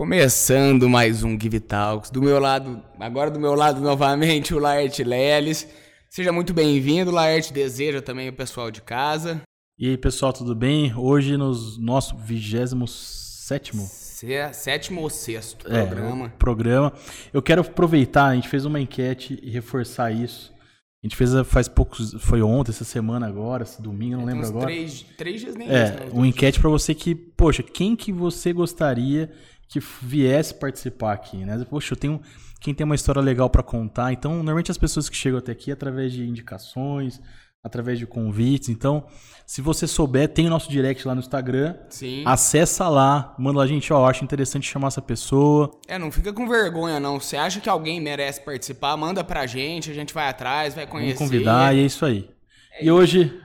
Começando 0.00 0.88
mais 0.88 1.22
um 1.22 1.38
Give 1.38 1.60
Talks. 1.60 2.10
Do 2.10 2.22
meu 2.22 2.40
lado, 2.40 2.82
agora 2.98 3.30
do 3.30 3.38
meu 3.38 3.54
lado 3.54 3.82
novamente, 3.82 4.54
o 4.54 4.58
Laerte 4.58 5.04
Leles. 5.04 5.68
Seja 6.08 6.32
muito 6.32 6.54
bem-vindo, 6.54 7.10
Laerte. 7.10 7.52
Deseja 7.52 8.00
também 8.00 8.30
o 8.30 8.32
pessoal 8.32 8.70
de 8.70 8.80
casa. 8.80 9.42
E 9.78 9.90
aí, 9.90 9.98
pessoal, 9.98 10.32
tudo 10.32 10.54
bem? 10.54 10.94
Hoje, 10.96 11.36
no 11.36 11.52
nosso 11.78 12.16
27 12.16 13.76
sétimo 14.54 15.02
ou 15.02 15.10
sexto 15.10 15.70
é, 15.70 15.84
programa. 15.84 16.32
programa. 16.38 16.92
Eu 17.30 17.42
quero 17.42 17.60
aproveitar, 17.60 18.28
a 18.28 18.34
gente 18.34 18.48
fez 18.48 18.64
uma 18.64 18.80
enquete 18.80 19.38
e 19.42 19.50
reforçar 19.50 20.10
isso. 20.10 20.50
A 21.02 21.06
gente 21.06 21.14
fez 21.14 21.30
faz 21.44 21.68
poucos. 21.68 22.14
Foi 22.20 22.40
ontem, 22.40 22.70
essa 22.70 22.84
semana 22.84 23.26
agora, 23.26 23.64
esse 23.64 23.82
domingo, 23.82 24.16
não 24.16 24.22
é, 24.22 24.32
lembro 24.32 24.46
agora. 24.46 24.64
Três, 24.64 25.04
três 25.18 25.42
dias 25.42 25.54
nem 25.56 25.68
É, 25.68 25.84
isso, 25.84 25.92
né? 25.92 26.10
uma 26.10 26.26
enquete 26.26 26.58
para 26.58 26.70
você 26.70 26.94
que, 26.94 27.14
poxa, 27.14 27.62
quem 27.62 27.94
que 27.94 28.10
você 28.10 28.50
gostaria 28.50 29.30
que 29.70 29.80
viesse 30.02 30.52
participar 30.54 31.12
aqui, 31.12 31.38
né? 31.38 31.64
Poxa, 31.68 31.94
eu 31.94 31.96
tenho. 31.96 32.20
Quem 32.60 32.74
tem 32.74 32.84
uma 32.84 32.94
história 32.94 33.22
legal 33.22 33.48
para 33.48 33.62
contar. 33.62 34.12
Então, 34.12 34.34
normalmente 34.34 34.70
as 34.70 34.76
pessoas 34.76 35.08
que 35.08 35.16
chegam 35.16 35.38
até 35.38 35.52
aqui 35.52 35.72
através 35.72 36.12
de 36.12 36.28
indicações, 36.28 37.20
através 37.62 37.98
de 37.98 38.06
convites. 38.06 38.68
Então, 38.68 39.06
se 39.46 39.62
você 39.62 39.86
souber, 39.86 40.28
tem 40.28 40.46
o 40.46 40.50
nosso 40.50 40.68
direct 40.68 41.06
lá 41.06 41.14
no 41.14 41.20
Instagram. 41.20 41.76
Sim. 41.88 42.22
Acessa 42.26 42.88
lá, 42.88 43.34
manda 43.38 43.60
lá, 43.60 43.66
gente, 43.66 43.90
ó, 43.92 44.06
acho 44.08 44.24
interessante 44.24 44.68
chamar 44.68 44.88
essa 44.88 45.00
pessoa. 45.00 45.70
É, 45.86 45.98
não 45.98 46.10
fica 46.10 46.32
com 46.32 46.48
vergonha, 46.48 47.00
não. 47.00 47.18
Você 47.18 47.36
acha 47.36 47.60
que 47.60 47.68
alguém 47.68 48.00
merece 48.00 48.40
participar, 48.42 48.96
manda 48.96 49.22
pra 49.24 49.46
gente, 49.46 49.90
a 49.90 49.94
gente 49.94 50.12
vai 50.12 50.28
atrás, 50.28 50.74
vai 50.74 50.86
conhecer. 50.86 51.16
Vamos 51.16 51.30
convidar, 51.30 51.74
e 51.74 51.80
é 51.80 51.82
isso 51.82 52.04
aí. 52.04 52.28
É 52.72 52.84
e 52.84 52.90
hoje. 52.90 53.40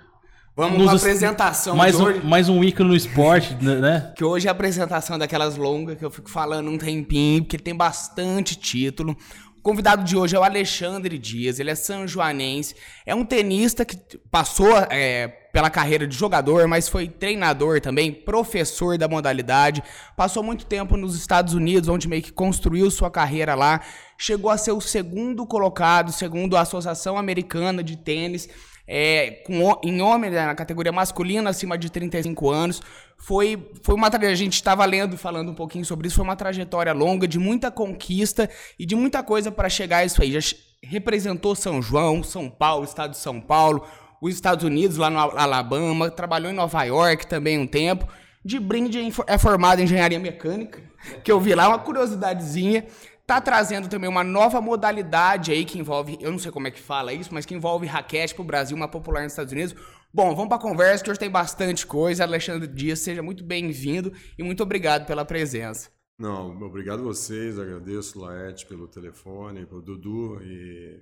Vamos 0.58 0.78
nos... 0.78 1.03
apresentação 1.03 1.75
mais 1.75 2.00
um, 2.00 2.23
Mais 2.23 2.48
um 2.48 2.64
ícone 2.64 2.88
no 2.88 2.95
esporte, 2.95 3.58
né, 3.61 3.75
né? 3.75 4.14
Que 4.16 4.23
hoje 4.23 4.48
é 4.48 4.50
a 4.50 4.53
apresentação 4.53 5.20
daquelas 5.20 5.58
longas 5.58 5.98
que 5.98 6.06
eu 6.06 6.09
fico 6.09 6.30
falando 6.30 6.72
um 6.72 6.78
tempinho, 6.78 7.44
porque 7.44 7.58
tem 7.58 7.75
bastante 7.75 8.56
título. 8.56 9.17
Convidado 9.61 10.06
de 10.06 10.16
hoje 10.16 10.33
é 10.33 10.39
o 10.39 10.44
Alexandre 10.44 11.17
Dias, 11.17 11.59
ele 11.59 11.72
é 11.72 11.76
sanjoanense, 11.76 12.76
é 13.06 13.14
um 13.14 13.26
tenista 13.26 13.83
que 13.83 13.98
passou 14.31 14.78
é, 14.89 15.28
pela 15.52 15.72
carreira 15.72 16.08
de 16.08 16.16
jogador, 16.16 16.67
mas 16.67 16.88
foi 16.88 17.08
treinador 17.09 17.81
também, 17.81 18.14
professor 18.14 18.98
da 18.98 19.08
modalidade, 19.08 19.83
passou 20.16 20.44
muito 20.44 20.67
tempo 20.67 20.95
nos 20.95 21.17
Estados 21.17 21.53
Unidos, 21.56 21.89
onde 21.89 22.08
meio 22.08 22.22
que 22.22 22.31
construiu 22.31 22.89
sua 22.92 23.09
carreira 23.09 23.56
lá, 23.56 23.81
chegou 24.17 24.52
a 24.52 24.58
ser 24.58 24.72
o 24.72 24.80
segundo 24.80 25.45
colocado, 25.48 26.11
segundo 26.11 26.56
a 26.56 26.61
Associação 26.61 27.17
Americana 27.17 27.83
de 27.83 27.98
Tênis, 27.98 28.48
é, 28.88 29.41
com, 29.45 29.80
em 29.83 30.02
homem, 30.02 30.30
né, 30.30 30.45
na 30.45 30.55
categoria 30.55 30.91
masculina, 30.91 31.50
acima 31.50 31.78
de 31.78 31.89
35 31.89 32.50
anos. 32.50 32.81
Foi, 33.17 33.72
foi 33.81 33.95
uma 33.95 34.08
a 34.08 34.36
gente 34.36 34.53
estava 34.53 34.86
lendo, 34.86 35.17
falando 35.17 35.52
um 35.52 35.55
pouquinho 35.55 35.86
sobre 35.86 36.08
isso, 36.08 36.17
foi 36.17 36.25
uma 36.25 36.36
trajetória 36.36 36.94
longa, 36.94 37.27
de 37.27 37.39
muita 37.39 37.72
conquista 37.72 38.50
e 38.77 38.86
de 38.86 38.95
muita 38.95 39.23
coisa 39.23 39.52
para 39.52 39.69
chegar 39.69 39.97
a 39.97 40.05
isso 40.05 40.22
aí. 40.22 40.31
Já 40.31 40.55
representou 40.83 41.55
São 41.55 41.81
João, 41.81 42.23
São 42.23 42.50
Paulo, 42.50 42.86
estado 42.86 43.11
de 43.11 43.17
São 43.17 43.42
Paulo, 43.42 43.86
os 44.22 44.33
Estados 44.33 44.64
Unidos, 44.64 44.97
lá 44.97 45.09
no 45.09 45.20
Alabama, 45.20 46.09
trabalhou 46.09 46.52
em 46.52 46.55
Nova 46.55 46.83
York 46.83 47.27
também 47.27 47.58
um 47.58 47.67
tempo. 47.67 48.08
De 48.44 48.59
brinde 48.59 48.99
é 49.25 49.38
formado 49.38 49.80
em 49.80 49.86
engenharia 49.86 50.20
mecânica, 50.20 50.80
que 51.23 51.31
eu 51.31 51.39
vi 51.39 51.55
lá, 51.55 51.67
uma 51.67 51.80
curiosidadezinha. 51.80 52.86
Tá 53.25 53.41
trazendo 53.41 53.89
também 53.89 54.08
uma 54.08 54.23
nova 54.23 54.61
modalidade 54.61 55.52
aí 55.52 55.65
que 55.65 55.80
envolve, 55.80 56.15
eu 56.21 56.31
não 56.31 56.37
sei 56.37 56.52
como 56.52 56.67
é 56.67 56.71
que 56.71 56.80
fala 56.80 57.11
isso, 57.11 57.33
mas 57.33 57.43
que 57.43 57.55
envolve 57.55 57.87
raquete 57.87 58.36
pro 58.36 58.43
Brasil, 58.43 58.77
uma 58.77 58.87
popular 58.87 59.23
nos 59.23 59.31
Estados 59.31 59.52
Unidos. 59.52 59.75
Bom, 60.13 60.36
vamos 60.36 60.47
pra 60.47 60.59
conversa 60.59 61.03
que 61.03 61.09
hoje 61.09 61.19
tem 61.19 61.30
bastante 61.30 61.87
coisa. 61.87 62.23
Alexandre 62.23 62.67
Dias, 62.67 62.99
seja 62.99 63.23
muito 63.23 63.43
bem-vindo 63.43 64.13
e 64.37 64.43
muito 64.43 64.61
obrigado 64.61 65.08
pela 65.08 65.25
presença. 65.25 65.89
Não, 66.19 66.55
obrigado 66.61 66.99
a 66.99 67.03
vocês, 67.03 67.58
agradeço 67.58 68.19
Laerte 68.19 68.65
pelo 68.65 68.87
telefone, 68.87 69.65
pelo 69.65 69.81
Dudu 69.81 70.39
e 70.43 70.99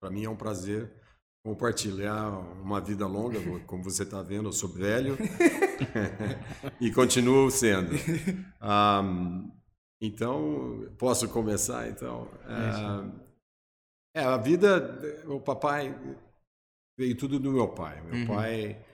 para 0.00 0.10
mim 0.10 0.24
é 0.24 0.30
um 0.30 0.34
prazer 0.34 0.90
compartilhar 1.44 2.30
uma 2.60 2.80
vida 2.80 3.06
longa, 3.06 3.38
como 3.66 3.84
você 3.84 4.02
está 4.02 4.20
vendo, 4.20 4.48
eu 4.48 4.52
sou 4.52 4.68
velho 4.68 5.16
e 6.80 6.90
continuo 6.90 7.50
sendo. 7.50 7.92
Um, 8.60 9.55
então, 10.00 10.92
posso 10.98 11.28
começar, 11.28 11.88
então? 11.88 12.28
É, 14.14 14.20
é, 14.20 14.24
a 14.24 14.36
vida, 14.36 15.24
o 15.26 15.40
papai 15.40 15.94
veio 16.98 17.16
tudo 17.16 17.38
do 17.38 17.52
meu 17.52 17.68
pai. 17.68 18.02
Meu 18.02 18.14
uhum. 18.14 18.26
pai, 18.26 18.84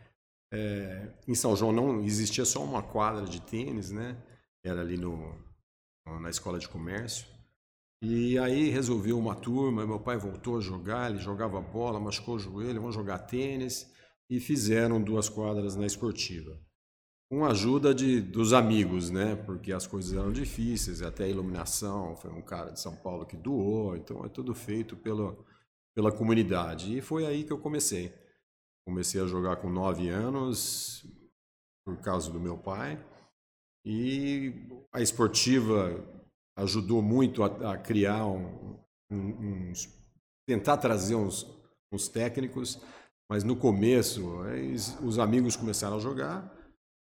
é, 0.53 1.09
em 1.27 1.35
São 1.35 1.57
João 1.57 1.73
não 1.73 2.03
existia 2.03 2.45
só 2.45 2.63
uma 2.63 2.83
quadra 2.83 3.25
de 3.25 3.41
tênis, 3.41 3.91
né? 3.91 4.17
Era 4.65 4.81
ali 4.81 4.97
no, 4.97 5.37
na 6.21 6.31
escola 6.31 6.59
de 6.59 6.69
comércio. 6.69 7.27
E 8.01 8.39
aí 8.39 8.69
resolveu 8.69 9.19
uma 9.19 9.35
turma, 9.35 9.87
meu 9.87 10.01
pai 10.01 10.17
voltou 10.17 10.59
a 10.59 10.61
jogar, 10.61 11.11
ele 11.11 11.21
jogava 11.21 11.61
bola, 11.61 12.01
machucou 12.01 12.37
o 12.37 12.39
joelho, 12.39 12.81
vamos 12.81 12.95
jogar 12.95 13.19
tênis. 13.21 13.93
E 14.31 14.39
fizeram 14.39 15.03
duas 15.03 15.29
quadras 15.29 15.75
na 15.77 15.85
esportiva 15.85 16.59
com 17.33 17.47
a 17.47 17.53
ajuda 17.53 17.95
de, 17.95 18.21
dos 18.21 18.53
amigos, 18.53 19.09
né? 19.09 19.37
Porque 19.37 19.73
as 19.73 19.87
coisas 19.87 20.13
eram 20.13 20.31
difíceis, 20.31 21.01
até 21.01 21.25
a 21.25 21.29
iluminação 21.29 22.15
foi 22.15 22.31
um 22.31 22.43
cara 22.43 22.71
de 22.73 22.79
São 22.79 22.95
Paulo 22.95 23.25
que 23.25 23.39
doou, 23.39 23.97
então 23.97 24.23
é 24.23 24.29
tudo 24.29 24.55
feito 24.55 24.99
pelo, 24.99 25.43
pela 25.95 26.13
comunidade. 26.13 26.95
E 26.95 27.01
foi 27.01 27.25
aí 27.25 27.43
que 27.43 27.51
eu 27.51 27.57
comecei. 27.57 28.13
Comecei 28.87 29.19
a 29.19 29.27
jogar 29.27 29.57
com 29.57 29.71
nove 29.71 30.11
anos, 30.11 31.07
por 31.87 31.97
causa 32.03 32.31
do 32.31 32.39
meu 32.39 32.59
pai, 32.59 33.03
e 33.83 34.69
a 34.93 35.01
esportiva 35.01 36.05
ajudou 36.59 37.01
muito 37.01 37.43
a, 37.43 37.73
a 37.73 37.79
criar 37.79 38.27
um, 38.27 38.79
um, 39.11 39.71
uns. 39.71 39.89
tentar 40.47 40.77
trazer 40.77 41.15
uns, 41.15 41.47
uns 41.91 42.09
técnicos, 42.09 42.79
mas 43.27 43.43
no 43.43 43.57
começo 43.57 44.23
os 45.03 45.19
amigos 45.19 45.57
começaram 45.57 45.97
a 45.97 45.99
jogar 46.01 46.62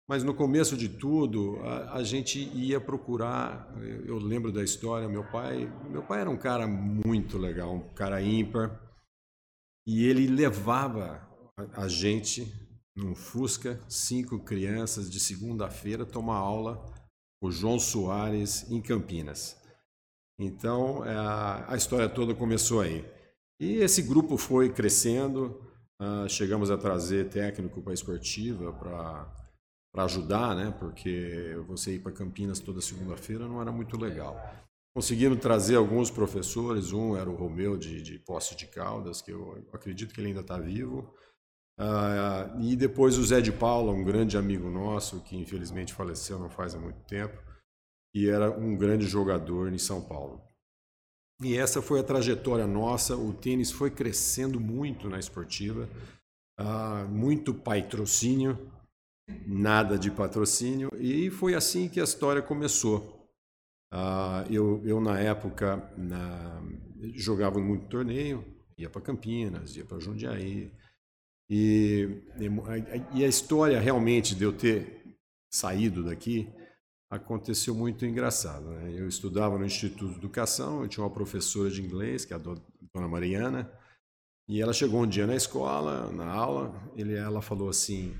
mas 0.08 0.22
no 0.22 0.34
começo 0.34 0.76
de 0.76 0.88
tudo, 0.88 1.58
a, 1.62 1.94
a, 1.94 2.04
gente 2.04 2.38
ia 2.54 2.80
procurar. 2.80 3.72
Eu 4.04 4.18
lembro 4.18 4.52
da 4.52 4.62
história. 4.62 5.08
Meu 5.08 5.24
pai, 5.24 5.72
meu 5.88 6.02
pai 6.02 6.20
era 6.20 6.30
um 6.30 6.36
cara 6.36 6.66
muito 6.66 7.38
legal, 7.38 7.74
um 7.74 7.94
cara 7.94 8.20
ímpar, 8.20 8.80
e 9.86 10.04
ele 10.04 10.26
levava 10.26 11.26
a, 11.56 11.84
a 11.84 11.88
gente 11.88 12.52
num 12.94 13.14
Fusca, 13.14 13.82
cinco 13.88 14.38
crianças 14.38 15.10
de 15.10 15.18
segunda-feira 15.18 16.06
tomar 16.06 16.36
aula 16.36 16.84
com 17.40 17.48
o 17.48 17.52
João 17.52 17.78
Soares 17.78 18.70
em 18.70 18.80
Campinas. 18.80 19.56
Então 20.38 21.04
é, 21.04 21.14
a, 21.14 21.72
a 21.72 21.76
história 21.76 22.08
toda 22.08 22.34
começou 22.34 22.80
aí. 22.80 23.04
E 23.60 23.76
esse 23.76 24.02
grupo 24.02 24.36
foi 24.36 24.72
crescendo. 24.72 25.60
Uh, 26.00 26.28
chegamos 26.28 26.70
a 26.70 26.76
trazer 26.76 27.28
técnico 27.30 27.80
para 27.80 27.94
esportiva, 27.94 28.72
para 28.72 29.43
para 29.94 30.04
ajudar, 30.04 30.56
né? 30.56 30.74
Porque 30.76 31.56
você 31.68 31.94
ir 31.94 32.00
para 32.00 32.10
Campinas 32.10 32.58
toda 32.58 32.80
segunda-feira 32.80 33.46
não 33.46 33.60
era 33.60 33.70
muito 33.70 33.96
legal. 33.96 34.36
Conseguiram 34.92 35.36
trazer 35.36 35.76
alguns 35.76 36.10
professores, 36.10 36.92
um 36.92 37.16
era 37.16 37.30
o 37.30 37.36
Romeu 37.36 37.76
de, 37.76 38.02
de 38.02 38.18
Posse 38.18 38.56
de 38.56 38.66
Caldas, 38.66 39.22
que 39.22 39.30
eu 39.30 39.64
acredito 39.72 40.12
que 40.12 40.20
ele 40.20 40.28
ainda 40.28 40.40
está 40.40 40.58
vivo, 40.58 41.14
uh, 41.78 42.60
e 42.60 42.74
depois 42.74 43.16
o 43.18 43.24
Zé 43.24 43.40
de 43.40 43.52
Paula, 43.52 43.92
um 43.92 44.04
grande 44.04 44.36
amigo 44.36 44.68
nosso, 44.68 45.20
que 45.22 45.36
infelizmente 45.36 45.94
faleceu 45.94 46.38
não 46.38 46.50
faz 46.50 46.74
há 46.74 46.78
muito 46.78 47.00
tempo, 47.04 47.40
e 48.14 48.28
era 48.28 48.50
um 48.50 48.76
grande 48.76 49.06
jogador 49.06 49.72
em 49.72 49.78
São 49.78 50.02
Paulo. 50.02 50.42
E 51.42 51.56
essa 51.56 51.82
foi 51.82 52.00
a 52.00 52.04
trajetória 52.04 52.66
nossa, 52.66 53.16
o 53.16 53.32
tênis 53.32 53.72
foi 53.72 53.90
crescendo 53.90 54.60
muito 54.60 55.08
na 55.08 55.18
esportiva, 55.18 55.88
uh, 56.60 57.08
muito 57.08 57.52
patrocínio, 57.52 58.58
nada 59.46 59.98
de 59.98 60.10
patrocínio, 60.10 60.90
e 60.98 61.30
foi 61.30 61.54
assim 61.54 61.88
que 61.88 62.00
a 62.00 62.04
história 62.04 62.42
começou. 62.42 63.28
Uh, 63.92 64.50
eu, 64.50 64.82
eu, 64.84 65.00
na 65.00 65.20
época, 65.20 65.76
na, 65.96 66.62
jogava 67.14 67.60
muito 67.60 67.86
torneio, 67.86 68.44
ia 68.76 68.90
para 68.90 69.00
Campinas, 69.00 69.76
ia 69.76 69.84
para 69.84 70.00
Jundiaí, 70.00 70.72
e, 71.48 72.08
e 73.12 73.24
a 73.24 73.28
história 73.28 73.78
realmente 73.78 74.34
de 74.34 74.44
eu 74.44 74.52
ter 74.52 75.18
saído 75.52 76.02
daqui 76.02 76.52
aconteceu 77.10 77.74
muito 77.74 78.04
engraçado. 78.04 78.70
Né? 78.70 78.94
Eu 78.96 79.06
estudava 79.06 79.58
no 79.58 79.64
Instituto 79.64 80.12
de 80.12 80.18
Educação, 80.18 80.82
eu 80.82 80.88
tinha 80.88 81.04
uma 81.04 81.12
professora 81.12 81.70
de 81.70 81.82
inglês, 81.82 82.24
que 82.24 82.32
é 82.32 82.36
a 82.36 82.40
dona 82.40 83.08
Mariana, 83.08 83.70
e 84.48 84.60
ela 84.60 84.72
chegou 84.72 85.02
um 85.02 85.06
dia 85.06 85.26
na 85.26 85.36
escola, 85.36 86.10
na 86.12 86.26
aula, 86.26 86.74
ele, 86.96 87.14
ela 87.14 87.40
falou 87.40 87.68
assim: 87.68 88.14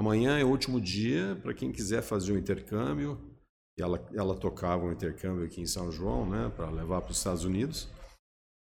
Amanhã 0.00 0.38
é 0.38 0.44
o 0.44 0.48
último 0.48 0.80
dia 0.80 1.38
para 1.42 1.52
quem 1.52 1.70
quiser 1.70 2.00
fazer 2.00 2.32
o 2.32 2.34
um 2.34 2.38
intercâmbio. 2.38 3.20
Ela, 3.78 4.02
ela 4.14 4.34
tocava 4.34 4.86
um 4.86 4.92
intercâmbio 4.92 5.44
aqui 5.44 5.60
em 5.60 5.66
São 5.66 5.92
João, 5.92 6.24
né, 6.24 6.50
para 6.56 6.70
levar 6.70 7.02
para 7.02 7.10
os 7.10 7.18
Estados 7.18 7.44
Unidos. 7.44 7.86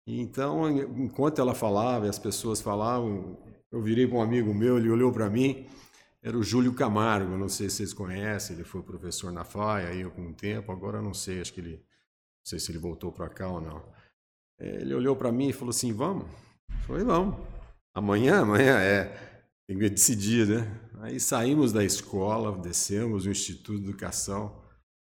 E 0.06 0.20
então, 0.20 0.70
enquanto 0.96 1.40
ela 1.40 1.52
falava 1.52 2.06
e 2.06 2.08
as 2.08 2.20
pessoas 2.20 2.60
falavam, 2.60 3.36
eu 3.72 3.82
virei 3.82 4.06
para 4.06 4.18
um 4.18 4.22
amigo 4.22 4.54
meu, 4.54 4.78
ele 4.78 4.88
olhou 4.88 5.10
para 5.10 5.28
mim. 5.28 5.66
era 6.22 6.38
o 6.38 6.42
Júlio 6.42 6.72
Camargo, 6.72 7.36
não 7.36 7.48
sei 7.48 7.68
se 7.68 7.78
vocês 7.78 7.92
conhecem, 7.92 8.54
ele 8.54 8.64
foi 8.64 8.80
professor 8.84 9.32
na 9.32 9.42
FAI 9.42 9.86
aí 9.88 10.02
algum 10.04 10.32
tempo, 10.32 10.70
agora 10.70 11.02
não 11.02 11.12
sei, 11.12 11.40
acho 11.40 11.52
que 11.52 11.60
ele, 11.60 11.78
não 11.78 12.46
sei 12.46 12.60
se 12.60 12.70
ele 12.70 12.78
voltou 12.78 13.10
para 13.10 13.28
cá 13.28 13.48
ou 13.48 13.60
não. 13.60 13.84
É, 14.60 14.82
ele 14.82 14.94
olhou 14.94 15.16
para 15.16 15.32
mim 15.32 15.48
e 15.48 15.52
falou 15.52 15.70
assim, 15.70 15.92
vamos? 15.92 16.26
Eu 16.70 16.78
falei, 16.86 17.04
vamos. 17.04 17.44
Amanhã? 17.92 18.42
Amanhã 18.42 18.78
é. 18.78 19.34
Tem 19.66 19.78
que 19.78 19.88
decidir, 19.88 20.46
né? 20.46 20.80
Aí 21.04 21.20
saímos 21.20 21.70
da 21.70 21.84
escola, 21.84 22.56
descemos 22.56 23.26
no 23.26 23.30
Instituto 23.30 23.78
de 23.78 23.88
Educação, 23.90 24.58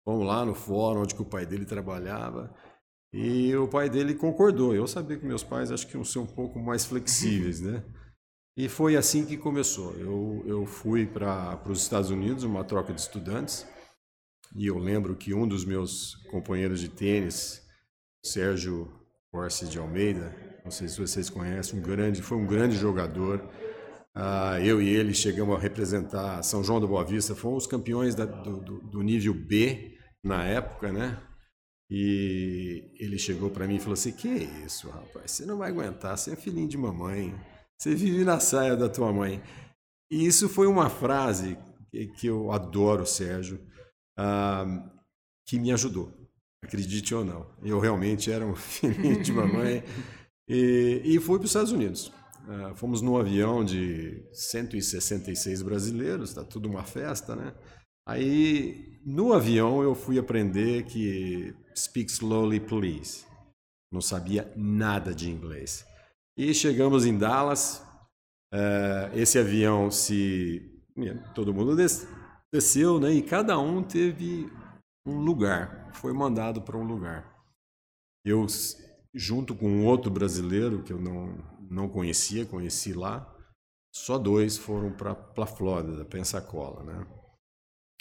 fomos 0.06 0.24
lá 0.24 0.45
no 0.45 0.53
fórum 0.53 1.01
onde 1.01 1.15
o 1.15 1.25
pai 1.25 1.47
dele 1.47 1.65
trabalhava, 1.65 2.53
e 3.12 3.56
o 3.56 3.68
pai 3.68 3.89
dele 3.89 4.13
concordou. 4.13 4.75
Eu 4.75 4.86
sabia 4.86 5.18
que 5.18 5.25
meus 5.25 5.44
pais 5.44 5.71
acho 5.71 5.88
que 5.88 5.95
iam 5.95 6.03
ser 6.03 6.19
um 6.19 6.27
pouco 6.27 6.59
mais 6.59 6.86
flexíveis, 6.86 7.59
né? 7.59 7.83
E 8.56 8.69
foi 8.69 8.95
assim 8.95 9.25
que 9.25 9.36
começou. 9.36 9.94
Eu, 9.94 10.44
eu 10.45 10.65
fui 10.68 11.07
para 11.07 11.59
os 11.68 11.81
Estados 11.81 12.12
Unidos, 12.12 12.44
uma 12.44 12.63
troca 12.63 12.94
de 12.94 13.01
estudantes, 13.01 13.65
e 14.56 14.68
eu 14.68 14.77
lembro 14.77 15.15
que 15.15 15.33
um 15.33 15.47
dos 15.47 15.65
meus 15.65 16.13
companheiros 16.30 16.81
de 16.81 16.89
tênis, 16.89 17.68
Sérgio 18.24 18.94
Corse 19.31 19.65
de 19.65 19.80
Almeida, 19.80 20.36
não 20.63 20.69
sei 20.69 20.88
se 20.88 21.01
vocês 21.01 21.31
conhecem, 21.31 21.80
um 21.80 21.81
grande, 21.81 22.21
foi 22.21 22.38
um 22.38 22.45
grande 22.45 22.75
jogador. 22.75 23.41
Uh, 24.18 24.60
eu 24.64 24.82
e 24.82 24.90
ele 24.90 25.14
chegamos 25.14 25.56
a 25.56 25.60
representar 25.60 26.44
São 26.44 26.64
João 26.64 26.82
da 26.82 26.88
Boa 26.88 27.06
Vista, 27.06 27.36
fomos 27.36 27.68
campeões 27.68 28.16
da, 28.16 28.26
do, 28.26 28.58
do, 28.58 28.82
do 28.82 29.02
nível 29.02 29.34
B 29.34 29.98
na 30.24 30.44
época, 30.46 30.92
né? 30.92 31.22
E 31.92 32.92
ele 33.00 33.18
chegou 33.18 33.50
para 33.50 33.66
mim 33.66 33.76
e 33.76 33.80
falou 33.80 33.94
assim: 33.94 34.12
Que 34.12 34.28
isso, 34.28 34.90
rapaz? 34.90 35.32
Você 35.32 35.46
não 35.46 35.58
vai 35.58 35.70
aguentar, 35.70 36.18
você 36.18 36.32
é 36.32 36.36
filhinho 36.36 36.68
de 36.68 36.78
mamãe. 36.78 37.34
Você 37.80 37.96
vive 37.96 38.24
na 38.24 38.40
saia 38.40 38.76
da 38.76 38.90
tua 38.90 39.12
mãe. 39.12 39.42
E 40.12 40.26
isso 40.26 40.50
foi 40.50 40.68
uma 40.68 40.90
frase 40.90 41.58
que 42.18 42.28
eu 42.28 42.52
adoro, 42.52 43.06
Sérgio, 43.06 43.60
uh, 44.20 44.90
que 45.48 45.60
me 45.60 45.72
ajudou, 45.72 46.14
acredite 46.64 47.16
ou 47.16 47.24
não. 47.24 47.50
Eu 47.64 47.80
realmente 47.80 48.32
era 48.32 48.46
um 48.46 48.54
filhinho 48.56 49.24
de 49.24 49.32
mamãe 49.32 49.84
e, 50.48 51.02
e 51.06 51.20
fui 51.20 51.38
para 51.38 51.46
os 51.46 51.52
Estados 51.52 51.72
Unidos. 51.72 52.12
Uh, 52.50 52.74
fomos 52.74 53.00
num 53.00 53.16
avião 53.16 53.63
de 53.63 54.24
166 54.34 55.62
brasileiros, 55.62 56.34
tá 56.34 56.44
tudo 56.44 56.68
uma 56.68 56.84
festa, 56.84 57.36
né? 57.36 57.54
Aí, 58.07 59.00
no 59.06 59.34
avião, 59.34 59.84
eu 59.84 59.94
fui 59.94 60.18
aprender 60.18 60.84
que 60.86 61.54
speak 61.78 62.12
slowly, 62.12 62.60
please. 62.60 63.24
Não 63.92 64.01
sabia 64.01 64.51
nada 64.56 65.13
de 65.13 65.30
inglês. 65.30 65.86
E 66.36 66.51
chegamos 66.56 67.06
em 67.06 67.16
Dallas. 67.16 67.86
Uh, 68.51 69.16
esse 69.16 69.38
avião 69.38 69.92
se. 69.92 70.75
Todo 71.36 71.54
mundo 71.54 71.75
des, 71.75 72.07
desceu, 72.51 73.00
né? 73.00 73.13
E 73.13 73.22
cada 73.22 73.60
um 73.60 73.84
teve 73.84 74.51
um 75.06 75.19
lugar. 75.19 75.92
Foi 75.94 76.12
mandado 76.13 76.63
para 76.63 76.75
um 76.75 76.84
lugar. 76.84 77.31
Eu, 78.25 78.48
junto 79.14 79.56
com 79.56 79.86
outro 79.86 80.12
brasileiro 80.12 80.84
que 80.84 80.94
eu 80.94 81.00
não, 81.00 81.38
não 81.70 81.90
conhecia, 81.90 82.46
conheci 82.46 82.94
lá, 82.94 83.36
só 83.94 84.18
dois 84.18 84.58
foram 84.58 84.92
para 84.92 85.18
a 85.38 85.46
Flórida, 85.46 86.06
Pensacola, 86.06 86.84
né? 86.84 87.08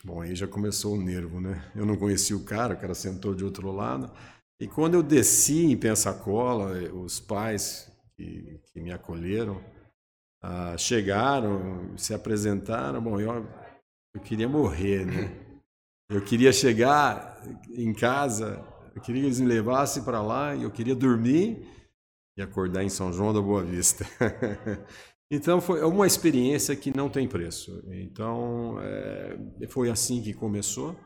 Bom, 0.04 0.20
aí 0.20 0.34
já 0.34 0.46
começou 0.46 0.94
o 0.94 1.02
nervo, 1.02 1.40
né? 1.40 1.72
Eu 1.74 1.84
não 1.84 1.96
conhecia 1.96 2.36
o 2.36 2.44
cara, 2.44 2.74
o 2.74 2.80
cara 2.80 2.94
sentou 2.94 3.34
de 3.34 3.44
outro 3.44 3.72
lado. 3.72 4.12
E 4.60 4.68
quando 4.68 4.94
eu 4.94 5.02
desci 5.02 5.64
em 5.64 5.76
Pensacola, 5.76 6.72
os 6.92 7.18
pais 7.18 7.90
que, 8.16 8.60
que 8.72 8.80
me 8.80 8.92
acolheram, 8.92 9.60
ah, 10.42 10.76
chegaram, 10.76 11.96
se 11.96 12.14
apresentaram. 12.14 13.02
Bom, 13.02 13.18
eu, 13.18 13.46
eu 14.14 14.20
queria 14.20 14.48
morrer, 14.48 15.04
né? 15.04 15.48
Eu 16.10 16.24
queria 16.24 16.52
chegar 16.52 17.42
em 17.70 17.92
casa, 17.92 18.64
eu 18.98 19.00
queria 19.00 19.22
que 19.22 19.26
eles 19.28 19.40
me 19.40 19.46
levassem 19.46 20.02
para 20.02 20.20
lá 20.20 20.54
e 20.54 20.64
eu 20.64 20.70
queria 20.70 20.94
dormir 20.94 21.64
e 22.36 22.42
acordar 22.42 22.82
em 22.82 22.88
São 22.88 23.12
João 23.12 23.32
da 23.32 23.40
Boa 23.40 23.62
Vista. 23.62 24.04
então 25.30 25.60
foi 25.60 25.82
uma 25.84 26.06
experiência 26.06 26.74
que 26.74 26.94
não 26.94 27.08
tem 27.08 27.28
preço. 27.28 27.80
Então 27.92 28.76
é, 28.80 29.66
foi 29.68 29.88
assim 29.88 30.20
que 30.20 30.34
começou. 30.34 30.96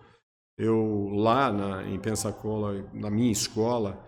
Eu 0.59 1.11
lá 1.11 1.53
na, 1.53 1.85
em 1.85 2.01
Pensacola, 2.01 2.83
na 2.95 3.11
minha 3.11 3.31
escola, 3.31 4.03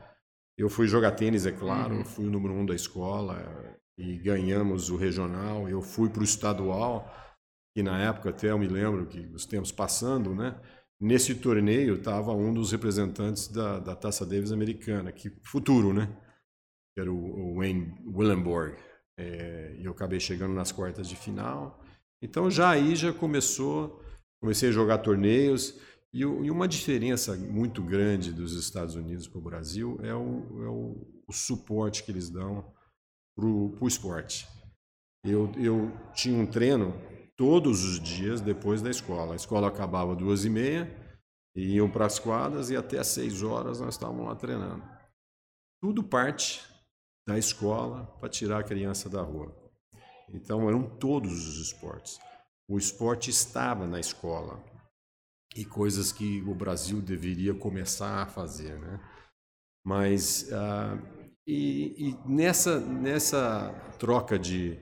eu 0.56 0.70
fui 0.70 0.86
jogar 0.86 1.12
tênis, 1.12 1.44
é 1.44 1.52
claro, 1.52 1.96
uhum. 1.96 2.04
fui 2.04 2.26
o 2.26 2.30
número 2.30 2.54
um 2.54 2.64
da 2.64 2.74
escola 2.74 3.76
e 3.98 4.16
ganhamos 4.16 4.88
o 4.88 4.96
regional. 4.96 5.68
Eu 5.68 5.82
fui 5.82 6.08
para 6.08 6.20
o 6.20 6.24
estadual, 6.24 7.10
e 7.76 7.82
na 7.82 8.00
época 8.00 8.30
até 8.30 8.50
eu 8.50 8.58
me 8.58 8.68
lembro 8.68 9.06
que 9.06 9.20
os 9.34 9.44
tempos 9.44 9.72
passando, 9.72 10.34
né? 10.34 10.58
Nesse 11.04 11.34
torneio 11.34 11.96
estava 11.96 12.32
um 12.32 12.54
dos 12.54 12.72
representantes 12.72 13.48
da, 13.48 13.78
da 13.78 13.94
Taça 13.94 14.24
Davis 14.24 14.50
americana, 14.50 15.12
que 15.12 15.28
futuro, 15.44 15.92
né? 15.92 16.06
Que 16.94 17.02
era 17.02 17.12
o, 17.12 17.16
o 17.16 17.56
Wayne 17.56 17.94
Willenborg. 18.06 18.74
É, 19.20 19.76
e 19.78 19.84
eu 19.84 19.92
acabei 19.92 20.18
chegando 20.18 20.54
nas 20.54 20.72
quartas 20.72 21.06
de 21.06 21.14
final. 21.14 21.78
Então 22.22 22.50
já 22.50 22.70
aí 22.70 22.96
já 22.96 23.12
começou, 23.12 24.02
comecei 24.40 24.70
a 24.70 24.72
jogar 24.72 24.96
torneios. 24.96 25.78
E, 26.10 26.20
e 26.20 26.50
uma 26.50 26.66
diferença 26.66 27.36
muito 27.36 27.82
grande 27.82 28.32
dos 28.32 28.54
Estados 28.54 28.94
Unidos 28.94 29.28
para 29.28 29.38
o 29.38 29.44
Brasil 29.44 29.98
é 30.02 30.14
o, 30.14 30.64
é 30.64 30.68
o, 30.68 31.06
o 31.28 31.32
suporte 31.34 32.02
que 32.02 32.10
eles 32.10 32.30
dão 32.30 32.72
para 33.36 33.44
o 33.44 33.86
esporte. 33.86 34.48
Eu, 35.22 35.52
eu 35.58 35.92
tinha 36.14 36.38
um 36.38 36.46
treino 36.46 36.94
todos 37.36 37.84
os 37.84 38.00
dias 38.00 38.40
depois 38.40 38.80
da 38.82 38.90
escola. 38.90 39.32
A 39.32 39.36
escola 39.36 39.68
acabava 39.68 40.14
duas 40.14 40.44
e 40.44 40.50
meia, 40.50 41.04
e 41.54 41.76
iam 41.76 41.88
para 41.88 42.06
as 42.06 42.18
quadras 42.18 42.70
e 42.70 42.76
até 42.76 42.98
às 42.98 43.08
seis 43.08 43.42
horas 43.42 43.80
nós 43.80 43.94
estávamos 43.94 44.26
lá 44.26 44.34
treinando. 44.34 44.82
Tudo 45.80 46.02
parte 46.02 46.64
da 47.26 47.38
escola 47.38 48.06
para 48.18 48.28
tirar 48.28 48.60
a 48.60 48.64
criança 48.64 49.08
da 49.08 49.22
rua. 49.22 49.54
Então 50.28 50.68
eram 50.68 50.82
todos 50.98 51.32
os 51.32 51.60
esportes. 51.60 52.18
O 52.68 52.78
esporte 52.78 53.30
estava 53.30 53.86
na 53.86 54.00
escola 54.00 54.62
e 55.54 55.64
coisas 55.64 56.10
que 56.10 56.42
o 56.42 56.54
Brasil 56.54 57.00
deveria 57.00 57.54
começar 57.54 58.22
a 58.22 58.26
fazer, 58.26 58.78
né? 58.80 59.00
Mas 59.86 60.48
uh, 60.50 60.98
e, 61.46 62.08
e, 62.08 62.28
nessa 62.28 62.80
nessa 62.80 63.70
troca 63.98 64.38
de 64.38 64.80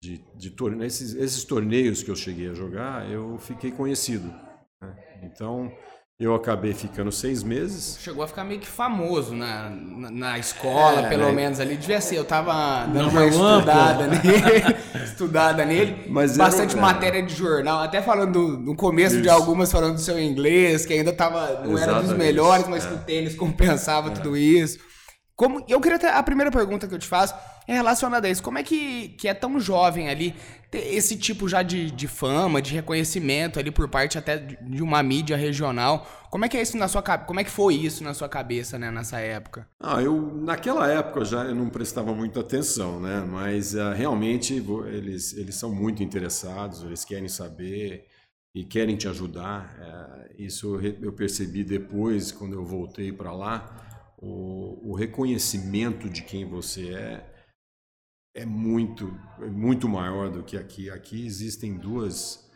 de, 0.00 0.24
de 0.36 0.50
torneios, 0.50 0.94
esses, 0.94 1.14
esses, 1.14 1.44
torneios 1.44 2.02
que 2.02 2.10
eu 2.10 2.16
cheguei 2.16 2.48
a 2.48 2.54
jogar, 2.54 3.10
eu 3.10 3.38
fiquei 3.38 3.70
conhecido. 3.70 4.32
Né? 4.80 4.94
Então 5.22 5.72
eu 6.20 6.34
acabei 6.34 6.74
ficando 6.74 7.12
seis 7.12 7.44
meses. 7.44 7.96
Chegou 8.00 8.24
a 8.24 8.26
ficar 8.26 8.42
meio 8.42 8.60
que 8.60 8.66
famoso 8.66 9.34
na, 9.34 9.70
na, 9.70 10.10
na 10.10 10.38
escola, 10.38 11.06
é, 11.06 11.08
pelo 11.08 11.26
né? 11.26 11.32
menos 11.32 11.60
ali. 11.60 11.76
Devia 11.76 12.00
ser, 12.00 12.16
eu 12.16 12.24
tava 12.24 12.86
dando 12.86 13.10
uma 13.10 13.26
estudada 13.26 14.06
nele, 14.10 14.76
estudada 15.04 15.64
nele. 15.64 16.06
Mas 16.08 16.36
Bastante 16.36 16.76
matéria 16.76 17.22
de 17.22 17.34
jornal, 17.34 17.80
até 17.80 18.02
falando 18.02 18.58
no 18.58 18.74
começo 18.74 19.14
Isso. 19.14 19.22
de 19.22 19.28
algumas 19.28 19.70
falando 19.70 19.94
do 19.94 20.00
seu 20.00 20.18
inglês, 20.18 20.84
que 20.84 20.92
ainda 20.92 21.12
tava, 21.12 21.60
não 21.64 21.72
Exatamente. 21.72 21.82
era 21.82 22.02
dos 22.02 22.12
melhores, 22.12 22.66
mas 22.66 22.84
é. 22.84 22.88
que 22.88 22.94
o 22.94 22.98
tênis 22.98 23.34
compensava 23.36 24.08
é. 24.08 24.12
tudo 24.12 24.36
isso. 24.36 24.78
Como, 25.36 25.64
eu 25.68 25.80
queria 25.80 26.00
ter, 26.00 26.08
a 26.08 26.22
primeira 26.22 26.50
pergunta 26.50 26.88
que 26.88 26.94
eu 26.94 26.98
te 26.98 27.06
faço 27.06 27.32
é 27.68 27.74
relacionada 27.74 28.26
a 28.26 28.30
isso. 28.30 28.42
Como 28.42 28.58
é 28.58 28.62
que, 28.62 29.10
que 29.10 29.28
é 29.28 29.34
tão 29.34 29.60
jovem 29.60 30.08
ali 30.08 30.34
ter 30.70 30.94
esse 30.94 31.16
tipo 31.16 31.46
já 31.46 31.62
de, 31.62 31.90
de 31.90 32.08
fama, 32.08 32.62
de 32.62 32.72
reconhecimento 32.74 33.58
ali 33.58 33.70
por 33.70 33.86
parte 33.88 34.16
até 34.16 34.38
de 34.38 34.82
uma 34.82 35.02
mídia 35.02 35.36
regional? 35.36 36.06
Como 36.30 36.46
é 36.46 36.48
que 36.48 36.56
é 36.56 36.62
isso 36.62 36.78
na 36.78 36.88
sua 36.88 37.02
Como 37.02 37.38
é 37.38 37.44
que 37.44 37.50
foi 37.50 37.74
isso 37.74 38.02
na 38.02 38.14
sua 38.14 38.28
cabeça, 38.28 38.78
né, 38.78 38.90
nessa 38.90 39.20
época? 39.20 39.68
Ah, 39.78 40.02
eu 40.02 40.18
naquela 40.42 40.90
época 40.90 41.26
já 41.26 41.44
não 41.44 41.68
prestava 41.68 42.14
muita 42.14 42.40
atenção, 42.40 42.98
né? 42.98 43.20
Mas 43.20 43.74
uh, 43.74 43.92
realmente 43.94 44.54
eles 44.86 45.34
eles 45.36 45.54
são 45.54 45.74
muito 45.74 46.02
interessados, 46.02 46.82
eles 46.82 47.04
querem 47.04 47.28
saber 47.28 48.06
e 48.54 48.64
querem 48.64 48.96
te 48.96 49.06
ajudar. 49.08 49.76
Uh, 49.78 50.42
isso 50.42 50.80
eu 51.02 51.12
percebi 51.12 51.62
depois 51.62 52.32
quando 52.32 52.54
eu 52.54 52.64
voltei 52.64 53.12
para 53.12 53.30
lá 53.30 54.14
o, 54.16 54.90
o 54.90 54.94
reconhecimento 54.94 56.08
de 56.08 56.22
quem 56.22 56.46
você 56.46 56.94
é 56.94 57.37
é 58.38 58.46
muito 58.46 59.08
é 59.40 59.50
muito 59.50 59.88
maior 59.88 60.30
do 60.30 60.42
que 60.42 60.56
aqui. 60.56 60.90
Aqui 60.90 61.24
existem 61.26 61.76
duas 61.76 62.48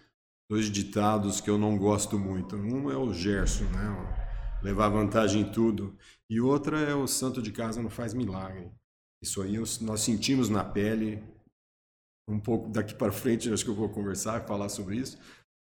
dois 0.51 0.67
ditados 0.67 1.41
que 1.41 1.49
eu 1.49 1.59
não 1.59 1.79
gosto 1.79 2.19
muito. 2.19 2.57
Um 2.57 2.91
é 2.91 2.97
o 2.97 3.13
Gerson, 3.13 3.65
né? 3.65 4.23
levar 4.63 4.89
vantagem 4.89 5.43
em 5.43 5.51
tudo, 5.51 5.97
e 6.31 6.41
outra 6.41 6.79
é 6.79 6.95
o 6.95 7.07
santo 7.07 7.43
de 7.43 7.51
casa 7.51 7.83
não 7.83 7.91
faz 7.91 8.15
milagre. 8.15 8.71
Isso 9.23 9.43
aí 9.43 9.57
nós 9.81 10.01
sentimos 10.01 10.49
na 10.49 10.65
pele. 10.65 11.23
Um 12.29 12.39
pouco 12.39 12.69
daqui 12.71 12.95
para 12.95 13.13
frente, 13.13 13.53
acho 13.53 13.65
que 13.65 13.71
eu 13.71 13.75
vou 13.75 13.89
conversar, 13.89 14.47
falar 14.47 14.69
sobre 14.69 14.97
isso. 14.97 15.19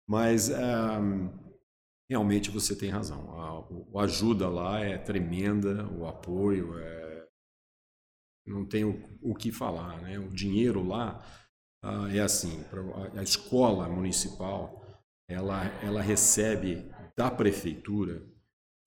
Mas 0.08 0.50
um, 0.50 1.30
realmente 2.10 2.50
você 2.50 2.74
tem 2.74 2.90
razão. 2.90 3.30
A, 3.94 4.00
a, 4.00 4.04
ajuda 4.04 4.48
lá 4.48 4.80
é 4.80 4.98
tremenda, 4.98 5.86
o 5.88 6.06
apoio 6.06 6.76
é... 6.78 6.97
não 8.48 8.64
tem 8.64 8.84
o, 8.84 9.02
o, 9.22 9.34
que 9.34 9.52
falar, 9.52 10.00
né? 10.02 10.18
O 10.18 10.30
dinheiro 10.30 10.86
lá 10.86 11.24
ah, 11.82 12.08
é 12.12 12.20
assim, 12.20 12.64
a 13.16 13.22
escola 13.22 13.88
municipal, 13.88 14.84
ela, 15.28 15.66
ela 15.82 16.02
recebe 16.02 16.90
da 17.16 17.30
prefeitura 17.30 18.22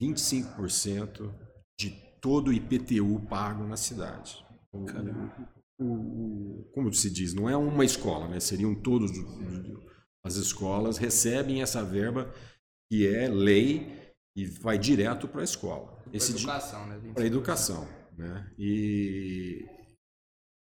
25% 0.01 1.34
de 1.80 1.91
todo 2.20 2.50
o 2.50 2.53
IPTU 2.53 3.20
pago 3.30 3.63
na 3.63 3.77
cidade. 3.77 4.46
O, 4.74 5.84
o, 5.84 6.72
como 6.74 6.94
se 6.94 7.10
diz, 7.10 7.34
não 7.34 7.50
é 7.50 7.56
uma 7.56 7.86
escola, 7.86 8.27
né? 8.27 8.39
seriam 8.39 8.75
todos 8.75 9.12
as 10.24 10.36
escolas 10.36 10.98
recebem 10.98 11.62
essa 11.62 11.84
verba 11.84 12.32
que 12.89 13.08
é 13.08 13.27
lei 13.27 14.13
e 14.36 14.46
vai 14.46 14.77
direto 14.77 15.27
para 15.27 15.41
a 15.41 15.44
escola. 15.44 15.98
Para 16.03 16.15
educação, 16.18 16.88
né? 16.88 17.13
Para 17.13 17.25
educação, 17.25 17.88
né? 18.21 18.53
E, 18.57 19.65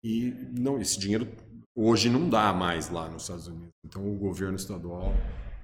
e 0.03 0.31
não, 0.59 0.79
esse 0.79 0.99
dinheiro 0.99 1.25
hoje 1.73 2.09
não 2.09 2.29
dá 2.29 2.51
mais 2.51 2.89
lá 2.89 3.09
nos 3.09 3.23
Estados 3.23 3.47
Unidos. 3.47 3.73
Então 3.85 4.05
o 4.05 4.17
governo 4.17 4.57
estadual 4.57 5.13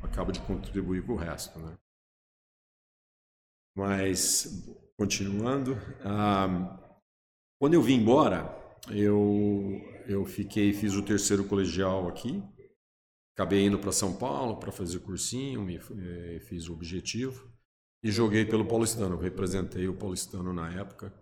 acaba 0.02 0.32
de 0.32 0.42
contribuir 0.42 1.06
com 1.06 1.14
o 1.14 1.18
resto, 1.18 1.60
né? 1.60 1.76
Mas 3.76 4.66
continuando, 4.98 5.76
ah, 6.06 6.80
quando 7.60 7.74
eu 7.74 7.82
vim 7.82 7.96
embora, 7.96 8.46
eu 8.90 9.82
eu 10.06 10.26
fiquei, 10.26 10.74
fiz 10.74 10.96
o 10.96 11.04
terceiro 11.04 11.48
colegial 11.48 12.08
aqui, 12.10 12.44
acabei 13.36 13.66
indo 13.66 13.80
para 13.80 13.92
São 13.92 14.16
Paulo 14.16 14.60
para 14.60 14.72
fazer 14.72 15.00
cursinho, 15.00 15.66
eh, 15.70 16.40
fiz 16.42 16.68
o 16.68 16.74
objetivo 16.74 17.50
e 18.04 18.12
joguei 18.12 18.46
pelo 18.46 18.68
Paulistano. 18.68 19.18
representei 19.18 19.88
o 19.88 19.96
Paulistano 19.96 20.54
na 20.54 20.72
época. 20.74 21.14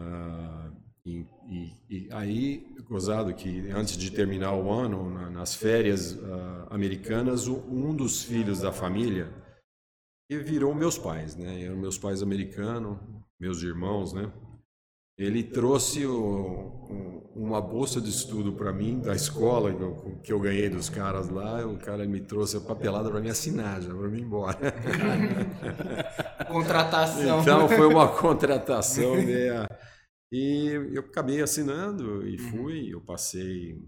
Uh, 0.00 0.72
e, 1.04 1.26
e, 1.48 1.72
e, 1.90 2.08
aí, 2.12 2.66
gozado 2.88 3.34
que 3.34 3.70
antes 3.70 3.96
de 3.96 4.10
terminar 4.10 4.54
o 4.54 4.70
ano, 4.70 5.10
na, 5.10 5.30
nas 5.30 5.54
férias 5.54 6.12
uh, 6.12 6.66
americanas, 6.70 7.46
um 7.46 7.94
dos 7.94 8.22
filhos 8.22 8.60
da 8.60 8.72
família 8.72 9.30
virou 10.30 10.74
meus 10.74 10.96
pais, 10.96 11.36
né? 11.36 11.64
Eram 11.64 11.76
meus 11.76 11.98
pais 11.98 12.22
americanos, 12.22 12.98
meus 13.38 13.62
irmãos, 13.62 14.12
né? 14.12 14.30
Ele 15.18 15.42
trouxe 15.42 16.06
o, 16.06 17.20
uma 17.34 17.60
bolsa 17.60 18.00
de 18.00 18.08
estudo 18.08 18.52
para 18.52 18.72
mim 18.72 19.00
da 19.00 19.14
escola 19.14 19.72
que 19.74 19.82
eu, 19.82 20.20
que 20.22 20.32
eu, 20.32 20.40
ganhei 20.40 20.68
dos 20.70 20.88
caras 20.88 21.28
lá. 21.28 21.66
O 21.66 21.76
cara 21.76 22.06
me 22.06 22.20
trouxe 22.20 22.56
a 22.56 22.60
papelada 22.60 23.10
para 23.10 23.20
me 23.20 23.28
assinar, 23.28 23.82
já 23.82 23.94
para 23.94 24.08
mim 24.08 24.22
embora. 24.22 24.58
contratação. 26.48 27.40
Então 27.40 27.68
foi 27.68 27.86
uma 27.86 28.08
contratação 28.08 29.16
meia. 29.16 29.68
E 30.32 30.68
eu 30.92 31.00
acabei 31.00 31.42
assinando 31.42 32.26
e 32.26 32.40
uhum. 32.40 32.50
fui. 32.50 32.94
Eu 32.94 33.00
passei 33.00 33.78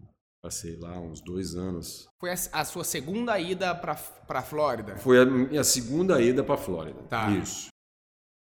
passei 0.43 0.77
lá 0.77 1.01
uns 1.01 1.21
dois 1.21 1.55
anos. 1.55 2.09
Foi 2.19 2.31
a, 2.31 2.35
a 2.53 2.65
sua 2.65 2.83
segunda 2.83 3.39
ida 3.39 3.75
para 3.75 3.97
a 4.29 4.43
Flórida? 4.43 4.97
Foi 4.97 5.21
a 5.21 5.25
minha 5.25 5.63
segunda 5.63 6.21
ida 6.21 6.43
para 6.43 6.57
a 6.57 6.59
Flórida. 6.59 7.01
Tá. 7.05 7.31
Isso. 7.31 7.69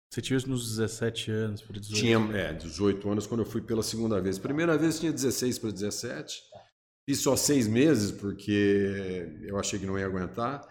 Você 0.10 0.22
tinha 0.22 0.40
nos 0.46 0.70
17 0.70 1.32
anos, 1.32 1.62
para 1.62 1.80
18? 1.80 2.02
Tinha, 2.02 2.38
é, 2.38 2.54
18 2.54 3.10
anos 3.10 3.28
quando 3.28 3.42
eu 3.42 3.46
fui 3.46 3.62
pela 3.62 3.84
segunda 3.84 4.22
vez. 4.22 4.38
Primeira 4.38 4.78
vez 4.78 5.00
tinha 5.00 5.12
16 5.12 5.60
para 5.60 5.72
17. 5.72 6.42
Fiz 7.10 7.20
só 7.20 7.36
seis 7.36 7.68
meses 7.68 8.12
porque 8.12 9.40
eu 9.44 9.58
achei 9.58 9.80
que 9.80 9.86
não 9.86 9.98
ia 9.98 10.06
aguentar. 10.06 10.68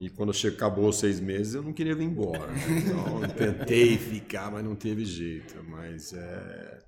E 0.00 0.10
quando 0.10 0.32
acabou 0.48 0.88
os 0.88 0.98
seis 0.98 1.20
meses, 1.20 1.54
eu 1.54 1.62
não 1.62 1.72
queria 1.72 1.94
vir 1.94 2.04
embora. 2.04 2.52
Então, 2.68 3.22
eu 3.22 3.34
tentei 3.34 3.96
ficar, 3.96 4.50
mas 4.50 4.64
não 4.64 4.74
teve 4.74 5.04
jeito. 5.04 5.62
Mas 5.64 6.12
é, 6.12 6.84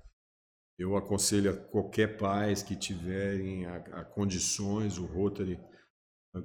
eu 0.77 0.95
aconselho 0.95 1.51
a 1.51 1.55
qualquer 1.55 2.17
pai 2.17 2.53
que 2.55 2.75
tiverem 2.75 3.65
a, 3.65 3.77
a 3.77 4.05
condições, 4.05 4.97
o 4.97 5.05
Rotary, 5.05 5.59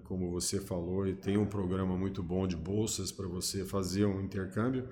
como 0.04 0.31
você 0.31 0.61
falou, 0.61 1.07
e 1.07 1.14
tem 1.14 1.37
um 1.37 1.47
programa 1.47 1.97
muito 1.97 2.23
bom 2.23 2.47
de 2.47 2.57
bolsas 2.57 3.12
para 3.12 3.28
você 3.28 3.64
fazer 3.64 4.07
um 4.07 4.23
intercâmbio 4.23 4.88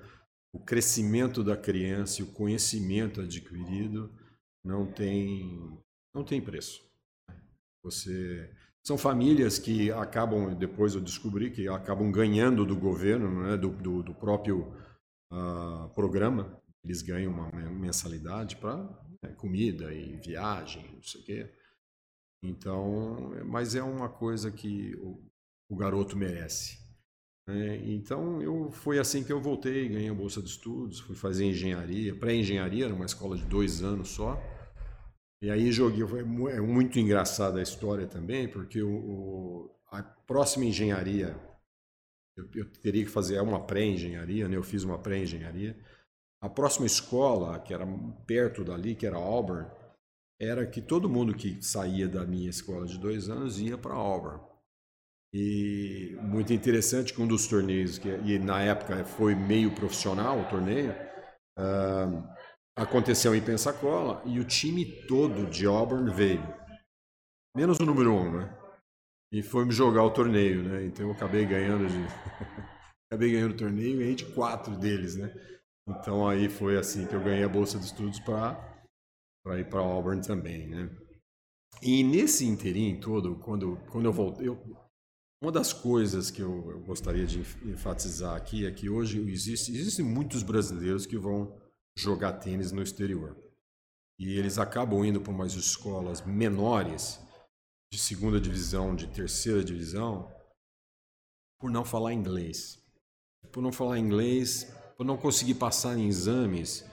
o 0.53 0.59
crescimento 0.59 1.43
da 1.43 1.55
criança 1.55 2.21
e 2.21 2.23
o 2.23 2.31
conhecimento 2.31 3.21
adquirido 3.21 4.13
não 4.63 4.91
tem 4.91 5.79
não 6.13 6.23
tem 6.25 6.41
preço. 6.41 6.85
Você 7.83 8.51
são 8.83 8.97
famílias 8.97 9.59
que 9.59 9.91
acabam 9.91 10.55
depois 10.55 10.95
eu 10.95 11.01
descobri 11.01 11.51
que 11.51 11.67
acabam 11.67 12.11
ganhando 12.11 12.65
do 12.65 12.75
governo, 12.75 13.43
né, 13.43 13.57
do, 13.57 13.69
do, 13.69 14.01
do 14.01 14.13
próprio 14.13 14.73
uh, 15.31 15.89
programa. 15.93 16.59
Eles 16.83 17.01
ganham 17.01 17.31
uma 17.31 17.51
mensalidade 17.69 18.55
para 18.55 18.77
né, 19.21 19.33
comida 19.37 19.93
e 19.93 20.17
viagem, 20.17 20.83
não 20.95 21.03
sei 21.03 21.21
o 21.21 21.23
quê. 21.23 21.53
Então, 22.43 23.31
mas 23.45 23.75
é 23.75 23.83
uma 23.83 24.09
coisa 24.09 24.51
que 24.51 24.95
o, 24.95 25.23
o 25.69 25.75
garoto 25.75 26.17
merece. 26.17 26.81
É, 27.47 27.75
então 27.85 28.41
eu 28.41 28.71
foi 28.71 28.97
assim 28.97 29.23
que 29.23 29.31
eu 29.31 29.41
voltei, 29.41 29.89
ganhei 29.89 30.09
a 30.09 30.13
bolsa 30.13 30.41
de 30.41 30.49
estudos, 30.49 30.99
fui 30.99 31.15
fazer 31.15 31.45
engenharia, 31.45 32.15
pré-engenharia, 32.15 32.85
era 32.85 32.93
uma 32.93 33.05
escola 33.05 33.37
de 33.37 33.45
dois 33.45 33.83
anos 33.83 34.09
só. 34.09 34.41
E 35.41 35.49
aí 35.49 35.71
joguei, 35.71 36.05
foi 36.05 36.21
é 36.51 36.61
muito 36.61 36.99
engraçada 36.99 37.59
a 37.59 37.63
história 37.63 38.07
também, 38.07 38.47
porque 38.47 38.81
o, 38.81 38.91
o 38.91 39.75
a 39.91 40.03
próxima 40.03 40.65
engenharia 40.65 41.35
eu, 42.37 42.49
eu, 42.55 42.71
teria 42.81 43.03
que 43.03 43.11
fazer 43.11 43.39
uma 43.41 43.59
pré-engenharia, 43.65 44.47
né? 44.47 44.55
Eu 44.55 44.63
fiz 44.63 44.83
uma 44.83 44.97
pré-engenharia. 44.97 45.77
A 46.41 46.49
próxima 46.49 46.85
escola, 46.85 47.59
que 47.59 47.73
era 47.73 47.85
perto 48.25 48.63
dali, 48.63 48.95
que 48.95 49.05
era 49.05 49.17
Auburn, 49.17 49.67
era 50.39 50.65
que 50.65 50.81
todo 50.81 51.09
mundo 51.09 51.35
que 51.35 51.61
saía 51.61 52.07
da 52.07 52.25
minha 52.25 52.49
escola 52.49 52.85
de 52.85 52.97
dois 52.97 53.29
anos 53.29 53.59
ia 53.59 53.77
para 53.77 53.93
Auburn. 53.93 54.41
E 55.33 56.17
muito 56.21 56.51
interessante 56.51 57.13
que 57.13 57.21
um 57.21 57.27
dos 57.27 57.47
torneios, 57.47 57.97
que 57.97 58.09
e 58.09 58.39
na 58.39 58.61
época 58.61 59.03
foi 59.05 59.35
meio 59.35 59.73
profissional 59.73 60.39
o 60.39 60.49
torneio, 60.49 60.91
uh, 61.57 62.30
aconteceu 62.77 63.35
em 63.35 63.43
Pensacola 63.43 64.21
e 64.25 64.39
o 64.39 64.45
time 64.45 64.85
todo 65.07 65.49
de 65.49 65.65
Auburn 65.65 66.11
veio. 66.13 66.41
Menos 67.55 67.79
o 67.79 67.85
número 67.85 68.13
um, 68.13 68.39
né? 68.39 68.57
E 69.33 69.41
fomos 69.41 69.75
jogar 69.75 70.03
o 70.03 70.11
torneio, 70.11 70.63
né? 70.63 70.85
Então 70.85 71.07
eu 71.07 71.11
acabei 71.13 71.45
ganhando 71.45 71.87
de. 71.87 71.97
acabei 73.11 73.31
ganhando 73.31 73.53
o 73.53 73.57
torneio 73.57 73.95
e 73.95 73.97
ganhei 73.99 74.15
de 74.15 74.25
quatro 74.33 74.77
deles, 74.77 75.15
né? 75.15 75.33
Então 75.87 76.27
aí 76.27 76.49
foi 76.49 76.77
assim 76.77 77.05
que 77.05 77.15
eu 77.15 77.23
ganhei 77.23 77.43
a 77.43 77.49
bolsa 77.49 77.77
de 77.77 77.85
estudos 77.85 78.19
para 78.19 79.59
ir 79.59 79.69
para 79.69 79.79
Auburn 79.79 80.21
também, 80.21 80.67
né? 80.67 80.89
E 81.81 82.03
nesse 82.03 82.45
interim 82.45 82.99
todo, 82.99 83.37
quando, 83.37 83.77
quando 83.89 84.05
eu 84.05 84.13
voltei, 84.13 84.47
eu, 84.47 84.59
uma 85.41 85.51
das 85.51 85.73
coisas 85.73 86.29
que 86.29 86.41
eu, 86.41 86.79
gostaria 86.85 87.25
de 87.25 87.39
enfatizar 87.67 88.35
aqui 88.35 88.65
é 88.65 88.71
que 88.71 88.89
hoje 88.89 89.19
existe, 89.31 89.71
existem 89.71 90.05
muitos 90.05 90.43
brasileiros 90.43 91.05
que 91.05 91.17
vão 91.17 91.59
jogar 91.97 92.33
tênis 92.33 92.71
no 92.71 92.81
exterior. 92.81 93.37
E 94.19 94.37
eles 94.37 94.57
acabam 94.57 95.03
indo 95.03 95.21
para 95.21 95.31
umas 95.31 95.53
escolas 95.53 96.21
menores, 96.21 97.19
de 97.91 97.99
segunda 97.99 98.39
divisão, 98.39 98.95
de 98.95 99.07
terceira 99.07 99.63
divisão, 99.63 100.31
por 101.59 101.69
não 101.69 101.83
falar 101.83 102.13
inglês. 102.13 102.79
Por 103.51 103.61
não 103.61 103.71
falar 103.71 103.99
inglês, 103.99 104.65
por 104.95 105.05
não 105.05 105.17
conseguir 105.17 105.55
passar 105.55 105.97
em 105.97 106.07
exames 106.07 106.85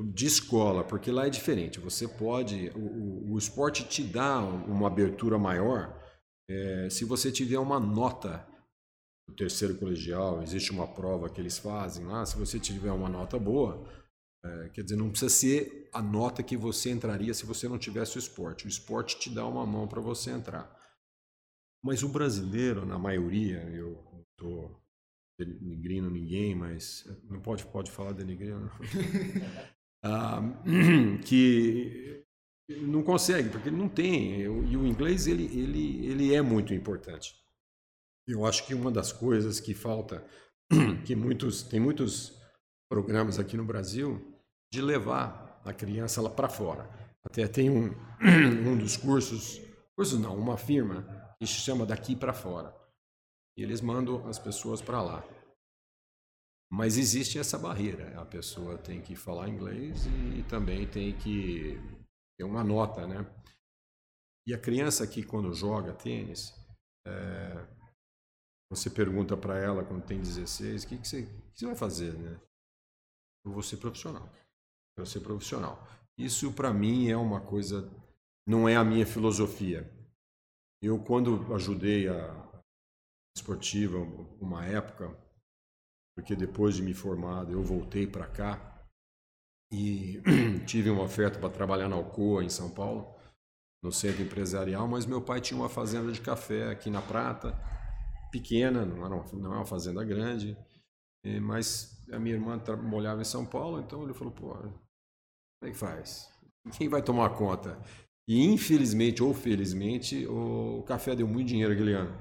de 0.00 0.26
escola, 0.26 0.82
porque 0.82 1.10
lá 1.10 1.26
é 1.26 1.30
diferente. 1.30 1.78
Você 1.78 2.08
pode, 2.08 2.70
o, 2.70 3.32
o, 3.32 3.38
esporte 3.38 3.84
te 3.84 4.02
dá 4.02 4.40
uma 4.40 4.86
abertura 4.86 5.38
maior 5.38 6.00
é, 6.50 6.90
se 6.90 7.04
você 7.04 7.30
tiver 7.30 7.58
uma 7.60 7.78
nota 7.78 8.44
do 9.28 9.36
terceiro 9.36 9.78
colegial, 9.78 10.42
existe 10.42 10.72
uma 10.72 10.88
prova 10.88 11.30
que 11.30 11.40
eles 11.40 11.58
fazem 11.58 12.04
lá, 12.04 12.26
se 12.26 12.36
você 12.36 12.58
tiver 12.58 12.90
uma 12.90 13.08
nota 13.08 13.38
boa, 13.38 13.86
é, 14.42 14.70
quer 14.70 14.82
dizer, 14.82 14.96
não 14.96 15.10
precisa 15.10 15.30
ser 15.30 15.88
a 15.92 16.00
nota 16.00 16.42
que 16.42 16.56
você 16.56 16.90
entraria 16.90 17.34
se 17.34 17.44
você 17.44 17.68
não 17.68 17.78
tivesse 17.78 18.16
o 18.16 18.18
esporte. 18.18 18.64
O 18.64 18.68
esporte 18.68 19.18
te 19.18 19.28
dá 19.28 19.46
uma 19.46 19.66
mão 19.66 19.86
para 19.86 20.00
você 20.00 20.30
entrar. 20.30 20.74
Mas 21.82 22.02
o 22.02 22.08
brasileiro, 22.08 22.86
na 22.86 22.98
maioria, 22.98 23.62
eu 23.70 24.02
não 24.12 24.20
estou 24.20 24.80
denigrindo 25.38 26.10
ninguém, 26.10 26.54
mas 26.54 27.04
não 27.24 27.40
pode, 27.40 27.64
pode 27.66 27.90
falar 27.90 28.12
denigrindo, 28.12 28.70
ah, 30.04 30.40
que 31.24 32.24
não 32.82 33.02
consegue, 33.02 33.48
porque 33.48 33.68
ele 33.68 33.76
não 33.76 33.88
tem. 33.88 34.40
E 34.40 34.48
o 34.48 34.86
inglês 34.86 35.26
ele, 35.26 35.44
ele, 35.44 36.06
ele 36.06 36.34
é 36.34 36.42
muito 36.42 36.74
importante. 36.74 37.34
Eu 38.26 38.46
acho 38.46 38.66
que 38.66 38.74
uma 38.74 38.90
das 38.90 39.12
coisas 39.12 39.60
que 39.60 39.74
falta, 39.74 40.24
que 41.04 41.16
muitos 41.16 41.62
tem 41.62 41.80
muitos 41.80 42.38
programas 42.88 43.38
aqui 43.38 43.56
no 43.56 43.64
Brasil 43.64 44.29
de 44.70 44.80
levar 44.80 45.60
a 45.64 45.72
criança 45.72 46.22
lá 46.22 46.30
para 46.30 46.48
fora. 46.48 46.88
Até 47.24 47.46
tem 47.46 47.68
um, 47.68 47.90
um 48.66 48.78
dos 48.78 48.96
cursos, 48.96 49.60
cursos 49.96 50.18
não, 50.18 50.36
uma 50.36 50.56
firma 50.56 51.02
que 51.38 51.46
se 51.46 51.54
chama 51.54 51.84
daqui 51.84 52.14
para 52.14 52.32
fora. 52.32 52.74
E 53.56 53.62
eles 53.62 53.80
mandam 53.80 54.26
as 54.28 54.38
pessoas 54.38 54.80
para 54.80 55.02
lá. 55.02 55.24
Mas 56.72 56.96
existe 56.96 57.38
essa 57.38 57.58
barreira. 57.58 58.18
A 58.20 58.24
pessoa 58.24 58.78
tem 58.78 59.02
que 59.02 59.16
falar 59.16 59.48
inglês 59.48 60.06
e 60.36 60.42
também 60.44 60.86
tem 60.86 61.16
que 61.18 61.76
ter 62.38 62.44
uma 62.44 62.62
nota, 62.62 63.06
né? 63.06 63.26
E 64.46 64.54
a 64.54 64.58
criança 64.58 65.04
aqui, 65.04 65.22
quando 65.22 65.52
joga 65.52 65.92
tênis, 65.92 66.54
é, 67.06 67.66
você 68.70 68.88
pergunta 68.88 69.36
para 69.36 69.58
ela 69.58 69.84
quando 69.84 70.06
tem 70.06 70.20
16, 70.20 70.84
o 70.84 70.88
que, 70.88 70.98
que, 70.98 71.08
você, 71.08 71.26
que 71.26 71.58
você 71.58 71.66
vai 71.66 71.74
fazer, 71.74 72.14
né? 72.14 72.40
Eu 73.44 73.52
vou 73.52 73.62
ser 73.62 73.78
profissional. 73.78 74.30
Vou 74.96 75.06
ser 75.06 75.20
profissional. 75.20 75.86
Isso 76.18 76.52
para 76.52 76.72
mim 76.72 77.08
é 77.08 77.16
uma 77.16 77.40
coisa, 77.40 77.90
não 78.46 78.68
é 78.68 78.76
a 78.76 78.84
minha 78.84 79.06
filosofia. 79.06 79.90
Eu 80.82 80.98
quando 80.98 81.54
ajudei 81.54 82.08
a 82.08 82.50
esportiva 83.36 83.98
uma 84.40 84.64
época, 84.64 85.16
porque 86.14 86.34
depois 86.36 86.74
de 86.74 86.82
me 86.82 86.94
formado 86.94 87.52
eu 87.52 87.62
voltei 87.62 88.06
para 88.06 88.26
cá 88.26 88.86
e 89.72 90.20
tive 90.66 90.90
uma 90.90 91.04
oferta 91.04 91.38
para 91.38 91.48
trabalhar 91.48 91.88
na 91.88 91.96
Alcoa 91.96 92.44
em 92.44 92.50
São 92.50 92.70
Paulo, 92.70 93.14
no 93.82 93.92
centro 93.92 94.22
empresarial, 94.22 94.86
mas 94.86 95.06
meu 95.06 95.22
pai 95.22 95.40
tinha 95.40 95.58
uma 95.58 95.68
fazenda 95.68 96.12
de 96.12 96.20
café 96.20 96.70
aqui 96.70 96.90
na 96.90 97.00
Prata 97.00 97.58
pequena, 98.30 98.84
não 98.84 99.04
era 99.04 99.14
uma, 99.14 99.24
não 99.32 99.52
é 99.54 99.56
uma 99.56 99.66
fazenda 99.66 100.04
grande, 100.04 100.56
mas 101.40 102.02
a 102.10 102.18
minha 102.18 102.34
irmã 102.34 102.60
molhava 102.82 103.20
em 103.20 103.24
São 103.24 103.44
Paulo, 103.44 103.80
então 103.80 104.02
ele 104.02 104.14
falou, 104.14 104.32
pô, 104.32 104.54
como 104.54 104.74
é 105.64 105.70
que 105.70 105.76
faz? 105.76 106.30
Quem 106.76 106.88
vai 106.88 107.02
tomar 107.02 107.30
conta? 107.30 107.78
E 108.28 108.44
infelizmente 108.44 109.22
ou 109.22 109.34
felizmente, 109.34 110.26
o 110.26 110.82
café 110.84 111.14
deu 111.14 111.26
muito 111.26 111.48
dinheiro 111.48 111.72
aquele 111.72 111.94
ano. 111.94 112.16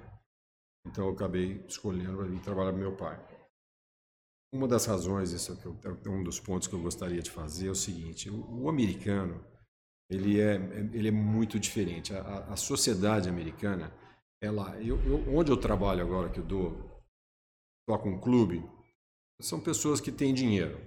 Então 0.87 1.05
eu 1.05 1.13
acabei 1.13 1.63
escolhendo 1.67 2.33
ir 2.33 2.41
trabalhar 2.41 2.71
com 2.71 2.77
meu 2.77 2.95
pai. 2.95 3.19
Uma 4.51 4.67
das 4.67 4.85
razões, 4.85 5.31
isso 5.31 5.53
é, 5.53 6.07
é 6.07 6.09
um 6.09 6.23
dos 6.23 6.39
pontos 6.39 6.67
que 6.67 6.73
eu 6.73 6.81
gostaria 6.81 7.21
de 7.21 7.29
fazer, 7.29 7.67
é 7.67 7.71
o 7.71 7.75
seguinte: 7.75 8.29
o, 8.29 8.67
americano 8.67 9.45
ele 10.09 10.41
é, 10.41 10.55
ele 10.91 11.09
é 11.09 11.11
muito 11.11 11.59
diferente. 11.59 12.13
A, 12.15 12.45
a 12.45 12.55
sociedade 12.55 13.29
americana 13.29 13.93
ela, 14.41 14.81
eu, 14.81 14.97
eu, 15.05 15.35
onde 15.35 15.51
eu 15.51 15.57
trabalho 15.57 16.01
agora, 16.01 16.29
que 16.29 16.39
eu 16.39 16.45
dou, 16.45 17.03
toco 17.87 18.09
um 18.09 18.19
clube, 18.19 18.67
são 19.41 19.59
pessoas 19.59 20.01
que 20.01 20.11
têm 20.11 20.33
dinheiro. 20.33 20.79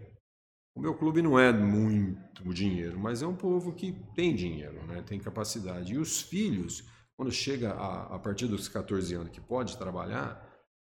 O 0.74 0.80
meu 0.80 0.94
clube 0.94 1.20
não 1.20 1.38
é 1.38 1.52
muito 1.52 2.52
dinheiro, 2.52 2.98
mas 2.98 3.22
é 3.22 3.26
um 3.26 3.36
povo 3.36 3.74
que 3.74 3.92
tem 4.14 4.34
dinheiro, 4.34 4.84
né? 4.86 5.02
tem 5.02 5.18
capacidade. 5.18 5.92
E 5.92 5.98
os 5.98 6.22
filhos, 6.22 6.84
quando 7.16 7.30
chega 7.30 7.72
a, 7.72 8.14
a 8.14 8.18
partir 8.18 8.46
dos 8.46 8.68
14 8.68 9.14
anos 9.14 9.30
que 9.30 9.40
pode 9.40 9.76
trabalhar, 9.76 10.48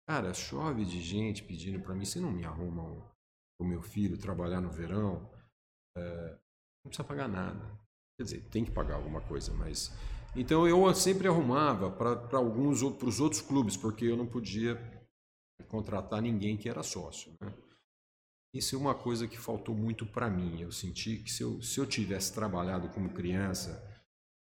cara, 0.07 0.33
chove 0.33 0.83
de 0.83 1.01
gente 1.01 1.43
pedindo 1.43 1.79
para 1.79 1.93
mim, 1.93 2.05
você 2.05 2.19
não 2.19 2.31
me 2.31 2.43
arruma 2.43 2.83
o 3.59 3.65
meu 3.65 3.81
filho 3.81 4.17
trabalhar 4.17 4.61
no 4.61 4.71
verão? 4.71 5.29
É, 5.95 6.37
não 6.83 6.89
precisa 6.89 7.07
pagar 7.07 7.27
nada. 7.27 7.79
Quer 8.17 8.23
dizer, 8.23 8.41
tem 8.49 8.65
que 8.65 8.71
pagar 8.71 8.95
alguma 8.95 9.21
coisa, 9.21 9.53
mas 9.53 9.91
então 10.35 10.67
eu 10.67 10.93
sempre 10.95 11.27
arrumava 11.27 11.91
para 11.91 12.37
alguns 12.37 12.81
outros 12.81 13.41
clubes, 13.41 13.77
porque 13.77 14.05
eu 14.05 14.17
não 14.17 14.25
podia 14.25 14.75
contratar 15.67 16.21
ninguém 16.21 16.57
que 16.57 16.69
era 16.69 16.83
sócio. 16.83 17.33
Né? 17.39 17.53
Isso 18.53 18.75
é 18.75 18.79
uma 18.79 18.95
coisa 18.95 19.27
que 19.27 19.37
faltou 19.37 19.75
muito 19.75 20.05
para 20.05 20.29
mim. 20.29 20.61
Eu 20.61 20.71
senti 20.71 21.17
que 21.17 21.31
se 21.31 21.43
eu, 21.43 21.61
se 21.61 21.79
eu 21.79 21.85
tivesse 21.85 22.33
trabalhado 22.33 22.89
como 22.89 23.13
criança, 23.13 23.83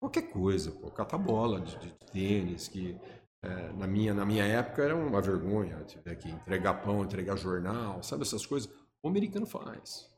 qualquer 0.00 0.30
coisa, 0.30 0.70
pô, 0.70 0.90
catar 0.90 1.18
bola 1.18 1.60
de, 1.60 1.76
de 1.78 1.92
tênis, 2.12 2.68
que 2.68 2.98
é, 3.42 3.72
na, 3.72 3.86
minha, 3.86 4.14
na 4.14 4.24
minha 4.24 4.44
época 4.44 4.82
era 4.82 4.96
uma 4.96 5.20
vergonha, 5.20 5.82
tiver 5.84 6.16
que 6.16 6.28
entregar 6.28 6.82
pão, 6.82 7.04
entregar 7.04 7.36
jornal, 7.36 8.02
sabe 8.02 8.22
essas 8.22 8.44
coisas. 8.44 8.70
O 9.02 9.08
americano 9.08 9.46
faz. 9.46 10.08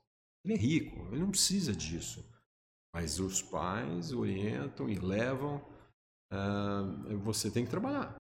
Ele 0.45 0.55
é 0.55 0.57
rico, 0.57 1.09
ele 1.13 1.21
não 1.21 1.31
precisa 1.31 1.75
disso. 1.75 2.25
Mas 2.95 3.21
os 3.21 3.41
pais 3.41 4.13
orientam 4.13 4.89
e 4.89 4.97
levam. 4.97 5.63
Uh, 6.33 7.19
você 7.19 7.51
tem 7.51 7.65
que 7.65 7.71
trabalhar. 7.71 8.20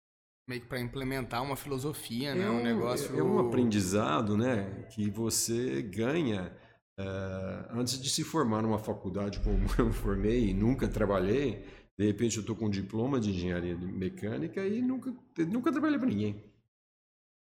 Meio 0.50 0.62
que 0.62 0.66
para 0.66 0.80
implementar 0.80 1.44
uma 1.44 1.54
filosofia, 1.54 2.34
né? 2.34 2.44
É 2.44 2.50
um, 2.50 2.58
um 2.58 2.62
negócio. 2.64 3.16
É 3.16 3.22
um 3.22 3.38
aprendizado, 3.38 4.36
né? 4.36 4.84
Que 4.90 5.08
você 5.08 5.80
ganha 5.80 6.52
uh, 6.98 7.78
antes 7.78 8.02
de 8.02 8.10
se 8.10 8.24
formar 8.24 8.60
numa 8.60 8.80
faculdade 8.80 9.38
como 9.44 9.64
eu 9.78 9.92
formei 9.92 10.48
e 10.48 10.52
nunca 10.52 10.88
trabalhei. 10.88 11.64
De 11.96 12.04
repente 12.04 12.36
eu 12.36 12.40
estou 12.40 12.56
com 12.56 12.66
um 12.66 12.70
diploma 12.70 13.20
de 13.20 13.30
engenharia 13.30 13.76
mecânica 13.78 14.66
e 14.66 14.82
nunca, 14.82 15.14
nunca 15.46 15.70
trabalhei 15.70 16.00
para 16.00 16.08
ninguém. 16.08 16.44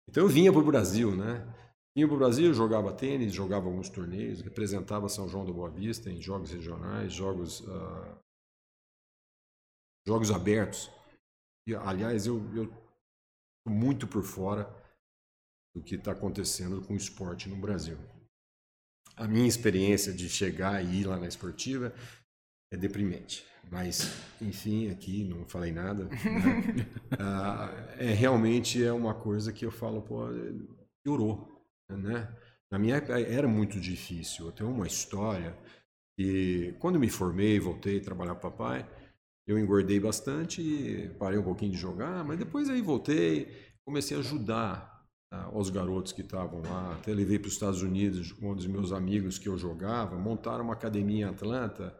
Então 0.09 0.25
eu 0.25 0.29
vinha 0.29 0.53
para 0.53 0.61
o 0.61 0.67
Brasil, 0.67 1.15
né? 1.15 1.47
Vinha 1.95 2.09
para 2.09 2.17
o 2.17 2.19
Brasil, 2.19 2.53
jogava 2.53 2.93
tênis, 2.93 3.33
jogava 3.33 3.67
alguns 3.67 3.89
torneios, 3.89 4.41
representava 4.41 5.09
São 5.09 5.29
João 5.29 5.47
da 5.47 5.53
Boa 5.53 5.71
Vista 5.71 6.11
em 6.11 6.21
jogos 6.21 6.51
regionais, 6.51 7.13
jogos, 7.13 7.61
uh, 7.61 8.19
jogos 10.05 10.33
abertos. 10.33 10.91
E, 11.65 11.77
aliás, 11.77 12.27
eu 12.27 12.39
estou 12.39 12.88
muito 13.67 14.07
por 14.07 14.23
fora 14.23 14.69
do 15.75 15.83
que 15.83 15.95
está 15.95 16.13
acontecendo 16.13 16.81
com 16.83 16.95
o 16.95 16.97
esporte 16.97 17.49
no 17.49 17.57
Brasil. 17.57 17.99
A 19.17 19.27
minha 19.27 19.49
experiência 19.49 20.13
de 20.13 20.29
chegar 20.29 20.85
e 20.85 21.01
ir 21.01 21.05
lá 21.05 21.19
na 21.19 21.27
esportiva 21.27 21.93
é 22.73 22.77
deprimente. 22.77 23.47
Mas, 23.71 24.15
enfim, 24.41 24.91
aqui 24.91 25.25
não 25.25 25.47
falei 25.47 25.73
nada. 25.73 26.05
Né? 26.05 26.17
uh, 27.15 27.99
é 28.01 28.13
realmente 28.13 28.83
é 28.83 28.93
uma 28.93 29.15
coisa 29.15 29.53
que 29.53 29.65
eu 29.67 29.71
falo, 29.71 30.03
pô, 30.03 30.27
piorou 31.05 31.59
né? 31.97 32.29
Na 32.71 32.79
minha 32.79 32.97
época 32.97 33.19
era 33.19 33.49
muito 33.49 33.81
difícil. 33.81 34.47
Eu 34.47 34.53
tenho 34.53 34.71
uma 34.71 34.87
história 34.87 35.57
que 36.17 36.75
quando 36.79 36.99
me 36.99 37.09
formei, 37.09 37.59
voltei 37.59 37.99
a 37.99 38.03
trabalhar 38.03 38.35
para 38.35 38.51
papai, 38.51 38.91
eu 39.51 39.59
engordei 39.59 39.99
bastante, 39.99 41.11
parei 41.19 41.39
um 41.39 41.43
pouquinho 41.43 41.73
de 41.73 41.79
jogar, 41.79 42.25
mas 42.25 42.39
depois 42.39 42.69
aí 42.69 42.81
voltei, 42.81 43.49
comecei 43.85 44.17
a 44.17 44.21
ajudar 44.21 45.07
ah, 45.33 45.51
os 45.53 45.71
garotos 45.71 46.13
que 46.13 46.21
estavam 46.21 46.61
lá. 46.61 46.95
Até 46.95 47.13
levei 47.13 47.39
para 47.39 47.49
os 47.49 47.55
Estados 47.55 47.83
Unidos 47.83 48.35
um 48.41 48.55
dos 48.55 48.67
meus 48.67 48.93
amigos 48.93 49.39
que 49.39 49.49
eu 49.49 49.57
jogava, 49.57 50.17
montaram 50.17 50.65
uma 50.65 50.75
academia 50.75 51.27
em 51.27 51.29
Atlanta 51.29 51.99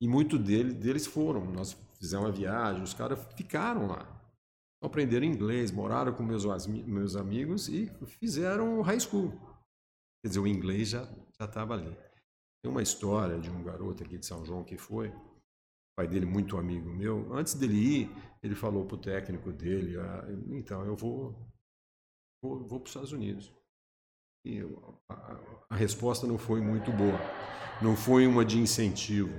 e 0.00 0.08
muitos 0.08 0.38
deles, 0.40 0.74
deles 0.74 1.06
foram. 1.06 1.44
Nós 1.50 1.76
fizemos 1.98 2.26
uma 2.26 2.32
viagem, 2.32 2.82
os 2.82 2.94
caras 2.94 3.18
ficaram 3.36 3.86
lá 3.86 4.18
aprenderam 4.80 5.26
inglês, 5.26 5.70
moraram 5.70 6.12
com 6.12 6.22
meus, 6.22 6.44
meus 6.66 7.16
amigos 7.16 7.68
e 7.68 7.90
fizeram 8.06 8.80
high 8.82 9.00
school. 9.00 9.32
Quer 10.22 10.28
dizer, 10.28 10.40
o 10.40 10.46
inglês 10.46 10.90
já 10.90 11.08
estava 11.40 11.74
ali. 11.74 11.96
Tem 12.62 12.70
uma 12.70 12.82
história 12.82 13.38
de 13.38 13.50
um 13.50 13.62
garoto 13.62 14.02
aqui 14.02 14.18
de 14.18 14.26
São 14.26 14.44
João 14.44 14.64
que 14.64 14.76
foi, 14.76 15.12
pai 15.98 16.06
dele 16.06 16.26
muito 16.26 16.56
amigo 16.56 16.88
meu. 16.88 17.32
Antes 17.34 17.54
dele 17.54 17.74
ir, 17.74 18.10
ele 18.40 18.54
falou 18.54 18.86
para 18.86 18.94
o 18.94 19.00
técnico 19.00 19.52
dele: 19.52 19.98
ah, 19.98 20.24
então, 20.50 20.84
eu 20.84 20.94
vou, 20.94 21.34
vou, 22.40 22.60
vou 22.68 22.78
para 22.78 22.84
os 22.84 22.90
Estados 22.90 23.12
Unidos. 23.12 23.52
E 24.46 24.58
eu, 24.58 25.02
a, 25.10 25.40
a 25.70 25.74
resposta 25.74 26.24
não 26.24 26.38
foi 26.38 26.60
muito 26.60 26.92
boa. 26.92 27.18
Não 27.82 27.96
foi 27.96 28.28
uma 28.28 28.44
de 28.44 28.58
incentivo. 28.58 29.34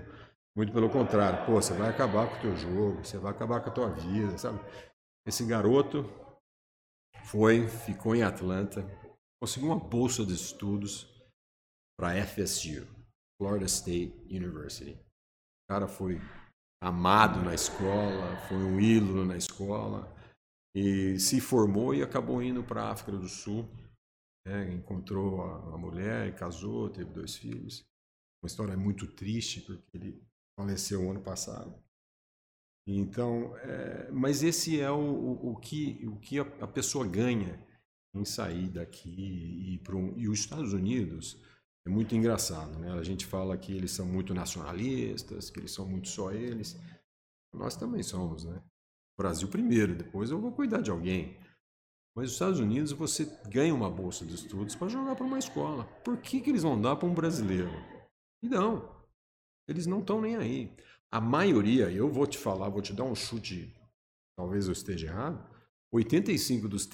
Muito 0.54 0.74
pelo 0.74 0.89
contrário, 0.89 1.45
pô, 1.45 1.54
você 1.54 1.74
vai 1.74 1.89
acabar 1.89 2.28
com 2.28 2.36
o 2.36 2.41
teu 2.41 2.58
jogo, 2.58 3.06
você 3.06 3.17
vai 3.17 3.32
acabar 3.32 3.62
com 3.62 3.69
a 3.69 3.74
tua 3.74 3.89
vida, 3.89 4.38
sabe? 4.38 4.60
Esse 5.26 5.45
garoto 5.45 6.04
foi, 7.24 7.69
ficou 7.69 8.13
em 8.13 8.24
Atlanta, 8.24 8.84
conseguiu 9.41 9.69
uma 9.69 9.80
bolsa 9.80 10.26
de 10.26 10.34
estudos 10.34 11.08
para 11.98 12.22
FSU, 12.26 12.86
Florida 13.38 13.67
State 13.67 14.17
University. 14.30 14.95
O 14.95 15.72
cara 15.72 15.88
foi 15.88 16.19
amado 16.82 17.44
na 17.44 17.54
escola, 17.54 18.38
foi 18.48 18.58
um 18.58 18.80
ídolo 18.80 19.26
na 19.26 19.36
escola 19.36 20.15
e 20.74 21.20
se 21.20 21.42
formou 21.42 21.94
e 21.94 22.02
acabou 22.02 22.42
indo 22.42 22.63
para 22.63 22.84
a 22.84 22.92
África 22.92 23.18
do 23.18 23.28
Sul. 23.28 23.68
Né? 24.46 24.74
Encontrou 24.74 25.42
a, 25.42 25.76
a 25.76 25.78
mulher, 25.78 26.36
casou, 26.36 26.89
teve 26.89 27.12
dois 27.12 27.36
filhos. 27.36 27.86
Uma 28.42 28.48
história 28.48 28.78
muito 28.78 29.06
triste 29.08 29.62
porque 29.62 29.98
ele 29.98 30.24
faleceu 30.58 31.10
ano 31.10 31.22
passado. 31.22 31.74
Então, 32.88 33.56
é, 33.58 34.10
mas 34.12 34.42
esse 34.42 34.80
é 34.80 34.89
o, 34.89 34.96
o, 34.96 35.52
o, 35.52 35.56
que, 35.58 36.08
o 36.08 36.15
que 36.18 36.39
a, 36.39 36.68
pessoa 36.68 37.06
ganha 37.06 37.63
em 38.15 38.26
sair 38.26 38.70
daqui 38.70 39.74
e 39.74 39.78
para 39.80 39.96
um, 39.96 40.18
E 40.18 40.28
os 40.28 40.39
Estados 40.39 40.74
Unidos 40.74 41.39
é 41.89 41.91
muito 41.91 42.15
engraçado, 42.15 42.78
né? 42.78 42.91
A 42.91 43.04
gente 43.04 43.25
fala 43.25 43.58
que 43.58 43.75
eles 43.75 43.89
são 43.91 44.06
muito 44.06 44.32
nacionalistas, 44.32 45.49
que 45.49 45.60
eles 45.60 45.71
são 45.71 45.88
muito 45.88 46.08
só 46.08 46.32
eles. 46.32 46.80
Nós 47.52 47.75
também 47.75 48.04
somos, 48.04 48.45
né? 48.45 48.62
Brasil 49.17 49.47
primeiro, 49.47 49.95
depois 49.95 50.30
eu 50.30 50.39
vou 50.39 50.52
cuidar 50.52 50.82
de 50.82 50.91
alguém. 50.91 51.38
Mas 52.15 52.25
nos 52.25 52.34
Estados 52.34 52.60
Unidos 52.60 52.91
você 52.91 53.25
ganha 53.49 53.73
uma 53.73 53.89
bolsa 53.89 54.23
de 54.23 54.36
estudos 54.36 54.75
para 54.75 54.88
jogar 54.88 55.15
para 55.15 55.25
uma 55.25 55.39
escola. 55.39 55.84
Por 56.06 56.17
que, 56.17 56.39
que 56.39 56.52
eles 56.52 56.62
vão 56.62 56.80
dar 56.80 56.95
para 56.95 57.08
um 57.08 57.13
brasileiro? 57.13 57.71
E 58.43 58.47
não. 58.47 58.95
Eles 59.67 59.88
não 59.88 59.99
estão 59.99 60.21
nem 60.21 60.36
aí. 60.36 60.75
A 61.12 61.19
maioria, 61.19 61.89
eu 61.91 62.08
vou 62.08 62.28
te 62.28 62.38
falar, 62.38 62.69
vou 62.69 62.84
te 62.84 62.93
dar 62.93 63.04
um 63.04 63.15
chute, 63.15 63.75
talvez 64.38 64.67
eu 64.67 64.73
esteja 64.73 65.08
errado, 65.08 65.43
85% 65.93 66.60
dos, 66.67 66.86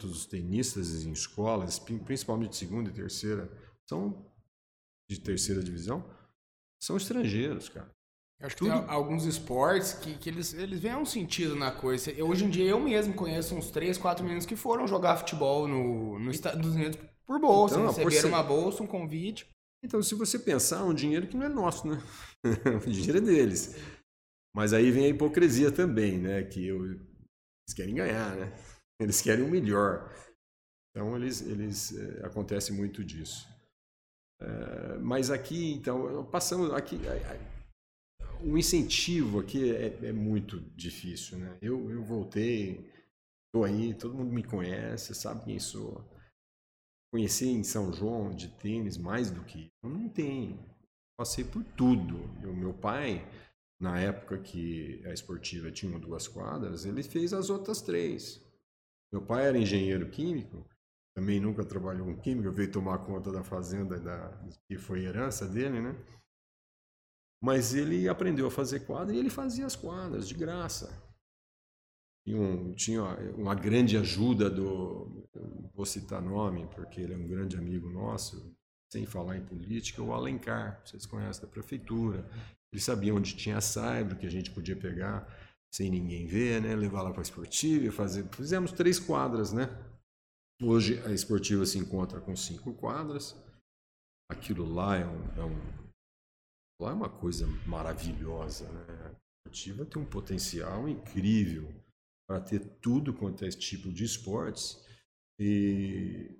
dos 0.00 0.26
tenistas 0.26 1.04
em 1.04 1.12
escolas, 1.12 1.78
principalmente 1.78 2.50
de 2.50 2.56
segunda 2.56 2.88
e 2.88 2.92
terceira, 2.92 3.50
são 3.88 4.24
de 5.10 5.20
terceira 5.20 5.62
divisão, 5.62 6.04
são 6.82 6.96
estrangeiros, 6.96 7.68
cara. 7.68 7.90
Eu 8.40 8.46
acho 8.46 8.56
que 8.56 8.62
tem 8.62 8.70
alguns 8.70 9.24
esportes 9.24 9.94
que, 9.94 10.16
que 10.16 10.28
eles, 10.28 10.54
eles 10.54 10.78
veem 10.78 10.94
um 10.94 11.04
sentido 11.04 11.56
na 11.56 11.72
coisa. 11.72 12.12
Eu, 12.12 12.28
hoje 12.28 12.44
em 12.44 12.50
dia 12.50 12.70
eu 12.70 12.78
mesmo 12.78 13.12
conheço 13.14 13.54
uns 13.54 13.70
3, 13.70 13.98
4 13.98 14.22
meninos 14.24 14.46
que 14.46 14.54
foram 14.54 14.86
jogar 14.86 15.16
futebol 15.16 15.66
no, 15.66 16.18
nos 16.20 16.36
Estados 16.36 16.74
Unidos 16.74 16.98
por 17.26 17.40
bolsa. 17.40 17.74
Então, 17.74 17.86
receberam 17.88 18.20
ser- 18.20 18.26
uma 18.28 18.42
bolsa, 18.42 18.82
um 18.82 18.86
convite. 18.86 19.48
Então, 19.84 20.00
se 20.02 20.14
você 20.14 20.38
pensar, 20.38 20.80
é 20.80 20.84
um 20.84 20.94
dinheiro 20.94 21.26
que 21.26 21.36
não 21.36 21.46
é 21.46 21.48
nosso, 21.48 21.88
né? 21.88 22.00
o 22.86 22.90
dinheiro 22.90 23.18
é 23.18 23.20
deles. 23.20 23.74
Mas 24.54 24.72
aí 24.72 24.90
vem 24.92 25.06
a 25.06 25.08
hipocrisia 25.08 25.72
também, 25.72 26.16
né? 26.18 26.44
Que 26.44 26.66
eu- 26.66 26.84
eles 26.86 27.74
querem 27.74 27.94
ganhar, 27.94 28.36
né? 28.36 28.52
Eles 29.00 29.20
querem 29.20 29.44
o 29.44 29.50
melhor. 29.50 30.12
Então, 30.90 31.16
eles, 31.16 31.40
eles 31.42 31.92
eh, 31.96 32.24
acontece 32.24 32.72
muito 32.72 33.04
disso. 33.04 33.48
Eh, 34.40 34.98
mas 35.00 35.30
aqui, 35.30 35.72
então, 35.72 36.24
passamos 36.26 36.72
aqui. 36.72 36.98
O 38.40 38.56
incentivo 38.56 39.40
aqui 39.40 39.74
é, 39.74 40.06
é 40.06 40.12
muito 40.12 40.60
difícil, 40.76 41.38
né? 41.38 41.58
Eu, 41.60 41.90
eu 41.90 42.02
voltei, 42.04 42.88
estou 43.46 43.64
aí, 43.64 43.94
todo 43.94 44.14
mundo 44.14 44.32
me 44.32 44.44
conhece, 44.44 45.14
sabe 45.14 45.44
quem 45.44 45.58
sou. 45.58 46.04
Conheci 47.12 47.48
em 47.48 47.64
São 47.64 47.92
João 47.92 48.30
de 48.30 48.48
tênis 48.48 48.96
mais 48.96 49.30
do 49.30 49.42
que 49.42 49.72
eu 49.82 49.90
não 49.90 50.08
tenho. 50.08 50.58
Passei 51.16 51.42
por 51.42 51.64
tudo. 51.64 52.16
O 52.46 52.54
meu 52.54 52.72
pai, 52.72 53.26
na 53.80 53.98
época 53.98 54.38
que 54.38 55.02
a 55.06 55.12
esportiva 55.12 55.70
tinha 55.72 55.98
duas 55.98 56.28
quadras, 56.28 56.84
ele 56.84 57.02
fez 57.02 57.32
as 57.32 57.50
outras 57.50 57.80
três. 57.80 58.40
Meu 59.10 59.22
pai 59.22 59.46
era 59.46 59.58
engenheiro 59.58 60.10
químico, 60.10 60.64
também 61.18 61.40
nunca 61.40 61.64
trabalhou 61.64 62.06
com 62.06 62.16
química, 62.20 62.48
veio 62.48 62.70
tomar 62.70 62.98
conta 62.98 63.32
da 63.32 63.42
fazenda 63.42 63.98
da, 63.98 64.40
que 64.68 64.78
foi 64.78 65.04
herança 65.04 65.48
dele, 65.48 65.80
né? 65.80 65.96
Mas 67.42 67.74
ele 67.74 68.08
aprendeu 68.08 68.46
a 68.46 68.50
fazer 68.52 68.86
quadra 68.86 69.12
e 69.12 69.18
ele 69.18 69.28
fazia 69.28 69.66
as 69.66 69.74
quadras 69.74 70.28
de 70.28 70.34
graça. 70.34 70.88
Um- 72.28 72.72
tinha 72.72 73.02
uma 73.34 73.54
grande 73.54 73.96
ajuda 73.96 74.48
do. 74.48 75.26
Vou 75.74 75.84
citar 75.84 76.22
nome, 76.22 76.68
porque 76.68 77.00
ele 77.00 77.14
é 77.14 77.16
um 77.16 77.26
grande 77.26 77.56
amigo 77.56 77.90
nosso, 77.90 78.54
sem 78.92 79.04
falar 79.04 79.36
em 79.38 79.44
política, 79.44 80.00
o 80.00 80.12
Alencar, 80.12 80.80
vocês 80.84 81.04
conhecem 81.04 81.42
da 81.42 81.48
prefeitura. 81.48 82.30
Ele 82.72 82.80
sabia 82.80 83.12
onde 83.14 83.34
tinha 83.34 83.60
saibro, 83.60 84.16
que 84.16 84.26
a 84.26 84.30
gente 84.30 84.52
podia 84.52 84.76
pegar 84.76 85.26
sem 85.74 85.90
ninguém 85.90 86.26
ver, 86.26 86.60
né? 86.62 86.76
levar 86.76 87.02
lá 87.02 87.10
para 87.10 87.22
a 87.22 87.22
esportiva 87.22 87.90
fazer. 87.90 88.24
Fizemos 88.32 88.70
três 88.70 89.00
quadras, 89.00 89.52
né? 89.52 89.68
Hoje 90.60 90.98
a 91.06 91.12
esportiva 91.12 91.64
se 91.64 91.78
encontra 91.78 92.20
com 92.20 92.34
cinco 92.34 92.74
quadras. 92.74 93.36
Aquilo 94.30 94.64
lá 94.66 94.96
é 94.96 95.06
um, 95.06 95.24
é 95.36 95.44
um- 95.44 95.88
lá 96.82 96.90
é 96.90 96.94
uma 96.94 97.08
coisa 97.08 97.46
maravilhosa, 97.66 98.70
né? 98.72 98.86
A 99.06 99.48
esportiva 99.48 99.86
tem 99.86 100.02
um 100.02 100.08
potencial 100.08 100.88
incrível 100.88 101.68
para 102.28 102.40
ter 102.40 102.60
tudo 102.80 103.14
quanto 103.14 103.44
é 103.44 103.48
esse 103.48 103.58
tipo 103.58 103.92
de 103.92 104.04
esportes. 104.04 104.84
E 105.40 106.36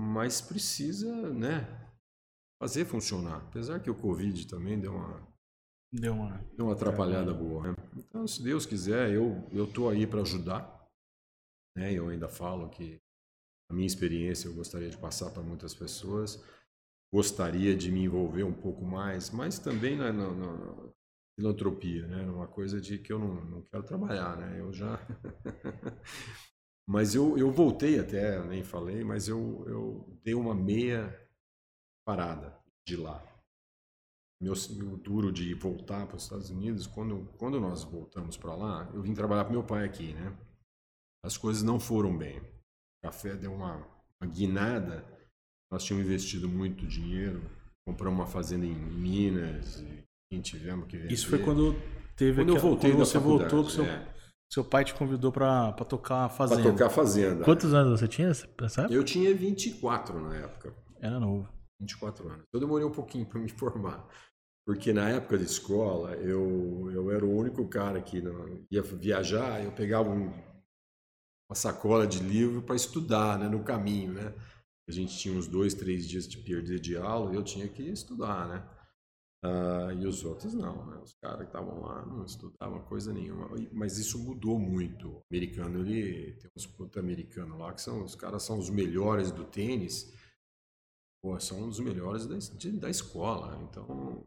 mas 0.00 0.40
precisa, 0.40 1.32
né, 1.34 1.66
fazer 2.62 2.84
funcionar. 2.84 3.44
Apesar 3.48 3.80
que 3.80 3.90
o 3.90 4.00
Covid 4.00 4.46
também 4.46 4.80
deu 4.80 4.94
uma 4.94 5.28
Deu 5.92 6.12
uma. 6.12 6.38
Deu 6.54 6.66
uma 6.66 6.74
atrapalhada 6.74 7.32
boa. 7.32 7.72
Né? 7.72 7.74
Então, 7.96 8.26
se 8.26 8.42
Deus 8.42 8.66
quiser, 8.66 9.10
eu 9.10 9.72
tô 9.72 9.88
aí 9.88 10.06
para 10.06 10.20
ajudar. 10.20 10.86
Né? 11.76 11.94
Eu 11.94 12.10
ainda 12.10 12.28
falo 12.28 12.68
que 12.68 13.00
a 13.68 13.74
minha 13.74 13.86
experiência 13.86 14.48
eu 14.48 14.54
gostaria 14.54 14.90
de 14.90 14.98
passar 14.98 15.30
para 15.30 15.42
muitas 15.42 15.74
pessoas. 15.74 16.42
Gostaria 17.12 17.76
de 17.76 17.90
me 17.92 18.04
envolver 18.04 18.44
um 18.44 18.52
pouco 18.52 18.84
mais, 18.84 19.30
mas 19.30 19.58
também 19.58 19.96
na, 19.96 20.12
na- 20.12 20.32
na 20.34 20.90
filantropia, 21.36 22.06
né? 22.06 22.22
Uma 22.30 22.48
coisa 22.48 22.80
de 22.80 22.98
que 22.98 23.12
eu 23.12 23.18
não, 23.18 23.44
não 23.44 23.62
quero 23.62 23.84
trabalhar, 23.84 24.36
né? 24.36 24.60
Eu 24.60 24.72
já. 24.72 24.98
mas 26.86 27.14
eu, 27.14 27.36
eu 27.38 27.50
voltei 27.52 27.98
até, 27.98 28.42
nem 28.46 28.64
falei, 28.64 29.04
mas 29.04 29.28
eu, 29.28 29.64
eu 29.68 30.18
dei 30.24 30.34
uma 30.34 30.54
meia 30.54 31.14
parada 32.04 32.58
de 32.86 32.96
lá 32.96 33.22
meu, 34.40 34.52
meu 34.76 34.96
duro 34.96 35.32
de 35.32 35.54
voltar 35.54 36.06
para 36.06 36.16
os 36.16 36.24
Estados 36.24 36.50
Unidos, 36.50 36.86
quando, 36.86 37.26
quando 37.38 37.60
nós 37.60 37.84
voltamos 37.84 38.36
para 38.36 38.54
lá, 38.54 38.90
eu 38.94 39.02
vim 39.02 39.14
trabalhar 39.14 39.44
com 39.44 39.52
meu 39.52 39.64
pai 39.64 39.84
aqui, 39.84 40.12
né? 40.14 40.36
As 41.24 41.36
coisas 41.36 41.62
não 41.62 41.80
foram 41.80 42.16
bem. 42.16 42.40
Café 43.02 43.34
deu 43.34 43.52
uma, 43.52 43.76
uma 44.20 44.30
guinada. 44.30 45.04
Nós 45.70 45.84
tínhamos 45.84 46.06
investido 46.06 46.48
muito 46.48 46.86
dinheiro, 46.86 47.42
compramos 47.86 48.18
uma 48.20 48.26
fazenda 48.26 48.64
em 48.64 48.74
Minas 48.74 49.80
e, 49.80 50.04
e 50.32 50.40
tivemos 50.40 50.86
que 50.86 50.96
vender. 50.96 51.12
Isso 51.12 51.28
foi 51.28 51.38
quando 51.40 51.74
teve 52.16 52.42
Quando 52.42 52.54
eu 52.56 52.60
voltei 52.60 52.90
quando 52.90 52.98
você 53.04 53.18
voltou, 53.18 53.64
que 53.64 53.72
seu, 53.72 53.84
é. 53.84 54.14
seu 54.50 54.64
pai 54.64 54.84
te 54.84 54.94
convidou 54.94 55.30
pra 55.30 55.72
tocar 55.72 56.24
a 56.24 56.28
para 56.28 56.36
fazenda. 56.36 56.62
tocar 56.72 56.86
a 56.86 56.90
fazenda. 56.90 57.44
Quantos 57.44 57.74
anos 57.74 58.00
você 58.00 58.08
tinha 58.08 58.28
nessa 58.28 58.46
época? 58.82 58.94
Eu 58.94 59.04
tinha 59.04 59.34
24 59.34 60.18
na 60.20 60.36
época. 60.36 60.74
Era 61.00 61.20
novo. 61.20 61.46
24 61.80 62.28
anos. 62.28 62.44
Eu 62.52 62.60
demorei 62.60 62.86
um 62.86 62.90
pouquinho 62.90 63.26
para 63.26 63.38
me 63.38 63.48
formar. 63.52 64.08
Porque 64.66 64.92
na 64.92 65.08
época 65.08 65.38
de 65.38 65.44
escola, 65.44 66.12
eu, 66.16 66.90
eu 66.92 67.10
era 67.10 67.24
o 67.24 67.34
único 67.34 67.66
cara 67.68 68.00
que 68.02 68.20
não, 68.20 68.60
ia 68.70 68.82
viajar, 68.82 69.64
eu 69.64 69.72
pegava 69.72 70.10
um- 70.10 70.30
uma 71.48 71.54
sacola 71.56 72.06
de 72.06 72.18
livro 72.20 72.62
para 72.62 72.76
estudar 72.76 73.38
né, 73.38 73.48
no 73.48 73.64
caminho. 73.64 74.12
Né? 74.12 74.34
A 74.88 74.92
gente 74.92 75.16
tinha 75.18 75.34
uns 75.36 75.46
dois, 75.46 75.74
três 75.74 76.06
dias 76.06 76.28
de 76.28 76.38
perder 76.38 76.78
de 76.80 76.96
aula 76.96 77.32
e 77.32 77.36
eu 77.36 77.42
tinha 77.42 77.68
que 77.68 77.82
estudar. 77.82 78.48
Né? 78.48 78.68
Ah, 79.42 79.92
e 79.94 80.06
os 80.06 80.24
outros 80.24 80.52
não. 80.52 80.84
Né? 80.86 80.98
Os 81.02 81.14
caras 81.22 81.38
que 81.40 81.46
estavam 81.46 81.80
lá 81.80 82.04
não 82.04 82.24
estudavam 82.24 82.80
coisa 82.84 83.12
nenhuma. 83.12 83.48
Mas 83.72 83.98
isso 83.98 84.18
mudou 84.18 84.58
muito. 84.58 85.08
O 85.08 85.22
americano, 85.30 85.80
ele 85.80 86.32
tem 86.34 86.50
uns 86.56 86.66
puta 86.66 87.00
americanos 87.00 87.58
lá 87.58 87.72
que 87.72 87.80
são, 87.80 88.04
os 88.04 88.14
caras 88.14 88.42
são 88.42 88.58
os 88.58 88.68
melhores 88.68 89.30
do 89.32 89.44
tênis. 89.44 90.12
Pô, 91.22 91.38
são 91.40 91.68
dos 91.68 91.80
melhores 91.80 92.26
da, 92.26 92.36
de- 92.36 92.78
da 92.78 92.90
escola. 92.90 93.58
Então, 93.62 94.24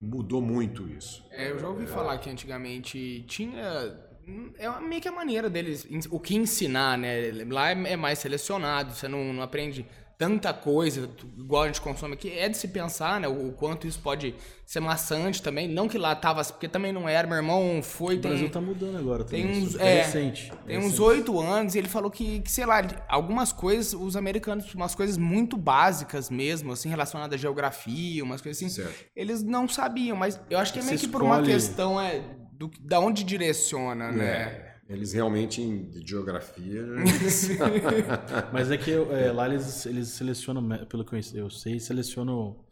mudou 0.00 0.42
muito 0.42 0.88
isso. 0.88 1.24
É, 1.30 1.50
eu 1.52 1.58
já 1.58 1.68
ouvi 1.68 1.86
falar 1.86 2.18
que 2.18 2.28
antigamente 2.28 3.24
tinha. 3.28 4.10
É 4.58 4.80
meio 4.80 5.00
que 5.02 5.08
a 5.08 5.12
maneira 5.12 5.50
deles. 5.50 5.86
O 6.10 6.18
que 6.20 6.36
ensinar, 6.36 6.96
né? 6.98 7.32
Lá 7.48 7.70
é 7.70 7.92
é 7.92 7.96
mais 7.96 8.18
selecionado, 8.18 8.94
você 8.94 9.08
não, 9.08 9.32
não 9.32 9.42
aprende 9.42 9.84
tanta 10.18 10.54
coisa, 10.54 11.10
igual 11.36 11.64
a 11.64 11.66
gente 11.66 11.80
consome 11.80 12.14
aqui. 12.14 12.30
É 12.30 12.48
de 12.48 12.56
se 12.56 12.68
pensar, 12.68 13.18
né? 13.18 13.26
O 13.26 13.50
quanto 13.52 13.88
isso 13.88 13.98
pode 13.98 14.32
ser 14.64 14.78
maçante 14.78 15.42
também. 15.42 15.66
Não 15.66 15.88
que 15.88 15.98
lá 15.98 16.14
tava, 16.14 16.44
porque 16.44 16.68
também 16.68 16.92
não 16.92 17.08
era. 17.08 17.26
Meu 17.26 17.36
irmão 17.38 17.82
foi. 17.82 18.14
O 18.14 18.20
tem- 18.20 18.30
Brasil 18.30 18.48
tá 18.48 18.60
mudando 18.60 18.96
agora 18.98 19.24
tem 19.24 19.42
também. 19.42 19.62
uns- 19.62 19.68
isso 19.70 19.80
é, 19.80 20.02
recente. 20.02 20.52
Tem 20.64 20.76
é 20.76 20.78
uns 20.78 21.00
oito 21.00 21.40
anos 21.40 21.74
e 21.74 21.78
ele 21.78 21.88
falou 21.88 22.08
que, 22.08 22.38
que, 22.40 22.52
sei 22.52 22.64
lá, 22.64 22.80
algumas 23.08 23.50
coisas, 23.52 23.94
os 23.94 24.14
americanos, 24.14 24.72
umas 24.74 24.94
coisas 24.94 25.18
muito 25.18 25.56
básicas 25.56 26.30
mesmo, 26.30 26.70
assim, 26.72 26.88
relacionadas 26.88 27.34
à 27.34 27.42
geografia, 27.42 28.22
umas 28.22 28.40
coisas 28.40 28.62
assim, 28.62 28.72
Certo. 28.72 28.94
eles 29.16 29.42
não 29.42 29.66
sabiam, 29.66 30.16
mas 30.16 30.40
eu 30.48 30.58
acho 30.60 30.72
que 30.72 30.78
é 30.78 30.82
meio 30.84 30.98
que 31.00 31.08
por 31.08 31.22
uma 31.22 31.42
questão 31.42 32.00
é, 32.00 32.22
do, 32.68 32.70
da 32.80 33.00
onde 33.00 33.24
direciona, 33.24 34.10
né? 34.12 34.24
É, 34.24 34.74
eles 34.88 35.12
realmente, 35.12 35.60
em 35.62 35.90
geografia, 36.06 36.82
Mas 38.52 38.70
é 38.70 38.76
que 38.76 38.90
é, 38.92 39.32
lá 39.32 39.48
eles, 39.48 39.86
eles 39.86 40.08
selecionam, 40.08 40.66
pelo 40.86 41.04
que 41.04 41.16
eu, 41.34 41.50
sei, 41.50 41.78
selecionam 41.80 42.64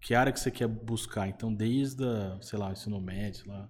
que 0.00 0.14
área 0.14 0.32
que 0.32 0.40
você 0.40 0.50
quer 0.50 0.66
buscar. 0.68 1.28
Então, 1.28 1.52
desde, 1.52 2.04
a, 2.04 2.38
sei 2.40 2.58
lá, 2.58 2.72
ensino 2.72 3.00
médio, 3.00 3.48
lá, 3.48 3.68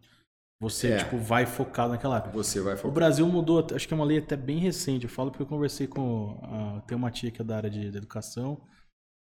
você 0.60 0.92
É. 0.92 0.96
tipo, 0.98 1.18
vai 1.18 1.44
focado 1.46 1.92
naquela 1.92 2.16
área. 2.16 2.30
você 2.30 2.60
vai 2.60 2.76
O. 2.82 2.90
Brasil 2.90 3.26
mudou, 3.26 3.66
acho 3.74 3.86
que 3.86 3.94
é 3.94 3.96
uma 3.96 4.04
lei 4.06 4.18
até 4.18 4.36
bem 4.36 4.58
recente. 4.58 5.04
Eu 5.04 5.10
falo 5.10 5.30
porque 5.30 5.42
eu 5.42 5.46
conversei 5.46 5.86
com. 5.86 6.38
a- 6.42 6.80
tem 6.86 6.96
uma 6.96 7.10
tia 7.10 7.30
que 7.30 7.40
é 7.42 7.44
da 7.44 7.56
área 7.56 7.70
de, 7.70 7.90
de 7.90 7.96
educação. 7.96 8.60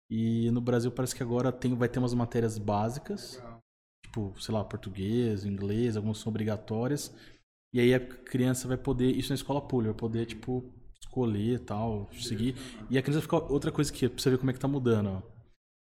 E 0.09 0.49
no 0.51 0.61
Brasil 0.61 0.91
parece 0.91 1.15
que 1.15 1.23
agora 1.23 1.51
tem, 1.51 1.75
vai 1.75 1.89
ter 1.89 1.99
umas 1.99 2.13
matérias 2.13 2.57
básicas. 2.57 3.41
Tipo, 4.15 4.33
sei 4.39 4.53
lá, 4.53 4.63
português, 4.63 5.43
inglês, 5.43 5.97
algumas 5.97 6.19
são 6.19 6.29
obrigatórias. 6.29 7.13
E 7.73 7.81
aí 7.81 7.93
a 7.93 7.99
criança 7.99 8.65
vai 8.65 8.77
poder. 8.77 9.11
Isso 9.11 9.29
na 9.29 9.35
escola 9.35 9.59
pública, 9.61 9.91
vai 9.91 9.99
poder, 9.99 10.25
tipo, 10.25 10.63
escolher 11.01 11.55
e 11.55 11.59
tal, 11.59 12.09
seguir. 12.13 12.55
E 12.89 12.97
a 12.97 13.01
criança 13.01 13.19
vai 13.19 13.39
ficar. 13.39 13.51
Outra 13.51 13.73
coisa 13.73 13.91
que, 13.91 14.07
pra 14.07 14.17
você 14.21 14.29
ver 14.29 14.37
como 14.37 14.49
é 14.49 14.53
que 14.53 14.59
tá 14.59 14.69
mudando, 14.69 15.09
ó. 15.09 15.21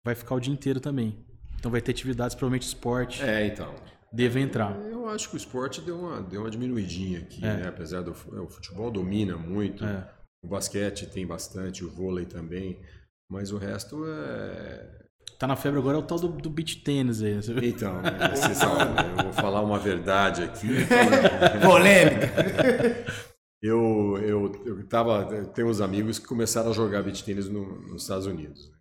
Vai 0.06 0.16
ficar 0.16 0.36
o 0.36 0.40
dia 0.42 0.52
inteiro 0.54 0.82
também. 0.82 1.26
Então 1.58 1.72
vai 1.72 1.82
ter 1.82 1.92
atividades, 1.92 2.36
provavelmente 2.36 2.64
esporte. 2.68 3.24
É, 3.24 3.48
então. 3.48 3.74
Deve 4.12 4.42
entrar. 4.42 4.76
Eu 4.88 5.08
acho 5.08 5.30
que 5.30 5.36
o 5.36 5.38
esporte 5.38 5.80
deu 5.82 5.98
uma, 5.98 6.22
deu 6.22 6.42
uma 6.42 6.50
diminuidinha 6.52 7.20
aqui, 7.20 7.46
É. 7.46 7.56
né? 7.58 7.68
Apesar 7.70 8.02
do 8.02 8.14
fu- 8.14 8.36
o 8.36 8.50
futebol 8.50 8.92
domina 8.92 9.38
muito, 9.38 9.86
É. 9.86 10.12
o 10.44 10.48
basquete 10.50 11.06
tem 11.06 11.26
bastante, 11.26 11.86
o 11.86 11.90
vôlei 11.90 12.26
também, 12.26 12.82
mas 13.32 13.52
o 13.54 13.58
resto 13.58 14.04
é. 14.06 15.08
Tá 15.40 15.48
na 15.48 15.56
febre 15.56 15.80
agora 15.80 15.96
é 15.96 16.00
o 16.00 16.04
tal 16.04 16.20
do, 16.20 16.28
do 16.28 16.50
beach 16.50 16.84
tênis 16.84 17.22
aí. 17.24 17.36
Você 17.36 17.54
vê? 17.54 17.70
Então, 17.70 17.94
né? 18.04 18.10
eu 19.18 19.24
vou 19.24 19.34
falar 19.34 19.62
uma 19.62 19.80
verdade 19.80 20.44
aqui. 20.44 20.68
Polêmica! 21.66 22.28
Eu, 23.62 24.18
eu, 24.18 24.52
eu 24.66 24.88
tava. 24.88 25.34
eu 25.34 25.48
Tenho 25.48 25.70
uns 25.70 25.80
amigos 25.80 26.20
que 26.20 26.28
começaram 26.28 26.70
a 26.72 26.74
jogar 26.74 27.02
beach 27.04 27.24
tênis 27.24 27.48
no- 27.48 27.80
nos 27.88 28.02
Estados 28.02 28.26
Unidos. 28.26 28.70
né? 28.70 28.76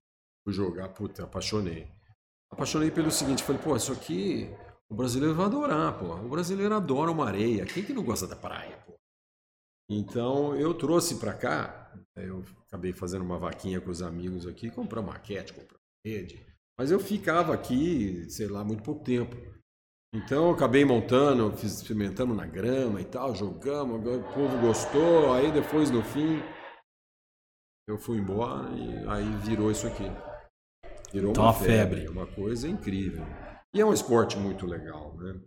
Fui 0.45 0.53
jogar, 0.53 0.89
puta, 0.89 1.23
apaixonei. 1.25 1.89
Apaixonei 2.51 2.91
pelo 2.91 3.11
seguinte, 3.11 3.43
falei, 3.43 3.61
pô, 3.63 3.77
isso 3.77 3.93
aqui. 3.93 4.51
O 4.91 4.95
brasileiro 4.97 5.35
vai 5.35 5.47
adorar, 5.47 5.97
pô. 5.99 6.07
O 6.15 6.29
brasileiro 6.29 6.75
adora 6.75 7.11
uma 7.11 7.27
areia. 7.27 7.67
Quem 7.67 7.85
que 7.85 7.93
não 7.93 8.03
gosta 8.03 8.27
da 8.27 8.35
praia, 8.35 8.77
pô? 8.87 8.95
Então 9.91 10.57
eu 10.57 10.75
trouxe 10.75 11.17
para 11.17 11.33
cá, 11.35 11.93
eu 12.17 12.45
acabei 12.67 12.93
fazendo 12.93 13.23
uma 13.23 13.39
vaquinha 13.39 13.81
com 13.81 13.91
os 13.91 14.03
amigos 14.03 14.47
aqui, 14.47 14.71
comprar 14.71 15.03
maquete, 15.03 15.53
comprar 15.53 15.79
rede. 16.05 16.47
Mas 16.79 16.91
eu 16.91 17.01
ficava 17.01 17.53
aqui, 17.53 18.31
sei 18.31 18.47
lá, 18.47 18.65
muito 18.65 18.83
pouco 18.83 19.03
tempo. 19.03 19.35
Então 20.15 20.47
eu 20.49 20.55
acabei 20.55 20.85
montando, 20.85 21.55
fiz, 21.57 21.73
experimentando 21.75 22.35
na 22.35 22.47
grama 22.47 23.01
e 23.01 23.05
tal, 23.05 23.35
jogamos, 23.35 24.01
o 24.07 24.23
povo 24.33 24.59
gostou, 24.61 25.35
aí 25.35 25.53
depois 25.53 25.91
no 25.91 26.03
fim 26.03 26.41
eu 27.87 27.99
fui 27.99 28.19
embora 28.19 28.71
e 28.71 29.07
aí 29.09 29.37
virou 29.45 29.71
isso 29.71 29.87
aqui. 29.87 30.05
Virou 31.13 31.33
Então, 31.33 31.45
uma 31.45 31.53
febre. 31.53 31.97
febre, 32.01 32.09
uma 32.09 32.27
coisa 32.27 32.69
incrível. 32.69 33.25
E 33.75 33.81
é 33.81 33.85
um 33.85 33.93
esporte 33.93 34.37
muito 34.39 34.67
legal, 34.67 35.15
né? 35.17 35.41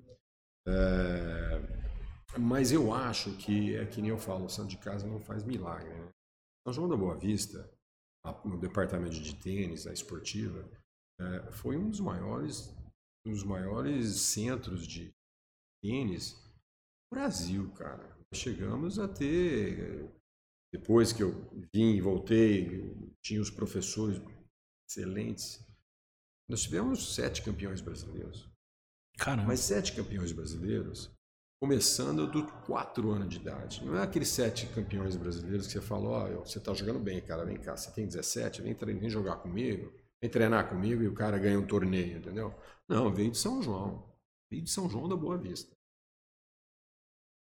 É, 0.68 1.82
Mas 2.38 2.72
eu 2.72 2.94
acho 2.94 3.32
que 3.38 3.76
é 3.76 3.86
que 3.86 4.02
nem 4.02 4.12
eu 4.12 4.18
falo, 4.18 4.46
o 4.46 4.50
santo 4.50 4.70
de 4.70 4.78
casa 4.78 5.08
não 5.08 5.20
faz 5.20 5.44
milagre. 5.44 5.90
Né? 5.94 6.10
São 6.66 6.74
João 6.74 6.90
da 6.90 6.96
Boa 6.96 7.18
Vista, 7.18 7.68
no 8.46 8.60
departamento 8.60 9.20
de 9.20 9.36
tênis, 9.36 9.88
a 9.88 9.94
esportiva, 9.94 10.70
é, 11.22 11.52
foi 11.52 11.78
um 11.78 11.90
dos 11.90 12.00
maiores, 12.00 12.74
um 13.26 13.32
dos 13.32 13.44
maiores 13.44 14.20
centros 14.22 14.88
de 14.88 15.14
tênis 15.82 16.34
do 16.34 17.16
Brasil, 17.16 17.72
cara. 17.74 18.18
Chegamos 18.34 18.98
a 18.98 19.08
ter, 19.08 20.10
depois 20.74 21.14
que 21.14 21.22
eu 21.22 21.32
vim 21.74 21.96
e 21.96 22.02
voltei, 22.02 22.96
tinha 23.22 23.42
os 23.42 23.52
professores 23.52 24.22
excelentes. 24.90 25.64
Nós 26.50 26.64
tivemos 26.64 27.14
sete 27.14 27.42
campeões 27.44 27.82
brasileiros. 27.82 28.50
Caramba. 29.18 29.50
Mas 29.50 29.60
sete 29.60 29.94
campeões 29.94 30.32
brasileiros, 30.32 31.12
começando 31.62 32.26
dos 32.26 32.50
quatro 32.66 33.12
anos 33.12 33.30
de 33.30 33.38
idade. 33.38 33.86
Não 33.86 33.96
é 33.96 34.02
aqueles 34.02 34.30
sete 34.30 34.66
campeões 34.68 35.16
brasileiros 35.16 35.68
que 35.68 35.74
você 35.74 35.82
fala, 35.82 36.10
ó, 36.10 36.40
você 36.40 36.60
tá 36.60 36.74
jogando 36.74 37.00
bem, 37.00 37.22
cara, 37.22 37.46
vem 37.46 37.58
cá, 37.58 37.78
você 37.78 37.92
tem 37.92 38.08
17, 38.08 38.62
vem, 38.62 38.74
vem 38.74 39.10
jogar 39.10 39.36
comigo, 39.38 39.94
vem 40.22 40.30
treinar 40.30 40.70
comigo 40.70 41.02
e 41.02 41.08
o 41.08 41.14
cara 41.14 41.40
ganha 41.40 41.60
um 41.60 41.66
torneio, 41.66 42.20
entendeu? 42.20 42.54
Não, 42.88 43.14
veio 43.14 43.32
de 43.32 43.38
São 43.38 43.62
João. 43.62 44.16
Veio 44.50 44.64
de 44.64 44.70
São 44.70 44.88
João 44.88 45.10
da 45.10 45.16
Boa 45.16 45.38
Vista. 45.38 45.76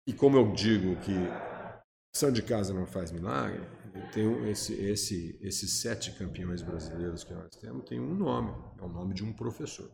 E 0.07 0.13
como 0.13 0.37
eu 0.37 0.53
digo 0.53 0.99
que 1.01 1.13
São 2.15 2.31
de 2.31 2.43
casa 2.43 2.73
não 2.73 2.85
faz 2.85 3.11
milagre, 3.11 3.61
eu 3.93 4.11
tenho 4.11 4.47
esse, 4.47 4.73
esse, 4.73 5.37
esses 5.41 5.81
sete 5.81 6.11
campeões 6.17 6.61
brasileiros 6.61 7.23
que 7.23 7.33
nós 7.33 7.55
temos, 7.55 7.85
tem 7.85 7.99
um 7.99 8.13
nome, 8.13 8.51
é 8.77 8.83
o 8.83 8.89
nome 8.89 9.13
de 9.13 9.23
um 9.23 9.33
professor. 9.33 9.91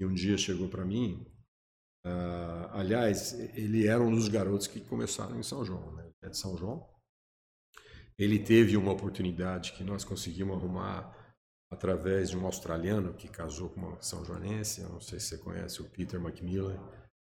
E 0.00 0.06
um 0.06 0.12
dia 0.12 0.36
chegou 0.38 0.68
para 0.68 0.84
mim, 0.84 1.26
ah, 2.04 2.70
aliás, 2.72 3.32
ele 3.54 3.86
era 3.86 4.02
um 4.02 4.12
dos 4.12 4.28
garotos 4.28 4.66
que 4.66 4.80
começaram 4.80 5.38
em 5.38 5.42
São 5.42 5.64
João, 5.64 5.92
né? 5.94 6.10
É 6.22 6.28
de 6.28 6.36
São 6.36 6.56
João. 6.56 6.88
Ele 8.18 8.38
teve 8.38 8.76
uma 8.76 8.92
oportunidade 8.92 9.72
que 9.72 9.84
nós 9.84 10.04
conseguimos 10.04 10.56
arrumar 10.56 11.21
através 11.72 12.30
de 12.30 12.36
um 12.36 12.44
australiano 12.46 13.12
que 13.14 13.26
casou 13.28 13.68
com 13.70 13.80
uma 13.80 13.96
são 14.00 14.24
joanense, 14.24 14.82
eu 14.82 14.88
não 14.90 15.00
sei 15.00 15.18
se 15.18 15.28
você 15.28 15.38
conhece 15.38 15.80
o 15.80 15.84
Peter 15.84 16.20
Macmillan, 16.20 16.76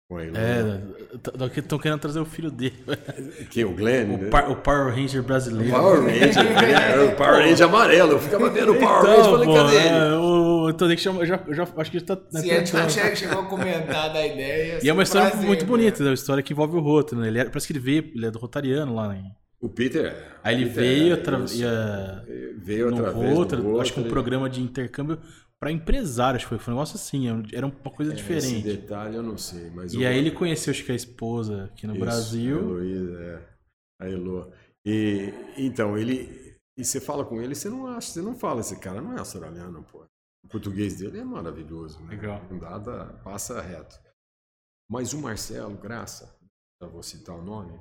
com 0.08 0.16
a 0.16 0.24
Ilona. 0.24 0.38
É, 0.40 1.58
estão 1.58 1.78
querendo 1.78 1.98
trazer 2.00 2.18
o 2.20 2.24
filho 2.24 2.50
dele. 2.50 2.76
que 3.50 3.60
é 3.60 3.66
o 3.66 3.74
Glenn, 3.74 4.06
né? 4.06 4.26
O, 4.28 4.30
Par- 4.30 4.50
o 4.50 4.56
Power 4.56 4.94
Ranger 4.94 5.22
brasileiro. 5.22 5.70
Power 5.70 6.00
Ranger, 6.00 6.46
era 6.72 7.04
o 7.04 7.14
Power 7.16 7.44
Ranger 7.44 7.66
amarelo. 7.66 8.12
Eu 8.12 8.18
ficava 8.18 8.48
vendo 8.48 8.72
o 8.72 8.78
Power 8.78 9.02
Ranger, 9.04 9.24
falei, 9.24 9.54
cadê 9.54 9.76
é, 9.76 9.86
ele? 10.06 10.14
o, 10.16 10.70
então 10.70 10.88
tem 10.88 10.96
que 10.96 11.02
chamar, 11.02 11.20
eu 11.20 11.26
já, 11.26 11.40
já 11.50 11.68
acho 11.76 11.90
que 11.90 11.98
já 11.98 12.06
tá. 12.06 12.16
né, 12.32 12.40
Se 12.40 12.50
a 12.50 12.58
gente 12.64 12.92
chega- 12.92 13.16
chegou 13.16 13.40
a 13.40 13.44
comentar 13.46 14.10
da 14.12 14.26
ideia. 14.26 14.78
E 14.82 14.88
é 14.88 14.92
uma 14.94 15.02
história 15.02 15.28
prazer, 15.30 15.46
muito 15.46 15.60
né? 15.62 15.66
bonita, 15.66 16.02
é 16.02 16.06
uma 16.06 16.14
história 16.14 16.42
que 16.42 16.52
envolve 16.54 16.76
o 16.76 16.80
Rotary, 16.80 17.20
né? 17.20 17.28
Ele 17.28 17.38
era, 17.40 17.50
parece 17.50 17.66
que 17.66 17.72
ele 17.74 17.80
veio, 17.80 18.10
ele 18.14 18.24
é 18.26 18.30
do 18.30 18.38
Rotariano 18.38 18.94
lá 18.94 19.14
em. 19.14 19.24
O 19.60 19.68
Peter. 19.68 20.06
é. 20.06 20.38
Aí 20.44 20.54
ele 20.54 20.66
Peter 20.66 20.82
veio, 20.82 21.14
é 21.16 21.44
isso. 21.44 21.56
ia- 21.56 22.24
veio 22.58 22.90
Rotary, 22.90 23.62
do 23.62 23.80
acho 23.80 23.92
que 23.92 23.98
um 23.98 24.02
Rotary. 24.04 24.08
programa 24.08 24.48
de 24.48 24.62
intercâmbio 24.62 25.18
pra 25.60 25.72
empresário, 25.72 26.36
acho 26.36 26.44
que 26.46 26.50
foi, 26.50 26.58
foi 26.58 26.72
um 26.72 26.76
negócio 26.76 26.94
assim, 26.96 27.26
era 27.52 27.66
uma 27.66 27.74
coisa 27.90 28.12
Esse 28.14 28.22
diferente. 28.22 28.62
detalhe 28.62 29.16
eu 29.16 29.22
não 29.22 29.36
sei, 29.36 29.68
mas 29.70 29.92
E 29.92 29.98
o- 29.98 30.06
aí 30.06 30.16
ele 30.16 30.30
conheceu, 30.30 30.70
acho 30.70 30.84
que 30.84 30.92
a 30.92 30.94
esposa 30.94 31.64
aqui 31.64 31.86
no 31.86 31.94
Isso, 31.94 32.02
A 32.02 32.06
Brasil. 32.06 32.58
Heloísa, 32.60 33.20
é. 33.20 33.48
A 34.00 34.08
Elo. 34.08 34.52
E, 34.86 35.34
então, 35.56 35.98
ele. 35.98 36.56
E 36.78 36.84
você 36.84 37.00
fala 37.00 37.24
com 37.24 37.42
ele, 37.42 37.56
você 37.56 37.68
não 37.68 37.88
acha, 37.88 38.12
você 38.12 38.22
não 38.22 38.36
fala, 38.36 38.60
esse 38.60 38.78
cara 38.78 39.02
não 39.02 39.12
é 39.14 39.18
australiano, 39.18 39.82
pô. 39.90 40.06
O 40.44 40.48
português 40.48 40.96
dele 40.96 41.18
é 41.18 41.24
maravilhoso, 41.24 42.00
né? 42.04 42.10
Legal. 42.10 42.40
Dá- 42.60 43.06
passa 43.24 43.60
reto. 43.60 43.98
Mas 44.88 45.12
o 45.12 45.18
Marcelo 45.20 45.76
Graça, 45.76 46.32
já 46.80 46.88
vou 46.88 47.02
citar 47.02 47.34
o 47.34 47.42
nome, 47.42 47.76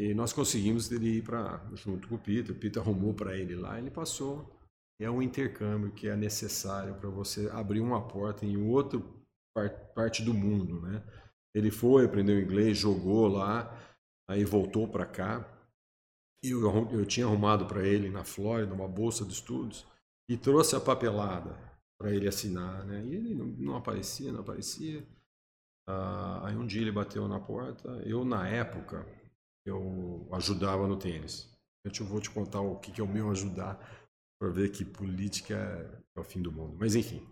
e 0.00 0.14
nós 0.14 0.32
conseguimos 0.32 0.90
ele 0.90 1.18
ir 1.18 1.22
para 1.22 1.60
junto 1.74 2.08
com 2.08 2.14
o 2.14 2.18
Peter. 2.18 2.56
O 2.56 2.58
Peter 2.58 2.82
arrumou 2.82 3.12
para 3.12 3.36
ele 3.36 3.54
lá, 3.54 3.78
ele 3.78 3.90
passou. 3.90 4.50
É 4.98 5.10
um 5.10 5.20
intercâmbio 5.20 5.92
que 5.92 6.08
é 6.08 6.16
necessário 6.16 6.94
para 6.94 7.10
você 7.10 7.50
abrir 7.50 7.80
uma 7.80 8.08
porta 8.08 8.46
em 8.46 8.56
outra 8.56 8.98
par- 9.54 9.92
parte 9.94 10.22
do 10.22 10.32
mundo, 10.32 10.80
né? 10.80 11.02
Ele 11.54 11.70
foi, 11.70 12.06
aprendeu 12.06 12.40
inglês, 12.40 12.78
jogou 12.78 13.28
lá, 13.28 13.76
aí 14.26 14.42
voltou 14.42 14.88
para 14.88 15.04
cá. 15.04 15.46
Eu, 16.42 16.90
eu 16.90 17.04
tinha 17.04 17.26
arrumado 17.26 17.66
para 17.66 17.86
ele 17.86 18.08
na 18.08 18.24
Flórida 18.24 18.72
uma 18.72 18.88
bolsa 18.88 19.24
de 19.26 19.32
estudos 19.34 19.86
e 20.30 20.36
trouxe 20.36 20.74
a 20.74 20.80
papelada 20.80 21.54
para 21.98 22.10
ele 22.10 22.26
assinar, 22.26 22.86
né? 22.86 23.04
E 23.04 23.14
ele 23.14 23.34
não, 23.34 23.46
não 23.46 23.76
aparecia, 23.76 24.32
não 24.32 24.40
aparecia. 24.40 25.06
Ah, 25.86 26.46
aí 26.48 26.56
um 26.56 26.66
dia 26.66 26.80
ele 26.80 26.92
bateu 26.92 27.28
na 27.28 27.38
porta. 27.38 27.88
Eu 28.06 28.24
na 28.24 28.48
época 28.48 29.06
eu 29.64 30.28
ajudava 30.32 30.86
no 30.86 30.98
tênis. 30.98 31.48
Eu 31.84 31.90
te, 31.90 32.02
vou 32.02 32.20
te 32.20 32.30
contar 32.30 32.60
o 32.60 32.78
que, 32.78 33.00
é 33.00 33.04
o 33.04 33.08
meu 33.08 33.30
ajudar 33.30 33.78
para 34.38 34.50
ver 34.50 34.70
que 34.70 34.84
política 34.84 35.54
é 36.16 36.20
o 36.20 36.24
fim 36.24 36.42
do 36.42 36.52
mundo. 36.52 36.76
Mas 36.78 36.94
enfim, 36.94 37.26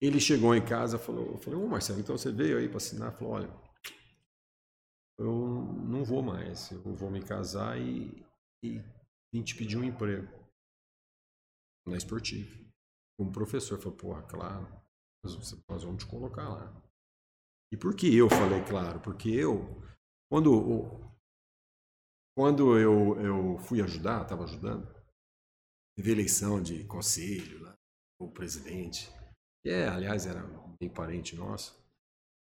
ele 0.00 0.20
chegou 0.20 0.54
em 0.54 0.64
casa, 0.64 0.98
falou, 0.98 1.32
eu 1.32 1.38
falei, 1.38 1.58
ô 1.58 1.66
Marcelo, 1.66 2.00
então 2.00 2.16
você 2.16 2.30
veio 2.30 2.58
aí 2.58 2.68
para 2.68 2.76
assinar? 2.78 3.12
Falou, 3.12 3.34
olha, 3.34 3.50
eu 5.18 5.32
não 5.84 6.04
vou 6.04 6.22
mais, 6.22 6.70
eu 6.70 6.94
vou 6.94 7.10
me 7.10 7.22
casar 7.22 7.80
e, 7.80 8.24
e 8.62 8.82
vim 9.32 9.42
te 9.42 9.54
pedir 9.54 9.78
um 9.78 9.84
emprego 9.84 10.28
na 11.86 11.96
esportiva. 11.96 12.54
Como 13.18 13.32
professor, 13.32 13.78
falou, 13.78 13.96
porra, 13.96 14.22
claro, 14.22 14.68
nós, 15.24 15.64
nós 15.68 15.82
vamos 15.84 16.04
te 16.04 16.10
colocar 16.10 16.48
lá. 16.48 16.82
E 17.72 17.76
por 17.76 17.94
que 17.96 18.14
eu 18.14 18.28
falei 18.28 18.62
claro? 18.64 19.00
Porque 19.00 19.30
eu, 19.30 19.82
quando, 20.30 21.15
quando 22.36 22.78
eu, 22.78 23.18
eu 23.18 23.58
fui 23.60 23.80
ajudar, 23.80 24.22
estava 24.22 24.44
ajudando, 24.44 24.86
teve 25.96 26.12
eleição 26.12 26.62
de 26.62 26.84
conselho 26.84 27.62
lá, 27.62 27.74
o 28.20 28.30
presidente, 28.30 29.10
que 29.64 29.70
é, 29.70 29.88
aliás, 29.88 30.26
era 30.26 30.42
bem 30.78 30.90
parente 30.90 31.34
nosso, 31.34 31.82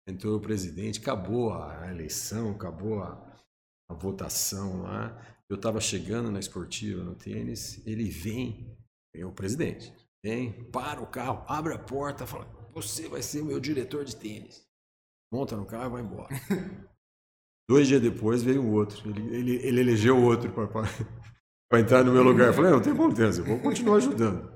entrou 0.08 0.38
o 0.38 0.42
presidente, 0.42 1.00
acabou 1.00 1.54
a 1.54 1.92
eleição, 1.92 2.52
acabou 2.52 3.04
a, 3.04 3.46
a 3.90 3.94
votação 3.94 4.82
lá. 4.82 5.16
Eu 5.48 5.56
estava 5.56 5.80
chegando 5.80 6.32
na 6.32 6.40
esportiva, 6.40 7.04
no 7.04 7.16
tênis, 7.16 7.86
ele 7.86 8.10
vem, 8.10 8.76
é 9.14 9.24
o 9.24 9.32
presidente, 9.32 9.94
vem, 10.24 10.68
para 10.72 11.00
o 11.00 11.08
carro, 11.08 11.46
abre 11.48 11.76
a 11.76 11.80
porta, 11.80 12.26
fala: 12.26 12.46
Você 12.74 13.08
vai 13.08 13.22
ser 13.22 13.42
o 13.42 13.46
meu 13.46 13.60
diretor 13.60 14.04
de 14.04 14.16
tênis. 14.16 14.68
Monta 15.32 15.56
no 15.56 15.66
carro 15.66 15.86
e 15.86 15.90
vai 15.90 16.02
embora. 16.02 16.36
Dois 17.68 17.88
dias 17.88 18.02
depois 18.02 18.44
veio 18.44 18.64
o 18.64 18.74
outro. 18.74 19.10
Ele, 19.10 19.36
ele, 19.36 19.56
ele 19.56 19.80
elegeu 19.82 20.22
outro 20.22 20.52
para 20.54 21.80
entrar 21.80 22.04
no 22.04 22.14
meu 22.14 22.24
lugar. 22.24 22.48
Eu 22.48 22.54
falei: 22.54 22.72
Não, 22.72 22.82
tem 22.82 22.96
contência, 22.96 23.42
eu 23.42 23.46
vou 23.46 23.60
continuar 23.60 23.98
ajudando. 23.98 24.54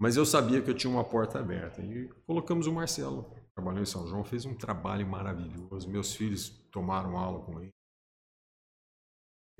Mas 0.00 0.16
eu 0.16 0.24
sabia 0.24 0.62
que 0.62 0.70
eu 0.70 0.76
tinha 0.76 0.90
uma 0.90 1.04
porta 1.04 1.40
aberta. 1.40 1.82
E 1.82 2.08
colocamos 2.24 2.66
o 2.66 2.72
Marcelo. 2.72 3.34
Trabalhou 3.54 3.82
em 3.82 3.86
São 3.86 4.06
João, 4.06 4.24
fez 4.24 4.44
um 4.44 4.56
trabalho 4.56 5.06
maravilhoso. 5.06 5.90
Meus 5.90 6.14
filhos 6.14 6.48
tomaram 6.70 7.18
aula 7.18 7.44
com 7.44 7.60
ele. 7.60 7.72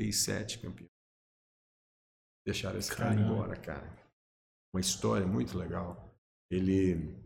Fez 0.01 0.23
sete 0.23 0.61
campeões. 0.61 0.89
Deixaram 2.47 2.79
esse 2.79 2.95
cara 2.95 3.17
Caramba. 3.17 3.33
embora, 3.35 3.57
cara. 3.57 4.09
Uma 4.73 4.81
história 4.81 5.27
muito 5.27 5.59
legal. 5.59 6.17
Ele 6.51 7.17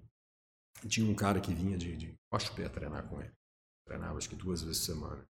tinha 0.88 1.08
um 1.08 1.14
cara 1.14 1.40
que 1.40 1.52
vinha 1.54 1.76
de, 1.76 1.96
de 1.96 2.14
Pé 2.56 2.68
treinar 2.68 3.06
com 3.08 3.20
ele. 3.20 3.32
Treinava 3.86 4.16
acho 4.16 4.30
que 4.30 4.36
duas 4.36 4.62
vezes 4.62 4.86
por 4.86 4.94
semana. 4.94 5.31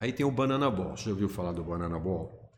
Aí 0.00 0.12
tem 0.12 0.24
o 0.24 0.30
Banana 0.30 0.70
Ball. 0.70 0.96
Você 0.96 1.04
já 1.04 1.10
ouviu 1.10 1.28
falar 1.28 1.52
do 1.52 1.64
Banana 1.64 1.98
Ball? 1.98 2.48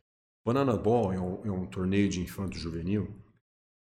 Banana 0.47 0.77
Ball 0.77 1.13
é 1.13 1.21
um, 1.21 1.45
é 1.45 1.51
um 1.51 1.67
torneio 1.67 2.09
de 2.09 2.21
infanto 2.21 2.57
juvenil 2.57 3.15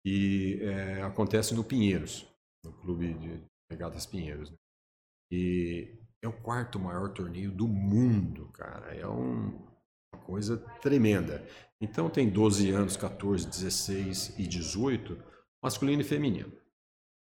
e 0.04 0.58
é, 0.62 1.02
acontece 1.02 1.54
no 1.54 1.64
Pinheiros, 1.64 2.26
no 2.64 2.72
clube 2.72 3.14
de 3.14 3.42
regatas 3.70 4.06
Pinheiros. 4.06 4.50
né? 4.50 4.56
E 5.32 5.96
é 6.22 6.28
o 6.28 6.42
quarto 6.42 6.78
maior 6.78 7.12
torneio 7.12 7.50
do 7.52 7.68
mundo, 7.68 8.48
cara. 8.52 8.94
É 8.94 9.06
um- 9.06 9.68
uma 10.12 10.24
coisa 10.24 10.58
tremenda. 10.80 11.46
Então 11.80 12.10
tem 12.10 12.28
12 12.28 12.70
anos, 12.70 12.96
14, 12.96 13.46
16 13.48 14.36
e 14.38 14.46
18, 14.46 15.16
masculino 15.62 16.02
e 16.02 16.04
feminino. 16.04 16.52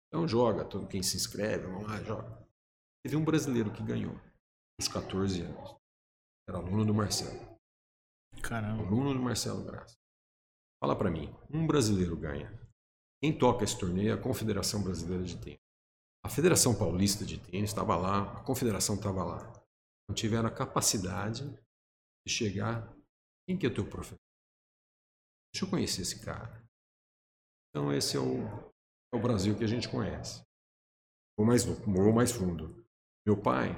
Então 0.08 0.26
joga, 0.26 0.64
todo 0.64 0.86
quem 0.86 1.02
se 1.02 1.16
inscreve, 1.16 1.66
vamos 1.66 1.88
lá, 1.88 2.00
joga. 2.04 2.46
Teve 3.04 3.16
um 3.16 3.24
brasileiro 3.24 3.72
que 3.72 3.82
ganhou, 3.82 4.14
aos 4.80 4.88
14 4.88 5.42
anos. 5.42 5.76
Era 6.48 6.58
aluno 6.58 6.84
do 6.84 6.94
Marcelo. 6.94 7.58
Caramba. 8.42 8.82
Aluno 8.84 9.14
do 9.14 9.20
Marcelo 9.20 9.64
Graça. 9.64 9.96
Fala 10.80 10.96
pra 10.96 11.10
mim, 11.10 11.34
um 11.50 11.66
brasileiro 11.66 12.16
ganha. 12.16 12.50
Quem 13.20 13.36
toca 13.36 13.64
esse 13.64 13.78
torneio 13.78 14.10
é 14.10 14.12
a 14.12 14.22
Confederação 14.22 14.82
Brasileira 14.82 15.24
de 15.24 15.40
Tênis. 15.42 15.60
A 16.24 16.28
Federação 16.28 16.76
Paulista 16.76 17.24
de 17.24 17.38
Tênis 17.38 17.70
estava 17.70 17.96
lá, 17.96 18.40
a 18.40 18.44
Confederação 18.44 18.96
estava 18.96 19.24
lá. 19.24 19.52
Não 20.08 20.14
tiveram 20.14 20.48
a 20.48 20.54
capacidade 20.54 21.44
de 22.26 22.32
chegar. 22.32 22.94
Quem 23.48 23.58
que 23.58 23.66
é 23.66 23.70
teu 23.70 23.88
professor? 23.88 24.18
Deixa 25.52 25.64
eu 25.64 25.70
conhecer 25.70 26.02
esse 26.02 26.24
cara. 26.24 26.64
Então 27.70 27.92
esse 27.92 28.16
é 28.16 28.20
o, 28.20 28.46
é 29.12 29.16
o 29.16 29.20
Brasil 29.20 29.56
que 29.56 29.64
a 29.64 29.68
gente 29.68 29.88
conhece. 29.88 30.44
Vou 31.38 31.46
mais, 31.46 31.64
vou 31.64 32.12
mais 32.12 32.30
fundo. 32.30 32.86
Meu 33.26 33.40
pai, 33.40 33.74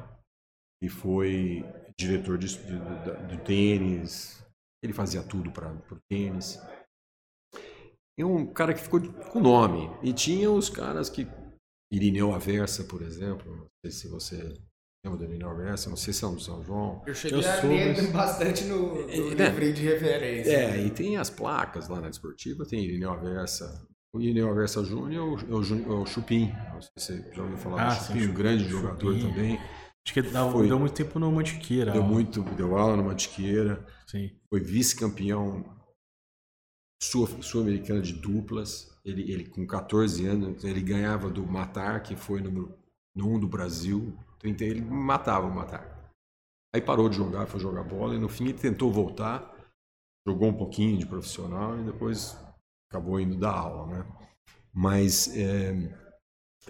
que 0.81 0.89
foi 0.89 1.63
diretor 1.99 2.39
de, 2.39 2.47
de, 2.57 3.27
de 3.29 3.39
tênis, 3.45 4.43
ele 4.83 4.93
fazia 4.93 5.23
tudo 5.23 5.51
para 5.51 5.73
o 5.73 5.99
tênis. 6.11 6.59
E 8.19 8.25
um 8.25 8.47
cara 8.47 8.75
que 8.75 8.81
ficou 8.81 9.01
com 9.33 9.41
nome. 9.41 9.91
E 10.03 10.13
tinha 10.13 10.51
os 10.51 10.69
caras 10.69 11.09
que. 11.09 11.27
Irineu 11.93 12.35
Aversa, 12.35 12.85
por 12.85 13.01
exemplo. 13.03 13.51
Não 13.57 13.67
sei 13.85 13.91
se 13.93 14.09
você 14.09 14.37
lembra 15.05 15.19
do 15.19 15.25
Irineu 15.25 15.51
Aversa, 15.51 15.89
não 15.89 15.97
sei 15.97 16.13
se 16.13 16.23
é 16.25 16.29
um 16.29 16.39
São 16.39 16.63
João. 16.63 17.03
Eu 17.07 17.15
cheguei 17.15 17.39
Eu 17.39 17.49
a 17.51 17.61
sou, 17.61 17.71
ler 17.71 17.97
mas- 17.97 18.13
bastante 18.13 18.65
no, 18.65 18.95
no 19.07 19.11
É, 19.11 19.35
né? 19.35 19.49
livrinho 19.49 19.75
de 19.75 19.83
referência. 19.83 20.51
É, 20.53 20.85
e 20.85 20.91
tem 20.91 21.17
as 21.17 21.31
placas 21.31 21.89
lá 21.89 22.01
na 22.01 22.09
Desportiva, 22.11 22.67
tem 22.67 22.85
Irineu 22.85 23.11
Aversa. 23.11 23.87
O 24.15 24.21
Irineu 24.21 24.51
Aversa 24.51 24.85
Júnior 24.85 25.43
é 25.49 25.55
o, 25.55 25.63
Jú- 25.63 25.85
é 25.85 25.95
o 25.95 26.05
Chupim. 26.07 26.53
Não 26.73 26.81
sei 26.83 26.91
se 26.99 27.23
você 27.23 27.33
já 27.33 27.43
ouviu 27.43 27.57
falar 27.59 27.83
Ah, 27.87 27.95
do 27.95 27.95
Chupim, 28.05 28.19
um 28.19 28.23
Chupim, 28.23 28.35
grande 28.35 28.65
Chupim. 28.65 28.77
jogador 28.83 29.19
também. 29.21 29.59
Acho 30.09 30.15
que 30.15 30.23
Foi. 30.23 30.67
deu 30.67 30.79
muito 30.79 30.95
tempo 30.95 31.19
no 31.19 31.31
Mantiqueira. 31.31 31.93
Deu 31.93 32.03
ó. 32.03 32.07
muito, 32.07 32.43
deu 32.55 32.79
aula 32.79 32.97
no 32.97 33.05
Mantiqueira. 33.05 33.87
Sim. 34.07 34.31
foi 34.49 34.59
vice-campeão 34.61 35.63
sul- 37.03 37.43
sul-americano 37.43 38.01
de 38.01 38.15
duplas. 38.15 38.91
Ele, 39.05 39.31
ele, 39.31 39.47
com 39.47 39.67
14 39.67 40.27
anos, 40.27 40.65
ele 40.65 40.81
ganhava 40.81 41.29
do 41.29 41.47
Matar, 41.47 42.03
que 42.03 42.17
foi 42.17 42.41
número 42.41 42.75
1 43.15 43.39
do 43.39 43.47
Brasil. 43.47 44.17
30, 44.39 44.65
ele 44.65 44.81
matava 44.81 45.47
o 45.47 45.55
Matar. 45.55 46.11
Aí 46.75 46.81
parou 46.81 47.09
de 47.11 47.17
jogar, 47.17 47.47
foi 47.47 47.61
jogar 47.61 47.83
bola 47.85 48.15
e 48.15 48.19
no 48.19 48.29
fim 48.29 48.45
ele 48.45 48.59
tentou 48.59 48.91
voltar, 48.91 49.55
jogou 50.27 50.49
um 50.49 50.57
pouquinho 50.57 50.99
de 50.99 51.07
profissional 51.07 51.79
e 51.79 51.85
depois 51.85 52.39
acabou 52.91 53.21
indo 53.21 53.37
dar 53.37 53.53
aula, 53.53 53.87
né? 53.99 54.07
Mas 54.73 55.35
é, 55.37 55.75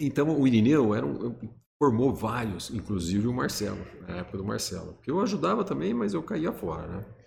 então 0.00 0.40
o 0.40 0.46
Irineu 0.46 0.94
era 0.94 1.04
um, 1.04 1.36
formou 1.80 2.14
vários, 2.14 2.70
inclusive 2.70 3.28
o 3.28 3.32
Marcelo, 3.32 3.84
na 4.02 4.16
época 4.16 4.38
do 4.38 4.44
Marcelo, 4.44 4.94
porque 4.94 5.10
eu 5.10 5.20
ajudava 5.20 5.64
também, 5.64 5.94
mas 5.94 6.12
eu 6.12 6.22
caía 6.22 6.52
fora, 6.52 6.86
né? 6.88 7.18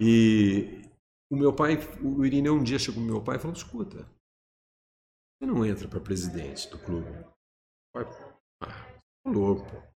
E 0.00 0.82
o 1.30 1.36
meu 1.36 1.54
pai, 1.54 1.76
o 2.02 2.24
Irineu 2.24 2.54
um 2.54 2.62
dia 2.62 2.78
chegou 2.78 3.02
pro 3.02 3.12
meu 3.12 3.22
pai 3.22 3.36
e 3.36 3.38
falou: 3.38 3.56
escuta, 3.56 3.98
você 5.38 5.46
não 5.46 5.64
entra 5.64 5.88
para 5.88 6.00
presidente 6.00 6.68
do 6.70 6.78
clube. 6.78 7.10
Pai, 7.92 8.04
ah, 8.62 9.00
tô 9.22 9.30
louco, 9.30 9.70
pô. 9.70 9.96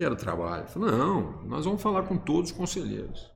Quero 0.00 0.16
trabalho. 0.16 0.68
Falei, 0.68 0.90
não, 0.90 1.42
nós 1.46 1.64
vamos 1.64 1.82
falar 1.82 2.06
com 2.06 2.16
todos 2.16 2.50
os 2.50 2.56
conselheiros. 2.56 3.32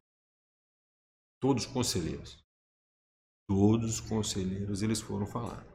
Todos 1.40 1.66
os 1.66 1.72
conselheiros. 1.72 2.38
Todos 3.48 3.98
os 3.98 4.00
conselheiros 4.00 4.82
eles 4.82 5.00
foram 5.00 5.26
falar. 5.26 5.66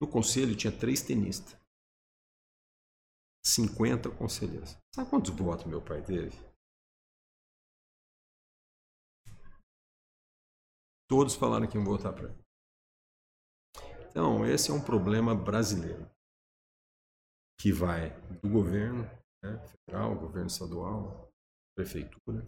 No 0.00 0.06
conselho 0.08 0.54
tinha 0.54 0.76
três 0.76 1.02
tenistas. 1.02 1.58
50 3.46 4.10
conselheiros. 4.10 4.76
Sabe 4.94 5.10
quantos 5.10 5.30
votos 5.30 5.66
meu 5.66 5.82
pai 5.82 6.02
teve? 6.02 6.36
Todos 11.08 11.34
falaram 11.34 11.66
que 11.66 11.76
iam 11.76 11.84
votar 11.84 12.14
para 12.14 12.30
ele. 12.30 12.44
Então, 14.08 14.46
esse 14.46 14.70
é 14.70 14.74
um 14.74 14.80
problema 14.80 15.34
brasileiro. 15.34 16.08
Que 17.60 17.72
vai 17.72 18.10
do 18.40 18.48
governo 18.48 19.04
né, 19.42 19.58
federal, 19.66 20.18
governo 20.18 20.46
estadual, 20.46 21.28
prefeitura, 21.76 22.46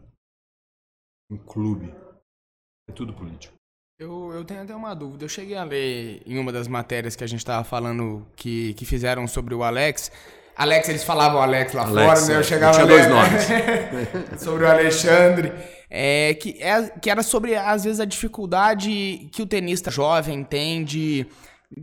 um 1.30 1.36
clube. 1.36 1.88
É 2.88 2.92
tudo 2.92 3.14
político. 3.14 3.54
Eu, 3.98 4.32
eu 4.32 4.44
tenho 4.44 4.62
até 4.62 4.74
uma 4.74 4.94
dúvida. 4.94 5.24
Eu 5.24 5.28
cheguei 5.28 5.56
a 5.56 5.64
ler 5.64 6.22
em 6.26 6.38
uma 6.38 6.52
das 6.52 6.68
matérias 6.68 7.16
que 7.16 7.24
a 7.24 7.26
gente 7.26 7.44
tava 7.44 7.64
falando 7.64 8.26
que, 8.36 8.74
que 8.74 8.84
fizeram 8.84 9.26
sobre 9.26 9.54
o 9.54 9.62
Alex. 9.62 10.10
Alex, 10.56 10.88
eles 10.88 11.04
falavam 11.04 11.40
Alex 11.42 11.72
lá 11.74 11.82
Alex, 11.82 12.20
fora, 12.20 12.20
né? 12.28 12.34
é. 12.34 12.36
Eu 12.38 12.44
chegava 12.44 12.72
Tinha 12.72 12.84
a 12.84 12.88
dois 12.88 13.06
ler- 13.06 14.38
sobre 14.38 14.64
o 14.64 14.68
Alexandre. 14.68 15.52
É, 15.90 16.34
que, 16.34 16.56
é, 16.62 16.82
que 17.00 17.10
era 17.10 17.22
sobre, 17.22 17.54
às 17.54 17.84
vezes, 17.84 18.00
a 18.00 18.04
dificuldade 18.04 19.28
que 19.32 19.42
o 19.42 19.46
tenista 19.46 19.90
jovem 19.90 20.42
tem 20.42 20.82
de, 20.84 21.26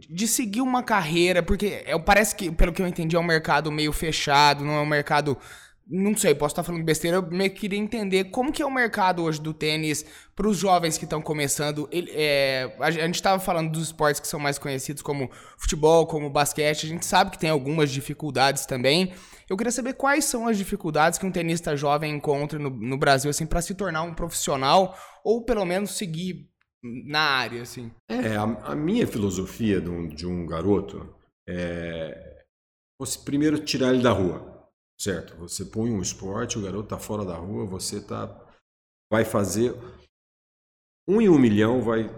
de 0.09 0.27
seguir 0.27 0.61
uma 0.61 0.83
carreira, 0.83 1.41
porque 1.41 1.83
é, 1.85 1.97
parece 1.99 2.35
que, 2.35 2.51
pelo 2.51 2.73
que 2.73 2.81
eu 2.81 2.87
entendi, 2.87 3.15
é 3.15 3.19
um 3.19 3.23
mercado 3.23 3.71
meio 3.71 3.93
fechado, 3.93 4.65
não 4.65 4.73
é 4.73 4.81
um 4.81 4.85
mercado. 4.85 5.37
Não 5.89 6.15
sei, 6.15 6.33
posso 6.33 6.53
estar 6.53 6.63
falando 6.63 6.83
besteira, 6.83 7.17
eu 7.17 7.21
meio 7.29 7.51
que 7.51 7.59
queria 7.61 7.77
entender 7.77 8.25
como 8.25 8.51
que 8.53 8.61
é 8.61 8.65
o 8.65 8.71
mercado 8.71 9.21
hoje 9.21 9.39
do 9.41 9.53
tênis 9.53 10.05
para 10.35 10.47
os 10.47 10.57
jovens 10.57 10.97
que 10.97 11.03
estão 11.03 11.21
começando. 11.21 11.87
Ele, 11.91 12.11
é, 12.13 12.75
a 12.79 12.89
gente 12.91 13.15
estava 13.15 13.39
falando 13.39 13.71
dos 13.71 13.83
esportes 13.83 14.19
que 14.19 14.27
são 14.27 14.39
mais 14.39 14.57
conhecidos 14.57 15.01
como 15.01 15.29
futebol, 15.57 16.07
como 16.07 16.29
basquete, 16.29 16.85
a 16.85 16.89
gente 16.89 17.05
sabe 17.05 17.31
que 17.31 17.39
tem 17.39 17.49
algumas 17.49 17.91
dificuldades 17.91 18.65
também. 18.65 19.13
Eu 19.49 19.57
queria 19.57 19.71
saber 19.71 19.93
quais 19.93 20.25
são 20.25 20.47
as 20.47 20.57
dificuldades 20.57 21.19
que 21.19 21.25
um 21.25 21.31
tenista 21.31 21.75
jovem 21.75 22.15
encontra 22.15 22.57
no, 22.57 22.69
no 22.69 22.97
Brasil 22.97 23.29
assim 23.29 23.45
para 23.45 23.61
se 23.61 23.75
tornar 23.75 24.03
um 24.03 24.13
profissional 24.13 24.97
ou 25.23 25.43
pelo 25.43 25.65
menos 25.65 25.91
seguir 25.91 26.49
na 26.83 27.19
área 27.19 27.61
assim. 27.61 27.91
É, 28.09 28.35
a, 28.35 28.43
a 28.43 28.75
minha 28.75 29.05
filosofia 29.05 29.79
de 29.79 29.89
um, 29.89 30.07
de 30.07 30.25
um 30.25 30.45
garoto 30.45 31.15
é 31.47 32.33
você 32.99 33.19
primeiro 33.19 33.59
tirar 33.59 33.93
ele 33.93 34.01
da 34.01 34.11
rua, 34.11 34.69
certo? 34.97 35.35
Você 35.37 35.65
põe 35.65 35.91
um 35.91 36.01
esporte, 36.01 36.57
o 36.57 36.61
garoto 36.61 36.89
tá 36.89 36.97
fora 36.97 37.25
da 37.25 37.35
rua, 37.35 37.65
você 37.65 38.01
tá 38.01 38.39
vai 39.11 39.25
fazer 39.25 39.75
um 41.07 41.21
em 41.21 41.29
um 41.29 41.37
milhão 41.37 41.81
vai 41.81 42.09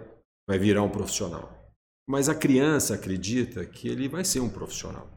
vai 0.47 0.59
virar 0.59 0.83
um 0.83 0.89
profissional. 0.89 1.51
Mas 2.07 2.29
a 2.29 2.35
criança 2.35 2.93
acredita 2.93 3.65
que 3.65 3.87
ele 3.87 4.07
vai 4.07 4.23
ser 4.23 4.39
um 4.39 4.49
profissional. 4.49 5.09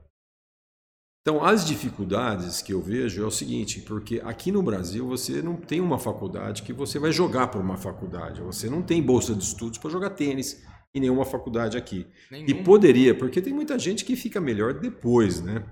Então, 1.20 1.44
as 1.44 1.66
dificuldades 1.66 2.62
que 2.62 2.72
eu 2.72 2.80
vejo 2.80 3.22
é 3.22 3.26
o 3.26 3.30
seguinte, 3.30 3.82
porque 3.82 4.20
aqui 4.24 4.50
no 4.50 4.62
Brasil 4.62 5.06
você 5.06 5.42
não 5.42 5.56
tem 5.56 5.82
uma 5.82 5.98
faculdade 5.98 6.62
que 6.62 6.72
você 6.72 6.98
vai 6.98 7.12
jogar 7.12 7.48
por 7.48 7.60
uma 7.60 7.76
faculdade, 7.76 8.40
você 8.40 8.70
não 8.70 8.82
tem 8.82 9.02
bolsa 9.02 9.34
de 9.34 9.44
estudos 9.44 9.76
para 9.78 9.90
jogar 9.90 10.10
tênis 10.10 10.64
em 10.94 11.00
nenhuma 11.00 11.26
faculdade 11.26 11.76
aqui. 11.76 12.06
E 12.30 12.40
Nenhum. 12.46 12.62
poderia, 12.64 13.14
porque 13.14 13.42
tem 13.42 13.52
muita 13.52 13.78
gente 13.78 14.06
que 14.06 14.16
fica 14.16 14.40
melhor 14.40 14.72
depois, 14.72 15.42
né? 15.42 15.66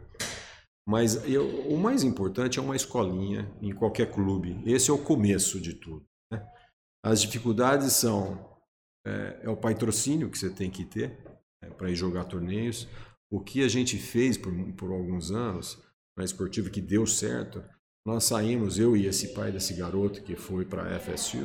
Mas 0.86 1.24
eu- 1.26 1.66
o 1.66 1.78
mais 1.78 2.02
importante 2.02 2.58
é 2.58 2.62
uma 2.62 2.76
escolinha 2.76 3.50
em 3.62 3.72
qualquer 3.74 4.12
clube. 4.12 4.60
Esse 4.66 4.90
é 4.90 4.92
o 4.92 4.98
começo 5.02 5.58
de 5.58 5.72
tudo. 5.72 6.04
Né? 7.06 7.12
As 7.12 7.20
dificuldades 7.20 7.92
são 7.92 8.56
é, 9.06 9.40
é 9.44 9.48
o 9.48 9.56
patrocínio 9.56 10.30
que 10.30 10.38
você 10.38 10.50
tem 10.50 10.70
que 10.70 10.84
ter 10.84 11.18
para 11.78 11.90
ir 11.90 11.94
jogar 11.94 12.24
torneios. 12.24 12.88
O 13.30 13.40
que 13.40 13.62
a 13.62 13.68
gente 13.68 13.96
fez 13.98 14.36
por, 14.36 14.52
por 14.72 14.90
alguns 14.90 15.30
anos 15.30 15.82
na 16.16 16.24
esportiva 16.24 16.70
que 16.70 16.80
deu 16.80 17.06
certo, 17.06 17.62
nós 18.06 18.24
saímos, 18.24 18.78
eu 18.78 18.96
e 18.96 19.06
esse 19.06 19.34
pai 19.34 19.52
desse 19.52 19.74
garoto 19.74 20.22
que 20.22 20.36
foi 20.36 20.64
para 20.64 20.82
a 20.82 20.98
FSU, 21.00 21.44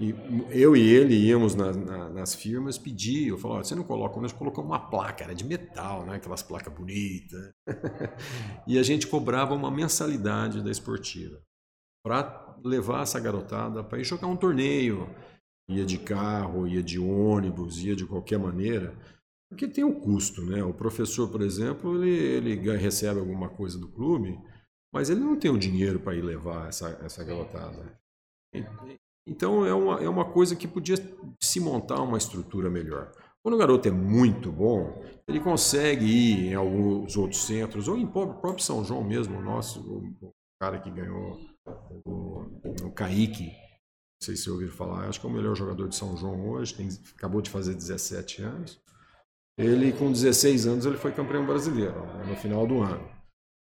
e 0.00 0.14
eu 0.50 0.76
e 0.76 0.80
ele 0.80 1.14
íamos 1.14 1.54
na- 1.54 1.72
na- 1.72 2.08
nas 2.10 2.34
firmas 2.34 2.78
pedir, 2.78 3.28
eu 3.28 3.38
falava, 3.38 3.64
você 3.64 3.74
não 3.74 3.82
coloca, 3.82 4.20
nós 4.20 4.32
colocamos 4.32 4.70
uma 4.70 4.90
placa, 4.90 5.24
era 5.24 5.34
de 5.34 5.44
metal, 5.44 6.04
né? 6.06 6.16
aquelas 6.16 6.42
placas 6.42 6.72
bonitas. 6.72 7.50
e 8.66 8.78
a 8.78 8.82
gente 8.82 9.06
cobrava 9.06 9.54
uma 9.54 9.70
mensalidade 9.70 10.62
da 10.62 10.70
esportiva 10.70 11.40
para 12.08 12.56
levar 12.64 13.02
essa 13.02 13.20
garotada 13.20 13.84
para 13.84 13.98
ir 13.98 14.04
jogar 14.04 14.26
um 14.28 14.36
torneio. 14.36 15.08
Ia 15.68 15.84
de 15.84 15.98
carro, 15.98 16.66
ia 16.66 16.82
de 16.82 16.98
ônibus, 16.98 17.84
ia 17.84 17.94
de 17.94 18.06
qualquer 18.06 18.38
maneira, 18.38 18.96
porque 19.50 19.68
tem 19.68 19.84
o 19.84 20.00
custo, 20.00 20.42
né? 20.42 20.64
O 20.64 20.72
professor, 20.72 21.28
por 21.30 21.42
exemplo, 21.42 22.02
ele, 22.02 22.54
ele 22.54 22.76
recebe 22.78 23.20
alguma 23.20 23.50
coisa 23.50 23.78
do 23.78 23.86
clube, 23.88 24.40
mas 24.90 25.10
ele 25.10 25.20
não 25.20 25.38
tem 25.38 25.50
o 25.50 25.58
dinheiro 25.58 26.00
para 26.00 26.14
ir 26.14 26.22
levar 26.22 26.68
essa, 26.68 26.88
essa 27.04 27.22
garotada. 27.22 28.00
Então 29.26 29.66
é 29.66 29.74
uma, 29.74 30.00
é 30.02 30.08
uma 30.08 30.24
coisa 30.24 30.56
que 30.56 30.66
podia 30.66 30.96
se 31.38 31.60
montar 31.60 32.00
uma 32.00 32.16
estrutura 32.16 32.70
melhor. 32.70 33.12
Quando 33.42 33.54
o 33.54 33.58
garoto 33.58 33.88
é 33.88 33.92
muito 33.92 34.50
bom, 34.50 35.04
ele 35.28 35.38
consegue 35.38 36.06
ir 36.06 36.46
em 36.46 36.54
alguns 36.54 37.14
outros 37.14 37.42
centros, 37.44 37.88
ou 37.88 37.98
em 37.98 38.06
pró- 38.06 38.32
próprio 38.32 38.64
São 38.64 38.82
João 38.82 39.04
mesmo, 39.04 39.36
o 39.36 39.42
nosso, 39.42 39.80
o 39.82 40.32
cara 40.58 40.80
que 40.80 40.90
ganhou 40.90 41.38
o, 42.04 42.42
o 42.86 42.92
Kaique, 42.92 43.46
não 43.46 44.22
sei 44.22 44.36
se 44.36 44.50
ouviram 44.50 44.72
falar, 44.72 45.08
acho 45.08 45.20
que 45.20 45.26
é 45.26 45.30
o 45.30 45.32
melhor 45.32 45.54
jogador 45.56 45.88
de 45.88 45.96
São 45.96 46.16
João 46.16 46.48
hoje, 46.50 46.74
tem- 46.74 46.88
acabou 47.16 47.40
de 47.42 47.50
fazer 47.50 47.74
17 47.74 48.42
anos. 48.42 48.80
Ele, 49.58 49.92
com 49.92 50.12
16 50.12 50.66
anos, 50.66 50.86
ele 50.86 50.96
foi 50.96 51.12
campeão 51.12 51.46
brasileiro, 51.46 52.00
né, 52.06 52.26
no 52.26 52.36
final 52.36 52.66
do 52.66 52.82
ano. 52.82 53.08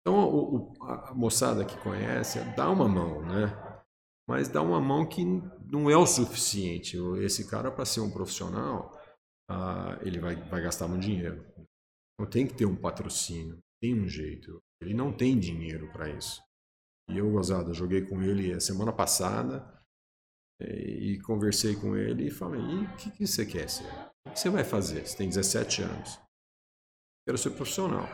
Então, 0.02 0.18
o, 0.34 0.74
a 0.84 1.14
moçada 1.14 1.66
que 1.66 1.78
conhece, 1.80 2.40
dá 2.56 2.70
uma 2.70 2.88
mão, 2.88 3.22
né? 3.24 3.58
Mas 4.28 4.48
dá 4.48 4.62
uma 4.62 4.80
mão 4.80 5.08
que 5.08 5.26
não 5.26 5.90
é 5.90 5.98
o 5.98 6.06
suficiente. 6.06 6.98
Esse 7.22 7.48
cara, 7.50 7.72
para 7.72 7.86
ser 7.86 8.02
um 8.02 8.12
profissional, 8.12 8.92
ah, 9.50 10.00
ele 10.04 10.20
vai, 10.20 10.36
vai 10.36 10.62
gastar 10.62 10.88
muito 10.88 11.04
dinheiro. 11.04 11.46
Então, 12.16 12.30
tem 12.30 12.48
que 12.48 12.54
ter 12.56 12.66
um 12.66 12.76
patrocínio, 12.76 13.60
tem 13.82 14.00
um 14.00 14.08
jeito. 14.08 14.60
Ele 14.82 14.94
não 14.94 15.12
tem 15.12 15.40
dinheiro 15.40 15.92
para 15.92 16.10
isso. 16.10 16.42
E 17.10 17.18
eu, 17.18 17.30
gozada, 17.32 17.74
joguei 17.74 18.06
com 18.06 18.22
ele 18.22 18.54
a 18.54 18.60
semana 18.60 18.94
passada 18.94 19.68
e, 20.62 21.14
e 21.14 21.22
conversei 21.22 21.76
com 21.76 21.96
ele 21.96 22.28
e 22.28 22.32
falei: 22.32 22.62
e 22.62 22.84
o 22.86 22.96
que, 22.96 23.12
que 23.12 23.28
você 23.28 23.46
quer 23.46 23.70
ser? 23.70 23.90
O 24.28 24.32
que 24.32 24.40
você 24.40 24.50
vai 24.50 24.64
fazer? 24.64 25.06
Você 25.06 25.18
tem 25.18 25.28
17 25.28 25.82
anos. 25.82 26.20
Quero 27.26 27.38
ser 27.38 27.52
profissional. 27.52 28.08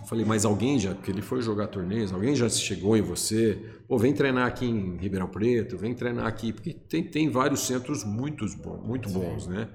Eu 0.00 0.06
falei, 0.06 0.24
mas 0.24 0.44
alguém 0.44 0.78
já, 0.78 0.94
porque 0.94 1.10
ele 1.10 1.22
foi 1.22 1.42
jogar 1.42 1.68
torneios, 1.68 2.12
alguém 2.12 2.34
já 2.36 2.48
chegou 2.48 2.96
em 2.96 3.02
você? 3.02 3.56
Pô, 3.88 3.98
vem 3.98 4.14
treinar 4.14 4.46
aqui 4.46 4.64
em 4.64 4.96
Ribeirão 4.96 5.28
Preto, 5.28 5.76
vem 5.76 5.94
treinar 5.94 6.26
aqui, 6.26 6.52
porque 6.52 6.72
tem, 6.72 7.02
tem 7.02 7.28
vários 7.28 7.66
centros 7.66 8.04
muito, 8.04 8.44
bons, 8.58 8.86
muito 8.86 9.08
bons, 9.08 9.48
né? 9.48 9.68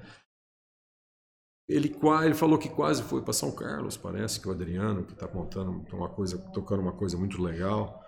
Ele, 1.67 1.93
ele 2.23 2.33
falou 2.33 2.57
que 2.57 2.69
quase 2.69 3.03
foi 3.03 3.21
para 3.21 3.33
São 3.33 3.53
Carlos, 3.53 3.97
parece 3.97 4.39
que 4.39 4.47
o 4.47 4.51
Adriano, 4.51 5.05
que 5.05 5.13
está 5.13 5.27
contando 5.27 5.71
uma 5.93 6.09
coisa, 6.09 6.37
tocando 6.51 6.81
uma 6.81 6.93
coisa 6.93 7.17
muito 7.17 7.41
legal, 7.41 8.02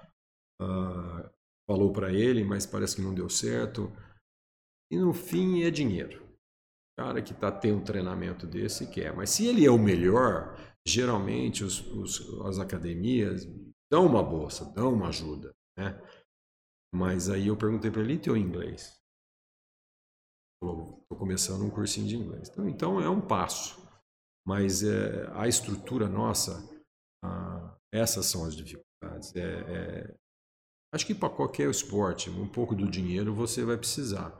uh, 0.61 1.29
falou 1.69 1.91
para 1.91 2.11
ele, 2.13 2.43
mas 2.43 2.65
parece 2.65 2.95
que 2.95 3.01
não 3.01 3.13
deu 3.13 3.29
certo. 3.29 3.91
E 4.91 4.97
no 4.97 5.13
fim 5.13 5.63
é 5.63 5.71
dinheiro. 5.71 6.23
O 6.23 7.01
cara 7.01 7.21
que 7.21 7.33
está 7.33 7.51
tendo 7.51 7.79
um 7.79 7.83
treinamento 7.83 8.47
desse 8.47 8.89
quer. 8.89 9.13
Mas 9.15 9.31
se 9.31 9.45
ele 9.45 9.65
é 9.65 9.71
o 9.71 9.77
melhor, 9.77 10.55
geralmente 10.87 11.63
os, 11.63 11.81
os, 11.87 12.41
as 12.45 12.59
academias 12.59 13.45
dão 13.91 14.05
uma 14.05 14.23
bolsa, 14.23 14.71
dão 14.73 14.93
uma 14.93 15.09
ajuda. 15.09 15.53
Né? 15.77 15.99
Mas 16.93 17.29
aí 17.29 17.47
eu 17.47 17.57
perguntei 17.57 17.91
para 17.91 18.01
ele, 18.01 18.13
e 18.13 18.19
teu 18.19 18.37
inglês? 18.37 18.97
Estou 20.63 21.05
começando 21.17 21.63
um 21.63 21.69
cursinho 21.69 22.07
de 22.07 22.15
inglês. 22.15 22.49
Então, 22.49 22.69
então 22.69 23.01
é 23.01 23.09
um 23.09 23.21
passo. 23.21 23.85
Mas 24.47 24.83
é, 24.83 25.27
a 25.33 25.47
estrutura 25.47 26.07
nossa, 26.07 26.63
ah, 27.23 27.77
essas 27.93 28.27
são 28.27 28.45
as 28.45 28.55
dificuldades. 28.55 29.35
É, 29.35 29.41
é, 29.41 30.15
acho 30.95 31.05
que 31.05 31.13
para 31.13 31.29
qualquer 31.29 31.69
esporte, 31.69 32.29
um 32.29 32.47
pouco 32.47 32.73
do 32.73 32.89
dinheiro 32.89 33.33
você 33.33 33.65
vai 33.65 33.77
precisar. 33.77 34.33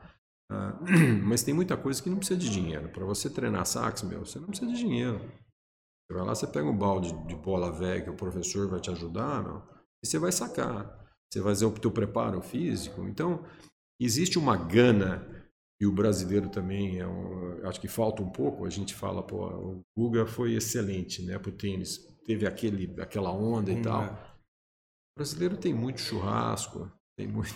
Ah, 0.50 0.80
mas 1.24 1.44
tem 1.44 1.54
muita 1.54 1.76
coisa 1.76 2.02
que 2.02 2.10
não 2.10 2.18
precisa 2.18 2.40
de 2.40 2.50
dinheiro. 2.50 2.90
Para 2.90 3.04
você 3.04 3.30
treinar 3.30 3.66
sax, 3.66 4.04
meu, 4.04 4.26
você 4.26 4.40
não 4.40 4.48
precisa 4.48 4.72
de 4.72 4.78
dinheiro. 4.78 5.20
Você 5.20 6.14
vai 6.14 6.24
lá, 6.24 6.34
você 6.34 6.48
pega 6.48 6.68
um 6.68 6.78
balde 6.78 7.12
de 7.28 7.36
bola 7.36 7.72
velha 7.72 8.04
que 8.04 8.10
o 8.10 8.16
professor 8.16 8.70
vai 8.70 8.80
te 8.80 8.90
ajudar, 8.90 9.44
meu, 9.44 9.62
e 10.04 10.08
você 10.08 10.18
vai 10.18 10.32
sacar. 10.32 11.04
Você 11.30 11.42
vai 11.42 11.52
fazer 11.52 11.66
o 11.66 11.72
teu 11.72 11.92
preparo 11.92 12.42
físico. 12.42 13.04
Então, 13.04 13.44
existe 14.00 14.40
uma 14.40 14.56
gana 14.56 15.28
e 15.82 15.86
o 15.86 15.92
brasileiro 15.92 16.48
também 16.48 17.00
é 17.00 17.08
um, 17.08 17.68
acho 17.68 17.82
que 17.82 17.88
falta 17.88 18.22
um 18.22 18.30
pouco. 18.30 18.66
A 18.66 18.70
gente 18.70 18.94
fala, 18.94 19.22
pô, 19.22 19.46
o 19.48 19.82
Guga 19.98 20.26
foi 20.26 20.54
excelente, 20.54 21.22
né, 21.24 21.38
pro 21.38 21.52
tênis. 21.52 21.98
Teve 22.24 22.48
aquele, 22.48 22.96
aquela 23.02 23.32
onda 23.32 23.72
e 23.72 23.76
hum, 23.76 23.82
tal. 23.82 24.04
É. 24.04 24.35
O 25.16 25.20
brasileiro 25.20 25.58
tem 25.58 25.74
muito 25.74 26.02
churrasco, 26.02 26.92
tem 27.18 27.28
muito. 27.28 27.56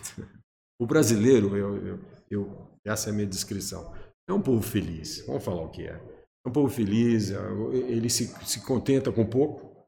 O 0.82 0.88
brasileiro, 0.88 1.57
eu, 1.57 1.86
eu, 1.86 1.99
eu, 2.30 2.72
essa 2.86 3.10
é 3.10 3.12
a 3.12 3.14
minha 3.14 3.28
descrição. 3.28 3.93
É 4.30 4.32
um 4.32 4.41
povo 4.41 4.62
feliz. 4.62 5.26
Vamos 5.26 5.43
falar 5.43 5.64
o 5.64 5.70
que 5.70 5.86
é. 5.86 5.95
É 6.45 6.49
um 6.49 6.53
povo 6.53 6.74
feliz. 6.74 7.32
É, 7.32 7.38
ele 7.89 8.10
se, 8.10 8.28
se 8.45 8.66
contenta 8.66 9.12
com 9.12 9.26
pouco. 9.26 9.86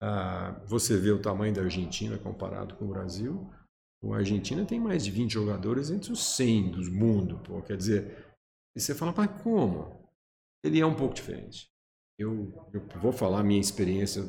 Ah, 0.00 0.62
você 0.66 0.96
vê 0.96 1.10
o 1.10 1.20
tamanho 1.20 1.54
da 1.54 1.62
Argentina 1.62 2.18
comparado 2.18 2.76
com 2.76 2.86
o 2.86 2.88
Brasil. 2.88 3.46
O 4.02 4.14
Argentina 4.14 4.64
tem 4.64 4.80
mais 4.80 5.04
de 5.04 5.10
20 5.10 5.32
jogadores 5.32 5.90
entre 5.90 6.12
os 6.12 6.36
100 6.36 6.70
do 6.70 6.92
mundo, 6.92 7.38
pô. 7.40 7.60
Quer 7.62 7.76
dizer, 7.76 8.26
e 8.74 8.80
você 8.80 8.94
fala, 8.94 9.12
mas 9.14 9.42
como? 9.42 10.08
Ele 10.64 10.80
é 10.80 10.86
um 10.86 10.94
pouco 10.94 11.14
diferente. 11.14 11.68
Eu, 12.18 12.52
eu 12.72 12.80
vou 13.00 13.12
falar 13.12 13.40
a 13.40 13.44
minha 13.44 13.60
experiência, 13.60 14.22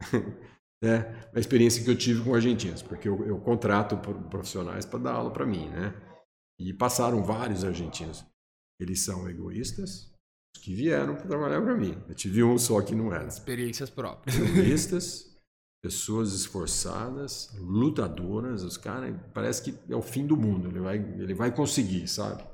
né? 0.82 1.28
a 1.34 1.40
experiência 1.40 1.82
que 1.82 1.90
eu 1.90 1.96
tive 1.96 2.22
com 2.22 2.34
argentinos, 2.34 2.82
porque 2.82 3.08
eu, 3.08 3.24
eu 3.26 3.38
contrato 3.40 3.96
profissionais 4.28 4.84
para 4.84 4.98
dar 4.98 5.12
aula 5.12 5.30
para 5.30 5.46
mim, 5.46 5.68
né? 5.68 5.94
E 6.60 6.72
passaram 6.72 7.22
vários 7.22 7.64
argentinos. 7.64 8.24
Eles 8.80 9.04
são 9.04 9.28
egoístas, 9.28 10.12
que 10.62 10.74
vieram 10.74 11.14
para 11.14 11.26
trabalhar 11.26 11.62
para 11.62 11.76
mim. 11.76 11.96
Eu 12.08 12.14
tive 12.14 12.42
um 12.42 12.58
só 12.58 12.80
que 12.82 12.94
não 12.94 13.12
era. 13.12 13.26
Experiências 13.26 13.90
próprias. 13.90 14.36
Egoístas, 14.36 15.36
pessoas 15.82 16.32
esforçadas, 16.32 17.50
lutadoras, 17.58 18.62
os 18.62 18.76
caras, 18.76 19.14
parece 19.32 19.62
que 19.62 19.92
é 19.92 19.96
o 19.96 20.02
fim 20.02 20.26
do 20.26 20.36
mundo, 20.36 20.68
ele 20.68 20.80
vai, 20.80 20.96
ele 20.96 21.34
vai 21.34 21.54
conseguir, 21.54 22.08
sabe? 22.08 22.44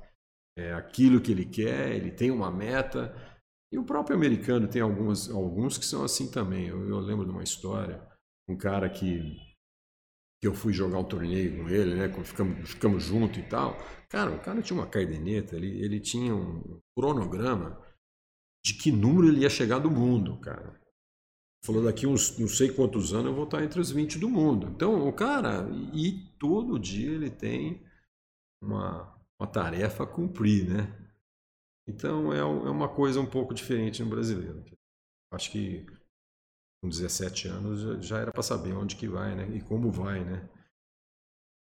É 0.57 0.73
aquilo 0.75 1.21
que 1.21 1.33
ele 1.33 1.45
quer, 1.45 1.93
ele 1.93 2.11
tem 2.11 2.31
uma 2.31 2.51
meta. 2.51 3.15
E 3.73 3.79
o 3.79 3.85
próprio 3.85 4.17
americano 4.17 4.69
tem 4.69 4.81
alguns, 4.81 5.29
alguns 5.29 5.77
que 5.77 5.85
são 5.85 6.05
assim 6.05 6.31
também. 6.31 6.69
Eu, 6.69 6.89
eu 6.89 7.01
lembro 7.01 7.25
de 7.25 7.33
uma 7.33 7.43
história, 7.43 8.01
um 8.49 8.57
cara 8.57 8.89
que, 8.89 9.37
que 10.41 10.47
eu 10.47 10.55
fui 10.55 10.73
jogar 10.73 10.99
um 10.99 11.05
torneio 11.05 11.57
com 11.57 11.69
ele, 11.69 11.95
né? 11.95 12.25
Ficamos, 12.25 12.71
ficamos 12.71 13.05
juntos 13.05 13.39
e 13.39 13.49
tal. 13.49 13.77
Cara, 14.09 14.31
o 14.31 14.41
cara 14.41 14.63
tinha 14.63 14.79
uma 14.79 14.87
cardeneta, 14.87 15.57
ele, 15.57 15.83
ele 15.83 16.01
tinha 16.01 16.35
um 16.35 16.81
cronograma 16.97 17.81
de 18.65 18.75
que 18.75 18.91
número 18.93 19.29
ele 19.29 19.41
ia 19.41 19.51
chegar 19.51 19.79
do 19.79 19.91
mundo, 19.91 20.41
cara 20.41 20.85
falou 21.65 21.83
daqui 21.83 22.07
uns 22.07 22.39
não 22.39 22.47
sei 22.47 22.71
quantos 22.71 23.15
anos 23.15 23.27
eu 23.27 23.35
vou 23.35 23.45
estar 23.45 23.65
entre 23.65 23.81
os 23.81 23.91
20 23.91 24.19
do 24.19 24.29
mundo. 24.29 24.69
Então, 24.69 25.09
o 25.09 25.13
cara, 25.13 25.67
e 25.95 26.13
todo 26.39 26.79
dia 26.79 27.11
ele 27.11 27.31
tem 27.31 27.83
uma, 28.63 29.19
uma 29.41 29.49
tarefa 29.49 30.05
a 30.05 30.07
cumprir, 30.07 30.69
né? 30.69 30.95
Então, 31.89 32.33
é, 32.33 32.39
é 32.39 32.45
uma 32.45 32.89
coisa 32.89 33.19
um 33.19 33.27
pouco 33.27 33.55
diferente 33.55 34.03
no 34.03 34.11
brasileiro. 34.11 34.63
Acho 35.33 35.51
que 35.51 35.87
com 36.85 36.89
17 36.91 37.49
anos 37.49 38.07
já 38.07 38.19
era 38.19 38.31
para 38.31 38.43
saber 38.43 38.75
onde 38.75 38.95
que 38.95 39.09
vai, 39.09 39.35
né? 39.35 39.57
E 39.57 39.63
como 39.63 39.91
vai, 39.91 40.23
né? 40.23 40.47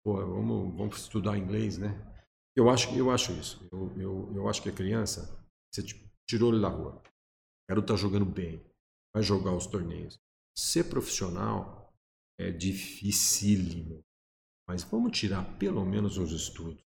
Pô, 0.03 0.17
vamos, 0.17 0.75
vamos 0.75 0.97
estudar 0.97 1.37
inglês, 1.37 1.77
né? 1.77 1.95
Eu 2.53 2.69
acho, 2.69 2.93
eu 2.93 3.09
acho 3.09 3.31
isso. 3.31 3.65
Eu, 3.71 3.97
eu, 3.97 4.35
eu 4.35 4.49
acho 4.49 4.61
que 4.61 4.67
a 4.67 4.73
criança, 4.73 5.41
você 5.71 5.81
tirou 6.27 6.51
ele 6.51 6.61
da 6.61 6.67
rua. 6.67 7.01
O 7.01 7.69
garoto 7.69 7.87
tá 7.87 7.95
jogando 7.95 8.25
bem 8.25 8.61
vai 9.15 9.23
jogar 9.23 9.55
os 9.55 9.65
torneios. 9.65 10.19
Ser 10.57 10.89
profissional 10.89 11.93
é 12.37 12.51
dificílimo, 12.51 14.03
mas 14.67 14.83
vamos 14.83 15.17
tirar 15.17 15.57
pelo 15.57 15.85
menos 15.85 16.17
uns 16.17 16.31
estudos. 16.31 16.83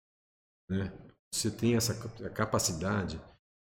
Né? 0.68 0.92
Você 1.32 1.52
tem 1.52 1.76
essa 1.76 1.94
capacidade 2.30 3.20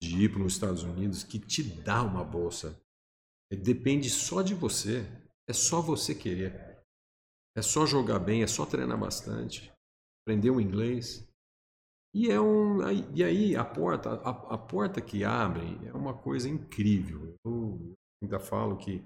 de 0.00 0.24
ir 0.24 0.32
para 0.32 0.42
os 0.42 0.52
Estados 0.52 0.84
Unidos 0.84 1.24
que 1.24 1.40
te 1.40 1.64
dá 1.64 2.02
uma 2.02 2.22
bolsa. 2.22 2.80
É, 3.52 3.56
depende 3.56 4.08
só 4.08 4.40
de 4.42 4.54
você. 4.54 5.04
É 5.48 5.52
só 5.52 5.82
você 5.82 6.14
querer. 6.14 6.82
É 7.56 7.60
só 7.60 7.84
jogar 7.84 8.18
bem, 8.18 8.42
é 8.42 8.46
só 8.46 8.64
treinar 8.64 8.98
bastante, 8.98 9.70
aprender 10.22 10.50
o 10.50 10.60
inglês. 10.60 11.28
E, 12.14 12.30
é 12.30 12.40
um, 12.40 12.80
e 13.14 13.22
aí 13.22 13.54
a 13.56 13.64
porta, 13.64 14.14
a, 14.22 14.54
a 14.54 14.58
porta 14.58 15.00
que 15.00 15.24
abre 15.24 15.78
é 15.86 15.92
uma 15.92 16.14
coisa 16.14 16.48
incrível. 16.48 17.34
Eu, 17.44 17.94
ainda 18.22 18.38
falo 18.38 18.78
que 18.78 19.04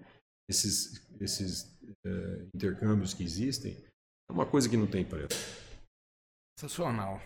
esses, 0.48 1.08
esses 1.20 1.76
é, 2.04 2.46
intercâmbios 2.54 3.14
que 3.14 3.24
existem 3.24 3.72
é 4.28 4.32
uma 4.32 4.46
coisa 4.46 4.68
que 4.68 4.76
não 4.76 4.86
tem 4.86 5.04
preço. 5.04 5.36
Sensacional. 6.58 7.20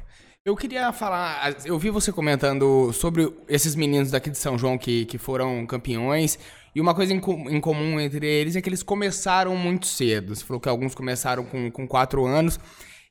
Eu 0.45 0.57
queria 0.57 0.91
falar, 0.91 1.66
eu 1.66 1.79
vi 1.79 1.91
você 1.91 2.11
comentando 2.11 2.93
sobre 2.95 3.31
esses 3.47 3.75
meninos 3.75 4.11
daqui 4.11 4.31
de 4.31 4.39
São 4.39 4.57
João 4.57 4.79
que, 4.79 5.05
que 5.05 5.18
foram 5.18 5.66
campeões, 5.66 6.39
e 6.75 6.81
uma 6.81 6.95
coisa 6.95 7.12
em, 7.12 7.21
em 7.49 7.61
comum 7.61 7.99
entre 7.99 8.27
eles 8.27 8.57
é 8.57 8.61
que 8.61 8.68
eles 8.68 8.83
começaram 8.83 9.57
muito 9.57 9.87
cedo. 9.87 10.35
Você 10.35 10.45
falou 10.45 10.61
que 10.61 10.68
alguns 10.68 10.95
começaram 10.95 11.45
com, 11.45 11.71
com 11.71 11.87
quatro 11.87 12.27
anos. 12.27 12.59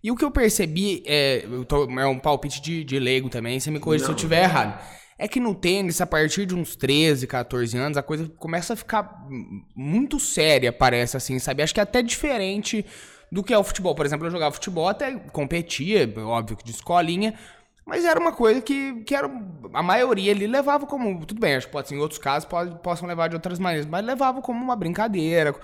E 0.02 0.12
o 0.12 0.16
que 0.16 0.24
eu 0.24 0.32
percebi 0.32 1.04
é, 1.06 1.44
eu 1.46 1.66
tô, 1.66 1.90
é 2.00 2.08
um 2.08 2.18
palpite 2.18 2.62
de, 2.62 2.84
de 2.86 2.98
leigo 3.00 3.30
também, 3.30 3.60
você 3.60 3.70
me 3.70 3.80
corrija 3.80 4.06
se 4.06 4.12
eu 4.12 4.16
estiver 4.16 4.44
errado. 4.44 4.82
É 5.18 5.28
que 5.28 5.42
no 5.42 5.54
tênis, 5.54 6.00
a 6.00 6.08
partir 6.08 6.46
de 6.46 6.56
uns 6.56 6.78
13, 6.78 7.28
14 7.28 7.78
anos, 7.78 7.98
a 7.98 8.02
coisa 8.02 8.32
começa 8.38 8.72
a 8.72 8.76
ficar 8.78 9.28
muito 9.76 10.18
séria, 10.18 10.72
parece 10.72 11.18
assim, 11.18 11.38
sabe? 11.38 11.62
Acho 11.62 11.74
que 11.74 11.82
é 11.82 11.84
até 11.84 12.02
diferente 12.02 12.86
do 13.30 13.44
que 13.44 13.54
é 13.54 13.58
o 13.58 13.64
futebol. 13.64 13.94
Por 13.94 14.06
exemplo, 14.06 14.26
eu 14.26 14.32
jogava 14.32 14.56
futebol, 14.56 14.88
até 14.88 15.12
competia, 15.34 16.10
óbvio 16.20 16.56
que 16.56 16.64
de 16.64 16.72
escolinha, 16.72 17.34
mas 17.90 18.06
era 18.06 18.20
uma 18.20 18.32
coisa 18.32 18.62
que, 18.62 19.02
que 19.02 19.16
era. 19.16 19.28
A 19.74 19.82
maioria 19.82 20.32
ali 20.32 20.46
levava 20.46 20.86
como. 20.86 21.26
Tudo 21.26 21.42
bem, 21.42 21.56
acho 21.56 21.66
que 21.66 21.74
pode 21.74 21.88
ser 21.88 21.96
em 21.96 21.98
outros 21.98 22.20
casos 22.20 22.48
pode, 22.48 22.78
possam 22.84 23.08
levar 23.08 23.28
de 23.30 23.36
outras 23.36 23.58
maneiras, 23.58 23.88
mas 23.88 24.06
levava 24.06 24.44
como 24.44 24.64
uma 24.64 24.76
brincadeira. 24.76 25.56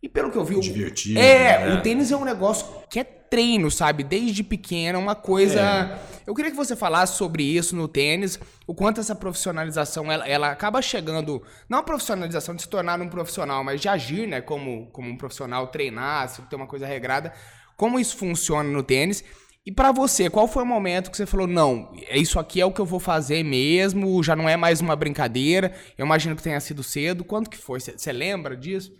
E 0.00 0.08
pelo 0.08 0.30
que 0.30 0.38
eu 0.38 0.44
vi. 0.44 0.60
Divertido. 0.60 1.18
É, 1.18 1.66
né? 1.66 1.74
o 1.74 1.82
tênis 1.82 2.12
é 2.12 2.16
um 2.16 2.24
negócio 2.24 2.66
que 2.88 3.00
é 3.00 3.04
treino, 3.04 3.68
sabe? 3.68 4.04
Desde 4.04 4.44
pequena, 4.44 4.96
uma 4.96 5.16
coisa. 5.16 5.98
Eu 6.24 6.34
queria 6.36 6.52
que 6.52 6.56
você 6.56 6.76
falasse 6.76 7.16
sobre 7.16 7.42
isso 7.42 7.74
no 7.74 7.88
tênis, 7.88 8.38
o 8.64 8.72
quanto 8.72 9.00
essa 9.00 9.16
profissionalização 9.16 10.10
ela, 10.10 10.28
ela 10.28 10.50
acaba 10.52 10.80
chegando. 10.80 11.42
Não 11.68 11.78
a 11.78 11.82
profissionalização 11.82 12.54
de 12.54 12.62
se 12.62 12.68
tornar 12.68 13.00
um 13.00 13.08
profissional, 13.08 13.64
mas 13.64 13.80
de 13.80 13.88
agir, 13.88 14.28
né? 14.28 14.40
Como, 14.40 14.86
como 14.92 15.10
um 15.10 15.16
profissional, 15.16 15.66
treinar, 15.66 16.28
se 16.28 16.42
ter 16.42 16.54
uma 16.54 16.68
coisa 16.68 16.86
regrada. 16.86 17.32
Como 17.76 17.98
isso 17.98 18.16
funciona 18.16 18.68
no 18.68 18.84
tênis. 18.84 19.24
E 19.64 19.70
pra 19.70 19.92
você, 19.92 20.28
qual 20.28 20.48
foi 20.48 20.64
o 20.64 20.66
momento 20.66 21.10
que 21.10 21.16
você 21.16 21.24
falou, 21.24 21.46
não, 21.46 21.92
é 22.08 22.18
isso 22.18 22.38
aqui 22.38 22.60
é 22.60 22.66
o 22.66 22.72
que 22.72 22.80
eu 22.80 22.86
vou 22.86 22.98
fazer 22.98 23.44
mesmo, 23.44 24.22
já 24.22 24.34
não 24.34 24.48
é 24.48 24.56
mais 24.56 24.80
uma 24.80 24.96
brincadeira? 24.96 25.72
Eu 25.96 26.04
imagino 26.04 26.34
que 26.34 26.42
tenha 26.42 26.58
sido 26.58 26.82
cedo. 26.82 27.24
Quanto 27.24 27.48
que 27.48 27.56
foi? 27.56 27.78
Você 27.78 28.12
lembra 28.12 28.56
disso? 28.56 28.92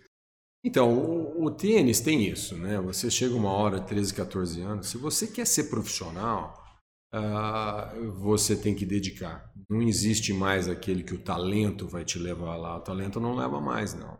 Então, 0.65 0.97
o, 0.97 1.45
o 1.45 1.51
tênis 1.51 1.99
tem 1.99 2.25
isso, 2.25 2.57
né? 2.57 2.81
Você 2.81 3.11
chega 3.11 3.35
uma 3.35 3.51
hora, 3.51 3.81
13, 3.81 4.15
14 4.15 4.61
anos, 4.61 4.87
se 4.87 4.97
você 4.97 5.27
quer 5.27 5.47
ser 5.47 5.65
profissional, 5.65 6.63
ah, 7.13 7.93
você 8.21 8.55
tem 8.55 8.75
que 8.75 8.87
dedicar. 8.87 9.53
Não 9.69 9.83
existe 9.83 10.33
mais 10.33 10.69
aquele 10.69 11.03
que 11.03 11.15
o 11.15 11.23
talento 11.23 11.89
vai 11.89 12.05
te 12.05 12.19
levar 12.19 12.57
lá. 12.57 12.77
O 12.77 12.81
talento 12.81 13.19
não 13.19 13.35
leva 13.35 13.61
mais, 13.61 13.95
não. 13.95 14.17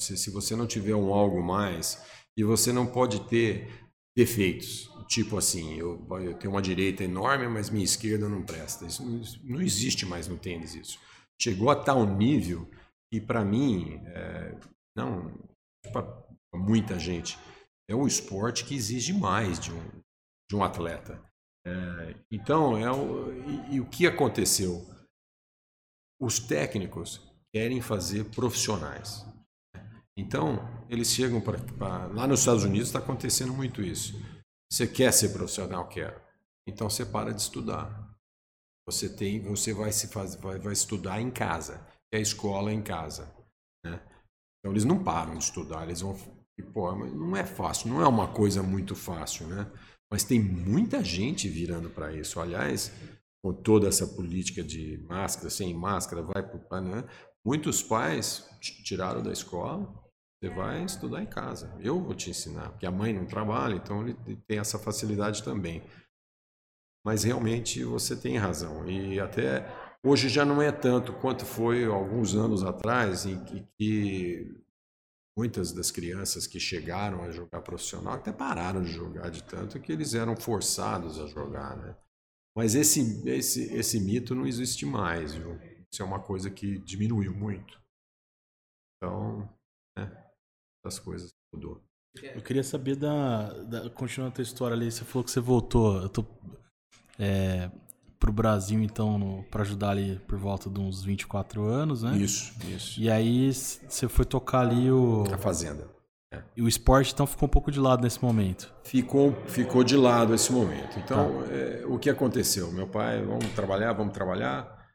Se, 0.00 0.18
se 0.18 0.30
você 0.30 0.54
não 0.54 0.66
tiver 0.66 0.94
um 0.94 1.12
algo 1.14 1.42
mais, 1.42 2.04
e 2.36 2.44
você 2.44 2.72
não 2.72 2.86
pode 2.86 3.20
ter 3.26 3.68
defeitos. 4.16 4.88
Tipo 5.08 5.38
assim, 5.38 5.76
eu, 5.76 6.06
eu 6.20 6.34
tenho 6.34 6.52
uma 6.52 6.60
direita 6.60 7.02
enorme, 7.02 7.48
mas 7.48 7.70
minha 7.70 7.84
esquerda 7.84 8.28
não 8.28 8.42
presta. 8.42 8.84
Isso 8.84 9.02
não, 9.04 9.20
isso 9.20 9.40
não 9.42 9.60
existe 9.60 10.04
mais 10.04 10.28
no 10.28 10.36
tênis 10.36 10.74
isso. 10.74 10.98
Chegou 11.40 11.70
a 11.70 11.76
tal 11.76 12.04
nível 12.04 12.70
que 13.10 13.20
para 13.20 13.42
mim, 13.42 14.02
é, 14.04 14.54
não, 14.94 15.32
para 15.90 16.04
muita 16.54 16.98
gente, 16.98 17.38
é 17.88 17.94
um 17.94 18.06
esporte 18.06 18.64
que 18.66 18.74
exige 18.74 19.14
mais 19.14 19.58
de 19.58 19.72
um, 19.72 19.82
de 20.50 20.54
um 20.54 20.62
atleta. 20.62 21.22
É, 21.66 22.14
então, 22.30 22.76
é 22.76 22.92
o, 22.92 23.32
e, 23.32 23.76
e 23.76 23.80
o 23.80 23.86
que 23.86 24.06
aconteceu? 24.06 24.86
Os 26.20 26.38
técnicos 26.38 27.22
querem 27.54 27.80
fazer 27.80 28.24
profissionais. 28.26 29.24
Então, 30.18 30.58
eles 30.90 31.08
chegam 31.12 31.40
para. 31.40 32.06
Lá 32.08 32.26
nos 32.26 32.40
Estados 32.40 32.64
Unidos 32.64 32.88
está 32.88 32.98
acontecendo 32.98 33.54
muito 33.54 33.80
isso. 33.80 34.14
Você 34.70 34.86
quer 34.86 35.12
ser 35.12 35.30
profissional? 35.30 35.88
Quero. 35.88 36.20
Então 36.66 36.90
você 36.90 37.04
para 37.04 37.32
de 37.32 37.40
estudar. 37.40 38.08
Você 38.86 39.08
tem, 39.08 39.40
você 39.42 39.72
vai 39.72 39.92
se 39.92 40.08
faz, 40.08 40.34
vai, 40.36 40.58
vai 40.58 40.72
estudar 40.72 41.20
em 41.20 41.30
casa. 41.30 41.86
E 42.12 42.16
a 42.16 42.20
escola 42.20 42.70
é 42.70 42.74
em 42.74 42.82
casa. 42.82 43.34
Né? 43.84 44.00
Então 44.58 44.72
eles 44.72 44.84
não 44.84 45.02
param 45.02 45.36
de 45.36 45.44
estudar, 45.44 45.84
eles 45.84 46.00
vão. 46.00 46.16
E, 46.58 46.62
pô, 46.62 46.92
não 46.94 47.36
é 47.36 47.44
fácil, 47.44 47.88
não 47.88 48.02
é 48.02 48.08
uma 48.08 48.32
coisa 48.32 48.62
muito 48.62 48.96
fácil, 48.96 49.46
né? 49.46 49.70
Mas 50.10 50.24
tem 50.24 50.40
muita 50.40 51.04
gente 51.04 51.48
virando 51.48 51.88
para 51.90 52.12
isso. 52.12 52.40
Aliás, 52.40 52.90
com 53.44 53.52
toda 53.52 53.86
essa 53.86 54.06
política 54.06 54.62
de 54.62 54.98
máscara, 55.06 55.50
sem 55.50 55.72
máscara, 55.74 56.22
vai 56.22 56.42
para. 56.42 56.80
Né? 56.80 57.04
Muitos 57.44 57.82
pais 57.82 58.48
tiraram 58.60 59.22
da 59.22 59.32
escola, 59.32 59.94
você 60.40 60.50
vai 60.50 60.84
estudar 60.84 61.22
em 61.22 61.26
casa. 61.26 61.74
Eu 61.80 62.00
vou 62.00 62.14
te 62.14 62.30
ensinar, 62.30 62.70
porque 62.70 62.86
a 62.86 62.92
mãe 62.92 63.12
não 63.12 63.26
trabalha, 63.26 63.74
então 63.74 64.02
ele 64.02 64.14
tem 64.46 64.58
essa 64.58 64.78
facilidade 64.78 65.42
também. 65.42 65.82
Mas 67.04 67.24
realmente 67.24 67.82
você 67.84 68.16
tem 68.16 68.36
razão. 68.36 68.88
E 68.88 69.18
até 69.18 69.66
hoje 70.04 70.28
já 70.28 70.44
não 70.44 70.62
é 70.62 70.70
tanto 70.70 71.12
quanto 71.14 71.44
foi 71.44 71.84
alguns 71.84 72.34
anos 72.34 72.62
atrás, 72.62 73.26
em 73.26 73.42
que 73.76 74.54
muitas 75.36 75.72
das 75.72 75.90
crianças 75.90 76.46
que 76.46 76.60
chegaram 76.60 77.22
a 77.22 77.30
jogar 77.30 77.62
profissional 77.62 78.14
até 78.14 78.32
pararam 78.32 78.82
de 78.82 78.90
jogar 78.90 79.30
de 79.30 79.42
tanto 79.42 79.80
que 79.80 79.92
eles 79.92 80.14
eram 80.14 80.36
forçados 80.36 81.18
a 81.18 81.26
jogar, 81.26 81.76
né? 81.76 81.96
Mas 82.56 82.74
esse, 82.74 83.22
esse, 83.28 83.72
esse 83.72 84.00
mito 84.00 84.34
não 84.34 84.46
existe 84.46 84.84
mais, 84.84 85.34
viu? 85.34 85.56
Isso 85.90 86.02
é 86.02 86.04
uma 86.04 86.20
coisa 86.20 86.50
que 86.50 86.78
diminuiu 86.78 87.32
muito. 87.32 87.80
Então, 88.96 89.48
né? 89.96 90.27
As 90.84 90.98
coisas 90.98 91.30
mudou. 91.52 91.82
Eu 92.34 92.42
queria 92.42 92.64
saber 92.64 92.96
da, 92.96 93.52
da. 93.64 93.90
Continuando 93.90 94.32
a 94.32 94.34
tua 94.36 94.42
história 94.42 94.74
ali, 94.74 94.90
você 94.90 95.04
falou 95.04 95.24
que 95.24 95.30
você 95.30 95.40
voltou. 95.40 96.02
Eu 96.02 96.08
tô. 96.08 96.24
É, 97.18 97.70
pro 98.18 98.32
Brasil, 98.32 98.82
então, 98.82 99.44
para 99.50 99.62
ajudar 99.62 99.90
ali 99.90 100.20
por 100.26 100.38
volta 100.38 100.68
de 100.68 100.80
uns 100.80 101.04
24 101.04 101.64
anos, 101.64 102.02
né? 102.02 102.16
Isso, 102.16 102.52
isso. 102.66 103.00
E 103.00 103.10
aí 103.10 103.52
você 103.52 104.08
foi 104.08 104.24
tocar 104.24 104.60
ali 104.60 104.90
o. 104.90 105.24
A 105.32 105.38
fazenda. 105.38 105.88
É. 106.32 106.42
E 106.56 106.62
o 106.62 106.68
esporte, 106.68 107.12
então, 107.14 107.26
ficou 107.26 107.46
um 107.46 107.50
pouco 107.50 107.70
de 107.70 107.80
lado 107.80 108.02
nesse 108.02 108.22
momento. 108.22 108.72
Ficou, 108.84 109.32
ficou 109.46 109.82
de 109.82 109.96
lado 109.96 110.34
esse 110.34 110.52
momento. 110.52 110.98
Então, 110.98 111.42
tá. 111.42 111.54
é, 111.54 111.86
o 111.86 111.98
que 111.98 112.10
aconteceu? 112.10 112.70
Meu 112.70 112.86
pai, 112.86 113.22
vamos 113.22 113.46
trabalhar, 113.54 113.94
vamos 113.94 114.12
trabalhar. 114.12 114.86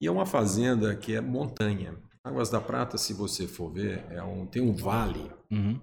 E 0.00 0.06
é 0.06 0.10
uma 0.10 0.26
fazenda 0.26 0.96
que 0.96 1.14
é 1.14 1.20
montanha. 1.20 1.94
Águas 2.24 2.50
da 2.50 2.60
Prata, 2.60 2.98
se 2.98 3.14
você 3.14 3.46
for 3.46 3.72
ver, 3.72 4.04
é 4.10 4.22
um, 4.22 4.46
tem 4.46 4.60
um 4.60 4.74
vale 4.74 5.30
uhum. 5.50 5.80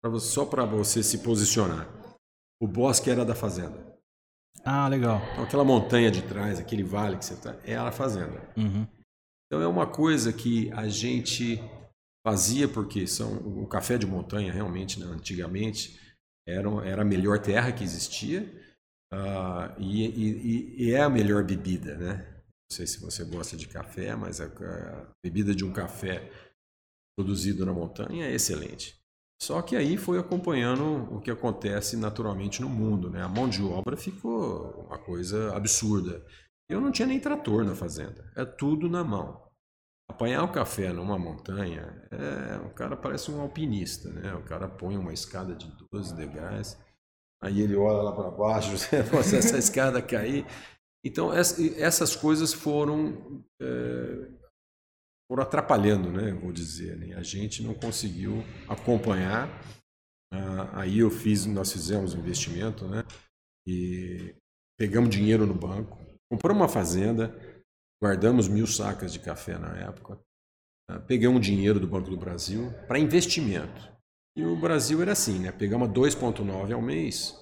pra 0.00 0.18
só 0.20 0.46
para 0.46 0.64
você 0.64 1.02
se 1.02 1.18
posicionar. 1.18 1.88
O 2.60 2.68
bosque 2.68 3.10
era 3.10 3.24
da 3.24 3.34
fazenda. 3.34 3.92
Ah, 4.64 4.86
legal. 4.86 5.20
Então, 5.32 5.44
aquela 5.44 5.64
montanha 5.64 6.10
de 6.10 6.22
trás, 6.22 6.60
aquele 6.60 6.84
vale 6.84 7.16
que 7.16 7.24
você 7.24 7.34
está, 7.34 7.56
é 7.64 7.76
a 7.76 7.90
fazenda. 7.90 8.48
Uhum. 8.56 8.86
Então, 9.46 9.60
é 9.60 9.66
uma 9.66 9.86
coisa 9.86 10.32
que 10.32 10.70
a 10.72 10.86
gente 10.88 11.60
fazia 12.24 12.68
porque 12.68 13.06
são 13.06 13.36
o 13.38 13.66
café 13.66 13.98
de 13.98 14.06
montanha 14.06 14.52
realmente, 14.52 15.00
né, 15.00 15.06
antigamente, 15.06 16.00
era, 16.46 16.68
era 16.86 17.02
a 17.02 17.04
melhor 17.04 17.40
terra 17.40 17.72
que 17.72 17.82
existia 17.82 18.42
uh, 19.12 19.74
e, 19.78 20.06
e, 20.06 20.84
e 20.84 20.92
é 20.92 21.02
a 21.02 21.10
melhor 21.10 21.44
bebida, 21.44 21.96
né? 21.96 22.31
Não 22.72 22.76
sei 22.76 22.86
se 22.86 23.00
você 23.00 23.22
gosta 23.22 23.54
de 23.54 23.68
café, 23.68 24.16
mas 24.16 24.40
a, 24.40 24.46
a 24.46 25.06
bebida 25.22 25.54
de 25.54 25.62
um 25.62 25.70
café 25.70 26.32
produzido 27.14 27.66
na 27.66 27.72
montanha 27.74 28.24
é 28.24 28.32
excelente. 28.32 28.98
Só 29.42 29.60
que 29.60 29.76
aí 29.76 29.98
foi 29.98 30.18
acompanhando 30.18 31.14
o 31.14 31.20
que 31.20 31.30
acontece 31.30 31.98
naturalmente 31.98 32.62
no 32.62 32.70
mundo. 32.70 33.10
Né? 33.10 33.20
A 33.20 33.28
mão 33.28 33.46
de 33.46 33.62
obra 33.62 33.94
ficou 33.94 34.86
uma 34.86 34.96
coisa 34.96 35.54
absurda. 35.54 36.24
Eu 36.66 36.80
não 36.80 36.90
tinha 36.90 37.06
nem 37.06 37.20
trator 37.20 37.62
na 37.62 37.74
fazenda, 37.74 38.32
é 38.34 38.42
tudo 38.46 38.88
na 38.88 39.04
mão. 39.04 39.46
Apanhar 40.08 40.42
o 40.42 40.50
café 40.50 40.94
numa 40.94 41.18
montanha, 41.18 42.08
é, 42.10 42.56
o 42.66 42.70
cara 42.70 42.96
parece 42.96 43.30
um 43.30 43.42
alpinista, 43.42 44.08
né? 44.08 44.32
O 44.34 44.44
cara 44.44 44.66
põe 44.66 44.96
uma 44.96 45.12
escada 45.12 45.54
de 45.54 45.70
12 45.92 46.16
degraus, 46.16 46.78
aí 47.42 47.60
ele 47.60 47.76
olha 47.76 48.02
lá 48.02 48.12
para 48.12 48.30
baixo, 48.30 48.78
se 48.80 48.96
essa 49.36 49.58
escada 49.58 50.00
cair, 50.00 50.46
então, 51.04 51.32
essas 51.32 52.14
coisas 52.14 52.52
foram, 52.52 53.44
é, 53.60 54.28
foram 55.28 55.42
atrapalhando, 55.42 56.10
né, 56.10 56.32
vou 56.32 56.52
dizer. 56.52 56.96
Né? 56.96 57.14
A 57.16 57.22
gente 57.22 57.62
não 57.62 57.74
conseguiu 57.74 58.44
acompanhar. 58.68 59.48
Ah, 60.32 60.80
aí 60.80 61.00
eu 61.00 61.10
fiz, 61.10 61.44
nós 61.44 61.72
fizemos 61.72 62.14
um 62.14 62.18
investimento, 62.18 62.86
né, 62.86 63.04
e 63.66 64.34
pegamos 64.78 65.10
dinheiro 65.10 65.46
no 65.46 65.54
banco, 65.54 65.98
compramos 66.30 66.62
uma 66.62 66.68
fazenda, 66.68 67.36
guardamos 68.02 68.48
mil 68.48 68.66
sacas 68.66 69.12
de 69.12 69.18
café 69.18 69.58
na 69.58 69.76
época, 69.78 70.18
ah, 70.88 70.98
pegamos 71.00 71.44
dinheiro 71.44 71.78
do 71.78 71.86
Banco 71.86 72.08
do 72.08 72.16
Brasil 72.16 72.72
para 72.86 72.98
investimento. 72.98 73.92
E 74.36 74.44
o 74.44 74.58
Brasil 74.58 75.02
era 75.02 75.12
assim, 75.12 75.38
né? 75.38 75.52
Pegamos 75.52 75.90
2,9 75.90 76.72
ao 76.72 76.80
mês. 76.80 77.38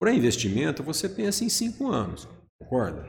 Para 0.00 0.12
investimento, 0.12 0.82
você 0.82 1.08
pensa 1.08 1.44
em 1.44 1.48
cinco 1.48 1.86
anos. 1.86 2.28
Concorda? 2.60 3.04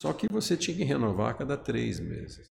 Só 0.00 0.12
que 0.12 0.30
você 0.30 0.56
tinha 0.56 0.76
que 0.76 0.84
renovar 0.84 1.30
a 1.30 1.34
cada 1.34 1.56
três 1.56 1.98
meses. 1.98 2.46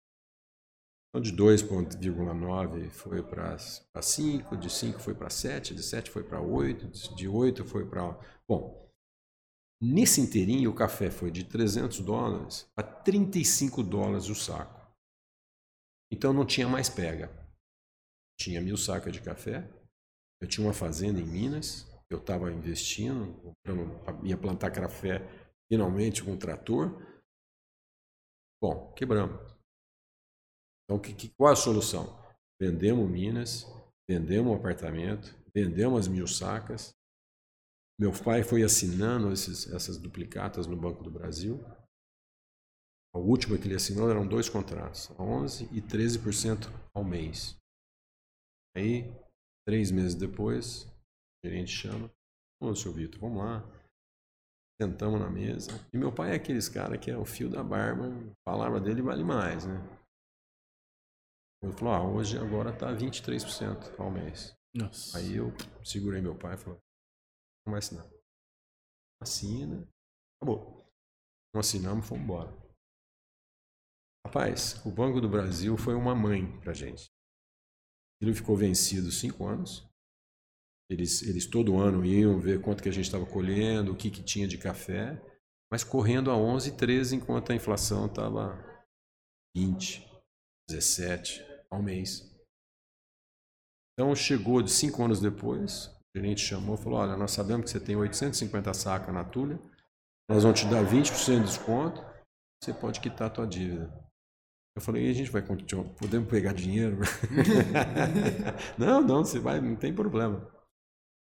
Então, 1.09 1.23
de 1.23 1.33
2,9 1.33 2.91
foi 2.91 3.23
para 3.23 3.57
5, 4.03 4.57
de 4.57 4.69
5 4.69 4.99
foi 4.99 5.15
para 5.15 5.31
7, 5.31 5.75
de 5.75 5.83
7 5.83 6.11
foi 6.11 6.25
para 6.25 6.41
8, 6.41 7.15
de 7.15 7.29
8 7.29 7.65
foi 7.65 7.89
para. 7.89 8.19
Bom, 8.49 8.91
nesse 9.81 10.21
inteirinho 10.21 10.71
o 10.71 10.75
café 10.75 11.11
foi 11.11 11.31
de 11.31 11.45
300 11.45 12.01
dólares 12.01 12.67
a 12.77 12.83
35 12.83 13.83
dólares 13.83 14.29
o 14.29 14.35
saco. 14.35 14.93
Então 16.11 16.33
não 16.33 16.45
tinha 16.45 16.69
mais 16.69 16.89
pega. 16.89 17.31
Tinha 18.37 18.61
mil 18.61 18.77
sacas 18.77 19.13
de 19.13 19.21
café. 19.21 19.71
Eu 20.41 20.49
tinha 20.49 20.67
uma 20.67 20.75
fazenda 20.75 21.21
em 21.21 21.27
Minas. 21.27 21.87
Eu 22.11 22.19
estava 22.19 22.53
investindo, 22.53 23.55
ia 24.23 24.37
plantar 24.37 24.71
café 24.71 25.44
finalmente 25.71 26.23
com 26.23 26.33
um 26.33 26.39
trator. 26.39 26.91
Bom, 28.63 28.93
quebramos. 28.95 29.41
Então, 30.85 31.01
que, 31.01 31.15
que, 31.15 31.29
qual 31.31 31.53
a 31.53 31.57
solução? 31.57 32.19
Vendemos 32.61 33.11
Minas, 33.11 33.67
vendemos 34.09 34.53
um 34.53 34.57
apartamento, 34.57 35.35
vendemos 35.55 36.01
as 36.01 36.09
mil 36.09 36.27
sacas. 36.27 36.95
Meu 37.99 38.13
pai 38.13 38.43
foi 38.43 38.63
assinando 38.63 39.33
esses, 39.33 39.73
essas 39.73 39.99
duplicatas 39.99 40.67
no 40.67 40.77
Banco 40.77 41.03
do 41.03 41.11
Brasil. 41.11 41.61
A 43.15 43.19
última 43.19 43.57
que 43.57 43.69
ele 43.69 43.77
assinou 43.77 44.11
eram 44.11 44.27
dois 44.27 44.49
contratos, 44.49 45.09
11% 45.11 45.69
e 45.73 45.81
13% 45.81 46.67
ao 46.93 47.05
mês. 47.05 47.57
Aí, 48.77 49.05
três 49.65 49.93
meses 49.93 50.17
depois, 50.17 50.85
o 50.85 51.47
gerente 51.47 51.71
chama, 51.71 52.11
Ô, 52.61 52.75
seu 52.75 52.93
Vitor, 52.93 53.21
vamos 53.21 53.39
lá. 53.39 53.84
Sentamos 54.81 55.21
na 55.21 55.31
mesa. 55.31 55.71
E 55.93 55.97
meu 55.97 56.13
pai 56.13 56.33
é 56.33 56.35
aqueles 56.35 56.69
cara 56.69 56.99
que 56.99 57.11
é 57.11 57.17
o 57.17 57.25
fio 57.25 57.49
da 57.49 57.63
barba, 57.63 58.09
a 58.09 58.35
palavra 58.45 58.81
dele 58.81 59.03
vale 59.03 59.23
mais, 59.23 59.67
né? 59.67 59.75
Ele 61.63 61.73
falou, 61.73 61.95
ah, 61.95 62.03
hoje 62.03 62.37
agora 62.37 62.77
tá 62.77 62.89
23% 62.93 63.99
ao 63.99 64.11
mês. 64.11 64.55
Nossa. 64.75 65.17
Aí 65.17 65.37
eu 65.37 65.53
segurei 65.85 66.21
meu 66.21 66.37
pai 66.37 66.55
e 66.55 66.59
falei, 66.59 66.79
não 67.67 67.71
vai 67.73 67.79
assinar. 67.79 68.07
Assina, 69.23 69.89
acabou. 70.37 70.85
Não 71.55 71.61
assinamos, 71.61 72.07
fomos 72.07 72.25
embora. 72.25 72.51
Rapaz, 74.27 74.85
o 74.85 74.91
Banco 74.91 75.21
do 75.21 75.29
Brasil 75.29 75.77
foi 75.77 75.95
uma 75.95 76.15
mãe 76.15 76.61
pra 76.61 76.73
gente. 76.73 77.09
Ele 78.21 78.35
ficou 78.35 78.57
vencido 78.57 79.11
cinco 79.11 79.47
anos. 79.47 79.87
Eles, 80.91 81.23
eles 81.23 81.47
todo 81.47 81.79
ano 81.79 82.05
iam 82.05 82.39
ver 82.39 82.61
quanto 82.61 82.83
que 82.83 82.89
a 82.89 82.93
gente 82.93 83.07
estava 83.07 83.25
colhendo, 83.25 83.93
o 83.93 83.97
que, 83.97 84.11
que 84.11 84.23
tinha 84.23 84.47
de 84.47 84.59
café, 84.59 85.21
mas 85.73 85.83
correndo 85.83 86.31
a 86.31 86.37
11, 86.37 86.77
13, 86.77 87.17
enquanto 87.17 87.53
a 87.53 87.55
inflação 87.55 88.07
estava 88.07 88.63
20, 89.57 90.07
17 90.69 91.43
ao 91.71 91.83
mês. 91.83 92.31
Então 93.93 94.15
chegou 94.15 94.61
de 94.61 94.71
cinco 94.71 95.03
anos 95.05 95.21
depois, 95.21 95.87
o 95.87 96.19
gerente 96.19 96.43
chamou 96.43 96.75
e 96.75 96.79
falou: 96.79 96.99
Olha, 96.99 97.17
nós 97.17 97.31
sabemos 97.31 97.65
que 97.65 97.71
você 97.71 97.81
tem 97.81 97.97
850 97.97 98.75
sacas 98.75 99.15
na 99.15 99.25
Tulha, 99.25 99.59
nós 100.29 100.43
vamos 100.43 100.61
te 100.61 100.67
dar 100.67 100.85
20% 100.85 101.39
de 101.39 101.45
desconto, 101.45 102.05
você 102.63 102.75
pode 102.75 103.01
quitar 103.01 103.29
a 103.29 103.31
tua 103.31 103.47
dívida. 103.47 103.93
Eu 104.77 104.83
falei, 104.83 105.07
e 105.07 105.11
a 105.11 105.13
gente 105.13 105.31
vai 105.31 105.41
continuar, 105.41 105.89
podemos 105.91 106.29
pegar 106.29 106.53
dinheiro? 106.53 106.99
não, 108.77 109.01
não, 109.01 109.25
você 109.25 109.39
vai, 109.39 109.61
não 109.61 109.77
tem 109.77 109.95
problema. 109.95 110.54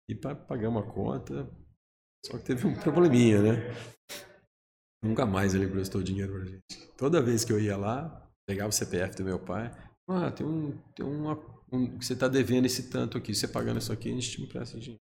E 0.10 0.16
para 0.16 0.36
pagar 0.36 0.70
uma 0.70 0.84
conta, 0.84 1.50
só 2.26 2.38
que 2.38 2.44
teve 2.44 2.68
um 2.68 2.76
probleminha, 2.76 3.42
né? 3.42 3.56
Nunca 5.04 5.26
mais 5.26 5.54
ele 5.54 5.68
prestou 5.68 6.02
dinheiro 6.02 6.34
pra 6.34 6.46
gente. 6.46 6.88
Toda 6.98 7.22
vez 7.22 7.44
que 7.44 7.54
eu 7.54 7.60
ia 7.60 7.78
lá, 7.78 8.28
pegava 8.48 8.70
o 8.70 8.72
CPF 8.72 9.16
do 9.18 9.24
meu 9.24 9.40
pai, 9.40 9.72
ah, 10.08 10.32
tem 10.32 10.46
um, 10.46 10.78
tem 10.96 11.06
uma, 11.06 11.36
um, 11.72 12.00
você 12.00 12.14
está 12.14 12.28
devendo 12.28 12.66
esse 12.66 12.90
tanto 12.90 13.18
aqui, 13.18 13.34
você 13.34 13.48
pagando 13.48 13.80
isso 13.80 13.92
aqui, 13.92 14.10
a 14.10 14.14
gente 14.14 14.32
te 14.32 14.42
empresta 14.42 14.80
dinheiro. 14.80 15.02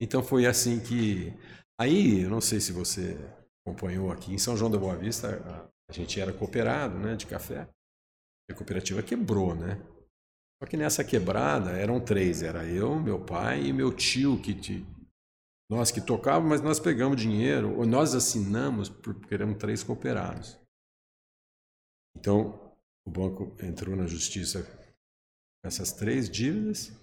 Então 0.00 0.22
foi 0.22 0.46
assim 0.46 0.80
que, 0.80 1.32
aí, 1.80 2.22
eu 2.22 2.30
não 2.30 2.40
sei 2.40 2.60
se 2.60 2.72
você 2.72 3.16
acompanhou 3.66 4.10
aqui 4.10 4.34
em 4.34 4.38
São 4.38 4.56
João 4.56 4.70
da 4.70 4.78
Boa 4.78 4.96
Vista, 4.96 5.28
a, 5.28 5.68
a 5.90 5.92
gente 5.92 6.20
era 6.20 6.32
cooperado, 6.32 6.98
né, 6.98 7.16
de 7.16 7.26
café. 7.26 7.68
A 8.50 8.54
cooperativa 8.54 9.02
quebrou, 9.02 9.54
né? 9.54 9.80
Só 10.64 10.70
que 10.70 10.78
nessa 10.78 11.04
quebrada 11.04 11.72
eram 11.72 12.00
três, 12.00 12.42
era 12.42 12.64
eu, 12.64 12.98
meu 12.98 13.22
pai 13.22 13.66
e 13.66 13.70
meu 13.70 13.92
tio 13.92 14.40
que 14.40 14.54
te, 14.54 14.82
nós 15.70 15.90
que 15.90 16.00
tocávamos, 16.00 16.48
mas 16.48 16.62
nós 16.62 16.80
pegamos 16.80 17.20
dinheiro, 17.20 17.76
ou 17.76 17.84
nós 17.84 18.14
assinamos 18.14 18.88
porque 18.88 19.34
eram 19.34 19.52
três 19.52 19.82
cooperados. 19.82 20.58
Então, 22.16 22.74
o 23.06 23.10
banco 23.10 23.54
entrou 23.62 23.94
na 23.94 24.06
justiça 24.06 24.62
com 24.62 25.68
essas 25.68 25.92
três 25.92 26.30
dívidas 26.30 26.98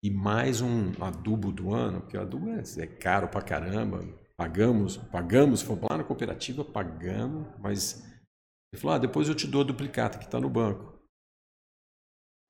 e 0.00 0.08
mais 0.08 0.60
um 0.60 0.92
adubo 1.02 1.50
do 1.50 1.74
ano, 1.74 2.00
porque 2.00 2.16
o 2.16 2.20
adubo 2.20 2.48
é, 2.50 2.62
é 2.78 2.86
caro 2.86 3.26
pra 3.26 3.42
caramba. 3.42 4.04
Pagamos, 4.36 4.98
pagamos, 4.98 5.62
fomos 5.62 5.84
lá 5.90 5.96
na 5.96 6.04
cooperativa, 6.04 6.64
pagamos, 6.64 7.48
mas 7.58 8.04
ele 8.72 8.80
falou: 8.80 8.94
ah, 8.94 8.98
depois 8.98 9.28
eu 9.28 9.34
te 9.34 9.48
dou 9.48 9.62
a 9.62 9.64
duplicata 9.64 10.16
que 10.16 10.26
está 10.26 10.38
no 10.38 10.48
banco. 10.48 10.93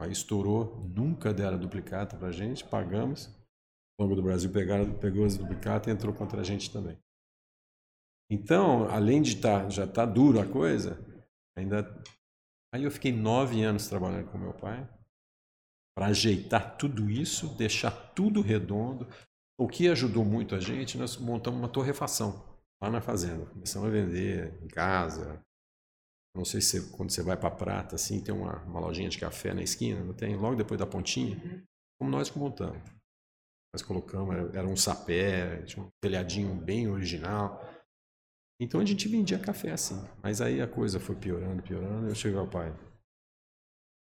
Aí 0.01 0.11
estourou, 0.11 0.89
nunca 0.95 1.33
deram 1.33 1.59
duplicata 1.59 2.17
para 2.17 2.29
a 2.29 2.33
gente, 2.33 2.65
pagamos. 2.65 3.27
O 3.97 4.03
Banco 4.03 4.17
do 4.17 4.23
Brasil 4.23 4.51
pegaram, 4.51 4.93
pegou 4.99 5.25
as 5.25 5.37
duplicatas 5.37 5.89
e 5.89 5.91
entrou 5.97 6.13
contra 6.13 6.41
a 6.41 6.45
gente 6.45 6.73
também. 6.73 6.99
Então, 8.31 8.89
além 8.91 9.23
de 9.23 9.41
tá, 9.41 9.69
já 9.69 9.85
estar 9.85 10.07
tá 10.07 10.13
duro 10.13 10.41
a 10.41 10.47
coisa, 10.47 10.99
ainda. 11.57 12.03
Aí 12.75 12.83
eu 12.83 12.91
fiquei 12.91 13.13
nove 13.13 13.63
anos 13.63 13.87
trabalhando 13.87 14.31
com 14.31 14.39
meu 14.39 14.53
pai 14.53 14.89
para 15.97 16.07
ajeitar 16.07 16.77
tudo 16.77 17.09
isso, 17.09 17.55
deixar 17.57 17.93
tudo 18.15 18.41
redondo. 18.41 19.07
O 19.57 19.69
que 19.69 19.89
ajudou 19.89 20.25
muito 20.25 20.57
a 20.57 20.61
gente, 20.61 20.99
nós 20.99 21.17
montamos 21.17 21.61
uma 21.61 21.69
torrefação 21.69 22.59
lá 22.83 22.91
na 22.91 23.01
fazenda. 23.01 23.47
Começamos 23.47 23.89
a 23.89 23.93
vender 23.93 24.61
em 24.61 24.67
casa, 24.67 25.41
não 26.35 26.45
sei 26.45 26.61
se 26.61 26.91
quando 26.91 27.11
você 27.11 27.23
vai 27.23 27.37
para 27.37 27.51
Prata, 27.51 27.95
assim, 27.95 28.23
tem 28.23 28.35
uma, 28.35 28.61
uma 28.65 28.81
lojinha 28.81 29.09
de 29.09 29.19
café 29.19 29.55
na 29.55 29.63
esquina, 29.63 30.03
não 30.03 30.15
tem? 30.15 30.35
Logo 30.37 30.57
depois 30.57 30.79
da 30.79 30.87
pontinha, 30.87 31.37
uhum. 31.37 31.63
como 31.99 32.11
nós 32.11 32.29
que 32.29 32.39
montamos. 32.39 32.83
Nós 33.73 33.83
colocamos, 33.83 34.35
era, 34.35 34.59
era 34.59 34.69
um 34.69 34.77
sapé, 34.77 35.63
tinha 35.63 35.85
um 35.85 35.89
telhadinho 36.03 36.55
bem 36.55 36.89
original. 36.89 37.61
Então 38.61 38.81
a 38.81 38.85
gente 38.85 39.09
vendia 39.09 39.39
café 39.39 39.73
assim. 39.73 40.01
Mas 40.23 40.41
aí 40.41 40.61
a 40.61 40.67
coisa 40.67 40.99
foi 40.99 41.15
piorando, 41.15 41.63
piorando. 41.63 42.09
Eu 42.09 42.15
cheguei 42.15 42.39
ao 42.39 42.49
pai, 42.49 42.73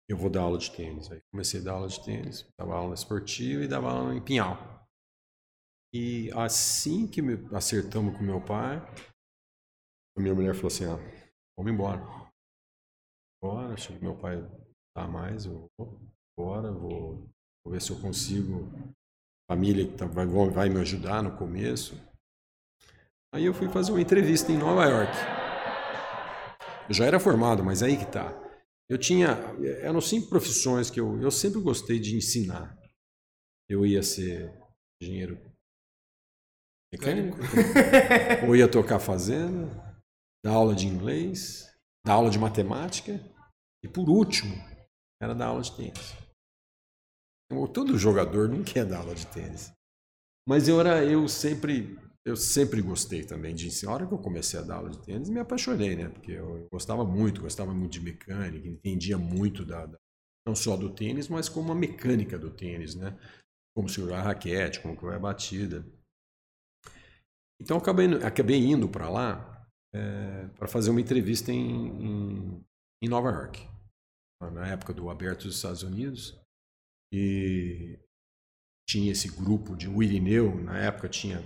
eu 0.08 0.16
vou 0.16 0.30
dar 0.30 0.42
aula 0.42 0.58
de 0.58 0.70
tênis. 0.70 1.10
Aí 1.10 1.20
comecei 1.32 1.60
a 1.60 1.64
dar 1.64 1.72
aula 1.72 1.88
de 1.88 2.04
tênis, 2.04 2.46
dava 2.58 2.74
aula 2.74 2.94
esportiva 2.94 3.64
e 3.64 3.68
dava 3.68 3.90
aula 3.90 4.14
em 4.14 4.22
Pinhal. 4.22 4.56
E 5.92 6.30
assim 6.32 7.06
que 7.06 7.20
acertamos 7.52 8.16
com 8.16 8.22
meu 8.22 8.40
pai, 8.40 8.76
a 10.16 10.20
minha 10.20 10.34
mulher 10.34 10.54
falou 10.54 10.68
assim: 10.68 10.84
ah, 10.84 11.25
vamos 11.58 11.72
embora. 11.72 12.00
Bora, 13.42 13.74
acho 13.74 13.92
que 13.92 14.02
meu 14.02 14.16
pai 14.16 14.36
tá 14.96 15.06
mais, 15.06 15.46
eu 15.46 15.66
vou 15.78 16.00
embora, 16.38 16.72
vou, 16.72 17.28
vou 17.64 17.72
ver 17.72 17.80
se 17.80 17.90
eu 17.90 18.00
consigo. 18.00 18.70
Família 19.48 19.86
que 19.86 19.96
tá, 19.96 20.06
vai, 20.06 20.26
vai 20.26 20.68
me 20.68 20.80
ajudar 20.80 21.22
no 21.22 21.36
começo. 21.36 21.94
Aí 23.32 23.44
eu 23.44 23.54
fui 23.54 23.68
fazer 23.68 23.92
uma 23.92 24.00
entrevista 24.00 24.50
em 24.50 24.58
Nova 24.58 24.84
York. 24.84 25.12
Eu 26.88 26.94
já 26.94 27.04
era 27.04 27.20
formado, 27.20 27.62
mas 27.62 27.82
aí 27.82 27.96
que 27.96 28.10
tá. 28.10 28.32
Eu 28.88 28.98
tinha, 28.98 29.28
eram 29.80 30.00
cinco 30.00 30.28
profissões 30.28 30.90
que 30.90 31.00
eu, 31.00 31.20
eu 31.20 31.30
sempre 31.30 31.60
gostei 31.60 31.98
de 31.98 32.16
ensinar. 32.16 32.76
Eu 33.68 33.84
ia 33.84 34.02
ser 34.02 34.52
engenheiro 35.02 35.40
mecânico, 36.92 37.36
ou 38.46 38.56
ia 38.56 38.70
tocar 38.70 38.98
fazenda, 39.00 39.66
dar 40.44 40.52
aula 40.52 40.74
de 40.74 40.86
inglês, 40.86 41.72
dar 42.04 42.14
aula 42.14 42.30
de 42.30 42.38
matemática 42.38 43.20
e, 43.84 43.88
por 43.88 44.08
último, 44.08 44.54
era 45.20 45.34
dar 45.34 45.46
aula 45.46 45.62
de 45.62 45.76
tênis. 45.76 46.14
Todo 47.72 47.98
jogador 47.98 48.48
não 48.48 48.64
quer 48.64 48.84
dar 48.84 48.98
aula 48.98 49.14
de 49.14 49.26
tênis. 49.28 49.72
Mas 50.48 50.68
eu, 50.68 50.80
era, 50.80 51.04
eu 51.04 51.28
sempre 51.28 51.96
eu 52.26 52.36
sempre 52.36 52.82
gostei 52.82 53.22
também 53.22 53.54
de 53.54 53.68
ensinar. 53.68 53.92
A 53.92 53.94
hora 53.94 54.06
que 54.08 54.12
eu 54.12 54.18
comecei 54.18 54.58
a 54.58 54.62
dar 54.62 54.76
aula 54.76 54.90
de 54.90 54.98
tênis, 54.98 55.28
me 55.28 55.38
apaixonei, 55.38 55.94
né? 55.94 56.08
Porque 56.08 56.32
eu 56.32 56.66
gostava 56.72 57.04
muito, 57.04 57.40
gostava 57.40 57.72
muito 57.72 57.92
de 57.92 58.00
mecânica, 58.00 58.66
entendia 58.66 59.16
muito 59.16 59.64
da, 59.64 59.86
da 59.86 59.96
não 60.44 60.56
só 60.56 60.76
do 60.76 60.92
tênis, 60.92 61.28
mas 61.28 61.48
como 61.48 61.70
a 61.70 61.74
mecânica 61.74 62.36
do 62.36 62.50
tênis, 62.50 62.96
né? 62.96 63.16
Como 63.76 63.88
segurar 63.88 64.18
a 64.18 64.22
raquete, 64.22 64.80
como 64.80 64.96
que 64.96 65.04
vai 65.04 65.14
a 65.14 65.20
batida. 65.20 65.86
Então 67.60 67.76
acabei, 67.76 68.12
acabei 68.24 68.58
indo 68.58 68.88
para 68.88 69.08
lá 69.08 69.55
é, 69.94 70.48
para 70.56 70.68
fazer 70.68 70.90
uma 70.90 71.00
entrevista 71.00 71.52
em, 71.52 71.86
em, 71.86 72.64
em, 73.02 73.08
Nova 73.08 73.30
York, 73.30 73.68
na 74.52 74.66
época 74.68 74.92
do 74.92 75.08
Aberto 75.10 75.44
dos 75.44 75.56
Estados 75.56 75.82
Unidos. 75.82 76.38
E 77.12 77.98
tinha 78.88 79.12
esse 79.12 79.28
grupo 79.28 79.76
de 79.76 79.88
o 79.88 80.02
Irineu, 80.02 80.54
na 80.62 80.78
época 80.78 81.08
tinha. 81.08 81.38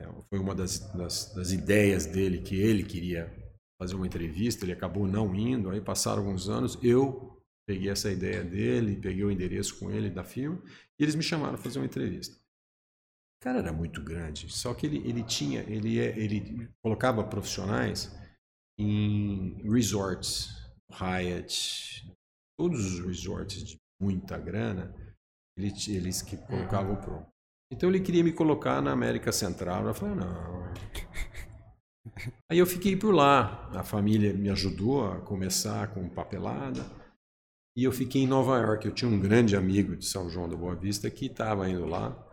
É, 0.00 0.06
foi 0.28 0.38
uma 0.38 0.54
das, 0.54 0.80
das, 0.92 1.34
das 1.34 1.52
ideias 1.52 2.06
dele 2.06 2.42
que 2.42 2.56
ele 2.56 2.84
queria 2.84 3.32
fazer 3.80 3.94
uma 3.94 4.06
entrevista, 4.06 4.64
ele 4.64 4.72
acabou 4.72 5.06
não 5.06 5.34
indo, 5.34 5.70
aí 5.70 5.80
passaram 5.80 6.22
alguns 6.22 6.48
anos, 6.48 6.78
eu 6.82 7.36
peguei 7.66 7.90
essa 7.90 8.10
ideia 8.10 8.42
dele, 8.42 8.96
peguei 8.96 9.24
o 9.24 9.30
endereço 9.30 9.78
com 9.78 9.90
ele 9.90 10.08
da 10.08 10.24
firma, 10.24 10.60
e 10.98 11.02
eles 11.02 11.14
me 11.14 11.22
chamaram 11.22 11.54
para 11.54 11.62
fazer 11.62 11.78
uma 11.78 11.86
entrevista. 11.86 12.36
O 13.40 13.44
cara 13.44 13.58
era 13.58 13.72
muito 13.72 14.02
grande, 14.02 14.48
só 14.50 14.74
que 14.74 14.86
ele, 14.86 14.98
ele 15.08 15.22
tinha, 15.22 15.60
ele, 15.62 16.00
é, 16.00 16.18
ele 16.18 16.68
colocava 16.82 17.22
profissionais 17.22 18.10
em 18.78 19.62
resorts, 19.70 20.48
Hyatt, 20.90 22.10
todos 22.58 22.84
os 22.84 23.00
resorts 23.00 23.62
de 23.62 23.76
muita 24.00 24.38
grana, 24.38 24.94
ele, 25.56 25.72
eles 25.88 26.22
que 26.22 26.36
colocavam 26.36 26.96
pro. 26.96 27.26
Então 27.72 27.88
ele 27.88 28.00
queria 28.00 28.22
me 28.22 28.32
colocar 28.32 28.80
na 28.80 28.92
América 28.92 29.32
Central. 29.32 29.86
Eu 29.86 29.94
falei, 29.94 30.14
não. 30.14 30.72
Aí 32.50 32.58
eu 32.58 32.66
fiquei 32.66 32.96
por 32.96 33.12
lá. 33.12 33.68
A 33.74 33.82
família 33.82 34.32
me 34.32 34.50
ajudou 34.50 35.10
a 35.10 35.20
começar 35.20 35.92
com 35.92 36.08
papelada. 36.08 36.84
E 37.76 37.84
eu 37.84 37.92
fiquei 37.92 38.22
em 38.22 38.26
Nova 38.26 38.58
York. 38.58 38.86
Eu 38.86 38.94
tinha 38.94 39.10
um 39.10 39.18
grande 39.18 39.56
amigo 39.56 39.96
de 39.96 40.06
São 40.06 40.30
João 40.30 40.48
da 40.48 40.56
Boa 40.56 40.74
Vista 40.74 41.10
que 41.10 41.26
estava 41.26 41.68
indo 41.68 41.86
lá. 41.86 42.25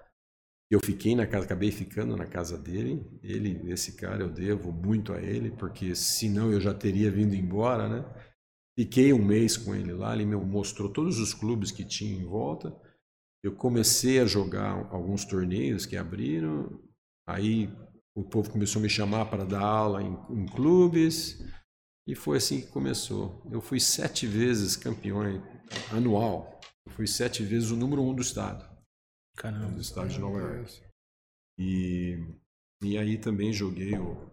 Eu 0.73 0.79
fiquei 0.83 1.15
na 1.15 1.27
casa, 1.27 1.45
acabei 1.45 1.69
ficando 1.69 2.17
na 2.17 2.25
casa 2.25 2.57
dele. 2.57 3.05
Ele, 3.21 3.71
esse 3.71 3.91
cara, 3.91 4.23
eu 4.23 4.29
devo 4.29 4.71
muito 4.71 5.13
a 5.13 5.21
ele, 5.21 5.51
porque 5.51 5.93
senão 5.93 6.51
eu 6.51 6.59
já 6.59 6.73
teria 6.73 7.11
vindo 7.11 7.35
embora, 7.35 7.87
né? 7.87 8.03
Fiquei 8.75 9.13
um 9.13 9.23
mês 9.23 9.55
com 9.55 9.75
ele 9.75 9.93
lá, 9.93 10.15
ele 10.15 10.25
me 10.25 10.35
mostrou 10.35 10.89
todos 10.89 11.19
os 11.19 11.31
clubes 11.31 11.69
que 11.69 11.85
tinha 11.85 12.19
em 12.19 12.25
volta. 12.25 12.75
eu 13.43 13.53
comecei 13.55 14.19
a 14.19 14.25
jogar 14.25 14.87
alguns 14.91 15.25
torneios 15.25 15.85
que 15.85 15.95
abriram, 15.95 16.81
aí 17.27 17.69
o 18.15 18.23
povo 18.23 18.49
começou 18.49 18.79
a 18.79 18.83
me 18.83 18.89
chamar 18.89 19.25
para 19.25 19.45
dar 19.45 19.61
aula 19.61 20.01
em, 20.01 20.17
em 20.31 20.45
clubes, 20.47 21.37
e 22.07 22.15
foi 22.15 22.37
assim 22.37 22.61
que 22.61 22.71
começou. 22.71 23.45
Eu 23.51 23.61
fui 23.61 23.79
sete 23.79 24.25
vezes 24.25 24.75
campeão 24.75 25.21
anual, 25.91 26.59
eu 26.87 26.91
fui 26.93 27.05
sete 27.05 27.43
vezes 27.43 27.69
o 27.69 27.75
número 27.75 28.01
um 28.01 28.15
do 28.15 28.23
estado. 28.23 28.72
Caramba. 29.35 29.75
Do 29.75 29.81
estado 29.81 30.09
de 30.09 30.19
Nova 30.19 30.39
York. 30.39 30.81
E, 31.57 32.17
e 32.81 32.97
aí 32.97 33.17
também 33.17 33.51
joguei 33.51 33.97
o, 33.97 34.31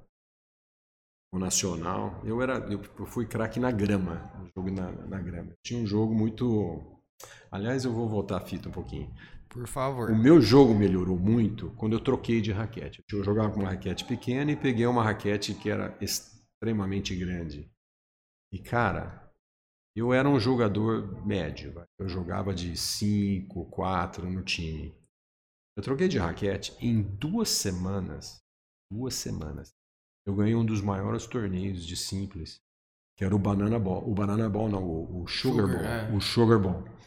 o 1.32 1.38
Nacional. 1.38 2.20
Eu 2.24 2.40
era, 2.42 2.58
eu 2.70 3.06
fui 3.06 3.26
craque 3.26 3.58
na 3.58 3.70
grama, 3.70 4.30
jogo 4.54 4.70
na, 4.70 4.92
na 4.92 5.20
grama. 5.20 5.52
Tinha 5.62 5.80
um 5.80 5.86
jogo 5.86 6.14
muito 6.14 7.00
Aliás, 7.50 7.84
eu 7.84 7.92
vou 7.92 8.08
voltar 8.08 8.38
a 8.38 8.40
fita 8.40 8.68
um 8.68 8.72
pouquinho. 8.72 9.12
Por 9.48 9.66
favor. 9.66 10.10
O 10.10 10.16
meu 10.16 10.40
jogo 10.40 10.72
melhorou 10.74 11.18
muito 11.18 11.70
quando 11.70 11.94
eu 11.94 12.00
troquei 12.00 12.40
de 12.40 12.52
raquete. 12.52 13.02
Eu 13.12 13.24
jogava 13.24 13.50
com 13.50 13.60
uma 13.60 13.70
raquete 13.70 14.04
pequena 14.04 14.52
e 14.52 14.56
peguei 14.56 14.86
uma 14.86 15.02
raquete 15.02 15.54
que 15.54 15.68
era 15.68 15.96
extremamente 16.00 17.14
grande. 17.16 17.68
E, 18.52 18.58
cara, 18.58 19.29
eu 19.96 20.12
era 20.12 20.28
um 20.28 20.38
jogador 20.38 21.24
médio. 21.26 21.74
Eu 21.98 22.08
jogava 22.08 22.54
de 22.54 22.76
5, 22.76 23.66
4 23.66 24.30
no 24.30 24.42
time. 24.42 24.94
Eu 25.76 25.82
troquei 25.82 26.08
de 26.08 26.18
raquete 26.18 26.76
em 26.80 27.02
duas 27.02 27.48
semanas. 27.48 28.40
Duas 28.90 29.14
semanas. 29.14 29.72
Eu 30.26 30.34
ganhei 30.34 30.54
um 30.54 30.64
dos 30.64 30.80
maiores 30.80 31.26
torneios 31.26 31.84
de 31.86 31.96
simples, 31.96 32.60
que 33.16 33.24
era 33.24 33.34
o 33.34 33.38
Banana 33.38 33.78
Ball. 33.78 34.08
O 34.08 34.14
Banana 34.14 34.48
Ball, 34.48 34.68
não, 34.68 34.84
o, 34.84 35.26
Sugar, 35.26 35.66
Sugar 35.66 35.66
Ball. 35.66 35.84
É. 35.84 36.16
O 36.16 36.20
Sugar 36.20 36.58
Ball 36.60 37.00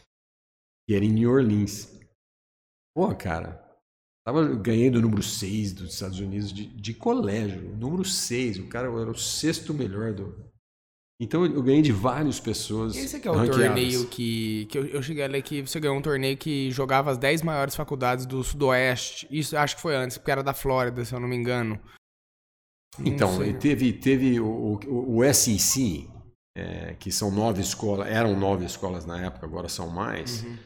que 0.86 0.94
era 0.94 1.04
em 1.04 1.12
New 1.12 1.30
Orleans. 1.30 1.98
Pô, 2.94 3.14
cara, 3.14 3.60
tava 4.24 4.54
ganhando 4.54 4.96
o 4.96 5.02
número 5.02 5.22
6 5.22 5.72
dos 5.72 5.94
Estados 5.94 6.18
Unidos 6.18 6.52
de, 6.52 6.66
de 6.66 6.94
colégio. 6.94 7.74
Número 7.76 8.04
6, 8.04 8.58
o 8.60 8.68
cara 8.68 8.88
era 8.88 9.10
o 9.10 9.18
sexto 9.18 9.74
melhor 9.74 10.12
do. 10.12 10.52
Então 11.20 11.44
eu 11.44 11.62
ganhei 11.62 11.82
de 11.82 11.92
várias 11.92 12.40
pessoas. 12.40 12.96
Esse 12.96 13.16
aqui 13.16 13.28
é 13.28 13.30
o 13.30 13.34
ranqueadas. 13.34 13.66
torneio 13.66 14.06
que. 14.08 14.66
que 14.66 14.78
eu, 14.78 14.86
eu 14.86 15.02
cheguei 15.02 15.22
ali 15.22 15.40
que 15.42 15.62
você 15.62 15.78
ganhou 15.78 15.96
um 15.96 16.02
torneio 16.02 16.36
que 16.36 16.70
jogava 16.70 17.10
as 17.10 17.18
10 17.18 17.42
maiores 17.42 17.74
faculdades 17.74 18.26
do 18.26 18.42
Sudoeste. 18.42 19.26
Isso 19.30 19.56
acho 19.56 19.76
que 19.76 19.82
foi 19.82 19.94
antes, 19.94 20.18
porque 20.18 20.30
era 20.30 20.42
da 20.42 20.52
Flórida, 20.52 21.04
se 21.04 21.14
eu 21.14 21.20
não 21.20 21.28
me 21.28 21.36
engano. 21.36 21.78
Não 22.98 23.06
então, 23.06 23.38
teve, 23.58 23.92
teve 23.92 24.40
o, 24.40 24.78
o, 24.86 25.18
o 25.18 25.34
SEC, 25.34 26.08
é, 26.56 26.94
que 26.94 27.10
são 27.10 27.30
nove 27.30 27.60
escolas, 27.60 28.08
eram 28.08 28.38
nove 28.38 28.64
escolas 28.64 29.04
na 29.04 29.24
época, 29.24 29.46
agora 29.46 29.68
são 29.68 29.88
mais. 29.90 30.44
Uhum 30.44 30.56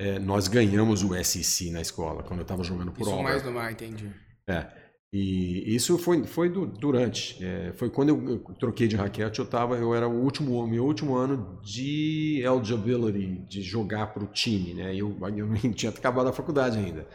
é, 0.00 0.18
nós 0.18 0.46
ganhamos 0.46 1.02
o 1.02 1.12
SEC 1.24 1.70
na 1.70 1.80
escola, 1.80 2.22
quando 2.22 2.40
eu 2.40 2.42
estava 2.44 2.62
jogando 2.62 2.92
por 2.92 3.02
isso 3.02 3.22
mais 3.22 3.42
no 3.42 3.52
mar, 3.52 3.72
entendi. 3.72 4.10
É. 4.46 4.66
E 5.12 5.74
isso 5.74 5.96
foi, 5.98 6.24
foi 6.24 6.50
durante. 6.50 7.42
É, 7.42 7.72
foi 7.74 7.88
quando 7.88 8.10
eu, 8.10 8.38
troquei 8.54 8.86
de 8.86 8.96
raquete, 8.96 9.38
eu 9.38 9.48
tava, 9.48 9.76
eu 9.76 9.94
era 9.94 10.06
o 10.06 10.22
último, 10.22 10.66
meu 10.66 10.84
último 10.84 11.16
ano 11.16 11.60
de 11.62 12.42
eligibility, 12.44 13.38
de 13.48 13.62
jogar 13.62 14.12
para 14.12 14.22
o 14.22 14.26
time, 14.26 14.74
né? 14.74 14.94
Eu, 14.94 15.16
eu 15.34 15.46
não 15.46 15.72
tinha 15.72 15.90
acabado 15.90 16.28
a 16.28 16.32
faculdade 16.32 16.78
ainda. 16.78 17.08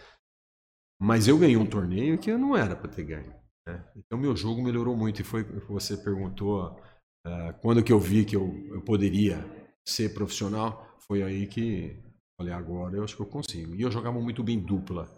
Mas 1.00 1.28
eu 1.28 1.38
ganhei 1.38 1.58
um 1.58 1.66
torneio 1.66 2.18
que 2.18 2.32
eu 2.32 2.38
não 2.38 2.56
era 2.56 2.76
para 2.76 2.90
ter 2.90 3.04
ganho. 3.04 3.34
Né? 3.68 3.84
Então 3.96 4.18
meu 4.18 4.36
jogo 4.36 4.64
melhorou 4.64 4.96
muito 4.96 5.22
e 5.22 5.24
foi 5.24 5.44
você 5.68 5.98
perguntou 5.98 6.80
uh, 7.28 7.54
quando 7.62 7.84
que 7.84 7.92
eu 7.94 8.00
vi 8.00 8.26
que 8.26 8.36
eu, 8.36 8.54
eu 8.72 8.82
poderia 8.82 9.44
ser 9.86 10.14
profissional, 10.14 10.98
foi 11.00 11.22
aí 11.22 11.48
que 11.48 12.02
Falei, 12.38 12.54
agora 12.54 12.98
eu 12.98 13.04
acho 13.04 13.16
que 13.16 13.22
eu 13.22 13.28
consigo. 13.28 13.76
E 13.76 13.82
eu 13.82 13.92
jogava 13.92 14.20
muito 14.20 14.44
bem 14.44 14.60
dupla. 14.60 15.10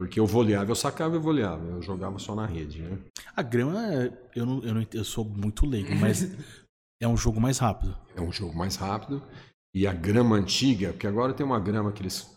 Porque 0.00 0.18
eu 0.18 0.24
voleava, 0.24 0.70
eu 0.70 0.74
sacava 0.74 1.16
e 1.16 1.18
voleava. 1.18 1.62
Eu 1.62 1.82
jogava 1.82 2.18
só 2.18 2.34
na 2.34 2.46
rede, 2.46 2.80
né? 2.80 2.98
A 3.36 3.42
grama, 3.42 4.10
eu, 4.34 4.46
não, 4.46 4.62
eu, 4.62 4.74
não, 4.74 4.86
eu 4.94 5.04
sou 5.04 5.26
muito 5.26 5.66
leigo, 5.66 5.94
mas 5.96 6.22
é 6.98 7.06
um 7.06 7.18
jogo 7.18 7.38
mais 7.38 7.58
rápido. 7.58 7.94
É 8.16 8.20
um 8.22 8.32
jogo 8.32 8.56
mais 8.56 8.76
rápido. 8.76 9.22
E 9.74 9.86
a 9.86 9.92
grama 9.92 10.36
antiga, 10.36 10.88
porque 10.88 11.06
agora 11.06 11.34
tem 11.34 11.44
uma 11.44 11.60
grama 11.60 11.92
que 11.92 12.00
eles. 12.00 12.34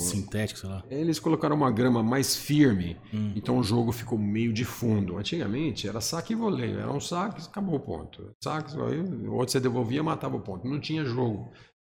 Sintética, 0.00 0.58
sei 0.58 0.70
lá. 0.70 0.82
Eles 0.88 1.20
colocaram 1.20 1.54
uma 1.54 1.70
grama 1.70 2.02
mais 2.02 2.34
firme, 2.34 2.96
hum. 3.12 3.34
então 3.36 3.58
o 3.58 3.62
jogo 3.62 3.92
ficou 3.92 4.16
meio 4.16 4.50
de 4.50 4.64
fundo. 4.64 5.18
Antigamente 5.18 5.86
era 5.86 6.00
saque 6.00 6.32
e 6.32 6.36
voleio. 6.36 6.78
Era 6.78 6.90
um 6.90 6.98
saque, 6.98 7.42
acabou 7.42 7.74
o 7.74 7.80
ponto. 7.80 8.34
Saque, 8.42 8.74
o 8.74 9.34
outro 9.34 9.52
você 9.52 9.60
devolvia, 9.60 10.02
matava 10.02 10.38
o 10.38 10.40
ponto. 10.40 10.66
Não 10.66 10.80
tinha 10.80 11.04
jogo. 11.04 11.52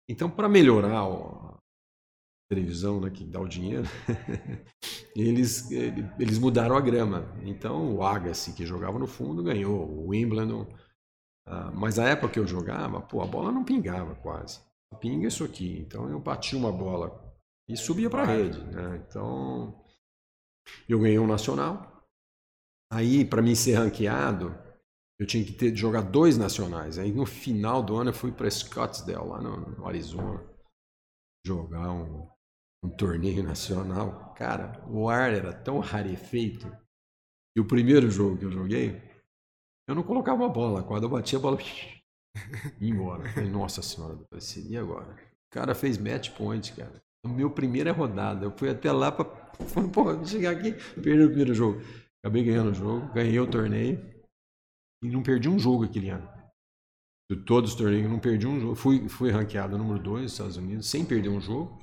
Então, 0.09 0.31
para 0.31 0.49
melhorar 0.49 1.09
televisão, 2.49 3.01
né, 3.01 3.11
que 3.11 3.24
dá 3.24 3.40
o 3.40 3.49
dinheiro, 3.49 3.84
eles, 5.14 5.70
eles 5.70 6.38
mudaram 6.38 6.76
a 6.76 6.80
grama. 6.80 7.34
Então, 7.42 7.94
o 7.94 8.03
Agassi, 8.03 8.53
que 8.53 8.64
jogava 8.64 8.99
no 8.99 9.07
fundo, 9.07 9.42
ganhou. 9.42 9.88
O 9.88 10.09
Wimbledon. 10.09 10.62
Uh, 11.46 11.72
mas 11.74 11.99
a 11.99 12.09
época 12.09 12.32
que 12.32 12.38
eu 12.38 12.46
jogava, 12.46 13.01
pô, 13.01 13.22
a 13.22 13.26
bola 13.26 13.53
não 13.53 13.64
pingava 13.64 14.14
quase. 14.16 14.61
Pinga 15.01 15.28
isso 15.28 15.44
aqui. 15.44 15.78
Então, 15.80 16.09
eu 16.09 16.18
bati 16.18 16.57
uma 16.57 16.72
bola 16.72 17.36
e 17.68 17.76
subia 17.76 18.09
para 18.09 18.22
a 18.22 18.26
rede. 18.26 18.59
Né? 18.64 19.05
Então, 19.07 19.84
eu 20.88 20.99
ganhei 20.99 21.18
um 21.18 21.26
nacional. 21.26 22.07
Aí, 22.90 23.24
para 23.24 23.42
mim 23.42 23.55
ser 23.55 23.74
ranqueado, 23.74 24.57
eu 25.18 25.26
tinha 25.26 25.44
que 25.44 25.53
ter 25.53 25.74
jogar 25.76 26.03
dois 26.03 26.38
nacionais. 26.38 26.99
Aí 26.99 27.12
no 27.12 27.26
final 27.26 27.82
do 27.82 27.96
ano 27.96 28.11
eu 28.11 28.14
fui 28.14 28.30
para 28.30 28.51
Scottsdale, 28.51 29.28
lá 29.28 29.42
no, 29.42 29.70
no 29.76 29.86
Arizona, 29.86 30.42
jogar 31.44 31.90
um, 31.90 32.28
um, 32.85 32.89
torneio 32.89 33.43
nacional. 33.43 34.35
Cara, 34.35 34.85
o 34.89 35.09
ar 35.09 35.33
era 35.33 35.53
tão 35.53 35.79
rarefeito 35.79 36.70
que 37.55 37.61
o 37.61 37.66
primeiro 37.66 38.11
jogo 38.11 38.39
que 38.39 38.45
eu 38.45 38.53
joguei, 38.53 39.03
eu 39.89 39.95
não 39.95 40.03
colocava 40.03 40.47
a 40.47 40.49
bola. 40.49 40.83
Quando 40.83 41.05
eu 41.05 41.09
batia 41.09 41.39
a 41.39 41.43
bola, 41.43 41.59
ia 42.81 42.91
embora. 42.91 43.29
Falei, 43.31 43.51
nossa 43.51 43.83
senhora, 43.83 44.18
e 44.68 44.76
agora? 44.76 45.12
O 45.12 45.51
cara 45.51 45.74
fez 45.74 45.99
match 45.99 46.31
point, 46.37 46.72
cara. 46.74 47.03
No 47.24 47.33
meu 47.33 47.51
primeira 47.51 47.93
rodada. 47.93 48.45
Eu 48.45 48.57
fui 48.57 48.68
até 48.68 48.93
lá 48.93 49.11
para 49.11 49.26
chegar 50.24 50.53
aqui, 50.53 50.72
perdi 51.01 51.24
o 51.24 51.29
primeiro 51.29 51.55
jogo. 51.55 51.81
Acabei 52.22 52.45
ganhando 52.45 52.70
o 52.70 52.74
jogo, 52.74 53.12
ganhei 53.12 53.39
o 53.39 53.51
torneio 53.51 53.99
e 55.03 55.09
não 55.09 55.22
perdi 55.22 55.49
um 55.49 55.59
jogo 55.59 55.85
aquele 55.85 56.11
ano. 56.11 56.29
De 57.31 57.37
todos 57.45 57.72
os 57.72 57.76
torneios, 57.76 58.11
não 58.11 58.18
perdi 58.18 58.47
um 58.47 58.59
jogo. 58.59 58.74
Fui, 58.74 59.09
fui 59.09 59.31
ranqueado 59.31 59.76
número 59.76 59.99
2 60.03 60.22
nos 60.22 60.33
Estados 60.33 60.57
Unidos, 60.57 60.89
sem 60.89 61.05
perder 61.05 61.29
um 61.29 61.41
jogo. 61.41 61.79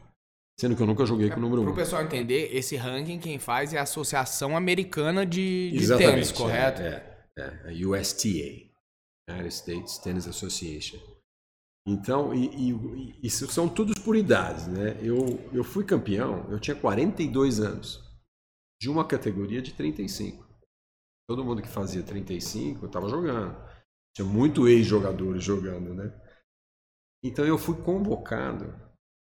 Sendo 0.59 0.75
que 0.75 0.81
eu 0.81 0.87
nunca 0.87 1.05
joguei 1.05 1.29
com 1.29 1.37
o 1.37 1.41
número 1.41 1.61
1. 1.61 1.63
Um. 1.63 1.65
Para 1.65 1.73
o 1.73 1.75
pessoal 1.75 2.03
entender, 2.03 2.55
esse 2.55 2.77
ranking 2.77 3.19
quem 3.19 3.37
faz 3.37 3.73
é 3.73 3.77
a 3.77 3.83
Associação 3.83 4.55
Americana 4.55 5.25
de, 5.25 5.71
de 5.71 5.97
Tênis, 5.97 6.31
correto? 6.31 6.81
É, 6.81 7.27
é, 7.37 7.41
é, 7.41 7.69
a 7.69 7.89
USTA, 7.89 8.71
United 9.29 9.53
States 9.53 9.97
Tennis 9.97 10.27
Association. 10.27 10.99
Então, 11.87 12.33
e, 12.33 12.71
e, 12.71 13.19
isso 13.21 13.45
são 13.51 13.67
todos 13.67 13.99
por 13.99 14.15
idades, 14.15 14.67
né? 14.67 14.97
Eu, 15.03 15.17
eu 15.53 15.63
fui 15.63 15.83
campeão, 15.83 16.49
eu 16.49 16.59
tinha 16.59 16.75
42 16.75 17.59
anos, 17.59 18.01
de 18.81 18.89
uma 18.89 19.05
categoria 19.05 19.61
de 19.61 19.73
35. 19.73 20.45
Todo 21.27 21.43
mundo 21.43 21.61
que 21.61 21.67
fazia 21.67 22.01
35 22.01 22.85
estava 22.85 23.09
jogando. 23.09 23.55
Tinha 24.15 24.27
muito 24.27 24.67
ex-jogadores 24.67 25.43
jogando, 25.43 25.93
né? 25.93 26.13
Então 27.23 27.45
eu 27.45 27.57
fui 27.57 27.75
convocado 27.81 28.84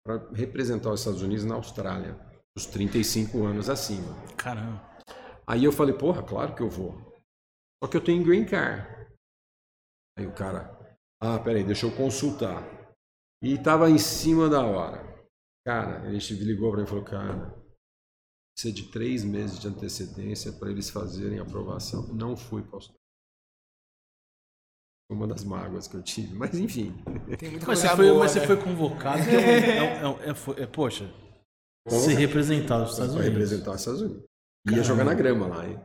para 0.05 0.29
representar 0.33 0.91
os 0.91 0.99
Estados 0.99 1.23
Unidos 1.23 1.43
na 1.45 1.55
Austrália, 1.55 2.15
os 2.55 2.67
35 2.67 3.43
anos 3.43 3.69
acima. 3.69 4.13
Caramba. 4.37 4.79
Aí 5.47 5.63
eu 5.63 5.71
falei, 5.71 5.95
porra, 5.95 6.23
claro 6.23 6.55
que 6.55 6.61
eu 6.61 6.69
vou. 6.69 6.93
Só 7.83 7.89
que 7.89 7.97
eu 7.97 8.03
tenho 8.03 8.23
green 8.23 8.45
card. 8.45 8.87
Aí 10.17 10.27
o 10.27 10.33
cara, 10.33 10.79
ah, 11.21 11.39
peraí, 11.39 11.63
deixa 11.63 11.85
eu 11.85 11.95
consultar. 11.95 12.63
E 13.43 13.57
tava 13.57 13.89
em 13.89 13.97
cima 13.97 14.47
da 14.47 14.63
hora. 14.65 15.03
Cara, 15.65 16.07
ele 16.07 16.19
ligou 16.43 16.69
para 16.69 16.81
mim 16.81 16.85
e 16.85 16.89
falou, 16.89 17.03
cara, 17.03 17.65
precisa 18.55 18.73
de 18.73 18.91
três 18.91 19.23
meses 19.23 19.59
de 19.59 19.67
antecedência 19.67 20.53
para 20.53 20.69
eles 20.69 20.89
fazerem 20.89 21.39
aprovação. 21.39 22.07
Não 22.13 22.37
fui 22.37 22.61
para 22.61 22.79
uma 25.09 25.27
das 25.27 25.43
mágoas 25.43 25.87
que 25.87 25.95
eu 25.95 26.01
tive, 26.01 26.33
mas 26.35 26.57
enfim. 26.57 26.93
Mas 27.67 27.79
você, 27.79 27.87
foi, 27.89 28.07
boa, 28.07 28.19
mas 28.19 28.35
né? 28.35 28.41
você 28.41 28.47
foi 28.47 28.57
convocado, 28.57 29.19
é, 29.19 29.35
é, 29.35 29.77
é, 29.77 30.59
é, 30.59 30.63
é 30.63 30.65
poxa, 30.65 31.09
você 31.87 32.13
representar 32.13 32.83
os 32.83 32.91
Estados 32.91 33.13
Unidos. 33.13 33.31
representar 33.31 33.71
os 33.71 33.79
Estados 33.79 34.01
Unidos. 34.01 34.23
Ia 34.71 34.83
jogar 34.83 35.03
na 35.03 35.13
grama 35.13 35.47
lá, 35.47 35.67
hein? 35.67 35.79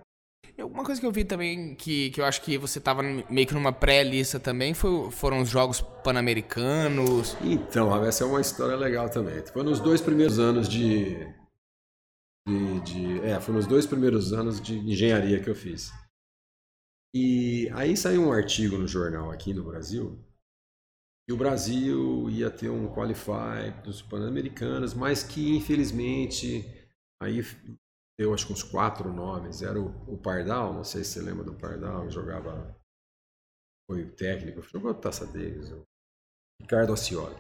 Uma 0.59 0.85
coisa 0.85 1.01
que 1.01 1.07
eu 1.07 1.13
vi 1.13 1.25
também, 1.25 1.75
que, 1.75 2.11
que 2.11 2.21
eu 2.21 2.25
acho 2.25 2.43
que 2.43 2.59
você 2.59 2.79
estava 2.79 3.03
meio 3.03 3.47
que 3.47 3.55
numa 3.55 3.73
pré-lista 3.73 4.39
também, 4.39 4.75
foi, 4.75 5.11
foram 5.11 5.41
os 5.41 5.49
Jogos 5.49 5.81
Pan-Americanos. 5.81 7.37
Então, 7.43 8.05
essa 8.05 8.25
é 8.25 8.27
uma 8.27 8.41
história 8.41 8.77
legal 8.77 9.09
também. 9.09 9.43
Foi 9.47 9.63
nos 9.63 9.81
dois 9.81 10.01
primeiros 10.01 10.39
anos 10.39 10.69
de, 10.69 11.17
de, 12.47 12.81
de, 12.81 13.21
é, 13.21 13.41
foi 13.41 13.55
nos 13.55 13.67
dois 13.67 13.87
primeiros 13.87 14.33
anos 14.33 14.61
de 14.61 14.79
engenharia 14.79 15.41
que 15.41 15.49
eu 15.49 15.55
fiz. 15.55 15.91
E 17.15 17.69
aí 17.75 17.97
saiu 17.97 18.23
um 18.23 18.33
artigo 18.33 18.79
no 18.79 18.87
jornal 18.87 19.31
aqui 19.31 19.53
no 19.53 19.65
Brasil 19.65 20.19
E 21.29 21.33
o 21.33 21.37
Brasil 21.37 22.29
ia 22.31 22.51
ter 22.51 22.69
um 22.71 22.93
qualify 22.93 23.71
dos 23.85 24.03
Pan-Americanos, 24.03 24.95
mas 24.95 25.23
que 25.23 25.57
infelizmente 25.57 26.65
aí 27.23 27.41
deu 28.19 28.35
acho 28.35 28.47
que 28.47 28.53
uns 28.53 28.63
quatro 28.63 29.13
nomes. 29.13 29.63
Era 29.63 29.81
o, 29.81 29.89
o 30.13 30.19
Pardal, 30.19 30.75
não 30.75 30.85
sei 30.85 31.05
se 31.05 31.13
você 31.13 31.23
lembra 31.23 31.45
do 31.45 31.55
Pardal, 31.55 32.07
que 32.07 32.13
jogava, 32.15 32.77
foi 33.89 34.07
técnico, 34.13 34.63
jogou 34.63 34.95
Taça 34.95 35.27
deles, 35.27 35.71
o 35.71 35.85
Ricardo 36.63 36.93
Ascioli. 36.93 37.37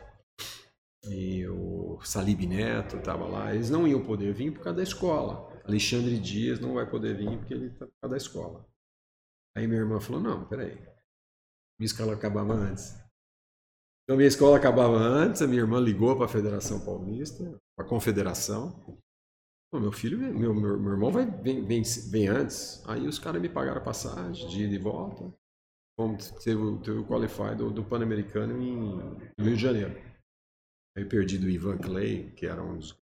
E 1.04 1.46
o 1.48 2.00
Salib 2.02 2.40
Neto 2.46 2.96
estava 2.96 3.26
lá. 3.26 3.54
Eles 3.54 3.70
não 3.70 3.86
iam 3.88 4.04
poder 4.04 4.32
vir 4.34 4.52
por 4.52 4.62
causa 4.62 4.78
da 4.78 4.82
escola. 4.82 5.50
Alexandre 5.64 6.18
Dias 6.18 6.60
não 6.60 6.74
vai 6.74 6.88
poder 6.88 7.16
vir 7.16 7.38
porque 7.38 7.54
ele 7.54 7.66
está 7.66 7.86
por 7.86 7.94
causa 8.00 8.10
da 8.12 8.16
escola. 8.16 8.69
Aí 9.56 9.66
minha 9.66 9.80
irmã 9.80 10.00
falou: 10.00 10.20
Não, 10.20 10.46
peraí. 10.46 10.76
Minha 11.78 11.86
escola 11.86 12.14
acabava 12.14 12.52
antes. 12.52 12.94
Então 14.04 14.16
minha 14.16 14.28
escola 14.28 14.56
acabava 14.56 14.96
antes, 14.96 15.40
a 15.40 15.46
minha 15.46 15.62
irmã 15.62 15.78
ligou 15.78 16.16
para 16.16 16.24
a 16.24 16.28
Federação 16.28 16.84
Paulista, 16.84 17.44
para 17.76 17.86
a 17.86 17.88
Confederação. 17.88 18.98
meu 19.72 19.92
filho, 19.92 20.18
meu, 20.18 20.52
meu, 20.52 20.78
meu 20.78 20.92
irmão 20.92 21.12
vai, 21.12 21.24
vem, 21.26 22.28
antes. 22.28 22.86
Aí 22.88 23.06
os 23.06 23.18
caras 23.18 23.40
me 23.40 23.48
pagaram 23.48 23.80
a 23.80 23.84
passagem 23.84 24.48
de 24.48 24.64
ida 24.64 24.74
e 24.74 24.78
volta. 24.78 25.32
Vamos, 25.98 26.30
teve, 26.42 26.60
teve 26.82 26.98
o 26.98 27.06
qualify 27.06 27.54
do, 27.56 27.70
do 27.70 27.84
Pan-Americano 27.84 28.60
em, 28.60 28.98
Rio 29.38 29.56
de 29.56 29.62
Janeiro. 29.62 29.94
Aí 30.96 31.04
perdi 31.04 31.38
do 31.38 31.48
Ivan 31.48 31.78
Clay, 31.78 32.32
que 32.32 32.46
era 32.46 32.62
um 32.62 32.78
dos 32.78 32.98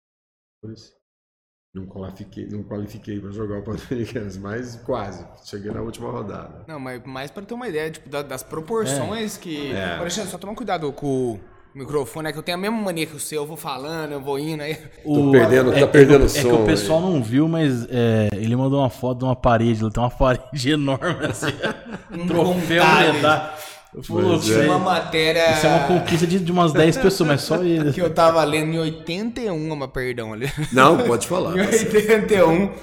não 1.78 1.86
qualifiquei, 1.86 2.48
não 2.48 2.64
qualifiquei 2.64 3.20
para 3.20 3.32
jogar 3.32 3.60
o 3.60 3.62
Pan-Americanos, 3.62 4.38
mas 4.38 4.76
quase. 4.86 5.26
Cheguei 5.44 5.72
na 5.72 5.82
última 5.82 6.10
rodada. 6.10 6.64
Não, 6.68 6.80
mas 6.80 7.02
mais 7.06 7.32
para 7.32 7.44
ter 7.44 7.54
uma 7.54 7.68
ideia 7.68 7.92
tipo, 7.92 8.10
das 8.10 8.44
proporções 8.44 9.38
é. 9.38 9.40
que. 9.40 9.72
É. 9.72 9.98
Alexandre, 9.98 10.32
só 10.32 10.38
toma 10.38 10.56
cuidado 10.56 10.92
com 10.92 11.34
o 11.34 11.40
microfone, 11.76 12.30
é 12.30 12.32
que 12.32 12.40
eu 12.40 12.44
tenho 12.44 12.58
a 12.58 12.62
mesma 12.62 12.78
mania 12.78 13.06
que 13.06 13.16
o 13.16 13.20
seu, 13.20 13.44
eu 13.44 13.48
vou 13.48 13.58
falando, 13.58 14.12
eu 14.12 14.22
vou 14.22 14.40
indo 14.40 14.64
aí. 14.64 14.76
Tô 15.04 15.32
perdendo, 15.32 15.74
é, 15.74 15.80
tá 15.80 15.88
perdendo 15.88 16.26
é, 16.26 16.28
som. 16.28 16.40
É 16.40 16.42
que 16.42 16.62
o 16.62 16.66
pessoal 16.66 17.00
aí. 17.00 17.14
não 17.14 17.24
viu, 17.24 17.48
mas 17.48 17.86
é, 17.90 18.30
ele 18.34 18.56
mandou 18.56 18.80
uma 18.80 18.90
foto 18.90 19.20
de 19.20 19.26
uma 19.26 19.36
parede, 19.36 19.84
ele 19.84 19.92
tem 19.92 20.02
uma 20.02 20.10
parede 20.12 20.72
enorme 20.72 21.26
assim. 21.28 21.54
um 22.12 22.26
troféu 22.26 22.84
Pois 24.06 24.50
é. 24.50 24.66
uma 24.66 24.80
matéria. 24.80 25.54
Isso 25.54 25.66
é 25.66 25.70
uma 25.70 25.88
conquista 25.88 26.28
de, 26.28 26.40
de 26.40 26.52
umas 26.52 26.74
10 26.74 26.98
pessoas, 26.98 27.30
mas 27.30 27.42
só 27.42 27.62
ele. 27.64 27.94
Que 27.94 28.02
eu 28.02 28.14
tava 28.14 28.44
lendo 28.44 28.74
em 28.74 28.80
81, 28.80 29.76
mas 29.76 29.90
perdão 29.90 30.34
ali. 30.34 30.52
Não, 30.72 30.98
pode 31.06 31.28
falar. 31.28 31.56
em 31.58 31.62
81, 31.62 32.74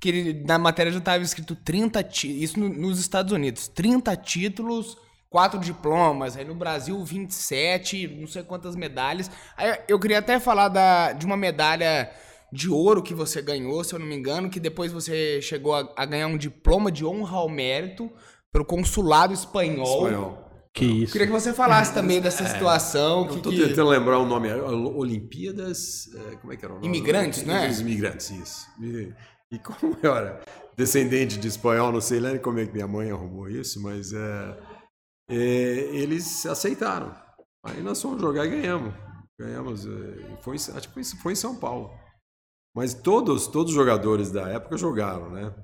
que 0.00 0.42
na 0.46 0.58
matéria 0.58 0.92
já 0.92 1.00
tava 1.00 1.22
escrito 1.22 1.54
30 1.54 2.02
títulos. 2.04 2.42
Isso 2.42 2.60
no, 2.60 2.68
nos 2.68 2.98
Estados 2.98 3.32
Unidos. 3.32 3.68
30 3.68 4.16
títulos, 4.16 4.96
4 5.30 5.60
diplomas. 5.60 6.36
Aí 6.36 6.44
no 6.44 6.54
Brasil, 6.54 7.02
27, 7.04 8.08
não 8.20 8.26
sei 8.26 8.42
quantas 8.42 8.74
medalhas. 8.74 9.30
Aí 9.56 9.78
eu 9.88 9.98
queria 9.98 10.18
até 10.18 10.40
falar 10.40 10.68
da, 10.68 11.12
de 11.12 11.24
uma 11.24 11.36
medalha 11.36 12.10
de 12.52 12.70
ouro 12.70 13.02
que 13.02 13.12
você 13.12 13.42
ganhou, 13.42 13.82
se 13.82 13.92
eu 13.94 13.98
não 13.98 14.06
me 14.06 14.14
engano, 14.14 14.48
que 14.48 14.60
depois 14.60 14.92
você 14.92 15.42
chegou 15.42 15.74
a, 15.74 15.92
a 15.96 16.04
ganhar 16.06 16.28
um 16.28 16.38
diploma 16.38 16.90
de 16.90 17.04
honra 17.04 17.38
ao 17.38 17.48
mérito 17.48 18.08
pelo 18.52 18.64
consulado 18.64 19.34
espanhol. 19.34 20.06
Espanhol. 20.06 20.44
Que 20.74 20.84
isso. 20.84 21.12
Queria 21.12 21.28
que 21.28 21.32
você 21.32 21.54
falasse 21.54 21.94
também 21.94 22.20
dessa 22.20 22.42
é, 22.42 22.48
situação. 22.48 23.28
Eu 23.28 23.36
estou 23.36 23.52
que... 23.52 23.64
tentando 23.64 23.88
lembrar 23.88 24.18
o 24.18 24.26
nome. 24.26 24.52
Olimpíadas. 24.52 26.12
É, 26.12 26.36
como 26.36 26.52
é 26.52 26.56
que 26.56 26.64
era 26.64 26.74
o 26.74 26.76
nome? 26.76 26.88
Imigrantes, 26.88 27.44
né? 27.44 27.68
Os 27.68 27.78
imigrantes, 27.78 28.30
isso. 28.30 28.66
E, 28.80 29.14
e 29.52 29.58
como 29.60 29.96
eu 30.02 30.14
era 30.14 30.42
descendente 30.76 31.38
de 31.38 31.46
espanhol, 31.46 31.92
não 31.92 32.00
sei 32.00 32.18
nem 32.18 32.38
como 32.38 32.58
é 32.58 32.66
que 32.66 32.72
minha 32.72 32.88
mãe 32.88 33.08
arrumou 33.08 33.48
isso, 33.48 33.80
mas 33.80 34.12
é, 34.12 34.58
é, 35.30 35.36
eles 35.36 36.44
aceitaram. 36.44 37.14
Aí 37.64 37.80
nós 37.80 38.02
fomos 38.02 38.20
jogar 38.20 38.44
e 38.44 38.50
ganhamos. 38.50 38.92
Ganhamos. 39.38 39.86
É, 39.86 40.36
foi, 40.42 40.56
acho 40.56 40.92
que 40.92 41.04
foi 41.04 41.32
em 41.32 41.36
São 41.36 41.54
Paulo. 41.54 41.96
Mas 42.74 42.94
todos, 42.94 43.46
todos 43.46 43.70
os 43.70 43.76
jogadores 43.76 44.32
da 44.32 44.48
época 44.48 44.76
jogaram, 44.76 45.30
né? 45.30 45.54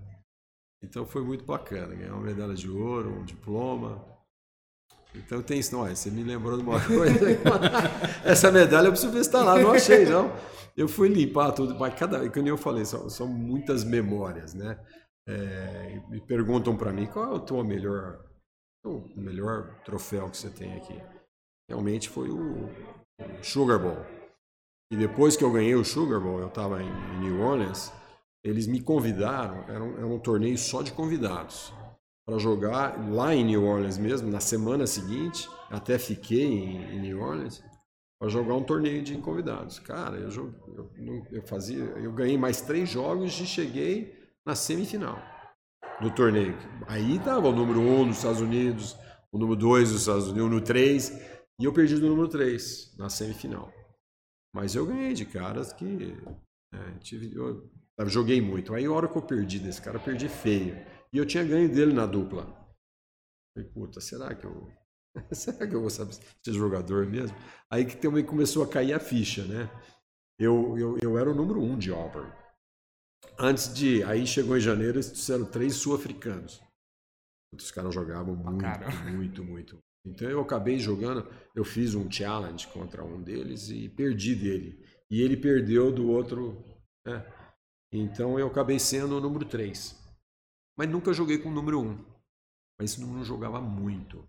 Então 0.84 1.04
foi 1.04 1.24
muito 1.24 1.44
bacana. 1.44 1.96
Ganhar 1.96 2.14
uma 2.14 2.22
medalha 2.22 2.54
de 2.54 2.70
ouro, 2.70 3.11
um 3.11 3.24
diploma. 3.24 4.09
Então 5.14 5.42
tem 5.42 5.58
isso, 5.58 5.74
não, 5.74 5.86
você 5.86 6.11
me 6.11 6.22
lembrou 6.22 6.56
de 6.56 6.62
uma 6.62 6.80
coisa. 6.86 7.18
Essa 8.24 8.50
medalha 8.52 8.86
eu 8.86 8.92
preciso 8.92 9.12
ver 9.12 9.24
se 9.24 9.28
está 9.28 9.42
lá, 9.42 9.58
não 9.58 9.72
achei, 9.72 10.04
não. 10.06 10.32
Eu 10.76 10.88
fui 10.88 11.08
limpar 11.08 11.52
tudo, 11.52 11.78
mas 11.78 11.94
cada, 11.94 12.28
como 12.30 12.48
eu 12.48 12.56
falei, 12.56 12.84
são, 12.84 13.08
são 13.11 13.26
muitas 13.26 13.84
memórias, 13.84 14.54
né? 14.54 14.78
É, 15.28 16.00
me 16.08 16.20
perguntam 16.20 16.76
para 16.76 16.92
mim 16.92 17.06
qual 17.06 17.32
é 17.32 17.36
o 17.36 17.40
teu 17.40 17.62
melhor, 17.64 18.24
o 18.84 19.08
melhor 19.16 19.80
troféu 19.84 20.30
que 20.30 20.36
você 20.36 20.48
tem 20.48 20.74
aqui. 20.76 21.00
Realmente 21.68 22.08
foi 22.08 22.30
o, 22.30 22.66
o 22.66 23.44
Sugar 23.44 23.78
Bowl. 23.78 24.04
E 24.92 24.96
depois 24.96 25.36
que 25.36 25.44
eu 25.44 25.52
ganhei 25.52 25.74
o 25.74 25.84
Sugar 25.84 26.20
Bowl, 26.20 26.40
eu 26.40 26.48
estava 26.48 26.82
em, 26.82 26.88
em 26.88 27.20
New 27.20 27.40
Orleans, 27.40 27.92
eles 28.44 28.66
me 28.66 28.80
convidaram, 28.80 29.64
era 29.68 29.82
um, 29.82 29.96
era 29.96 30.06
um 30.06 30.18
torneio 30.18 30.56
só 30.56 30.82
de 30.82 30.92
convidados 30.92 31.72
para 32.30 32.38
jogar 32.38 33.10
lá 33.10 33.34
em 33.34 33.44
New 33.44 33.64
Orleans 33.64 33.98
mesmo, 33.98 34.30
na 34.30 34.38
semana 34.38 34.86
seguinte, 34.86 35.50
até 35.68 35.98
fiquei 35.98 36.44
em, 36.44 36.94
em 36.94 37.00
New 37.00 37.20
Orleans 37.20 37.60
para 38.20 38.28
jogar 38.28 38.54
um 38.54 38.62
torneio 38.62 39.02
de 39.02 39.18
convidados. 39.18 39.80
Cara, 39.80 40.16
eu, 40.16 40.28
eu, 40.28 41.26
eu, 41.32 41.42
fazia, 41.42 41.82
eu 41.82 42.12
ganhei 42.12 42.38
mais 42.38 42.60
três 42.60 42.88
jogos 42.88 43.32
e 43.40 43.44
cheguei 43.44 44.16
na 44.46 44.54
semifinal 44.54 45.20
do 46.00 46.08
torneio. 46.14 46.56
Aí 46.86 47.18
tava 47.18 47.48
o 47.48 47.52
número 47.52 47.80
um 47.80 48.06
dos 48.06 48.18
Estados 48.18 48.40
Unidos, 48.40 48.96
o 49.32 49.36
número 49.36 49.58
dois 49.58 49.90
dos 49.90 50.02
Estados 50.02 50.26
Unidos, 50.26 50.42
o 50.42 50.48
número 50.50 50.64
três, 50.64 51.10
e 51.58 51.64
eu 51.64 51.72
perdi 51.72 51.96
do 51.96 52.08
número 52.08 52.28
três 52.28 52.96
na 52.96 53.08
semifinal. 53.08 53.72
Mas 54.54 54.76
eu 54.76 54.86
ganhei 54.86 55.14
de 55.14 55.26
caras 55.26 55.72
que 55.72 56.16
é, 56.72 56.98
tive, 57.00 57.34
eu, 57.34 57.68
eu 57.98 58.08
joguei 58.08 58.40
muito. 58.40 58.72
Aí 58.72 58.84
a 58.84 58.92
hora 58.92 59.08
que 59.08 59.18
eu 59.18 59.22
perdi 59.22 59.58
desse 59.58 59.82
cara, 59.82 59.96
eu 59.96 60.00
perdi 60.00 60.28
feio. 60.28 60.99
E 61.12 61.18
eu 61.18 61.26
tinha 61.26 61.44
ganho 61.44 61.72
dele 61.72 61.92
na 61.92 62.06
dupla. 62.06 62.44
Falei, 63.54 63.68
puta, 63.70 64.00
será 64.00 64.34
que 64.34 64.46
eu. 64.46 64.70
será 65.32 65.66
que 65.66 65.74
eu 65.74 65.80
vou 65.80 65.90
saber 65.90 66.14
ser 66.14 66.52
jogador 66.52 67.06
mesmo? 67.06 67.36
Aí 67.70 67.84
que 67.84 67.96
também 67.96 68.24
começou 68.24 68.62
a 68.62 68.68
cair 68.68 68.92
a 68.92 69.00
ficha, 69.00 69.44
né? 69.44 69.68
Eu, 70.38 70.78
eu, 70.78 70.98
eu 70.98 71.18
era 71.18 71.30
o 71.30 71.34
número 71.34 71.61
um 71.61 71.76
de 71.76 71.90
Auburn. 71.90 72.32
Antes 73.38 73.74
de. 73.74 74.02
Aí 74.04 74.26
chegou 74.26 74.56
em 74.56 74.61
janeiro, 74.61 74.96
eles 74.96 75.12
disseram 75.12 75.44
três 75.44 75.74
sul-africanos. 75.74 76.62
Os 77.54 77.70
caras 77.70 77.92
jogavam 77.92 78.36
muito, 78.36 79.12
muito, 79.12 79.44
muito. 79.44 79.78
Então 80.06 80.30
eu 80.30 80.40
acabei 80.40 80.78
jogando, 80.78 81.28
eu 81.54 81.64
fiz 81.64 81.94
um 81.94 82.11
challenge 82.11 82.66
contra 82.68 83.04
um 83.04 83.20
deles 83.20 83.68
e 83.68 83.88
perdi 83.88 84.34
dele. 84.34 84.82
E 85.11 85.20
ele 85.20 85.36
perdeu 85.36 85.92
do 85.92 86.08
outro. 86.08 86.64
Né? 87.04 87.26
Então 87.92 88.38
eu 88.38 88.46
acabei 88.46 88.78
sendo 88.78 89.18
o 89.18 89.20
número 89.20 89.44
3. 89.44 89.99
Mas 90.80 90.88
nunca 90.88 91.12
joguei 91.12 91.36
com 91.36 91.50
o 91.50 91.52
número 91.52 91.78
1. 91.78 91.90
Um. 91.90 92.04
Mas 92.80 92.92
esse 92.92 93.00
número 93.02 93.22
jogava 93.22 93.60
muito. 93.60 94.26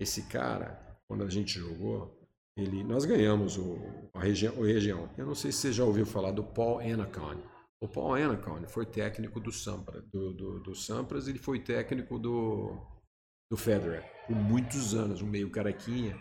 Esse 0.00 0.28
cara, 0.28 0.96
quando 1.08 1.24
a 1.24 1.28
gente 1.28 1.58
jogou, 1.58 2.16
ele, 2.56 2.84
nós 2.84 3.04
ganhamos 3.04 3.58
o, 3.58 4.08
a, 4.14 4.20
região, 4.20 4.62
a 4.62 4.64
região. 4.64 5.12
Eu 5.18 5.26
não 5.26 5.34
sei 5.34 5.50
se 5.50 5.58
você 5.58 5.72
já 5.72 5.84
ouviu 5.84 6.06
falar 6.06 6.30
do 6.30 6.44
Paul 6.44 6.78
Anacone. 6.78 7.42
O 7.82 7.88
Paul 7.88 8.14
Anacone 8.14 8.68
foi 8.68 8.86
técnico 8.86 9.40
do 9.40 9.50
Sampras, 9.50 10.04
do, 10.04 10.32
do, 10.34 10.60
do 10.60 10.72
Sampras 10.72 11.26
ele 11.26 11.40
foi 11.40 11.58
técnico 11.58 12.16
do, 12.16 12.80
do 13.50 13.56
Federer 13.56 14.04
por 14.24 14.36
muitos 14.36 14.94
anos, 14.94 15.20
um 15.20 15.26
meio 15.26 15.50
caraquinha. 15.50 16.16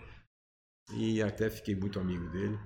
E 0.96 1.22
até 1.22 1.52
fiquei 1.52 1.76
muito 1.76 2.00
amigo 2.00 2.28
dele. 2.32 2.58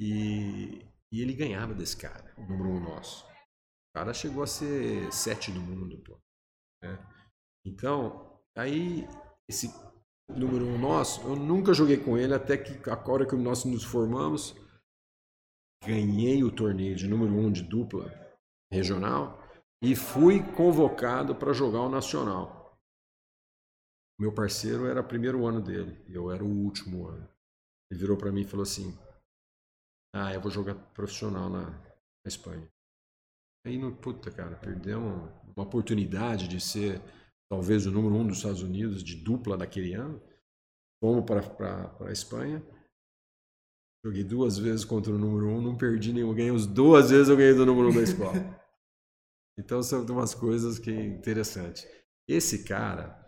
E, 0.00 0.84
e 1.12 1.22
ele 1.22 1.32
ganhava 1.32 1.74
desse 1.74 1.96
cara, 1.96 2.34
o 2.36 2.42
número 2.42 2.70
um 2.70 2.80
nosso 2.80 3.28
cara 3.98 4.14
chegou 4.14 4.44
a 4.44 4.46
ser 4.46 5.12
sete 5.12 5.50
do 5.50 5.60
mundo, 5.60 5.98
pô. 5.98 6.16
Né? 6.80 6.96
Então, 7.66 8.40
aí, 8.56 9.08
esse 9.48 9.68
número 10.28 10.66
um 10.66 10.78
nosso, 10.78 11.20
eu 11.22 11.34
nunca 11.34 11.74
joguei 11.74 11.96
com 11.96 12.16
ele 12.16 12.32
até 12.32 12.56
que 12.56 12.88
a 12.88 13.10
hora 13.10 13.26
que 13.26 13.34
nós 13.34 13.64
nos 13.64 13.82
formamos, 13.82 14.54
ganhei 15.84 16.44
o 16.44 16.54
torneio 16.54 16.94
de 16.94 17.08
número 17.08 17.32
um 17.32 17.50
de 17.50 17.62
dupla 17.62 18.08
regional 18.72 19.42
e 19.82 19.96
fui 19.96 20.40
convocado 20.52 21.34
para 21.34 21.52
jogar 21.52 21.80
o 21.80 21.90
nacional. 21.90 22.78
Meu 24.20 24.32
parceiro 24.32 24.86
era 24.86 25.00
o 25.00 25.08
primeiro 25.08 25.44
ano 25.44 25.60
dele, 25.60 26.04
eu 26.08 26.30
era 26.30 26.44
o 26.44 26.64
último 26.64 27.08
ano. 27.08 27.28
Ele 27.90 27.98
virou 27.98 28.16
para 28.16 28.30
mim 28.30 28.42
e 28.42 28.48
falou 28.48 28.62
assim: 28.62 28.96
Ah, 30.14 30.32
eu 30.32 30.40
vou 30.40 30.50
jogar 30.50 30.74
profissional 30.92 31.48
na, 31.48 31.70
na 31.70 32.26
Espanha. 32.26 32.68
Aí, 33.68 33.76
no, 33.76 33.94
puta, 33.94 34.30
cara, 34.30 34.56
perdemos 34.56 35.30
uma 35.54 35.62
oportunidade 35.62 36.48
de 36.48 36.58
ser 36.58 37.02
talvez 37.50 37.84
o 37.84 37.90
número 37.90 38.14
um 38.14 38.26
dos 38.26 38.38
Estados 38.38 38.62
Unidos 38.62 39.04
de 39.04 39.14
dupla 39.14 39.58
daquele 39.58 39.92
ano. 39.92 40.22
Fomos 41.04 41.22
para 41.26 41.94
a 42.00 42.10
Espanha. 42.10 42.62
Joguei 44.02 44.24
duas 44.24 44.56
vezes 44.56 44.86
contra 44.86 45.12
o 45.12 45.18
número 45.18 45.48
um, 45.48 45.60
não 45.60 45.76
perdi 45.76 46.14
nenhum. 46.14 46.34
Ganhei 46.34 46.54
as 46.54 46.66
duas 46.66 47.10
vezes, 47.10 47.28
eu 47.28 47.36
ganhei 47.36 47.52
do 47.52 47.66
número 47.66 47.90
um 47.90 47.94
da 47.94 48.02
escola. 48.02 48.32
então 49.60 49.82
são 49.82 50.02
umas 50.06 50.34
coisas 50.34 50.78
que 50.78 50.90
é 50.90 51.04
interessante. 51.04 51.86
Esse 52.26 52.64
cara, 52.64 53.18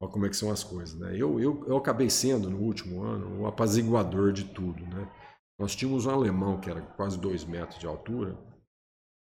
Olha 0.00 0.12
como 0.12 0.26
é 0.26 0.28
que 0.30 0.36
são 0.36 0.50
as 0.50 0.62
coisas, 0.62 0.98
né? 0.98 1.14
Eu, 1.14 1.38
eu, 1.40 1.62
eu 1.66 1.76
acabei 1.76 2.08
sendo, 2.08 2.48
no 2.48 2.58
último 2.58 3.02
ano, 3.02 3.42
o 3.42 3.46
apaziguador 3.46 4.32
de 4.32 4.44
tudo, 4.44 4.82
né? 4.86 5.10
Nós 5.58 5.76
tínhamos 5.76 6.06
um 6.06 6.10
alemão 6.10 6.58
que 6.58 6.70
era 6.70 6.80
quase 6.80 7.18
dois 7.18 7.44
metros 7.44 7.78
de 7.78 7.86
altura, 7.86 8.38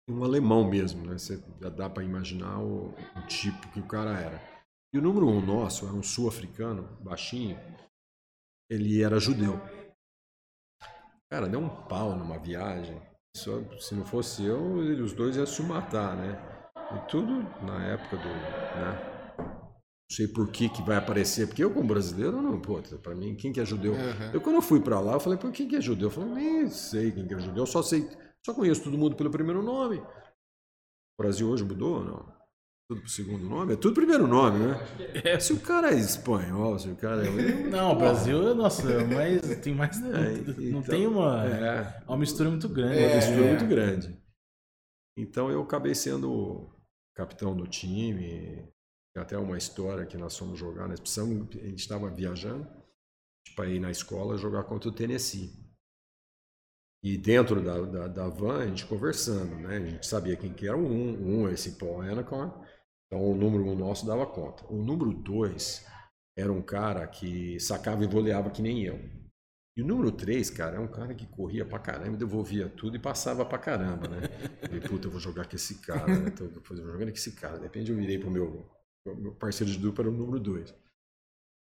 um 0.09 0.23
alemão 0.23 0.67
mesmo, 0.67 1.05
né? 1.05 1.17
Você 1.17 1.43
já 1.61 1.69
dá 1.69 1.89
para 1.89 2.03
imaginar 2.03 2.59
o, 2.59 2.89
o, 3.15 3.27
tipo 3.27 3.67
que 3.69 3.79
o 3.79 3.87
cara 3.87 4.17
era. 4.17 4.41
E 4.93 4.97
o 4.97 5.01
número 5.01 5.27
um 5.27 5.45
nosso 5.45 5.85
era 5.85 5.93
um 5.93 6.01
sul-africano, 6.03 6.97
baixinho, 7.01 7.59
ele 8.69 9.03
era 9.03 9.19
judeu. 9.19 9.59
Cara, 11.29 11.49
deu 11.49 11.59
um 11.59 11.69
pau 11.87 12.15
numa 12.15 12.39
viagem. 12.39 13.01
Só, 13.35 13.61
se 13.79 13.93
não 13.93 14.05
fosse 14.05 14.45
eu, 14.45 14.75
os 15.03 15.13
dois 15.13 15.35
iam 15.35 15.45
se 15.45 15.61
matar, 15.61 16.15
né? 16.15 16.41
E 16.95 17.09
tudo 17.09 17.43
na 17.65 17.85
época 17.85 18.15
do. 18.17 18.27
Né? 18.27 19.13
Não 20.09 20.15
sei 20.15 20.27
por 20.27 20.49
que, 20.49 20.69
que 20.69 20.81
vai 20.81 20.95
aparecer, 20.95 21.47
porque 21.47 21.61
eu, 21.61 21.73
como 21.73 21.85
brasileiro, 21.85 22.41
não, 22.41 22.61
pô, 22.61 22.81
pra 23.03 23.13
mim, 23.13 23.35
quem 23.35 23.51
que 23.51 23.59
é 23.59 23.65
judeu? 23.65 23.91
Uhum. 23.91 24.31
Eu, 24.33 24.39
quando 24.39 24.55
eu 24.55 24.61
fui 24.61 24.79
pra 24.79 25.01
lá, 25.01 25.13
eu 25.13 25.19
falei, 25.19 25.37
pô, 25.37 25.51
quem 25.51 25.67
que 25.67 25.75
é 25.75 25.81
judeu? 25.81 26.07
Eu 26.07 26.11
falei, 26.11 26.29
nem 26.29 26.69
sei 26.69 27.11
quem 27.11 27.27
que 27.27 27.33
é 27.33 27.39
judeu, 27.39 27.63
eu 27.63 27.67
só 27.67 27.83
sei, 27.83 28.07
só 28.47 28.53
conheço 28.53 28.81
todo 28.81 28.97
mundo 28.97 29.17
pelo 29.17 29.29
primeiro 29.29 29.61
nome. 29.61 29.97
O 29.97 31.21
Brasil 31.21 31.49
hoje 31.49 31.65
mudou 31.65 31.97
ou 31.97 32.05
não? 32.05 32.37
Tudo 32.89 33.01
pro 33.01 33.09
segundo 33.09 33.43
nome? 33.43 33.73
É 33.73 33.75
tudo 33.75 33.93
primeiro 33.93 34.25
nome, 34.25 34.59
né? 34.59 34.75
É. 35.25 35.37
Se 35.37 35.51
o 35.51 35.59
cara 35.59 35.91
é 35.91 35.99
espanhol, 35.99 36.79
se 36.79 36.87
o 36.87 36.95
cara 36.95 37.27
é. 37.27 37.29
Não, 37.67 37.91
o 37.91 37.95
Brasil, 37.97 38.55
nossa, 38.55 38.83
mas 39.05 39.41
tem 39.59 39.75
mais. 39.75 39.99
É, 40.07 40.31
não 40.71 40.79
então, 40.79 40.83
tem 40.83 41.05
uma, 41.05 41.45
é, 41.45 42.03
uma 42.07 42.15
mistura 42.15 42.49
muito 42.49 42.69
grande. 42.69 43.03
Uma 43.03 43.15
mistura 43.15 43.45
é. 43.45 43.49
muito 43.49 43.65
grande. 43.65 44.23
Então 45.17 45.51
eu 45.51 45.61
acabei 45.61 45.93
sendo 45.93 46.69
capitão 47.13 47.53
do 47.53 47.67
time, 47.67 48.71
até 49.17 49.37
uma 49.37 49.57
história 49.57 50.05
que 50.05 50.15
nós 50.15 50.37
fomos 50.37 50.57
jogar, 50.57 50.87
nós 50.87 51.01
precisamos, 51.01 51.49
a 51.57 51.65
gente 51.65 51.79
estava 51.79 52.09
viajando 52.09 52.65
para 53.57 53.67
ir 53.67 53.79
na 53.79 53.91
escola 53.91 54.37
jogar 54.37 54.63
contra 54.63 54.87
o 54.87 54.93
Tennessee. 54.93 55.66
E 57.03 57.17
dentro 57.17 57.61
da, 57.61 57.81
da, 57.81 58.07
da, 58.07 58.27
van, 58.27 58.59
a 58.59 58.67
gente 58.67 58.85
conversando, 58.85 59.55
né? 59.55 59.77
A 59.77 59.85
gente 59.85 60.07
sabia 60.07 60.35
quem 60.35 60.53
que 60.53 60.67
era 60.67 60.75
o 60.75 60.81
um, 60.81 61.43
um 61.43 61.49
esse 61.49 61.77
Paul 61.77 62.01
Anacon, 62.01 62.51
então 63.05 63.23
o 63.23 63.35
número 63.35 63.65
um 63.65 63.75
nosso 63.75 64.05
dava 64.05 64.25
conta. 64.25 64.65
O 64.67 64.83
número 64.83 65.13
dois 65.13 65.85
era 66.37 66.51
um 66.51 66.61
cara 66.61 67.07
que 67.07 67.59
sacava 67.59 68.03
e 68.03 68.07
voleava 68.07 68.49
que 68.49 68.61
nem 68.61 68.83
eu. 68.83 68.99
E 69.77 69.81
o 69.83 69.85
número 69.85 70.11
3, 70.11 70.49
cara, 70.49 70.77
é 70.77 70.79
um 70.79 70.87
cara 70.87 71.13
que 71.13 71.27
corria 71.27 71.63
pra 71.63 71.77
caramba, 71.77 72.17
devolvia 72.17 72.67
tudo 72.67 72.95
e 72.95 72.99
passava 72.99 73.45
pra 73.45 73.59
caramba, 73.59 74.07
né? 74.07 74.21
Falei, 74.59 74.81
puta, 74.81 75.05
eu 75.05 75.11
vou 75.11 75.19
jogar 75.19 75.47
com 75.47 75.55
esse 75.55 75.75
cara, 75.81 76.07
né? 76.07 76.31
Tô, 76.31 76.47
vou 76.47 76.75
jogando 76.75 77.09
com 77.09 77.15
esse 77.15 77.33
cara. 77.33 77.57
De 77.57 77.63
repente 77.63 77.91
eu 77.91 77.95
virei 77.95 78.17
pro 78.17 78.31
meu 78.31 78.67
meu 79.15 79.33
parceiro 79.35 79.71
de 79.71 79.79
dupla 79.79 80.03
era 80.03 80.11
o 80.11 80.17
número 80.17 80.39
2. 80.39 80.73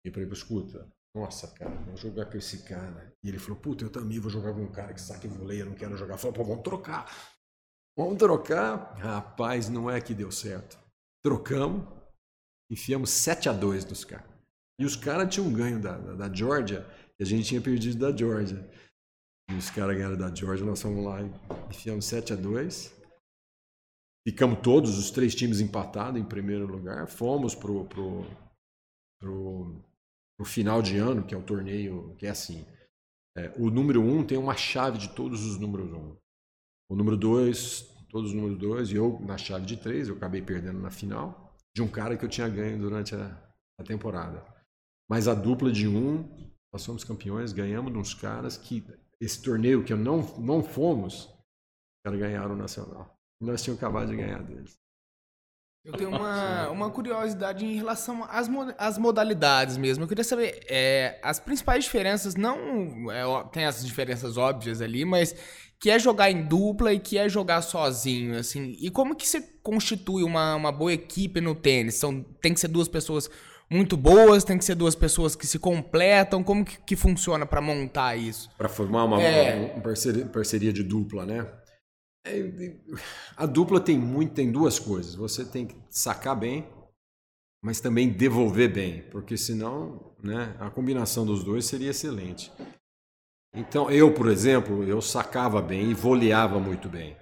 E 0.05 0.09
ele, 0.09 0.33
escuta, 0.33 0.87
nossa, 1.19 1.47
cara, 1.47 1.75
vamos 1.85 1.99
jogar 1.99 2.25
com 2.25 2.37
esse 2.37 2.63
cara. 2.63 3.13
E 3.23 3.29
ele 3.29 3.39
falou, 3.39 3.59
puta, 3.59 3.83
eu 3.83 3.89
também 3.89 4.19
vou 4.19 4.29
jogar 4.29 4.53
com 4.53 4.61
um 4.61 4.71
cara 4.71 4.93
que 4.93 5.01
saque 5.01 5.27
voleia, 5.27 5.65
não 5.65 5.73
quero 5.73 5.97
jogar. 5.97 6.17
Falou, 6.17 6.33
pô, 6.33 6.43
vamos 6.43 6.63
trocar. 6.63 7.11
Vamos 7.97 8.17
trocar. 8.17 8.95
Rapaz, 8.97 9.69
não 9.69 9.89
é 9.89 9.99
que 9.99 10.13
deu 10.13 10.31
certo. 10.31 10.77
Trocamos, 11.23 11.87
enfiamos 12.71 13.09
7 13.09 13.49
a 13.49 13.53
2 13.53 13.85
dos 13.85 14.05
caras. 14.05 14.29
E 14.79 14.85
os 14.85 14.95
caras 14.95 15.33
tinham 15.33 15.51
ganho 15.51 15.81
da, 15.81 15.97
da, 15.97 16.13
da 16.13 16.33
Georgia, 16.33 16.85
e 17.19 17.23
a 17.23 17.25
gente 17.25 17.47
tinha 17.47 17.61
perdido 17.61 17.97
da 17.97 18.15
Georgia. 18.15 18.69
E 19.49 19.55
os 19.55 19.69
caras 19.69 19.95
ganharam 19.95 20.17
da 20.17 20.33
Georgia, 20.33 20.65
nós 20.65 20.81
fomos 20.81 21.03
lá 21.03 21.21
e 21.21 21.31
enfiamos 21.69 22.05
7 22.05 22.33
a 22.33 22.35
2 22.35 22.97
Ficamos 24.27 24.59
todos 24.59 24.97
os 24.97 25.09
três 25.09 25.33
times 25.33 25.61
empatados 25.61 26.19
em 26.19 26.25
primeiro 26.25 26.67
lugar. 26.67 27.07
Fomos 27.07 27.55
pro, 27.55 27.85
pro, 27.85 28.25
pro, 29.21 29.81
pro 30.37 30.45
final 30.45 30.81
de 30.81 30.97
ano, 30.97 31.25
que 31.25 31.33
é 31.33 31.37
o 31.37 31.43
torneio, 31.43 32.15
que 32.17 32.27
é 32.27 32.29
assim. 32.29 32.65
É, 33.35 33.53
o 33.57 33.69
número 33.69 34.01
um 34.01 34.25
tem 34.25 34.37
uma 34.37 34.55
chave 34.55 34.97
de 34.97 35.09
todos 35.09 35.43
os 35.45 35.57
números 35.57 35.91
um. 35.91 36.15
O 36.89 36.95
número 36.95 37.17
dois, 37.17 37.81
todos 38.09 38.29
os 38.29 38.35
números 38.35 38.57
dois, 38.57 38.91
e 38.91 38.95
eu 38.95 39.19
na 39.21 39.37
chave 39.37 39.65
de 39.65 39.77
três, 39.77 40.07
eu 40.07 40.15
acabei 40.15 40.41
perdendo 40.41 40.79
na 40.79 40.89
final, 40.89 41.55
de 41.75 41.81
um 41.81 41.87
cara 41.87 42.15
que 42.15 42.23
eu 42.23 42.29
tinha 42.29 42.47
ganho 42.47 42.79
durante 42.79 43.15
a, 43.15 43.53
a 43.79 43.83
temporada. 43.83 44.45
Mas 45.09 45.27
a 45.27 45.33
dupla 45.33 45.71
de 45.71 45.87
um, 45.87 46.49
nós 46.71 46.81
somos 46.81 47.03
campeões, 47.03 47.53
ganhamos 47.53 47.91
de 47.91 47.97
uns 47.97 48.13
caras 48.13 48.57
que 48.57 48.85
esse 49.19 49.41
torneio 49.41 49.83
que 49.83 49.91
eu 49.91 49.97
não, 49.97 50.21
não 50.37 50.63
fomos, 50.63 51.25
os 51.25 52.01
caras 52.05 52.19
ganharam 52.19 52.53
o 52.53 52.57
Nacional. 52.57 53.17
Nós 53.41 53.63
tínhamos 53.63 53.81
acabado 53.81 54.09
de 54.09 54.15
ganhar 54.15 54.43
deles. 54.43 54.77
Eu 55.87 55.93
tenho 55.93 56.09
uma, 56.09 56.69
uma 56.69 56.89
curiosidade 56.89 57.65
em 57.65 57.77
relação 57.77 58.25
às, 58.29 58.49
às 58.77 58.97
modalidades 58.97 59.77
mesmo. 59.77 60.03
Eu 60.03 60.07
queria 60.09 60.23
saber, 60.23 60.59
é, 60.67 61.17
as 61.23 61.39
principais 61.39 61.85
diferenças, 61.85 62.35
não. 62.35 63.09
É, 63.09 63.23
tem 63.53 63.63
as 63.63 63.85
diferenças 63.85 64.35
óbvias 64.35 64.81
ali, 64.81 65.05
mas 65.05 65.33
que 65.79 65.89
é 65.89 65.97
jogar 65.97 66.29
em 66.29 66.43
dupla 66.43 66.91
e 66.91 66.99
que 66.99 67.17
é 67.17 67.29
jogar 67.29 67.61
sozinho, 67.61 68.37
assim. 68.37 68.75
E 68.81 68.89
como 68.89 69.15
que 69.15 69.25
você 69.25 69.39
constitui 69.63 70.23
uma, 70.23 70.55
uma 70.55 70.73
boa 70.73 70.91
equipe 70.91 71.39
no 71.39 71.55
tênis? 71.55 71.95
São, 71.95 72.21
tem 72.41 72.53
que 72.53 72.59
ser 72.59 72.67
duas 72.67 72.89
pessoas 72.89 73.29
muito 73.69 73.95
boas, 73.95 74.43
tem 74.43 74.57
que 74.57 74.65
ser 74.65 74.75
duas 74.75 74.93
pessoas 74.93 75.37
que 75.37 75.47
se 75.47 75.57
completam. 75.57 76.43
Como 76.43 76.65
que, 76.65 76.77
que 76.85 76.95
funciona 76.97 77.45
para 77.45 77.61
montar 77.61 78.17
isso? 78.17 78.49
Para 78.57 78.67
formar 78.67 79.05
uma, 79.05 79.23
é... 79.23 79.71
uma 79.73 79.81
parceria, 79.81 80.25
parceria 80.25 80.73
de 80.73 80.83
dupla, 80.83 81.25
né? 81.25 81.47
É, 82.27 82.77
a 83.35 83.45
dupla 83.45 83.79
tem 83.79 83.97
muito, 83.97 84.33
tem 84.33 84.51
duas 84.51 84.79
coisas. 84.79 85.15
Você 85.15 85.45
tem 85.45 85.67
que 85.67 85.75
sacar 85.89 86.37
bem, 86.37 86.67
mas 87.63 87.79
também 87.79 88.09
devolver 88.09 88.71
bem, 88.71 89.03
porque 89.09 89.37
senão, 89.37 90.15
né, 90.23 90.55
a 90.59 90.69
combinação 90.69 91.25
dos 91.25 91.43
dois 91.43 91.65
seria 91.65 91.91
excelente. 91.91 92.51
Então, 93.53 93.89
eu, 93.89 94.13
por 94.13 94.27
exemplo, 94.27 94.83
eu 94.83 95.01
sacava 95.01 95.61
bem 95.61 95.89
e 95.89 95.93
voleava 95.93 96.59
muito 96.59 96.87
bem. 96.87 97.17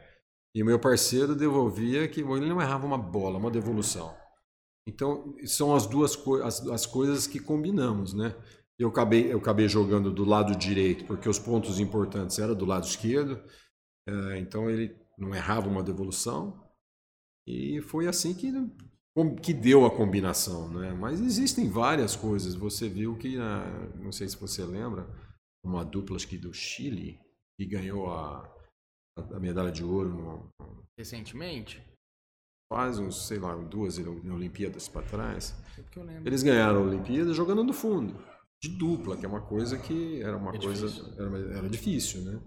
E 0.54 0.64
meu 0.64 0.80
parceiro 0.80 1.36
devolvia 1.36 2.08
que 2.08 2.22
ele 2.22 2.50
não 2.50 2.62
errava 2.62 2.86
uma 2.86 2.98
bola, 2.98 3.38
uma 3.38 3.52
devolução. 3.52 4.16
Então, 4.88 5.36
são 5.46 5.76
as 5.76 5.86
duas 5.86 6.16
co 6.16 6.36
as, 6.44 6.66
as 6.68 6.86
coisas 6.86 7.28
que 7.28 7.40
combinamos, 7.40 8.14
né? 8.14 8.36
Eu 8.78 8.90
acabei, 8.90 9.32
eu 9.32 9.38
acabei 9.38 9.68
jogando 9.68 10.12
do 10.12 10.26
lado 10.26 10.56
direito, 10.56 11.06
porque 11.06 11.30
os 11.30 11.40
pontos 11.40 11.80
importantes 11.80 12.38
eram 12.40 12.54
do 12.54 12.66
lado 12.66 12.86
esquerdo. 12.86 13.42
É, 14.08 14.38
então 14.38 14.70
ele 14.70 14.96
não 15.18 15.34
errava 15.34 15.68
uma 15.68 15.84
devolução 15.84 16.64
e 17.48 17.82
foi 17.82 18.08
assim 18.08 18.34
que 18.34 18.52
que 19.42 19.54
deu 19.54 19.86
a 19.86 19.96
combinação, 19.96 20.68
né? 20.68 20.94
Mas 20.94 21.22
existem 21.22 21.70
várias 21.70 22.18
coisas. 22.18 22.54
Você 22.54 22.90
viu 22.90 23.18
que, 23.18 23.38
não 23.96 24.12
sei 24.12 24.28
se 24.28 24.36
você 24.36 24.66
lembra, 24.66 25.08
uma 25.64 25.86
dupla 25.86 26.18
acho 26.18 26.28
que 26.28 26.38
do 26.38 26.54
Chile 26.54 27.18
que 27.58 27.66
ganhou 27.66 28.12
a, 28.12 28.44
a 29.18 29.40
medalha 29.40 29.72
de 29.72 29.84
ouro 29.84 30.10
no, 30.10 30.50
recentemente. 30.98 31.82
Faz 32.72 33.00
uns, 33.00 33.28
sei 33.28 33.40
lá, 33.40 33.56
duas 33.56 33.98
Olimpíadas 33.98 34.90
para 34.90 35.06
trás. 35.06 35.56
É 35.78 36.28
Eles 36.28 36.44
ganharam 36.44 36.80
a 36.80 36.84
Olimpíada 36.84 37.32
jogando 37.34 37.64
no 37.64 37.74
fundo, 37.74 38.20
de 38.62 38.70
dupla, 38.70 39.16
que 39.16 39.26
é 39.26 39.30
uma 39.30 39.42
coisa 39.42 39.78
que 39.78 40.22
era 40.22 40.36
uma 40.36 40.54
é 40.54 40.60
coisa 40.60 40.88
difícil. 40.88 41.14
Era, 41.14 41.58
era 41.58 41.70
difícil, 41.70 42.22
né? 42.24 42.42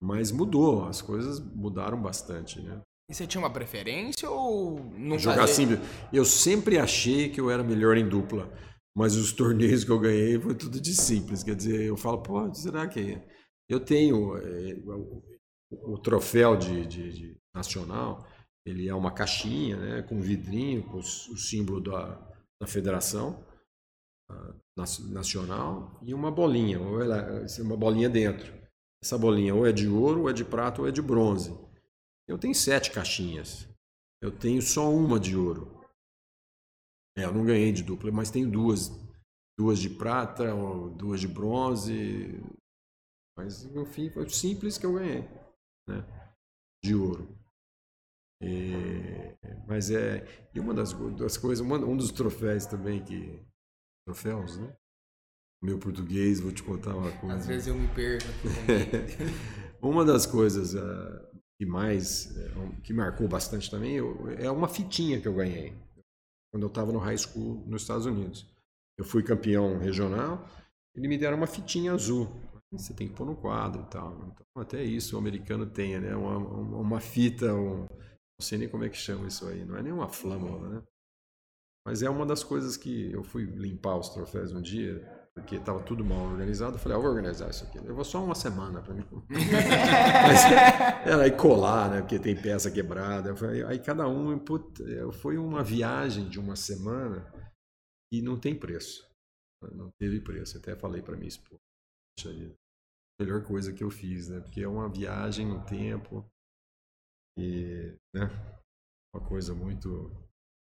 Mas 0.00 0.30
mudou, 0.30 0.84
as 0.86 1.02
coisas 1.02 1.40
mudaram 1.40 2.00
bastante, 2.00 2.60
né? 2.60 2.80
E 3.10 3.14
você 3.14 3.26
tinha 3.26 3.40
uma 3.40 3.52
preferência 3.52 4.30
ou 4.30 4.78
não 4.96 5.18
Jogar 5.18 5.42
fazer... 5.42 5.54
simples. 5.54 5.80
Eu 6.12 6.24
sempre 6.24 6.78
achei 6.78 7.30
que 7.30 7.40
eu 7.40 7.50
era 7.50 7.64
melhor 7.64 7.96
em 7.96 8.06
dupla, 8.06 8.52
mas 8.94 9.16
os 9.16 9.32
torneios 9.32 9.82
que 9.82 9.90
eu 9.90 9.98
ganhei 9.98 10.38
foi 10.38 10.54
tudo 10.54 10.80
de 10.80 10.94
simples. 10.94 11.42
Quer 11.42 11.56
dizer, 11.56 11.86
eu 11.86 11.96
falo, 11.96 12.22
pô, 12.22 12.52
será 12.54 12.86
que 12.86 13.18
eu 13.68 13.80
tenho 13.80 14.36
é, 14.36 14.76
o, 15.70 15.98
troféu 15.98 16.54
de, 16.54 16.86
de, 16.86 17.12
de, 17.12 17.36
nacional? 17.54 18.26
Ele 18.66 18.86
é 18.86 18.94
uma 18.94 19.10
caixinha, 19.10 19.76
né, 19.76 20.02
com 20.02 20.20
vidrinho, 20.20 20.82
com 20.82 20.98
o, 20.98 21.00
o 21.00 21.36
símbolo 21.38 21.80
da, 21.80 22.14
da 22.60 22.66
federação 22.66 23.42
nacional 25.10 25.98
e 26.02 26.14
uma 26.14 26.30
bolinha, 26.30 26.80
ou 26.80 27.02
ela, 27.02 27.44
uma 27.60 27.76
bolinha 27.76 28.08
dentro. 28.08 28.57
Essa 29.02 29.16
bolinha 29.16 29.54
ou 29.54 29.66
é 29.66 29.72
de 29.72 29.88
ouro, 29.88 30.22
ou 30.22 30.30
é 30.30 30.32
de 30.32 30.44
prata, 30.44 30.80
ou 30.80 30.88
é 30.88 30.90
de 30.90 31.00
bronze. 31.00 31.52
Eu 32.26 32.38
tenho 32.38 32.54
sete 32.54 32.90
caixinhas. 32.90 33.68
Eu 34.20 34.36
tenho 34.36 34.60
só 34.60 34.92
uma 34.92 35.18
de 35.18 35.36
ouro. 35.36 35.80
É, 37.16 37.24
eu 37.24 37.32
não 37.32 37.44
ganhei 37.44 37.72
de 37.72 37.82
dupla, 37.82 38.10
mas 38.10 38.30
tenho 38.30 38.50
duas. 38.50 38.90
Duas 39.56 39.78
de 39.78 39.90
prata, 39.90 40.54
duas 40.96 41.20
de 41.20 41.26
bronze. 41.26 42.40
Mas, 43.36 43.64
no 43.72 43.84
fim, 43.86 44.10
foi 44.10 44.28
simples 44.28 44.78
que 44.78 44.86
eu 44.86 44.94
ganhei. 44.94 45.22
Né? 45.88 46.04
De 46.84 46.94
ouro. 46.94 47.36
E, 48.40 49.34
mas 49.66 49.90
é. 49.90 50.24
E 50.54 50.60
uma 50.60 50.74
das, 50.74 50.92
das 51.16 51.36
coisas, 51.36 51.64
uma, 51.64 51.76
um 51.78 51.96
dos 51.96 52.12
troféus 52.12 52.66
também 52.66 53.04
que. 53.04 53.44
Troféus, 54.06 54.58
né? 54.58 54.76
Meu 55.62 55.78
português, 55.78 56.40
vou 56.40 56.52
te 56.52 56.62
contar 56.62 56.94
uma 56.94 57.10
coisa. 57.12 57.36
Às 57.36 57.46
vezes 57.46 57.68
eu 57.68 57.74
me 57.74 57.88
perco. 57.88 58.26
uma 59.82 60.04
das 60.04 60.24
coisas 60.26 60.74
uh, 60.74 61.26
que 61.58 61.66
mais, 61.66 62.36
uh, 62.36 62.80
que 62.82 62.92
marcou 62.92 63.26
bastante 63.28 63.70
também, 63.70 63.96
eu, 63.96 64.28
é 64.38 64.50
uma 64.50 64.68
fitinha 64.68 65.20
que 65.20 65.26
eu 65.26 65.34
ganhei. 65.34 65.74
quando 66.52 66.62
eu 66.62 66.68
estava 66.68 66.92
no 66.92 66.98
high 66.98 67.18
school 67.18 67.64
nos 67.66 67.82
Estados 67.82 68.06
Unidos. 68.06 68.46
Eu 68.96 69.04
fui 69.04 69.22
campeão 69.22 69.78
regional, 69.78 70.48
e 70.96 71.08
me 71.08 71.16
deram 71.16 71.36
uma 71.36 71.46
fitinha 71.46 71.92
azul. 71.92 72.28
Você 72.72 72.92
tem 72.92 73.08
que 73.08 73.14
pôr 73.14 73.24
no 73.24 73.36
quadro 73.36 73.82
e 73.82 73.86
tal. 73.86 74.12
Então, 74.12 74.62
até 74.62 74.82
isso 74.82 75.16
o 75.16 75.18
americano 75.18 75.66
tem, 75.66 75.98
né? 75.98 76.14
Uma, 76.14 76.36
uma 76.36 77.00
fita, 77.00 77.54
um, 77.54 77.86
não 77.86 78.40
sei 78.40 78.58
nem 78.58 78.68
como 78.68 78.84
é 78.84 78.88
que 78.88 78.96
chama 78.96 79.26
isso 79.26 79.46
aí. 79.46 79.64
Não 79.64 79.76
é 79.76 79.82
nem 79.82 79.92
uma 79.92 80.08
flâmula, 80.08 80.68
né? 80.68 80.82
Mas 81.86 82.02
é 82.02 82.10
uma 82.10 82.26
das 82.26 82.44
coisas 82.44 82.76
que 82.76 83.10
eu 83.12 83.22
fui 83.24 83.44
limpar 83.44 83.96
os 83.96 84.10
troféus 84.10 84.52
um 84.52 84.60
dia, 84.60 85.17
porque 85.38 85.56
estava 85.56 85.82
tudo 85.82 86.04
mal 86.04 86.26
organizado. 86.26 86.76
Eu 86.76 86.78
falei, 86.78 86.96
ah, 86.96 86.98
eu 86.98 87.02
vou 87.02 87.10
organizar 87.10 87.50
isso 87.50 87.64
aqui. 87.64 87.78
Levou 87.78 88.04
só 88.04 88.22
uma 88.22 88.34
semana 88.34 88.82
para 88.82 88.94
mim. 88.94 89.04
Mas 89.28 90.44
era 91.06 91.22
aí 91.22 91.32
colar, 91.32 91.90
né? 91.90 92.00
Porque 92.00 92.18
tem 92.18 92.40
peça 92.40 92.70
quebrada. 92.70 93.34
Falei, 93.36 93.64
aí 93.64 93.78
cada 93.78 94.06
um, 94.08 94.38
put... 94.38 94.82
foi 95.20 95.38
uma 95.38 95.62
viagem 95.62 96.28
de 96.28 96.38
uma 96.38 96.56
semana 96.56 97.32
e 98.12 98.22
não 98.22 98.38
tem 98.38 98.58
preço. 98.58 99.08
Não 99.72 99.90
teve 99.98 100.20
preço. 100.20 100.58
Até 100.58 100.76
falei 100.76 101.02
para 101.02 101.16
minha 101.16 101.28
esposa. 101.28 101.60
A 102.26 103.22
melhor 103.22 103.44
coisa 103.44 103.72
que 103.72 103.82
eu 103.82 103.90
fiz, 103.90 104.28
né? 104.28 104.40
Porque 104.40 104.62
é 104.62 104.68
uma 104.68 104.88
viagem 104.88 105.46
no 105.46 105.64
tempo 105.64 106.24
e, 107.38 107.96
né? 108.14 108.28
Uma 109.14 109.26
coisa 109.26 109.54
muito 109.54 110.10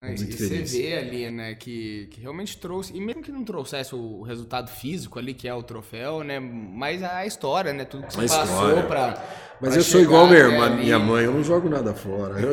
é, 0.04 0.14
e 0.14 0.32
você 0.32 0.62
vê 0.62 0.94
ali, 0.94 1.30
né, 1.30 1.54
que, 1.54 2.06
que 2.10 2.20
realmente 2.20 2.56
trouxe, 2.58 2.96
e 2.96 3.00
mesmo 3.00 3.22
que 3.22 3.32
não 3.32 3.44
trouxesse 3.44 3.94
o 3.94 4.22
resultado 4.22 4.70
físico 4.70 5.18
ali, 5.18 5.34
que 5.34 5.48
é 5.48 5.54
o 5.54 5.62
troféu, 5.62 6.22
né, 6.22 6.38
mas 6.40 7.02
a 7.02 7.26
história, 7.26 7.72
né, 7.72 7.84
tudo 7.84 8.06
que 8.06 8.14
você 8.14 8.34
a 8.34 8.38
passou 8.38 8.82
pra. 8.84 9.44
Mas 9.60 9.70
pra 9.70 9.78
eu 9.78 9.84
sou 9.84 10.00
igual 10.00 10.26
minha, 10.26 10.40
irmã, 10.40 10.70
minha 10.70 10.98
mãe, 10.98 11.24
eu 11.24 11.32
não 11.32 11.44
jogo 11.44 11.68
nada 11.68 11.94
fora. 11.94 12.34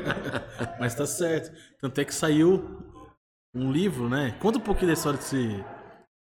mas 0.80 0.94
tá 0.94 1.06
certo. 1.06 1.54
Tanto 1.80 2.00
é 2.00 2.04
que 2.04 2.14
saiu 2.14 2.80
um 3.54 3.70
livro, 3.70 4.08
né? 4.08 4.36
Conta 4.40 4.58
um 4.58 4.62
pouquinho 4.62 4.88
da 4.88 4.94
história 4.94 5.18
desse. 5.18 5.64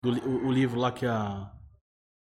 Do, 0.03 0.11
o, 0.11 0.47
o 0.47 0.51
livro 0.51 0.79
lá 0.79 0.91
que 0.91 1.05
a. 1.05 1.51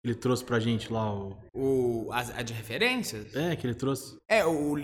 Ele 0.04 0.14
trouxe 0.14 0.44
pra 0.44 0.60
gente 0.60 0.92
lá. 0.92 1.12
O, 1.12 1.36
o 1.54 2.12
a, 2.12 2.20
a 2.20 2.42
de 2.42 2.52
referências? 2.52 3.34
É, 3.34 3.56
que 3.56 3.66
ele 3.66 3.74
trouxe. 3.74 4.16
É, 4.28 4.44
o. 4.44 4.76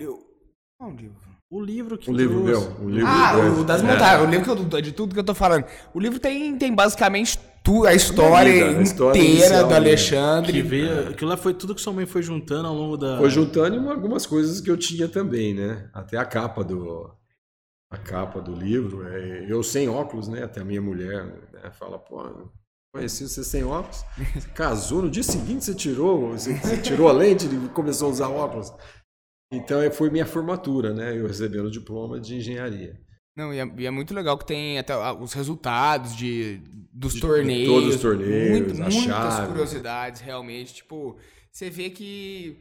Qual 0.78 0.90
o 0.90 0.96
livro? 0.96 1.31
O 1.52 1.60
livro 1.60 1.98
que 1.98 2.10
o 2.10 2.14
livro 2.14 2.42
meu, 2.42 2.60
o 2.80 2.88
livro 2.88 3.06
Ah, 3.06 3.36
o 3.36 3.62
das 3.62 3.82
montagens, 3.82 4.22
é. 4.22 4.26
o 4.26 4.30
livro 4.30 4.42
que 4.42 4.76
eu, 4.76 4.80
de 4.80 4.90
tudo 4.90 5.12
que 5.12 5.20
eu 5.20 5.24
tô 5.24 5.34
falando. 5.34 5.66
O 5.92 6.00
livro 6.00 6.18
tem, 6.18 6.56
tem 6.56 6.74
basicamente 6.74 7.38
tu, 7.62 7.84
a 7.84 7.92
história, 7.92 8.68
vida, 8.68 8.78
a 8.78 8.82
história 8.82 9.18
inteira 9.18 9.38
inicial, 9.38 9.68
do 9.68 9.74
Alexandre. 9.74 10.52
Que 10.54 10.62
veio, 10.62 11.10
aquilo 11.10 11.28
lá 11.28 11.36
foi 11.36 11.52
tudo 11.52 11.74
que 11.74 11.82
sua 11.82 11.92
mãe 11.92 12.06
foi 12.06 12.22
juntando 12.22 12.68
ao 12.68 12.74
longo 12.74 12.96
da. 12.96 13.18
Foi 13.18 13.28
juntando 13.28 13.90
algumas 13.90 14.24
coisas 14.24 14.62
que 14.62 14.70
eu 14.70 14.78
tinha 14.78 15.06
também, 15.08 15.52
né? 15.52 15.90
Até 15.92 16.16
a 16.16 16.24
capa 16.24 16.64
do, 16.64 17.10
a 17.90 17.98
capa 17.98 18.40
do 18.40 18.54
livro. 18.54 19.06
É, 19.06 19.44
eu 19.46 19.62
sem 19.62 19.90
óculos, 19.90 20.28
né? 20.28 20.44
Até 20.44 20.62
a 20.62 20.64
minha 20.64 20.80
mulher 20.80 21.22
né, 21.52 21.70
fala, 21.78 21.98
pô, 21.98 22.50
conheci 22.94 23.28
você 23.28 23.44
sem 23.44 23.62
óculos. 23.62 24.02
Você 24.16 24.48
casou, 24.56 25.02
no 25.02 25.10
dia 25.10 25.22
seguinte 25.22 25.66
você 25.66 25.74
tirou, 25.74 26.30
você, 26.30 26.54
você 26.54 26.78
tirou 26.78 27.10
a 27.10 27.12
lente 27.12 27.44
e 27.44 27.68
começou 27.68 28.08
a 28.08 28.10
usar 28.10 28.28
óculos. 28.28 28.72
Então 29.52 29.78
foi 29.92 30.10
minha 30.10 30.26
formatura, 30.26 30.94
né? 30.94 31.16
Eu 31.16 31.26
recebi 31.26 31.60
o 31.60 31.70
diploma 31.70 32.18
de 32.18 32.36
engenharia. 32.36 32.98
Não, 33.36 33.52
e 33.52 33.58
é, 33.58 33.74
e 33.78 33.86
é, 33.86 33.90
muito 33.90 34.14
legal 34.14 34.36
que 34.36 34.46
tem 34.46 34.78
até 34.78 34.94
os 35.12 35.32
resultados 35.32 36.14
de, 36.16 36.60
dos 36.92 37.14
de, 37.14 37.20
torneios. 37.20 37.60
De 37.60 37.66
todos 37.66 37.94
os 37.94 38.00
torneios, 38.00 38.50
muito, 38.50 38.74
muitas 38.74 38.94
chave. 38.94 39.46
curiosidades, 39.48 40.20
realmente. 40.20 40.74
Tipo, 40.74 41.16
você 41.50 41.70
vê 41.70 41.88
que 41.88 42.58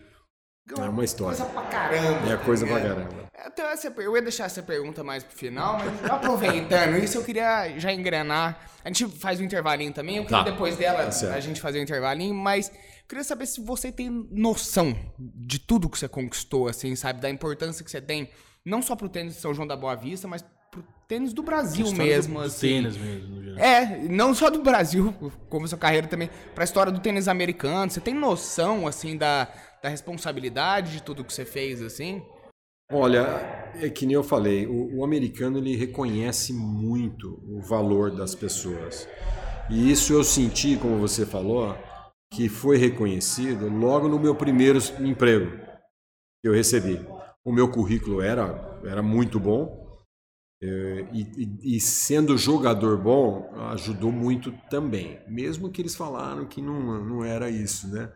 é 0.70 0.82
uma 0.84 1.04
história. 1.04 1.38
Coisa 1.38 1.52
pra 1.52 1.64
caramba. 1.64 2.32
É 2.32 2.38
coisa 2.38 2.66
pra 2.66 2.80
caramba. 2.80 3.32
Então, 3.46 3.66
essa, 3.66 3.94
eu 3.98 4.16
ia 4.16 4.22
deixar 4.22 4.46
essa 4.46 4.64
pergunta 4.64 5.04
mais 5.04 5.24
pro 5.24 5.36
final, 5.36 5.78
mas 5.80 6.10
aproveitando 6.10 6.98
isso, 6.98 7.18
eu 7.18 7.24
queria 7.24 7.78
já 7.78 7.92
engrenar. 7.92 8.60
A 8.84 8.88
gente 8.88 9.08
faz 9.08 9.40
um 9.40 9.44
intervalinho 9.44 9.92
também. 9.92 10.18
Eu 10.18 10.24
queria 10.24 10.44
tá. 10.44 10.50
depois 10.50 10.78
dela 10.78 11.10
tá 11.10 11.34
a 11.34 11.40
gente 11.40 11.60
fazer 11.60 11.80
um 11.80 11.84
intervalinho, 11.84 12.36
mas 12.36 12.72
queria 13.12 13.24
saber 13.24 13.46
se 13.46 13.62
você 13.62 13.92
tem 13.92 14.10
noção 14.32 14.96
de 15.20 15.60
tudo 15.60 15.90
que 15.90 16.00
você 16.00 16.08
conquistou, 16.08 16.68
assim, 16.68 16.96
sabe? 16.96 17.22
Da 17.22 17.30
importância 17.30 17.84
que 17.84 17.92
você 17.92 18.02
tem, 18.02 18.30
não 18.66 18.82
só 18.82 18.96
pro 18.96 19.10
tênis 19.10 19.36
de 19.36 19.42
São 19.42 19.54
João 19.54 19.68
da 19.68 19.76
Boa 19.76 19.96
Vista, 19.96 20.28
mas 20.28 20.44
pro 20.72 20.84
tênis 21.08 21.34
do 21.34 21.44
Brasil 21.44 21.92
mesmo, 21.92 22.40
do, 22.40 22.46
assim. 22.46 22.68
tênis 22.68 22.98
mesmo. 22.98 23.60
É, 23.60 23.98
não 24.08 24.34
só 24.34 24.50
do 24.50 24.64
Brasil, 24.64 25.14
como 25.50 25.68
sua 25.68 25.78
carreira 25.78 26.08
também, 26.08 26.30
pra 26.56 26.64
história 26.64 26.92
do 26.92 27.00
tênis 27.00 27.28
americano. 27.28 27.92
Você 27.92 28.00
tem 28.00 28.14
noção, 28.14 28.88
assim, 28.88 29.18
da 29.18 29.48
da 29.82 29.90
responsabilidade 29.90 30.94
de 30.94 31.04
tudo 31.04 31.24
que 31.24 31.34
você 31.34 31.44
fez, 31.44 31.82
assim? 31.82 32.22
Olha, 32.92 33.72
é 33.76 33.90
que 33.90 34.06
nem 34.06 34.16
eu 34.16 34.24
falei, 34.24 34.68
o, 34.68 34.98
o, 34.98 35.04
americano 35.04 35.58
ele 35.58 35.76
reconhece 35.76 36.54
muito 36.54 37.42
o 37.48 37.62
valor 37.62 38.12
das 38.12 38.36
pessoas. 38.36 39.08
E 39.70 39.90
isso 39.90 40.14
eu 40.14 40.24
senti, 40.24 40.78
como 40.78 41.00
você 41.00 41.26
falou, 41.26 41.76
que 42.32 42.48
foi 42.48 42.78
reconhecido 42.78 43.68
logo 43.68 44.08
no 44.08 44.20
meu 44.20 44.36
primeiro 44.36 44.80
emprego 45.00 45.58
que 46.42 46.48
eu 46.48 46.54
recebi. 46.54 47.00
O 47.44 47.52
meu 47.52 47.70
currículo 47.70 48.22
era, 48.22 48.80
era 48.86 49.02
muito 49.02 49.40
bom, 49.40 49.82
é, 50.64 51.08
e, 51.12 51.22
e, 51.22 51.76
e, 51.76 51.80
sendo 51.80 52.38
jogador 52.38 52.96
bom, 52.96 53.52
ajudou 53.72 54.12
muito 54.12 54.52
também. 54.70 55.20
Mesmo 55.28 55.72
que 55.72 55.82
eles 55.82 55.96
falaram 55.96 56.46
que 56.46 56.62
não, 56.62 57.04
não 57.04 57.26
era 57.26 57.50
isso, 57.50 57.88
né? 57.88 58.14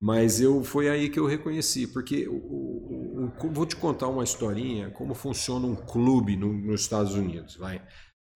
Mas 0.00 0.40
eu 0.40 0.62
foi 0.64 0.88
aí 0.88 1.08
que 1.08 1.18
eu 1.18 1.26
reconheci, 1.26 1.86
porque 1.86 2.26
o, 2.28 2.34
o, 2.34 3.26
o, 3.26 3.52
vou 3.52 3.64
te 3.64 3.76
contar 3.76 4.08
uma 4.08 4.24
historinha 4.24 4.90
como 4.90 5.14
funciona 5.14 5.66
um 5.66 5.76
clube 5.76 6.36
no, 6.36 6.52
nos 6.52 6.80
Estados 6.80 7.14
Unidos. 7.14 7.56
Vai. 7.56 7.80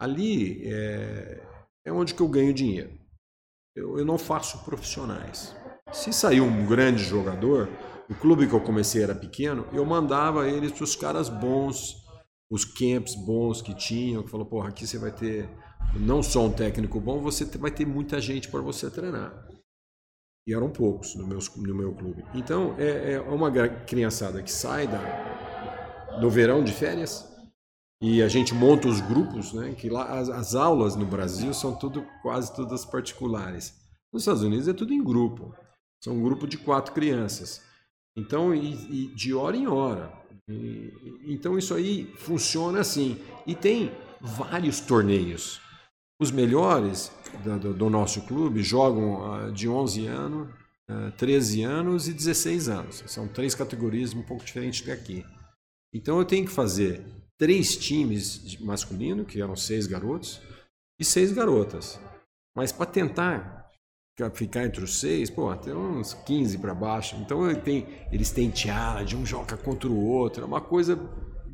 Ali 0.00 0.62
é, 0.64 1.44
é 1.84 1.92
onde 1.92 2.14
que 2.14 2.20
eu 2.20 2.28
ganho 2.28 2.54
dinheiro. 2.54 3.01
Eu, 3.74 3.98
eu 3.98 4.04
não 4.04 4.18
faço 4.18 4.62
profissionais. 4.64 5.54
Se 5.92 6.12
sair 6.12 6.40
um 6.40 6.66
grande 6.66 7.02
jogador, 7.02 7.68
o 8.08 8.14
clube 8.14 8.46
que 8.46 8.54
eu 8.54 8.60
comecei 8.60 9.02
era 9.02 9.14
pequeno, 9.14 9.66
eu 9.72 9.84
mandava 9.84 10.48
eles 10.48 10.72
para 10.72 10.84
os 10.84 10.94
caras 10.94 11.28
bons, 11.28 11.96
os 12.50 12.64
camps 12.64 13.14
bons 13.14 13.62
que 13.62 13.74
tinham, 13.74 14.22
que 14.22 14.30
falou, 14.30 14.46
porra, 14.46 14.68
aqui 14.68 14.86
você 14.86 14.98
vai 14.98 15.10
ter 15.10 15.48
não 15.94 16.22
só 16.22 16.46
um 16.46 16.52
técnico 16.52 17.00
bom, 17.00 17.20
você 17.20 17.44
vai 17.58 17.70
ter 17.70 17.86
muita 17.86 18.20
gente 18.20 18.48
para 18.48 18.60
você 18.60 18.90
treinar. 18.90 19.48
E 20.46 20.52
eram 20.52 20.70
poucos 20.70 21.14
no 21.14 21.26
meu, 21.26 21.38
no 21.56 21.74
meu 21.74 21.94
clube. 21.94 22.24
Então, 22.34 22.74
é, 22.78 23.12
é 23.14 23.20
uma 23.20 23.50
criançada 23.86 24.42
que 24.42 24.50
sai 24.50 24.86
da, 24.86 26.18
no 26.20 26.28
verão 26.28 26.62
de 26.64 26.72
férias 26.72 27.31
e 28.02 28.20
a 28.20 28.26
gente 28.26 28.52
monta 28.52 28.88
os 28.88 29.00
grupos, 29.00 29.52
né? 29.52 29.74
Que 29.74 29.88
lá 29.88 30.18
as, 30.18 30.28
as 30.28 30.54
aulas 30.56 30.96
no 30.96 31.06
Brasil 31.06 31.54
são 31.54 31.72
tudo 31.72 32.04
quase 32.20 32.52
todas 32.52 32.84
particulares. 32.84 33.72
Nos 34.12 34.22
Estados 34.22 34.42
Unidos 34.42 34.66
é 34.66 34.72
tudo 34.72 34.92
em 34.92 35.02
grupo. 35.02 35.54
São 36.02 36.16
um 36.16 36.22
grupo 36.22 36.48
de 36.48 36.58
quatro 36.58 36.92
crianças. 36.92 37.62
Então, 38.16 38.52
e, 38.52 38.72
e 38.90 39.14
de 39.14 39.32
hora 39.32 39.56
em 39.56 39.68
hora. 39.68 40.12
E, 40.48 40.92
então 41.26 41.56
isso 41.56 41.74
aí 41.74 42.12
funciona 42.16 42.80
assim. 42.80 43.16
E 43.46 43.54
tem 43.54 43.92
vários 44.20 44.80
torneios. 44.80 45.60
Os 46.20 46.32
melhores 46.32 47.12
do, 47.60 47.72
do 47.72 47.88
nosso 47.88 48.22
clube 48.22 48.64
jogam 48.64 49.46
uh, 49.46 49.52
de 49.52 49.68
11 49.68 50.06
anos, 50.08 50.48
uh, 50.90 51.12
13 51.16 51.62
anos 51.62 52.08
e 52.08 52.12
16 52.12 52.68
anos. 52.68 53.04
São 53.06 53.28
três 53.28 53.54
categorias 53.54 54.12
um 54.12 54.22
pouco 54.22 54.44
diferentes 54.44 54.84
daqui. 54.84 55.24
Então 55.94 56.18
eu 56.18 56.24
tenho 56.24 56.44
que 56.44 56.52
fazer 56.52 57.21
três 57.38 57.76
times 57.76 58.58
masculino, 58.60 59.24
que 59.24 59.40
eram 59.40 59.56
seis 59.56 59.86
garotos, 59.86 60.40
e 60.98 61.04
seis 61.04 61.32
garotas. 61.32 61.98
Mas 62.56 62.70
para 62.70 62.86
tentar 62.86 63.70
ficar 64.34 64.64
entre 64.64 64.84
os 64.84 65.00
seis, 65.00 65.30
pô, 65.30 65.54
tem 65.56 65.74
uns 65.74 66.14
15 66.14 66.58
para 66.58 66.74
baixo. 66.74 67.16
Então 67.16 67.42
tenho, 67.56 67.86
eles 68.10 68.30
têm 68.30 68.50
tiara 68.50 69.04
de 69.04 69.16
um 69.16 69.24
joga 69.24 69.56
contra 69.56 69.88
o 69.88 70.04
outro, 70.04 70.44
é 70.44 70.46
uma 70.46 70.60
coisa 70.60 70.98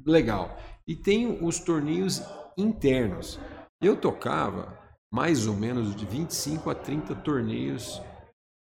legal. 0.05 0.59
E 0.87 0.97
tem 0.97 1.45
os 1.45 1.61
torneios 1.61 2.23
internos. 2.57 3.39
Eu 3.81 3.97
tocava 3.97 4.77
mais 5.13 5.47
ou 5.47 5.55
menos 5.55 5.95
de 5.95 6.05
25 6.05 6.69
a 6.69 6.75
30 6.75 7.15
torneios 7.17 8.03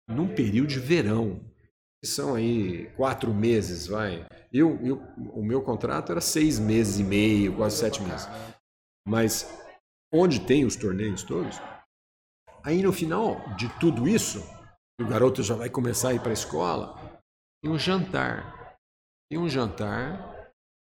num 0.07 0.27
período 0.27 0.69
de 0.69 0.79
verão. 0.79 1.41
São 2.03 2.35
aí 2.35 2.89
quatro 2.95 3.33
meses, 3.33 3.87
vai. 3.87 4.25
Eu, 4.53 4.79
eu, 4.85 4.97
o 5.33 5.43
meu 5.43 5.61
contrato 5.61 6.11
era 6.11 6.21
seis 6.21 6.59
meses 6.59 6.99
e 6.99 7.03
meio, 7.03 7.55
quase 7.55 7.77
sete 7.77 8.01
meses. 8.01 8.27
Mas 9.07 9.49
onde 10.13 10.39
tem 10.39 10.65
os 10.65 10.75
torneios 10.75 11.23
todos, 11.23 11.59
aí 12.63 12.81
no 12.81 12.93
final 12.93 13.55
de 13.55 13.67
tudo 13.79 14.07
isso, 14.07 14.43
o 15.01 15.05
garoto 15.05 15.41
já 15.43 15.55
vai 15.55 15.69
começar 15.69 16.09
a 16.09 16.13
ir 16.13 16.19
para 16.19 16.29
a 16.29 16.33
escola, 16.33 17.21
tem 17.61 17.71
um 17.71 17.79
jantar. 17.79 18.77
Tem 19.29 19.39
um 19.39 19.49
jantar 19.49 20.53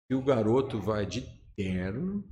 e 0.10 0.16
o 0.16 0.22
garoto 0.22 0.80
vai 0.80 1.06
de 1.06 1.22
terno, 1.56 2.24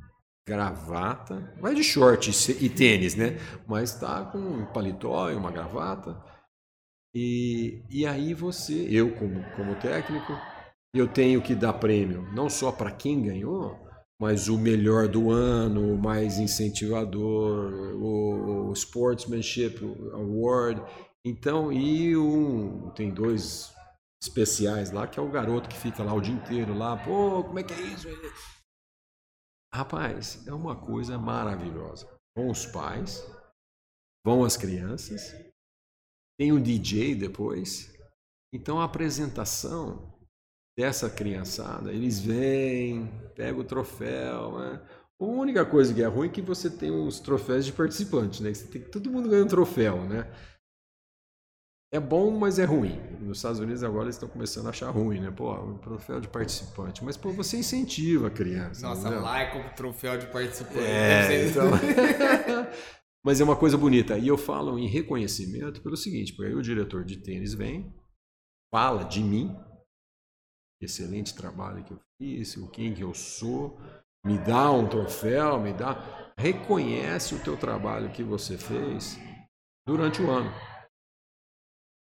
gravata, 0.48 1.54
vai 1.60 1.76
de 1.76 1.84
short 1.84 2.32
e 2.64 2.70
tênis, 2.70 3.16
né? 3.16 3.38
Mas 3.68 4.00
tá 4.00 4.26
com 4.26 4.40
um 4.40 4.66
paletó 4.66 5.30
e 5.30 5.36
uma 5.36 5.52
gravata. 5.52 6.20
E, 7.14 7.84
e 7.90 8.06
aí 8.06 8.34
você, 8.34 8.88
eu 8.90 9.14
como, 9.16 9.44
como 9.56 9.76
técnico, 9.80 10.32
eu 10.94 11.08
tenho 11.08 11.42
que 11.42 11.56
dar 11.56 11.74
prêmio 11.74 12.22
não 12.34 12.50
só 12.50 12.72
para 12.72 12.92
quem 12.92 13.22
ganhou, 13.22 13.78
mas 14.20 14.48
o 14.48 14.58
melhor 14.58 15.08
do 15.08 15.32
ano, 15.32 15.94
o 15.94 15.98
mais 15.98 16.38
incentivador, 16.38 17.96
o, 17.96 18.70
o 18.70 18.74
Sportsmanship 18.74 19.80
Award. 20.14 20.82
Então, 21.26 21.72
e 21.72 22.16
um, 22.16 22.92
tem 22.92 23.12
dois 23.12 23.74
especiais 24.24 24.92
lá, 24.92 25.08
que 25.08 25.20
é 25.20 25.24
o 25.24 25.32
garoto 25.32 25.68
que 25.68 25.78
fica 25.78 26.04
lá 26.04 26.14
o 26.14 26.22
dia 26.22 26.36
inteiro 26.36 26.78
lá, 26.78 26.96
pô, 26.96 27.44
como 27.44 27.58
é 27.58 27.64
que 27.64 27.74
é 27.74 27.82
isso? 27.82 28.08
Rapaz, 29.74 30.46
é 30.46 30.54
uma 30.54 30.76
coisa 30.76 31.18
maravilhosa. 31.18 32.08
Vão 32.38 32.50
os 32.50 32.66
pais, 32.66 33.26
vão 34.26 34.44
as 34.44 34.56
crianças, 34.56 35.34
tem 36.38 36.52
um 36.52 36.62
DJ 36.62 37.16
depois. 37.16 37.92
Então 38.54 38.80
a 38.80 38.84
apresentação 38.84 40.12
dessa 40.78 41.10
criançada, 41.10 41.92
eles 41.92 42.20
vêm, 42.20 43.08
pegam 43.36 43.62
o 43.62 43.66
troféu. 43.66 44.60
Né? 44.60 44.82
A 45.20 45.24
única 45.24 45.66
coisa 45.66 45.94
que 45.94 46.02
é 46.02 46.08
ruim 46.08 46.28
é 46.28 46.32
que 46.32 46.42
você 46.42 46.70
tem 46.70 46.92
os 46.92 47.20
troféus 47.20 47.66
de 47.66 47.74
participantes, 47.74 48.40
né? 48.40 48.54
Você 48.54 48.66
tem, 48.68 48.82
todo 48.82 49.12
mundo 49.12 49.30
ganha 49.30 49.44
um 49.44 49.48
troféu, 49.48 50.04
né? 50.04 50.28
É 51.94 52.00
bom, 52.00 52.32
mas 52.32 52.58
é 52.58 52.64
ruim. 52.64 52.98
Nos 53.20 53.40
Estados 53.40 53.60
Unidos 53.60 53.84
agora 53.84 54.06
eles 54.06 54.16
estão 54.16 54.30
começando 54.30 54.68
a 54.68 54.70
achar 54.70 54.90
ruim, 54.90 55.20
né? 55.20 55.30
Pô, 55.30 55.54
o 55.54 55.78
troféu 55.78 56.22
de 56.22 56.28
participante. 56.30 57.04
Mas, 57.04 57.18
pô, 57.18 57.32
você 57.34 57.58
incentiva 57.58 58.28
a 58.28 58.32
criança. 58.32 58.88
Nossa, 58.88 59.10
lá 59.10 59.42
é 59.42 59.52
como 59.52 59.70
troféu 59.76 60.18
de 60.18 60.26
participante. 60.28 60.80
É, 60.80 61.48
então... 61.50 61.70
mas 63.24 63.40
é 63.40 63.44
uma 63.44 63.56
coisa 63.56 63.78
bonita. 63.78 64.18
E 64.18 64.28
eu 64.28 64.38
falo 64.38 64.78
em 64.80 64.88
reconhecimento 64.88 65.82
pelo 65.82 65.98
seguinte, 65.98 66.34
porque 66.34 66.52
aí 66.52 66.56
o 66.56 66.62
diretor 66.62 67.04
de 67.04 67.18
tênis 67.18 67.54
vem, 67.54 67.94
fala 68.74 69.04
de 69.04 69.22
mim, 69.22 69.56
excelente 70.82 71.36
trabalho 71.36 71.84
que 71.84 71.94
eu 71.94 72.00
fiz, 72.18 72.58
o 72.58 72.68
quem 72.70 72.94
que 72.94 73.04
eu 73.04 73.14
sou, 73.14 73.80
me 74.26 74.38
dá 74.38 74.72
um 74.72 74.88
troféu, 74.88 75.60
me 75.60 75.74
dá, 75.74 76.34
reconhece 76.38 77.36
o 77.36 77.44
teu 77.44 77.58
trabalho 77.58 78.12
que 78.12 78.24
você 78.24 78.58
fez 78.58 79.18
durante 79.86 80.22
o 80.22 80.30
ano. 80.30 80.52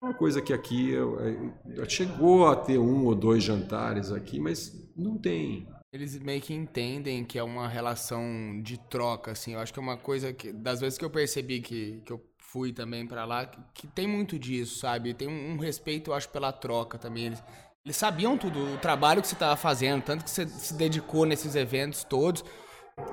Uma 0.03 0.15
coisa 0.15 0.43
que 0.43 0.53
aqui 0.53 0.91
eu, 0.91 1.19
eu, 1.67 1.89
chegou 1.89 2.47
a 2.47 2.55
ter 2.55 2.79
um 2.79 3.07
ou 3.07 3.15
dois 3.15 3.43
jantares 3.43 4.13
aqui, 4.13 4.39
mas 4.39 4.71
não 4.95 5.19
tem. 5.19 5.67
Eles 5.95 6.19
meio 6.19 6.41
que 6.41 6.53
entendem 6.53 7.23
que 7.23 7.39
é 7.39 7.43
uma 7.45 7.69
relação 7.69 8.61
de 8.61 8.77
troca, 8.77 9.31
assim. 9.31 9.53
Eu 9.55 9.61
acho 9.61 9.73
que 9.73 9.79
é 9.79 9.83
uma 9.83 9.97
coisa 9.97 10.33
que, 10.33 10.53
das 10.53 10.81
vezes 10.81 10.99
que 10.99 11.05
eu 11.05 11.09
percebi 11.09 11.61
que, 11.61 12.03
que 12.05 12.13
eu 12.13 12.21
fui 12.37 12.73
também 12.73 13.07
para 13.07 13.25
lá, 13.25 13.47
que, 13.47 13.61
que, 13.73 13.87
tem 13.87 14.05
muito 14.05 14.37
disso, 14.37 14.81
sabe? 14.81 15.15
Tem 15.15 15.29
um, 15.29 15.53
um, 15.53 15.57
respeito, 15.57 16.11
eu 16.11 16.15
acho, 16.15 16.29
pela 16.31 16.51
troca 16.51 16.99
também. 16.99 17.27
Eles, 17.27 17.45
eles 17.85 17.97
sabiam 17.97 18.37
tudo, 18.37 18.75
o 18.75 18.79
trabalho 18.79 19.23
que 19.23 19.29
você 19.29 19.35
estava 19.35 19.55
fazendo, 19.55 20.03
tanto 20.03 20.25
que 20.25 20.31
você 20.31 20.49
se 20.49 20.75
dedicou 20.75 21.25
nesses 21.25 21.55
eventos 21.55 22.03
todos. 22.03 22.45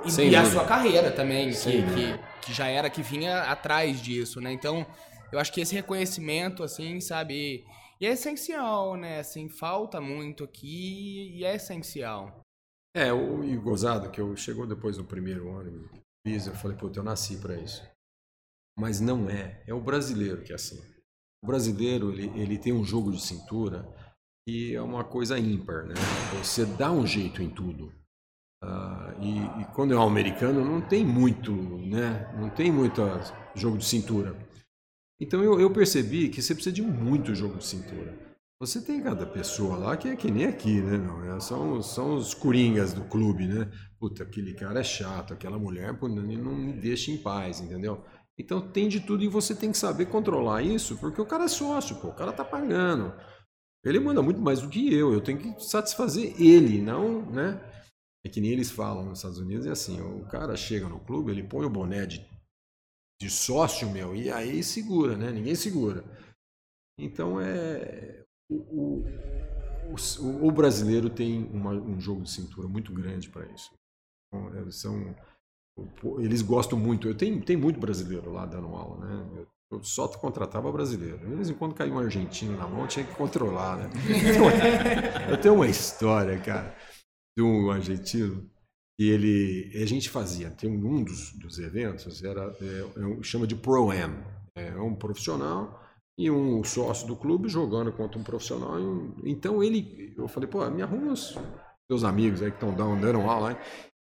E, 0.03 0.29
e 0.29 0.35
a 0.35 0.43
sua 0.43 0.65
carreira 0.65 1.11
também, 1.11 1.51
que, 1.51 1.83
que, 1.83 2.19
que, 2.41 2.51
já 2.51 2.65
era, 2.65 2.89
que 2.89 3.03
vinha 3.03 3.43
atrás 3.43 4.01
disso, 4.01 4.41
né? 4.41 4.51
Então, 4.51 4.87
eu 5.31 5.37
acho 5.37 5.53
que 5.53 5.61
esse 5.61 5.75
reconhecimento, 5.75 6.63
assim, 6.63 6.99
sabe? 6.99 7.63
E 7.99 8.07
é 8.07 8.13
essencial, 8.13 8.95
né? 8.95 9.19
Assim, 9.19 9.47
falta 9.49 10.01
muito 10.01 10.43
aqui 10.43 11.31
e 11.35 11.45
é 11.45 11.57
essencial. 11.57 12.40
É, 12.93 13.11
o, 13.13 13.43
e 13.43 13.55
gozado, 13.57 14.11
que 14.11 14.19
eu 14.19 14.35
chegou 14.35 14.67
depois 14.67 14.97
do 14.97 15.05
primeiro 15.05 15.53
ano, 15.55 15.89
fiz, 16.25 16.47
eu 16.47 16.53
falei, 16.53 16.77
puta, 16.77 16.99
eu 16.99 17.03
nasci 17.03 17.37
para 17.37 17.55
isso. 17.55 17.81
Mas 18.77 18.99
não 18.99 19.29
é, 19.29 19.63
é 19.65 19.73
o 19.73 19.81
brasileiro 19.81 20.43
que 20.43 20.51
é 20.51 20.55
assim. 20.55 20.79
O 21.43 21.47
brasileiro, 21.47 22.11
ele, 22.11 22.27
ele 22.39 22.57
tem 22.57 22.73
um 22.73 22.83
jogo 22.83 23.11
de 23.11 23.21
cintura 23.21 23.87
que 24.47 24.75
é 24.75 24.81
uma 24.81 25.03
coisa 25.03 25.37
ímpar, 25.37 25.85
né? 25.85 25.93
Você 26.39 26.65
dá 26.65 26.91
um 26.91 27.05
jeito 27.05 27.41
em 27.41 27.49
tudo. 27.49 27.93
Uh, 28.63 29.21
e, 29.21 29.61
e, 29.61 29.65
quando 29.73 29.93
é 29.93 29.97
um 29.97 30.03
americano, 30.03 30.63
não 30.63 30.81
tem 30.81 31.05
muito, 31.05 31.51
né? 31.51 32.31
Não 32.37 32.49
tem 32.49 32.71
muito 32.71 33.01
jogo 33.55 33.77
de 33.77 33.85
cintura. 33.85 34.35
Então 35.19 35.43
eu, 35.43 35.59
eu 35.59 35.71
percebi 35.71 36.29
que 36.29 36.41
você 36.41 36.53
precisa 36.53 36.73
de 36.73 36.81
muito 36.81 37.33
jogo 37.33 37.57
de 37.57 37.65
cintura. 37.65 38.30
Você 38.61 38.79
tem 38.79 39.01
cada 39.01 39.25
pessoa 39.25 39.75
lá 39.75 39.97
que 39.97 40.07
é 40.07 40.15
que 40.15 40.29
nem 40.29 40.45
aqui, 40.45 40.83
né? 40.83 40.95
Não, 40.95 41.35
é, 41.35 41.39
são, 41.39 41.81
são 41.81 42.13
os 42.13 42.35
coringas 42.35 42.93
do 42.93 43.03
clube, 43.05 43.47
né? 43.47 43.67
Puta, 43.99 44.21
aquele 44.21 44.53
cara 44.53 44.81
é 44.81 44.83
chato, 44.83 45.33
aquela 45.33 45.57
mulher 45.57 45.97
pô, 45.97 46.07
não 46.07 46.21
me 46.21 46.71
deixa 46.71 47.09
em 47.09 47.17
paz, 47.17 47.59
entendeu? 47.59 48.05
Então 48.37 48.61
tem 48.61 48.87
de 48.87 48.99
tudo 48.99 49.23
e 49.23 49.27
você 49.27 49.55
tem 49.55 49.71
que 49.71 49.77
saber 49.79 50.05
controlar 50.05 50.61
isso, 50.61 50.95
porque 50.99 51.19
o 51.19 51.25
cara 51.25 51.45
é 51.45 51.47
sócio, 51.47 51.95
pô, 51.95 52.09
o 52.09 52.13
cara 52.13 52.31
tá 52.31 52.45
pagando. 52.45 53.11
Ele 53.83 53.99
manda 53.99 54.21
muito 54.21 54.39
mais 54.39 54.61
do 54.61 54.69
que 54.69 54.93
eu, 54.93 55.11
eu 55.11 55.21
tenho 55.21 55.39
que 55.39 55.63
satisfazer 55.63 56.39
ele, 56.39 56.79
não, 56.83 57.25
né? 57.31 57.59
É 58.23 58.29
que 58.29 58.39
nem 58.39 58.51
eles 58.51 58.69
falam 58.69 59.05
nos 59.07 59.17
Estados 59.17 59.39
Unidos, 59.39 59.65
é 59.65 59.71
assim, 59.71 59.99
o 59.99 60.23
cara 60.27 60.55
chega 60.55 60.87
no 60.87 60.99
clube, 60.99 61.31
ele 61.31 61.41
põe 61.41 61.65
o 61.65 61.69
boné 61.69 62.05
de, 62.05 62.23
de 63.19 63.27
sócio 63.27 63.89
meu, 63.89 64.15
e 64.15 64.29
aí 64.29 64.61
segura, 64.61 65.17
né? 65.17 65.31
Ninguém 65.31 65.55
segura. 65.55 66.05
Então 66.99 67.41
é. 67.41 68.20
O, 68.51 69.05
o, 69.87 70.47
o, 70.47 70.51
brasileiro 70.51 71.09
tem 71.09 71.49
uma, 71.53 71.71
um 71.71 71.99
jogo 71.99 72.21
de 72.21 72.31
cintura 72.31 72.67
muito 72.67 72.93
grande 72.93 73.29
para 73.29 73.45
isso. 73.51 73.71
Então, 74.27 74.49
é, 74.55 74.71
são, 74.71 75.15
eles 76.19 76.41
gostam 76.41 76.77
muito. 76.77 77.07
Eu 77.07 77.15
tenho, 77.15 77.41
tem 77.41 77.55
muito 77.55 77.79
brasileiro 77.79 78.31
lá 78.31 78.45
dando 78.45 78.67
aula, 78.67 79.05
né? 79.05 79.45
Eu 79.71 79.81
só 79.83 80.05
contratava 80.07 80.69
brasileiro. 80.69 81.17
De 81.19 81.35
vez 81.35 81.49
em 81.49 81.53
quando 81.53 81.73
caiu 81.73 81.93
um 81.93 81.99
argentino 81.99 82.57
na 82.57 82.67
mão, 82.67 82.85
tinha 82.87 83.05
que 83.05 83.15
controlar, 83.15 83.77
né? 83.77 83.89
Eu 85.31 85.39
tenho 85.39 85.55
uma 85.55 85.67
história, 85.67 86.37
cara, 86.41 86.75
de 87.37 87.41
um 87.41 87.71
argentino 87.71 88.49
que 88.99 89.09
ele, 89.09 89.71
a 89.81 89.85
gente 89.85 90.09
fazia, 90.09 90.51
tem 90.51 90.69
um 90.69 91.03
dos, 91.03 91.31
dos 91.39 91.57
eventos, 91.57 92.21
era, 92.21 92.53
é, 92.61 92.65
é, 92.65 93.23
chama 93.23 93.47
de 93.47 93.55
Pro-Am. 93.55 94.23
É 94.55 94.75
um 94.75 94.93
profissional 94.93 95.80
e 96.17 96.29
um 96.29 96.63
sócio 96.63 97.07
do 97.07 97.15
clube 97.15 97.49
jogando 97.49 97.91
contra 97.91 98.19
um 98.19 98.23
profissional. 98.23 98.75
Então 99.23 99.63
ele, 99.63 100.13
eu 100.17 100.27
falei, 100.27 100.49
pô, 100.49 100.69
me 100.69 100.81
arruma 100.81 101.13
os 101.13 101.35
teus 101.89 102.03
amigos 102.03 102.41
aí 102.41 102.51
que 102.51 102.57
estão 102.57 102.73
dando 102.73 103.21
aula, 103.21 103.59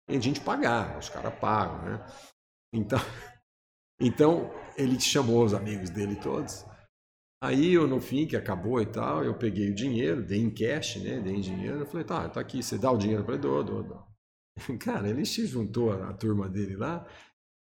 e 0.10 0.16
a 0.16 0.20
gente 0.20 0.42
pagar, 0.42 0.98
os 0.98 1.10
caras 1.10 1.34
pagam, 1.40 1.84
né? 1.84 2.06
Então, 2.74 3.00
então 4.02 4.52
ele 4.78 5.00
chamou 5.00 5.44
os 5.44 5.54
amigos 5.54 5.90
dele 5.90 6.16
todos. 6.16 6.66
Aí 7.42 7.74
eu, 7.74 7.88
no 7.88 8.02
fim, 8.02 8.28
que 8.28 8.36
acabou 8.36 8.82
e 8.82 8.86
tal, 8.86 9.24
eu 9.24 9.34
peguei 9.38 9.70
o 9.70 9.76
dinheiro, 9.76 10.22
dei 10.22 10.40
em 10.42 10.50
cash, 10.50 10.98
né? 10.98 11.22
Dei 11.22 11.36
em 11.36 11.42
dinheiro. 11.42 11.80
Eu 11.80 11.86
falei, 11.86 12.06
tá, 12.06 12.28
tá 12.28 12.42
aqui, 12.42 12.62
você 12.62 12.78
dá 12.78 12.92
o 12.92 12.98
dinheiro? 12.98 13.24
Falei, 13.24 13.40
dou, 13.40 13.64
dou, 13.64 13.84
dou. 13.84 14.04
Cara, 14.80 15.10
ele 15.10 15.26
se 15.26 15.46
juntou 15.46 15.94
a, 15.94 16.10
a 16.10 16.14
turma 16.14 16.50
dele 16.50 16.76
lá, 16.76 17.08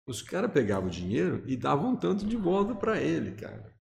os 0.09 0.23
caras 0.23 0.51
pegavam 0.51 0.89
o 0.89 0.91
dinheiro 0.91 1.45
e 1.47 1.57
davam 1.57 1.91
um 1.91 1.97
tanto 1.97 2.27
de 2.27 2.37
volta 2.37 2.75
para 2.75 3.01
ele, 3.01 3.33
cara. 3.33 3.78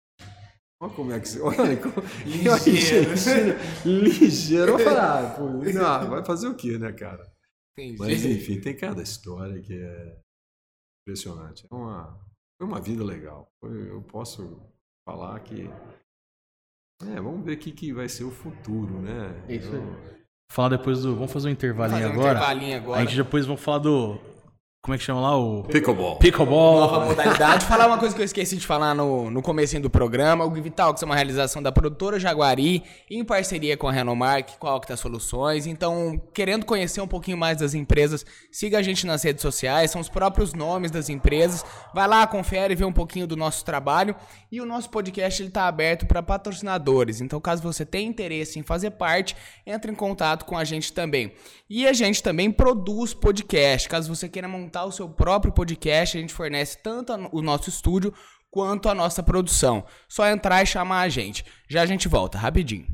Olha 0.82 0.94
como 0.94 1.12
é 1.12 1.20
que 1.20 1.28
você. 1.28 1.40
Olha, 1.42 1.78
como... 1.78 1.96
ligeiro. 2.26 3.12
ligeiro. 3.86 4.80
Eu 4.80 4.98
ah, 5.00 5.36
pô, 5.38 5.44
não, 5.48 6.10
vai 6.10 6.26
fazer 6.26 6.48
o 6.48 6.56
quê, 6.56 6.78
né, 6.78 6.92
cara? 6.92 7.32
Entendi. 7.78 7.98
Mas 8.00 8.26
enfim, 8.26 8.60
tem 8.60 8.76
cada 8.76 9.02
história 9.02 9.62
que 9.62 9.74
é 9.74 10.18
impressionante. 11.02 11.66
É 11.70 11.76
uma, 11.76 12.20
foi 12.58 12.68
uma 12.68 12.82
vida 12.82 13.04
legal. 13.04 13.50
Eu 13.64 14.02
posso 14.04 14.62
falar 15.08 15.40
que. 15.42 15.70
É, 17.04 17.20
vamos 17.20 17.44
ver 17.44 17.54
o 17.54 17.60
que, 17.60 17.72
que 17.72 17.94
vai 17.94 18.08
ser 18.08 18.24
o 18.24 18.32
futuro, 18.32 19.02
né? 19.02 19.46
Isso 19.50 19.76
aí. 19.76 20.26
Falar 20.52 20.78
depois 20.78 21.02
do. 21.02 21.16
Vamos 21.16 21.32
fazer 21.32 21.50
um 21.50 21.52
intervalinho, 21.52 22.00
fazer 22.00 22.10
um 22.10 22.20
agora. 22.20 22.38
intervalinho 22.38 22.78
agora. 22.78 23.02
A 23.02 23.06
gente 23.06 23.18
depois 23.18 23.46
vamos 23.46 23.62
falar 23.62 23.80
do 23.80 24.20
como 24.86 24.94
é 24.94 25.00
que 25.00 25.04
chama 25.04 25.20
lá? 25.20 25.36
O. 25.36 25.64
Pickleball. 25.64 26.18
Pickleball. 26.18 26.80
Nova 26.82 27.06
modalidade. 27.08 27.66
falar 27.66 27.88
uma 27.88 27.98
coisa 27.98 28.14
que 28.14 28.22
eu 28.22 28.26
esqueci 28.26 28.56
de 28.56 28.68
falar 28.68 28.94
no, 28.94 29.32
no 29.32 29.42
começo 29.42 29.80
do 29.80 29.90
programa. 29.90 30.46
O 30.46 30.52
Vital, 30.52 30.94
que 30.94 31.04
é 31.04 31.08
uma 31.08 31.16
realização 31.16 31.60
da 31.60 31.72
produtora 31.72 32.20
Jaguari, 32.20 32.84
em 33.10 33.26
parceria 33.26 33.76
com 33.76 33.88
a 33.88 33.92
Renomark, 33.92 34.60
com 34.60 34.68
a 34.68 34.76
Octa 34.76 34.96
Soluções. 34.96 35.66
Então, 35.66 36.22
querendo 36.36 36.68
conhecer 36.68 37.02
um 37.02 37.08
pouquinho 37.08 37.36
mais 37.36 37.58
das 37.58 37.74
empresas, 37.74 38.24
siga 38.52 38.78
a 38.78 38.84
gente 38.84 39.08
nas 39.08 39.24
redes 39.24 39.42
sociais. 39.42 39.90
São 39.90 40.00
os 40.00 40.08
próprios 40.08 40.54
nomes 40.54 40.92
das 40.92 41.10
empresas. 41.10 41.66
Vai 41.92 42.08
lá, 42.08 42.28
confere, 42.28 42.76
vê 42.76 42.86
um 42.86 42.94
pouquinho 42.94 43.26
do 43.26 43.36
nosso 43.36 43.66
trabalho. 43.66 44.16
E 44.52 44.62
o 44.62 44.68
nosso 44.68 44.92
podcast 44.92 45.42
está 45.42 45.68
aberto 45.68 46.06
para 46.06 46.22
patrocinadores. 46.22 47.22
Então, 47.22 47.42
caso 47.42 47.64
você 47.64 47.84
tenha 47.84 48.08
interesse 48.08 48.60
em 48.60 48.62
fazer 48.62 48.92
parte, 48.92 49.36
entre 49.66 49.92
em 49.92 49.96
contato 49.96 50.46
com 50.46 50.56
a 50.56 50.64
gente 50.64 50.94
também. 50.94 51.34
E 51.68 51.88
a 51.88 51.94
gente 51.94 52.22
também 52.22 52.52
produz 52.52 53.16
podcast. 53.16 53.90
Caso 53.90 54.16
você 54.16 54.30
queira 54.30 54.48
montar 54.48 54.75
montar 54.76 54.86
o 54.86 54.92
seu 54.92 55.08
próprio 55.08 55.54
podcast, 55.54 56.18
a 56.18 56.22
gente 56.22 56.34
fornece 56.34 56.78
tanto 56.84 57.14
o 57.32 57.42
nosso 57.42 57.70
estúdio 57.70 58.14
quanto 58.52 58.90
a 58.90 58.96
nossa 58.96 59.24
produção. 59.24 59.86
Só 60.08 60.28
entrar 60.28 60.62
e 60.62 60.66
chamar 60.66 61.02
a 61.02 61.10
gente. 61.10 61.46
Já 61.70 61.82
a 61.82 61.86
gente 61.86 62.10
volta, 62.10 62.38
rapidinho. 62.38 62.86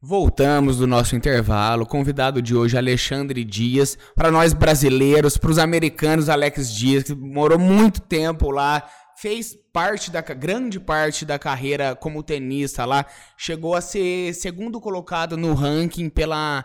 Voltamos 0.00 0.78
do 0.78 0.86
nosso 0.86 1.14
intervalo. 1.14 1.86
Convidado 1.86 2.42
de 2.42 2.54
hoje, 2.54 2.76
Alexandre 2.76 3.44
Dias. 3.44 3.96
Para 4.14 4.30
nós 4.30 4.52
brasileiros, 4.52 5.36
para 5.36 5.50
os 5.50 5.58
americanos, 5.58 6.28
Alex 6.28 6.72
Dias, 6.72 7.04
que 7.04 7.14
morou 7.14 7.58
muito 7.58 8.00
tempo 8.00 8.50
lá, 8.50 8.88
fez 9.16 9.56
parte 9.72 10.10
da 10.10 10.20
grande 10.20 10.78
parte 10.78 11.24
da 11.24 11.38
carreira 11.38 11.96
como 11.96 12.22
tenista 12.22 12.84
lá, 12.84 13.06
chegou 13.36 13.74
a 13.74 13.80
ser 13.80 14.34
segundo 14.34 14.80
colocado 14.80 15.36
no 15.36 15.54
ranking 15.54 16.08
pela 16.08 16.64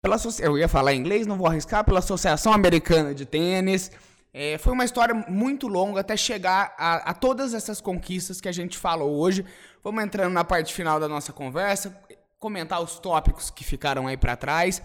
pela 0.00 0.16
eu 0.40 0.56
ia 0.56 0.68
falar 0.68 0.94
inglês, 0.94 1.26
não 1.26 1.36
vou 1.36 1.46
arriscar, 1.46 1.84
pela 1.84 1.98
Associação 1.98 2.52
Americana 2.52 3.14
de 3.14 3.26
Tênis. 3.26 3.90
É, 4.32 4.58
foi 4.58 4.72
uma 4.72 4.84
história 4.84 5.14
muito 5.28 5.66
longa 5.66 6.00
até 6.00 6.16
chegar 6.16 6.74
a, 6.78 7.10
a, 7.10 7.14
todas 7.14 7.54
essas 7.54 7.80
conquistas 7.80 8.40
que 8.40 8.48
a 8.48 8.52
gente 8.52 8.78
falou 8.78 9.16
hoje. 9.16 9.44
Vamos 9.82 10.04
entrando 10.04 10.32
na 10.32 10.44
parte 10.44 10.72
final 10.72 11.00
da 11.00 11.08
nossa 11.08 11.32
conversa, 11.32 11.96
comentar 12.38 12.80
os 12.80 12.98
tópicos 12.98 13.50
que 13.50 13.64
ficaram 13.64 14.06
aí 14.06 14.16
para 14.16 14.36
trás. 14.36 14.80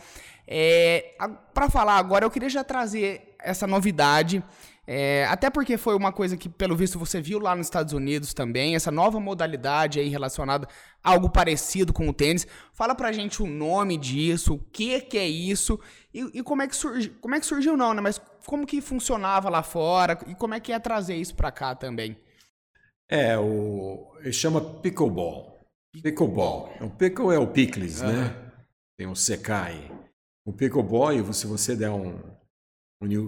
É, 0.47 1.15
para 1.53 1.69
falar 1.69 1.97
agora, 1.97 2.25
eu 2.25 2.31
queria 2.31 2.49
já 2.49 2.63
trazer 2.63 3.35
essa 3.39 3.67
novidade 3.67 4.43
é, 4.85 5.25
até 5.29 5.49
porque 5.49 5.77
foi 5.77 5.95
uma 5.95 6.11
coisa 6.11 6.35
que, 6.35 6.49
pelo 6.49 6.75
visto, 6.75 6.99
você 6.99 7.21
viu 7.21 7.39
lá 7.39 7.55
nos 7.55 7.67
Estados 7.67 7.93
Unidos 7.93 8.33
também, 8.33 8.75
essa 8.75 8.91
nova 8.91 9.19
modalidade 9.19 9.99
aí 9.99 10.09
relacionada 10.09 10.67
a 11.01 11.11
algo 11.11 11.29
parecido 11.29 11.93
com 11.93 12.07
o 12.09 12.13
tênis. 12.13 12.45
Fala 12.73 12.93
pra 12.93 13.11
gente 13.13 13.41
o 13.41 13.47
nome 13.47 13.97
disso, 13.97 14.55
o 14.55 14.59
que 14.59 14.99
que 14.99 15.17
é 15.17 15.27
isso 15.27 15.79
e, 16.13 16.39
e 16.39 16.43
como 16.43 16.61
é 16.61 16.67
que 16.67 16.75
surgiu, 16.75 17.13
como 17.21 17.35
é 17.35 17.39
que 17.39 17.45
surgiu 17.45 17.77
não, 17.77 17.93
né? 17.93 18.01
Mas 18.01 18.19
como 18.45 18.67
que 18.67 18.81
funcionava 18.81 19.49
lá 19.49 19.63
fora 19.63 20.19
e 20.27 20.35
como 20.35 20.53
é 20.53 20.59
que 20.59 20.73
é 20.73 20.79
trazer 20.79 21.15
isso 21.15 21.35
pra 21.35 21.51
cá 21.51 21.73
também? 21.73 22.17
É, 23.09 23.37
o 23.37 24.11
ele 24.19 24.33
chama 24.33 24.59
pickleball. 24.59 25.59
Pickleball. 26.01 26.73
O 26.81 26.89
pickle 26.89 27.33
é 27.33 27.39
o 27.39 27.47
pickles, 27.47 28.01
uhum. 28.01 28.07
né? 28.07 28.35
Tem 28.97 29.07
um 29.07 29.15
secai. 29.15 29.91
O 30.45 30.51
pickleball, 30.51 31.31
se 31.31 31.47
você 31.47 31.75
der 31.75 31.91
um 31.91 32.19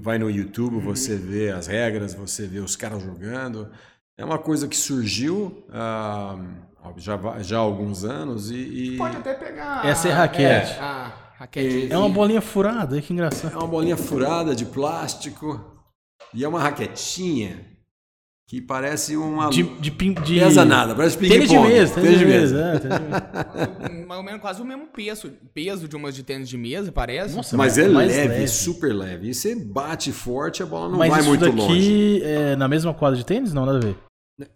Vai 0.02 0.18
no 0.18 0.30
YouTube, 0.30 0.80
você 0.80 1.16
vê 1.16 1.52
as 1.52 1.68
regras, 1.68 2.14
você 2.14 2.48
vê 2.48 2.60
os 2.60 2.76
caras 2.76 3.04
jogando. 3.04 3.70
É 4.18 4.24
uma 4.24 4.38
coisa 4.38 4.68
que 4.68 4.78
surgiu 4.78 5.66
ah, 5.72 6.38
já, 6.98 7.20
já 7.42 7.58
há 7.58 7.60
alguns 7.60 8.06
anos 8.06 8.50
e, 8.50 8.56
e... 8.56 8.98
Pode 8.98 9.18
até 9.18 9.34
pegar. 9.34 9.86
Essa 9.86 10.08
é 10.08 10.12
raquete. 10.12 10.72
É, 10.74 10.80
a 10.80 11.14
raquete. 11.38 11.92
É 11.92 11.98
uma 11.98 12.10
bolinha 12.10 12.42
furada, 12.42 13.02
que 13.02 13.12
engraçado. 13.12 13.54
É 13.54 13.58
uma 13.58 13.68
bolinha 13.68 13.98
furada 13.98 14.56
de 14.56 14.66
plástico 14.66 15.60
e 16.34 16.44
é 16.44 16.48
uma 16.48 16.62
raquetinha 16.62 17.75
que 18.48 18.62
parece 18.62 19.18
uma. 19.18 19.50
De, 19.50 19.64
de, 19.64 19.90
de... 19.90 20.40
Pesa 20.40 20.64
nada, 20.64 20.94
parece 20.96 21.18
ping 21.18 21.30
Tênis 21.30 21.50
de 21.50 21.58
mesa, 21.58 21.96
tênis 21.96 22.20
de 22.20 22.26
mesa. 22.26 22.82
É, 23.90 23.90
mais 24.06 24.20
ou 24.20 24.24
menos 24.24 24.42
quase 24.42 24.62
o 24.62 24.66
mesmo 24.66 24.88
peso, 24.88 25.32
peso 25.54 25.88
de 25.88 25.96
umas 25.96 26.14
de 26.16 26.24
tênis 26.24 26.48
de 26.48 26.58
mesa, 26.58 26.92
parece. 26.92 27.36
Nossa, 27.36 27.58
mas 27.58 27.78
é 27.78 27.88
leve, 27.88 28.28
leve, 28.28 28.48
super 28.48 28.94
leve. 28.94 29.30
E 29.30 29.34
você 29.34 29.56
bate 29.56 30.12
forte, 30.12 30.62
a 30.62 30.66
bola 30.66 30.90
não 30.90 31.00
mas 31.00 31.10
vai 31.10 31.20
isso 31.22 31.30
muito 31.30 31.42
daqui 31.42 31.58
longe. 31.58 32.22
É 32.24 32.56
na 32.56 32.68
mesma 32.68 32.94
quadra 32.94 33.18
de 33.18 33.26
tênis? 33.26 33.52
Não, 33.52 33.66
nada 33.66 33.80
a 33.80 33.82
ver. 33.82 33.98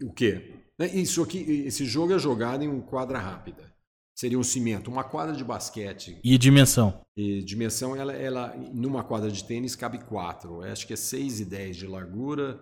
O 0.04 0.12
quê? 0.12 0.54
Isso 0.94 1.22
aqui, 1.22 1.64
esse 1.66 1.84
jogo 1.84 2.14
é 2.14 2.18
jogado 2.18 2.62
em 2.62 2.68
uma 2.68 2.82
quadra 2.82 3.18
rápida. 3.18 3.70
Seria 4.14 4.38
um 4.38 4.42
cimento, 4.42 4.90
uma 4.90 5.02
quadra 5.02 5.34
de 5.34 5.42
basquete. 5.42 6.18
E 6.22 6.36
dimensão? 6.36 7.00
E 7.16 7.42
dimensão, 7.42 7.96
ela, 7.96 8.12
ela 8.12 8.54
numa 8.72 9.02
quadra 9.02 9.30
de 9.30 9.42
tênis 9.42 9.74
cabe 9.74 9.98
quatro. 9.98 10.62
Acho 10.62 10.86
que 10.86 10.92
é 10.92 10.96
6 10.96 11.40
e 11.40 11.44
10 11.46 11.76
de 11.76 11.86
largura 11.86 12.60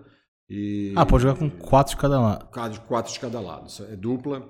e... 0.49 0.95
Ah, 0.97 1.05
pode 1.05 1.25
jogar 1.25 1.39
com 1.39 1.51
quatro 1.51 1.95
de 1.95 2.01
cada 2.01 2.21
lado. 2.21 2.47
Quatro 2.87 3.13
de 3.13 3.21
cada 3.21 3.41
lado. 3.41 3.69
É 3.91 3.97
dupla. 3.97 4.49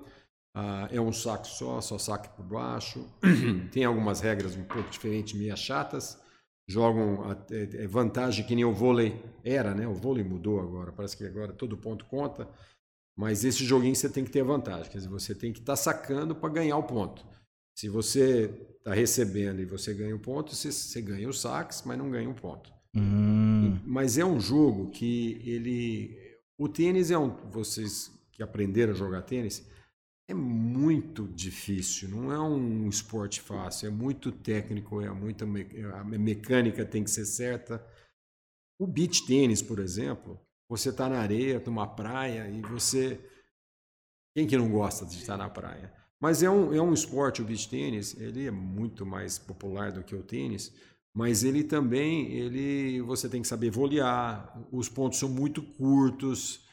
Ah, 0.54 0.88
é 0.90 1.00
um 1.00 1.12
saque 1.12 1.48
só, 1.48 1.80
só 1.80 1.98
saque 1.98 2.28
por 2.36 2.44
baixo. 2.44 3.04
Tem 3.72 3.84
algumas 3.84 4.20
regras 4.20 4.56
um 4.56 4.64
pouco 4.64 4.88
diferentes, 4.90 5.34
meio 5.34 5.56
chatas. 5.56 6.20
Jogam 6.68 7.24
é, 7.50 7.84
é 7.84 7.86
vantagem 7.86 8.44
que 8.46 8.54
nem 8.54 8.64
o 8.64 8.74
vôlei 8.74 9.20
era, 9.42 9.74
né? 9.74 9.86
O 9.88 9.94
vôlei 9.94 10.22
mudou 10.22 10.60
agora. 10.60 10.92
Parece 10.92 11.16
que 11.16 11.24
agora 11.24 11.52
todo 11.52 11.76
ponto 11.76 12.04
conta. 12.04 12.48
Mas 13.16 13.44
esse 13.44 13.64
joguinho 13.64 13.96
você 13.96 14.08
tem 14.08 14.24
que 14.24 14.30
ter 14.30 14.44
vantagem. 14.44 14.90
Quer 14.90 14.98
dizer, 14.98 15.08
você 15.08 15.34
tem 15.34 15.52
que 15.52 15.58
estar 15.58 15.72
tá 15.72 15.76
sacando 15.76 16.34
para 16.36 16.52
ganhar 16.52 16.76
o 16.76 16.84
ponto. 16.84 17.26
Se 17.76 17.88
você 17.88 18.44
está 18.78 18.92
recebendo 18.92 19.60
e 19.60 19.64
você 19.64 19.94
ganha 19.94 20.14
o 20.14 20.20
ponto, 20.20 20.54
você, 20.54 20.70
você 20.70 21.00
ganha 21.00 21.28
os 21.28 21.40
saques, 21.40 21.82
mas 21.84 21.98
não 21.98 22.10
ganha 22.10 22.28
um 22.28 22.34
ponto. 22.34 22.72
Hum. 22.98 23.78
Mas 23.84 24.18
é 24.18 24.24
um 24.24 24.40
jogo 24.40 24.90
que 24.90 25.40
ele. 25.44 26.16
O 26.56 26.68
tênis 26.68 27.10
é 27.10 27.18
um. 27.18 27.30
Vocês 27.50 28.12
que 28.32 28.42
aprenderam 28.42 28.92
a 28.92 28.96
jogar 28.96 29.22
tênis, 29.22 29.66
é 30.28 30.34
muito 30.34 31.26
difícil, 31.26 32.08
não 32.08 32.30
é 32.30 32.38
um 32.38 32.88
esporte 32.88 33.40
fácil, 33.40 33.88
é 33.88 33.90
muito 33.90 34.30
técnico, 34.30 35.00
é 35.00 35.10
muita 35.10 35.44
me... 35.44 35.66
a 35.94 36.04
mecânica 36.04 36.84
tem 36.84 37.02
que 37.02 37.10
ser 37.10 37.24
certa. 37.24 37.84
O 38.78 38.86
beach 38.86 39.26
tênis, 39.26 39.60
por 39.60 39.80
exemplo, 39.80 40.38
você 40.68 40.90
está 40.90 41.08
na 41.08 41.18
areia, 41.18 41.60
numa 41.66 41.86
praia 41.86 42.48
e 42.48 42.60
você 42.60 43.18
quem 44.38 44.46
que 44.46 44.56
não 44.56 44.70
gosta 44.70 45.04
de 45.04 45.16
estar 45.16 45.36
na 45.36 45.50
praia? 45.50 45.92
Mas 46.20 46.44
é 46.44 46.50
um, 46.50 46.72
é 46.72 46.80
um 46.80 46.92
esporte, 46.92 47.42
o 47.42 47.44
beach 47.44 47.68
tênis, 47.68 48.16
ele 48.20 48.46
é 48.46 48.52
muito 48.52 49.04
mais 49.04 49.36
popular 49.36 49.90
do 49.90 50.04
que 50.04 50.14
o 50.14 50.22
tênis, 50.22 50.72
mas 51.18 51.42
ele 51.42 51.64
também, 51.64 52.30
ele, 52.30 53.02
você 53.02 53.28
tem 53.28 53.42
que 53.42 53.48
saber 53.48 53.72
volear, 53.72 54.56
os 54.70 54.88
pontos 54.88 55.18
são 55.18 55.28
muito 55.28 55.60
curtos. 55.60 56.64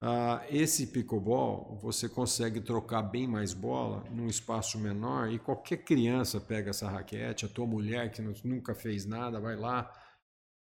Ah, 0.00 0.42
esse 0.48 0.86
pickleball, 0.86 1.78
você 1.82 2.08
consegue 2.08 2.62
trocar 2.62 3.02
bem 3.02 3.28
mais 3.28 3.52
bola 3.52 4.02
num 4.10 4.28
espaço 4.28 4.78
menor 4.78 5.30
e 5.30 5.38
qualquer 5.38 5.84
criança 5.84 6.40
pega 6.40 6.70
essa 6.70 6.88
raquete, 6.88 7.44
a 7.44 7.48
tua 7.50 7.66
mulher 7.66 8.10
que 8.10 8.22
nunca 8.48 8.74
fez 8.74 9.04
nada, 9.04 9.38
vai 9.38 9.56
lá, 9.56 9.92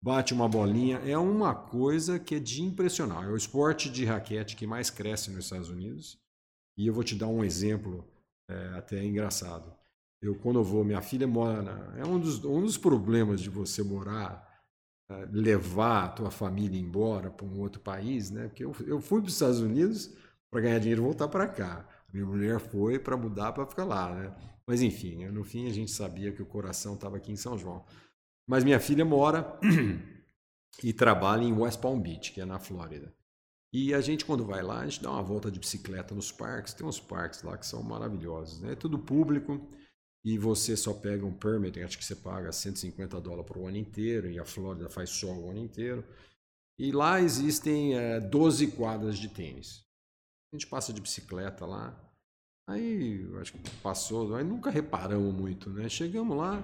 bate 0.03 0.35
uma 0.35 0.49
bolinha. 0.49 0.99
É 1.07 1.17
uma 1.17 1.55
coisa 1.55 2.19
que 2.19 2.35
é 2.35 2.41
de 2.41 2.61
impressionar. 2.61 3.23
É 3.23 3.29
o 3.29 3.37
esporte 3.37 3.89
de 3.89 4.05
raquete 4.05 4.57
que 4.57 4.67
mais 4.67 4.91
cresce 4.91 5.31
nos 5.31 5.45
Estados 5.45 5.69
Unidos. 5.69 6.19
E 6.77 6.89
eu 6.89 6.93
vou 6.93 7.05
te 7.05 7.15
dar 7.15 7.29
um 7.29 7.45
exemplo 7.45 8.05
é, 8.51 8.71
até 8.77 9.05
engraçado. 9.05 9.73
Eu, 10.23 10.37
quando 10.37 10.61
eu 10.61 10.65
vou, 10.65 10.85
minha 10.85 11.03
filha 11.03 11.27
mora. 11.27 11.61
Na, 11.61 11.99
é 11.99 12.07
um 12.07 12.19
dos, 12.19 12.45
um 12.45 12.63
dos 12.63 12.79
problemas 12.79 13.41
de 13.41 13.51
você 13.51 13.83
morar, 13.83 14.49
eh, 15.11 15.29
levar 15.33 16.05
a 16.05 16.09
tua 16.09 16.31
família 16.31 16.81
embora 16.81 17.29
para 17.29 17.45
um 17.45 17.59
outro 17.59 17.81
país, 17.81 18.31
né? 18.31 18.47
Porque 18.47 18.65
eu, 18.65 18.73
eu 18.87 19.01
fui 19.01 19.21
para 19.21 19.27
os 19.27 19.35
Estados 19.35 19.59
Unidos 19.59 20.15
para 20.49 20.61
ganhar 20.61 20.79
dinheiro 20.79 21.03
e 21.03 21.05
voltar 21.05 21.27
para 21.27 21.49
cá. 21.49 21.89
Minha 22.13 22.25
mulher 22.25 22.61
foi 22.61 23.01
para 23.01 23.17
mudar 23.17 23.53
para 23.53 23.67
ficar 23.67 23.85
lá, 23.85 24.15
né? 24.15 24.33
Mas 24.65 24.81
enfim, 24.81 25.27
no 25.27 25.43
fim 25.43 25.67
a 25.67 25.73
gente 25.73 25.91
sabia 25.91 26.31
que 26.31 26.41
o 26.41 26.47
coração 26.47 26.95
estava 26.95 27.17
aqui 27.17 27.33
em 27.33 27.37
São 27.37 27.59
João. 27.59 27.85
Mas 28.47 28.63
minha 28.63 28.79
filha 28.79 29.05
mora 29.05 29.59
e 30.85 30.93
trabalha 30.93 31.43
em 31.43 31.53
West 31.53 31.81
Palm 31.81 32.01
Beach, 32.01 32.31
que 32.31 32.41
é 32.41 32.45
na 32.45 32.61
Flórida. 32.61 33.13
E 33.73 33.93
a 33.93 34.01
gente, 34.01 34.25
quando 34.25 34.45
vai 34.45 34.63
lá, 34.63 34.81
a 34.81 34.87
gente 34.87 35.03
dá 35.03 35.11
uma 35.11 35.23
volta 35.23 35.51
de 35.51 35.59
bicicleta 35.59 36.15
nos 36.15 36.31
parques. 36.31 36.75
Tem 36.75 36.87
uns 36.87 37.01
parques 37.01 37.43
lá 37.43 37.57
que 37.57 37.67
são 37.67 37.83
maravilhosos, 37.83 38.61
né? 38.61 38.73
É 38.73 38.77
tudo 38.77 38.99
público 38.99 39.69
e 40.25 40.39
você 40.39 40.77
só 40.77 40.95
pega 40.95 41.27
um 41.27 41.33
permit, 41.33 41.81
acho 41.81 41.99
que 41.99 42.05
você 42.05 42.15
paga 42.15 42.53
150 42.53 43.21
dólares 43.21 43.47
por 43.47 43.59
o 43.59 43.67
ano 43.67 43.77
inteiro, 43.77 44.31
e 44.31 44.39
a 44.39 44.45
Flórida 44.45 44.89
faz 44.89 45.11
sol 45.11 45.37
o 45.37 45.51
ano 45.51 45.59
inteiro. 45.59 46.05
E 46.79 46.93
lá 46.93 47.21
existem 47.21 47.97
é, 47.97 48.21
12 48.21 48.69
quadras 48.69 49.19
de 49.19 49.29
tênis. 49.29 49.85
A 50.53 50.57
gente 50.57 50.67
passa 50.67 50.93
de 50.93 51.01
bicicleta 51.01 51.67
lá, 51.67 51.99
aí 52.69 53.29
acho 53.41 53.53
que 53.53 53.71
passou, 53.83 54.35
aí 54.35 54.45
nunca 54.45 54.71
reparamos 54.71 55.35
muito, 55.35 55.71
né? 55.71 55.89
Chegamos 55.89 56.37
lá, 56.37 56.63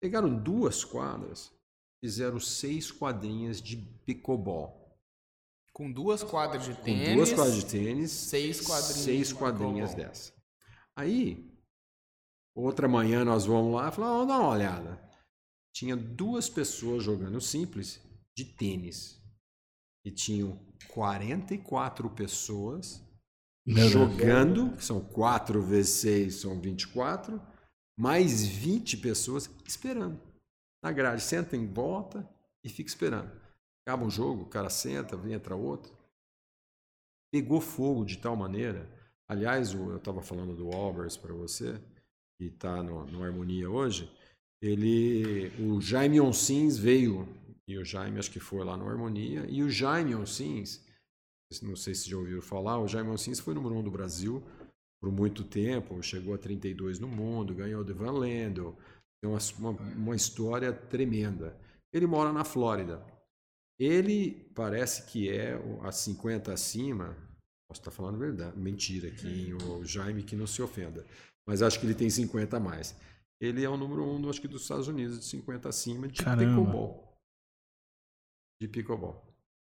pegaram 0.00 0.34
duas 0.34 0.84
quadras, 0.84 1.52
fizeram 2.02 2.40
seis 2.40 2.90
quadrinhas 2.90 3.60
de 3.60 3.76
pickleball. 3.76 4.86
Com 5.72 5.92
duas 5.92 6.22
quadras 6.22 6.64
de 6.64 6.74
tênis. 6.76 7.08
Com 7.10 7.16
duas 7.16 7.32
quadras 7.34 7.54
de 7.56 7.66
tênis. 7.66 8.10
Seis 8.10 8.60
quadrinhas. 8.62 9.04
Seis 9.04 9.32
quadrinhas 9.32 9.94
dessa. 9.94 10.32
Aí 10.96 11.45
Outra 12.56 12.88
manhã 12.88 13.22
nós 13.22 13.44
vamos 13.44 13.74
lá 13.74 13.88
e 13.88 13.92
falamos, 13.92 14.16
vamos 14.16 14.28
dar 14.28 14.40
uma 14.40 14.48
olhada. 14.48 14.98
Tinha 15.74 15.94
duas 15.94 16.48
pessoas 16.48 17.04
jogando 17.04 17.38
simples 17.38 18.00
de 18.34 18.46
tênis. 18.46 19.22
E 20.02 20.10
tinham 20.10 20.58
44 20.88 22.08
pessoas 22.10 23.04
Meu 23.66 23.86
jogando, 23.90 24.74
que 24.74 24.82
são 24.82 25.04
4 25.04 25.60
vezes 25.60 26.00
6, 26.00 26.34
são 26.36 26.58
24, 26.58 27.38
mais 27.98 28.46
20 28.46 28.96
pessoas 28.98 29.50
esperando. 29.66 30.18
Na 30.82 30.90
grade, 30.90 31.20
senta 31.20 31.58
em 31.58 31.66
volta 31.66 32.26
e 32.64 32.70
fica 32.70 32.88
esperando. 32.88 33.30
Acaba 33.86 34.06
o 34.06 34.10
jogo, 34.10 34.44
o 34.44 34.48
cara 34.48 34.70
senta, 34.70 35.14
entra 35.28 35.54
outro. 35.54 35.94
Pegou 37.30 37.60
fogo 37.60 38.02
de 38.02 38.16
tal 38.16 38.34
maneira. 38.34 38.90
Aliás, 39.28 39.74
eu 39.74 39.96
estava 39.98 40.22
falando 40.22 40.56
do 40.56 40.70
Albers 40.70 41.18
para 41.18 41.34
você 41.34 41.78
que 42.38 42.46
está 42.46 42.82
no, 42.82 43.06
no, 43.06 43.22
Harmonia 43.22 43.70
hoje, 43.70 44.10
ele, 44.62 45.48
o 45.60 45.80
Jaime 45.80 46.20
Onsins 46.20 46.76
veio, 46.76 47.28
e 47.68 47.78
o 47.78 47.84
Jaime 47.84 48.18
acho 48.18 48.30
que 48.30 48.40
foi 48.40 48.64
lá 48.64 48.76
no 48.76 48.88
Harmonia, 48.88 49.46
e 49.48 49.62
o 49.62 49.70
Jaime 49.70 50.14
Onsins, 50.14 50.84
não 51.62 51.76
sei 51.76 51.94
se 51.94 52.10
já 52.10 52.16
ouviram 52.16 52.42
falar, 52.42 52.78
o 52.78 52.88
Jaime 52.88 53.10
Onsins 53.10 53.40
foi 53.40 53.54
número 53.54 53.74
um 53.74 53.82
do 53.82 53.90
Brasil 53.90 54.42
por 55.00 55.12
muito 55.12 55.44
tempo, 55.44 56.02
chegou 56.02 56.34
a 56.34 56.38
32 56.38 56.98
no 56.98 57.08
mundo, 57.08 57.54
ganhou 57.54 57.82
o 57.82 57.94
Van 57.94 58.12
Lendl, 58.12 58.76
tem 59.22 59.30
uma, 59.30 59.38
uma, 59.58 59.70
uma 59.70 60.16
história 60.16 60.72
tremenda. 60.72 61.56
Ele 61.92 62.06
mora 62.06 62.32
na 62.32 62.44
Flórida. 62.44 63.04
Ele 63.78 64.32
parece 64.54 65.06
que 65.06 65.28
é 65.30 65.54
a 65.82 65.92
50 65.92 66.52
acima. 66.52 67.16
Posso 67.68 67.80
estar 67.80 67.90
falando 67.90 68.18
verdade, 68.18 68.58
mentira 68.58 69.08
aqui, 69.08 69.26
hein, 69.26 69.54
o 69.54 69.84
Jaime 69.84 70.22
que 70.22 70.36
não 70.36 70.46
se 70.46 70.62
ofenda. 70.62 71.04
Mas 71.46 71.62
acho 71.62 71.78
que 71.78 71.86
ele 71.86 71.94
tem 71.94 72.10
50 72.10 72.56
a 72.56 72.60
mais. 72.60 72.96
Ele 73.40 73.62
é 73.64 73.68
o 73.68 73.76
número 73.76 74.02
um, 74.04 74.28
acho 74.30 74.40
que 74.40 74.48
dos 74.48 74.62
Estados 74.62 74.88
Unidos, 74.88 75.18
de 75.20 75.24
50 75.26 75.68
acima, 75.68 76.08
de 76.08 76.22
Caramba. 76.22 76.44
pickleball. 76.46 77.18
De 78.60 78.68
pickleball. 78.68 79.22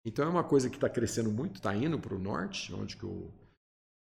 Então 0.06 0.26
é 0.26 0.28
uma 0.28 0.44
coisa 0.44 0.68
que 0.68 0.76
está 0.76 0.88
crescendo 0.88 1.30
muito, 1.30 1.56
está 1.56 1.74
indo 1.74 1.98
para 1.98 2.14
o 2.14 2.18
norte, 2.18 2.72
onde 2.74 2.96
que, 2.96 3.04
eu, 3.04 3.32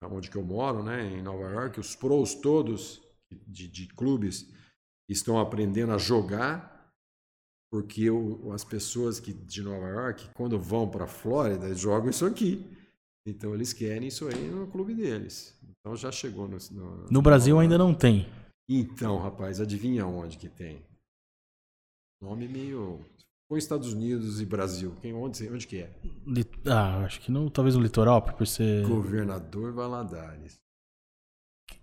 onde 0.05 0.31
que 0.31 0.37
eu 0.37 0.45
moro, 0.45 0.83
né, 0.83 1.05
em 1.05 1.23
Nova 1.23 1.51
York. 1.51 1.81
Os 1.81 1.97
pros 1.97 2.35
todos 2.37 3.03
de, 3.47 3.69
de 3.69 3.89
clubes 3.89 4.49
estão 5.09 5.39
aprendendo 5.41 5.93
a 5.93 5.99
jogar 5.99 6.77
porque 7.71 8.09
o- 8.09 8.53
as 8.53 8.65
pessoas 8.65 9.19
que 9.21 9.33
de 9.33 9.61
Nova 9.63 9.89
York, 9.89 10.31
quando 10.35 10.59
vão 10.59 10.89
para 10.89 11.05
a 11.05 11.09
Flórida, 11.09 11.75
jogam 11.75 12.09
isso 12.11 12.25
aqui. 12.25 12.65
Então 13.27 13.53
eles 13.55 13.73
querem 13.73 14.09
isso 14.09 14.27
aí 14.29 14.49
no 14.49 14.69
clube 14.69 14.95
deles. 14.95 15.58
Então 15.81 15.97
já 15.97 16.11
chegou 16.13 16.49
no. 16.49 16.59
No, 16.73 17.07
No 17.11 17.23
Brasil 17.23 17.59
ainda 17.59 17.79
não 17.79 17.95
tem. 17.95 18.29
Então, 18.69 19.19
rapaz, 19.19 19.61
adivinha 19.61 20.07
onde 20.07 20.37
que 20.37 20.49
tem? 20.49 20.83
Nome 22.21 22.49
meio. 22.49 23.01
Foi 23.49 23.59
Estados 23.59 23.95
Unidos 23.95 24.41
e 24.43 24.45
Brasil. 24.45 24.95
Quem, 25.01 25.15
onde, 25.15 25.49
onde 25.49 25.67
que 25.67 25.79
é? 25.79 25.91
Ah, 26.67 26.99
acho 27.05 27.21
que 27.21 27.33
não, 27.33 27.49
talvez 27.49 27.75
no 27.77 27.83
litoral, 27.83 28.21
por 28.21 28.47
ser. 28.47 28.87
Governador 28.87 29.73
Valadares. 29.73 30.59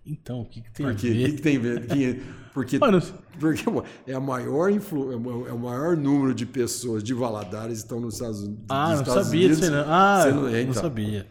Então, 0.04 0.42
o 0.42 0.46
que, 0.48 0.60
que 0.60 0.70
tem 0.70 0.86
Por 0.86 0.92
a? 0.92 0.94
O 0.94 0.98
que, 0.98 1.10
ver? 1.10 1.34
que 1.34 1.42
tem 1.42 1.56
a 1.56 1.60
ver? 1.60 1.86
Que- 1.88 2.20
Porque, 2.54 2.78
Mano, 2.78 3.00
porque 3.40 3.64
é, 4.06 4.14
a 4.14 4.20
maior 4.20 4.70
influ, 4.70 5.12
é 5.12 5.16
o- 5.16 5.48
é 5.48 5.52
o 5.52 5.58
maior 5.58 5.96
número 5.96 6.32
de 6.34 6.46
pessoas 6.46 7.02
de 7.02 7.12
Valadares 7.12 7.78
estão 7.78 7.98
nos 8.00 8.14
Estados 8.14 8.40
Unidos. 8.42 8.64
ah, 8.68 8.96
não 8.96 9.04
sabia 9.04 9.48
disso 9.48 9.70
não. 9.70 9.84
Ah, 9.92 10.22
Você 10.22 10.30
não, 10.30 10.42
não- 10.42 10.56
então. 10.60 10.74
sabia. 10.74 11.26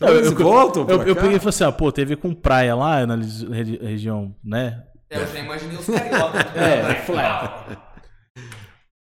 Não, 0.00 0.08
eu- 0.08 0.34
voltam 0.34 0.86
Eu, 0.88 1.02
eu 1.02 1.14
cá? 1.14 1.22
peguei 1.22 1.36
e 1.36 1.40
falei 1.40 1.48
assim, 1.50 1.64
ah, 1.64 1.72
pô, 1.72 1.90
teve 1.92 2.16
com 2.16 2.34
praia 2.34 2.74
lá 2.74 3.06
na 3.06 3.16
região, 3.16 4.34
né? 4.42 4.84
É, 5.10 5.20
Eu 5.22 5.26
já 5.26 5.38
imaginei 5.38 5.76
os 5.76 5.86
cariocas. 5.86 6.40
É, 6.56 6.94
flat. 7.06 7.78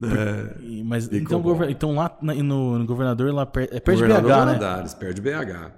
É, 0.04 0.84
Mas 0.84 1.06
então, 1.14 1.44
então 1.70 1.96
lá 1.96 2.18
no, 2.22 2.80
no 2.80 2.86
governador, 2.86 3.32
lá 3.34 3.46
per- 3.46 3.70
é 3.72 3.80
perto 3.80 3.98
de 3.98 4.04
Governador 4.04 4.32
BH, 4.32 4.36
né? 4.46 4.46
Valadares, 4.60 4.94
perto 4.96 5.16
de 5.16 5.22
BH. 5.22 5.72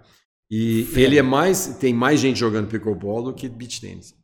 E 0.50 0.88
ele 0.96 1.18
é 1.18 1.22
mais. 1.22 1.78
Tem 1.78 1.94
mais 1.94 2.20
gente 2.20 2.40
jogando 2.40 2.68
pickleball 2.68 3.24
do 3.24 3.34
que 3.34 3.50
beach 3.50 3.82
tênis. 3.82 4.16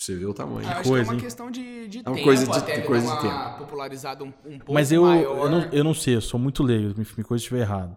Você 0.00 0.16
vê 0.16 0.24
o 0.24 0.32
tamanho. 0.34 0.66
Ah, 0.66 0.78
acho 0.80 0.88
coisa, 0.88 1.04
que 1.04 1.10
é 1.10 1.12
uma 1.12 1.14
hein? 1.14 1.20
questão 1.20 1.50
de, 1.50 1.86
de 1.88 1.98
uma 1.98 2.04
tempo, 2.14 2.22
coisa 2.24 2.46
de- 2.46 2.58
até 2.58 2.80
de 2.80 2.86
coisa 2.86 3.06
de 3.06 3.26
uma 3.26 3.50
popularizada 3.58 4.24
um, 4.24 4.28
um 4.46 4.58
pouco 4.58 4.72
Mas 4.72 4.90
eu, 4.90 5.02
maior. 5.02 5.44
eu, 5.44 5.50
não, 5.50 5.60
eu 5.70 5.84
não 5.84 5.94
sei, 5.94 6.16
eu 6.16 6.20
sou 6.22 6.40
muito 6.40 6.62
leigo, 6.62 6.98
me, 6.98 7.06
me 7.16 7.22
coisa 7.24 7.40
estiver 7.42 7.60
errado. 7.60 7.96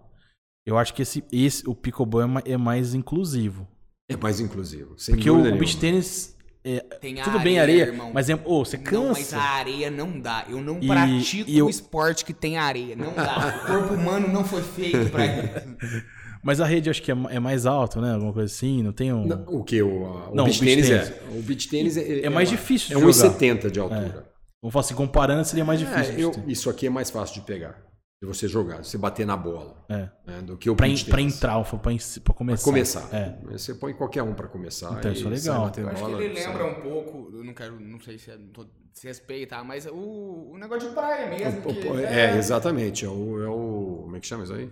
Eu 0.65 0.77
acho 0.77 0.94
que 0.94 1.02
esse, 1.02 1.23
esse 1.31 1.68
o 1.68 1.76
pickleball 1.76 2.22
é, 2.22 2.26
ma- 2.26 2.44
é 2.45 2.57
mais 2.57 2.94
inclusivo. 2.94 3.68
É 4.10 4.15
mais 4.15 4.40
inclusivo. 4.40 4.98
Sem 4.98 5.15
Porque 5.15 5.30
o, 5.30 5.57
beach 5.57 5.77
tênis, 5.77 6.35
é, 6.64 6.80
Tem 7.02 7.15
tudo 7.15 7.40
bem 7.40 7.60
areia, 7.60 7.84
irmão. 7.88 8.11
mas 8.14 8.30
é, 8.30 8.35
ô, 8.45 8.64
você 8.64 8.77
Não, 8.77 9.07
mas 9.10 9.18
cansa. 9.18 9.38
a 9.38 9.44
areia 9.44 9.91
não 9.91 10.19
dá. 10.19 10.45
Eu 10.49 10.61
não 10.61 10.80
E- 10.81 10.88
pratico 10.88 11.49
e 11.49 11.57
eu- 11.57 11.65
um 11.65 11.69
esporte 11.69 12.23
que 12.23 12.34
tem 12.34 12.57
areia. 12.57 12.95
Não 12.95 13.14
dá. 13.14 13.61
O 13.64 13.68
corpo 13.68 13.94
humano 13.95 14.27
não 14.30 14.44
foi 14.45 14.61
feito 14.61 15.10
pra 15.10 15.26
isso. 15.26 16.03
Mas 16.45 16.60
a 16.60 16.65
rede 16.65 16.90
acho 16.90 17.02
que 17.02 17.10
é, 17.10 17.15
é 17.30 17.40
mais 17.40 17.65
alta, 17.65 18.02
né? 18.02 18.14
Alguma 18.15 18.34
coisa 18.34 18.53
assim, 18.53 18.84
não 18.84 18.91
tem 18.91 19.14
um... 19.14 19.26
Não, 19.26 19.45
o 19.48 19.64
que? 19.64 19.81
O, 19.81 20.06
a- 20.06 20.30
o 20.30 20.35
Não, 20.35 20.44
beach 20.44 20.60
o 20.61 20.65
beach 20.65 20.76
tênis 20.81 20.88
tênis. 20.90 21.10
é. 21.10 21.38
O 21.38 21.41
beach 21.41 21.69
tênis 21.69 21.98
é. 21.98 22.19
É 22.26 22.30
mais 22.30 22.49
difícil 22.49 22.88
É 22.98 22.99
de 23.06 23.11
jogar. 23.14 23.30
1,70 23.40 23.72
de 23.72 23.80
altura. 23.80 24.30
Vamos 24.61 24.73
falar 24.73 24.81
assim, 24.85 24.94
comparando 24.94 25.45
seria 25.45 25.64
mais 25.64 25.80
difícil. 25.80 26.11
É, 26.11 26.15
de 26.15 26.22
eu- 26.22 26.34
isso 26.48 26.69
aqui 26.69 26.88
é 26.88 26.90
mais 26.90 27.10
fácil 27.10 27.35
de 27.40 27.48
pegar. 27.48 27.81
De 28.24 28.28
você 28.28 28.48
jogar, 28.48 28.80
de 28.80 28.88
você 28.88 28.98
bater 28.98 29.26
na 29.28 29.36
bola. 29.36 29.76
É. 29.90 30.10
né, 30.26 30.41
do 30.41 30.56
que 30.56 30.70
o 30.70 30.76
Pra, 30.78 30.86
pra 31.10 31.20
entrar, 31.22 31.62
pra, 31.80 31.91
en- 31.91 31.98
pra 32.24 32.34
começar. 32.34 32.64
Começar. 32.64 33.10
É. 33.14 33.38
Você 33.52 33.76
põe 33.76 33.94
qualquer 33.94 34.24
um 34.24 34.34
pra 34.34 34.48
começar. 34.48 34.98
Então, 34.98 35.12
isso 35.12 35.28
é 35.28 35.30
legal. 35.30 35.72
Eu 35.76 35.90
acho 35.90 35.95
que 35.98 36.02
bola, 36.10 36.24
ele 36.24 36.40
sai- 36.40 36.48
lembra 36.54 36.66
um 36.66 36.82
pouco, 36.82 37.30
eu 37.34 37.44
não 37.44 37.54
quero, 37.54 37.78
não 37.82 38.00
sei 38.00 38.18
se 38.18 38.32
é 38.32 38.38
tô- 38.54 38.66
se 38.94 39.08
respeitar, 39.08 39.62
mas 39.66 39.86
o, 39.88 40.52
o 40.54 40.58
negócio 40.58 40.88
de 40.88 40.95
praia 40.95 41.30
mesmo. 41.30 41.70
O- 41.70 41.74
que 41.76 41.86
o- 41.86 42.00
É, 42.00 42.38
exatamente. 42.38 43.04
É 43.04 43.10
o, 43.10 43.44
é 43.44 43.48
o. 43.50 44.04
Como 44.04 44.16
é 44.16 44.20
que 44.22 44.28
chama 44.28 44.45
isso 44.45 44.54
aí? 44.54 44.72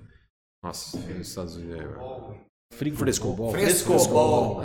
Nossa, 0.63 0.97
nos 0.97 1.27
Estados 1.27 1.57
Unidos. 1.57 1.97
É... 2.71 2.75
Frigo- 2.75 2.97
Frescobol. 2.97 3.51
Frescobol. 3.51 4.63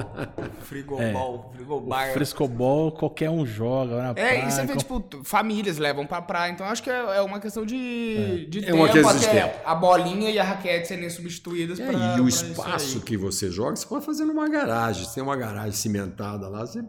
Frigobol. 0.60 1.50
Frigobar. 1.54 2.12
Frescobol, 2.12 2.92
qualquer 2.92 3.28
um 3.28 3.44
joga. 3.44 3.96
Na 3.96 4.10
É, 4.10 4.14
praia, 4.14 4.46
e 4.46 4.50
você 4.50 4.64
vê, 4.66 4.76
tipo, 4.76 5.04
famílias 5.24 5.76
levam 5.78 6.06
pra 6.06 6.22
praia, 6.22 6.50
então 6.52 6.66
acho 6.66 6.82
que 6.82 6.88
é, 6.90 6.94
é 7.16 7.20
uma 7.22 7.38
questão 7.40 7.66
de, 7.66 8.46
de 8.48 8.64
É 8.64 8.72
uma 8.72 8.88
tempo 8.88 9.08
questão 9.08 9.18
de 9.18 9.26
até 9.26 9.42
tempo. 9.48 9.58
a 9.64 9.74
bolinha 9.74 10.30
e 10.30 10.38
a 10.38 10.44
raquete 10.44 10.88
serem 10.88 11.10
substituídas 11.10 11.78
É, 11.78 11.86
pra, 11.90 12.16
e 12.16 12.20
o 12.20 12.28
espaço 12.28 13.00
que 13.00 13.16
você 13.16 13.50
joga, 13.50 13.76
você 13.76 13.86
pode 13.86 14.04
fazer 14.06 14.24
numa 14.24 14.48
garagem. 14.48 15.04
Você 15.04 15.14
tem 15.16 15.22
uma 15.22 15.36
garagem 15.36 15.72
cimentada 15.72 16.48
lá. 16.48 16.66
Você... 16.66 16.82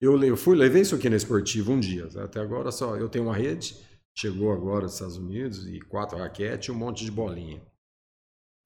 Eu, 0.00 0.22
eu 0.24 0.36
fui, 0.36 0.56
levei 0.56 0.82
isso 0.82 0.94
aqui 0.94 1.08
na 1.08 1.16
esportiva 1.16 1.70
um 1.72 1.80
dia. 1.80 2.08
Até 2.22 2.40
agora 2.40 2.70
só. 2.72 2.96
Eu 2.96 3.08
tenho 3.08 3.24
uma 3.26 3.36
rede, 3.36 3.76
chegou 4.16 4.52
agora 4.52 4.84
dos 4.86 4.94
Estados 4.94 5.16
Unidos, 5.16 5.66
e 5.66 5.80
quatro 5.80 6.18
raquetes 6.18 6.68
e 6.68 6.72
um 6.72 6.74
monte 6.74 7.04
de 7.04 7.10
bolinha. 7.10 7.62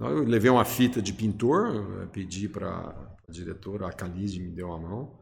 Eu 0.01 0.25
levei 0.25 0.51
uma 0.51 0.65
fita 0.65 1.03
de 1.03 1.13
pintor, 1.13 1.75
eu 2.03 2.09
pedi 2.09 2.49
para 2.49 2.69
a 3.29 3.31
diretora, 3.31 3.87
a 3.87 3.93
Calise 3.93 4.41
me 4.41 4.51
deu 4.51 4.73
a 4.73 4.79
mão. 4.79 5.19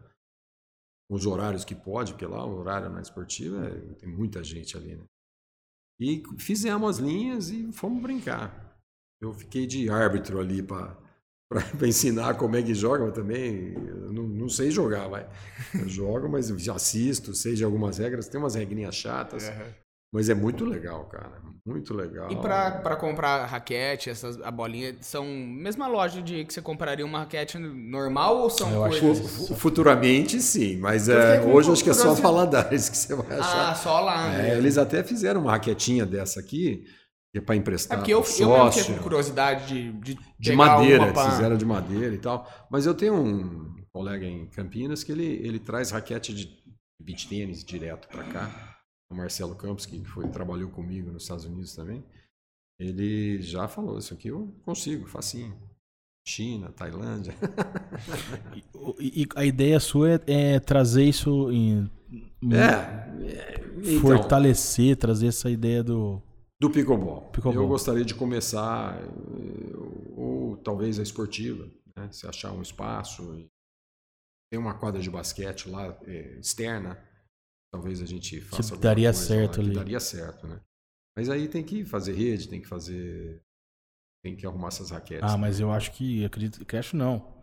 Os 1.11 1.27
horários 1.27 1.65
que 1.65 1.75
pode, 1.75 2.13
porque 2.13 2.27
lá 2.27 2.45
o 2.45 2.59
horário 2.59 2.89
na 2.89 3.01
esportiva 3.01 3.67
é- 3.67 3.95
tem 3.95 4.09
muita 4.09 4.45
gente 4.45 4.77
ali, 4.77 4.95
né? 4.95 5.05
E 6.01 6.23
fizemos 6.39 6.89
as 6.91 6.99
linhas 6.99 7.51
e 7.51 7.73
fomos 7.73 8.01
brincar. 8.01 8.79
Eu 9.21 9.33
fiquei 9.35 9.67
de 9.67 9.91
árbitro 9.91 10.39
ali 10.39 10.63
para 10.63 10.97
ensinar 11.83 12.35
como 12.35 12.55
é 12.55 12.63
que 12.63 12.73
joga, 12.73 13.05
mas 13.05 13.15
também 13.15 13.73
eu 13.73 14.13
não, 14.13 14.29
não 14.29 14.49
sei 14.49 14.71
jogar, 14.71 15.09
vai. 15.09 15.29
Eu 15.75 15.89
jogo, 15.89 16.29
mas 16.29 16.51
assisto, 16.69 17.35
sei 17.35 17.55
de 17.55 17.65
algumas 17.65 17.99
regras, 17.99 18.29
tem 18.29 18.39
umas 18.41 18.55
regrinhas 18.55 18.95
chatas, 18.95 19.49
mas 20.13 20.29
é 20.29 20.35
muito 20.35 20.65
legal, 20.65 21.05
cara. 21.07 21.41
Muito 21.67 21.93
legal. 21.93 22.31
E 22.33 22.37
pra 22.37 22.97
comprar 22.97 23.45
raquete, 23.45 24.09
essas, 24.09 24.41
a 24.41 24.51
bolinha, 24.51 24.97
são 25.03 25.27
mesma 25.27 25.87
loja 25.87 26.23
de 26.23 26.45
que 26.47 26.55
você 26.55 26.63
compraria 26.63 27.05
uma 27.05 27.19
raquete 27.21 27.59
normal 27.59 28.39
ou 28.39 28.49
são 28.49 28.71
Eu 28.73 28.85
acho 28.85 29.01
coisas... 29.01 29.49
Fu- 29.49 29.55
Futuramente, 29.55 30.41
sim, 30.41 30.79
mas 30.79 31.09
Eu 31.09 31.19
é, 31.19 31.41
hoje 31.43 31.71
acho 31.71 31.85
que 31.85 31.91
é 31.91 31.95
só. 31.95 32.15
Valadares 32.15 32.89
que 32.89 32.97
você 32.97 33.15
vai 33.15 33.39
achar. 33.39 33.71
Ah, 33.71 33.75
só 33.75 34.01
lá. 34.01 34.33
É, 34.35 34.43
mesmo. 34.45 34.57
eles 34.59 34.79
até 34.79 35.05
fizeram 35.05 35.43
uma 35.43 35.51
raquetinha 35.51 36.07
dessa 36.07 36.41
aqui, 36.41 36.85
que 37.33 37.39
é 37.39 37.41
para 37.43 37.55
É 37.55 37.59
emprestar 37.59 37.99
porque 37.99 38.15
eu, 38.15 38.23
pro 38.23 38.33
eu 38.33 38.49
mesmo 38.49 38.73
sócio. 38.73 38.99
curiosidade 39.03 39.67
de, 39.67 39.93
de, 40.15 40.19
de 40.39 40.53
madeira, 40.53 41.05
uma 41.05 41.13
pra- 41.13 41.31
fizeram 41.33 41.57
de 41.59 41.67
madeira 41.67 42.15
e 42.15 42.19
tal. 42.19 42.49
Mas 42.71 42.87
eu 42.87 42.95
tenho 42.95 43.13
um 43.15 43.77
colega 43.93 44.25
em 44.25 44.47
Campinas 44.49 45.05
que 45.05 45.13
ele, 45.13 45.27
ele 45.45 45.59
traz 45.59 45.91
raquete 45.91 46.33
de 46.33 46.49
beach 46.99 47.29
tênis 47.29 47.63
direto 47.63 48.09
para 48.09 48.25
cá. 48.25 48.68
O 49.11 49.15
Marcelo 49.15 49.55
Campos, 49.55 49.87
que 49.87 50.05
foi, 50.05 50.29
trabalhou 50.29 50.71
comigo 50.71 51.11
nos 51.11 51.23
Estados 51.23 51.45
Unidos 51.45 51.75
também. 51.75 52.05
Ele 52.79 53.43
já 53.43 53.67
falou, 53.67 53.99
isso 53.99 54.15
aqui 54.15 54.29
eu 54.29 54.55
consigo, 54.65 55.07
facinho. 55.07 55.57
China, 56.29 56.71
Tailândia. 56.73 57.35
E, 59.01 59.23
e 59.23 59.29
a 59.37 59.45
ideia 59.45 59.79
sua 59.79 60.13
é, 60.13 60.21
é 60.27 60.61
trazer 60.61 61.05
isso 61.05 61.51
em. 61.53 61.91
É, 62.53 62.57
é, 62.57 63.61
então, 63.77 64.01
fortalecer, 64.01 64.97
trazer 64.97 65.29
essa 65.29 65.51
ideia 65.51 65.83
do. 65.83 66.23
do 66.61 66.71
pickleball. 66.71 67.23
Pickleball. 67.33 67.63
Eu 67.63 67.69
gostaria 67.69 68.05
de 68.05 68.15
começar, 68.15 69.01
eh, 69.01 69.77
ou 70.17 70.57
talvez 70.59 70.99
a 70.99 71.03
esportiva, 71.03 71.69
né? 71.97 72.09
se 72.11 72.27
achar 72.27 72.53
um 72.53 72.63
espaço. 72.63 73.49
Tem 74.51 74.59
uma 74.59 74.75
quadra 74.75 75.01
de 75.01 75.11
basquete 75.11 75.69
lá, 75.69 75.97
eh, 76.07 76.39
externa. 76.41 76.99
Talvez 77.71 78.01
a 78.01 78.07
gente 78.07 78.41
faça 78.41 78.63
alguma 78.75 78.81
daria 78.81 79.13
coisa 79.13 79.27
certo 79.27 79.49
lá, 79.51 79.55
que 79.55 79.61
ali. 79.61 79.75
daria 79.75 80.01
certo, 80.01 80.47
né? 80.47 80.61
Mas 81.17 81.29
aí 81.29 81.49
tem 81.49 81.63
que 81.63 81.85
fazer 81.85 82.13
rede, 82.15 82.49
tem 82.49 82.61
que 82.61 82.69
fazer. 82.69 83.43
Tem 84.23 84.37
que 84.37 84.47
arrumar 84.47 84.69
essas 84.69 84.91
raquetes. 84.91 85.31
Ah, 85.31 85.37
mas 85.37 85.61
eu 85.61 85.71
acho 85.71 85.93
que. 85.93 86.25
Acredito 86.25 86.65
que 86.65 86.77
acho 86.77 86.97
não. 86.97 87.37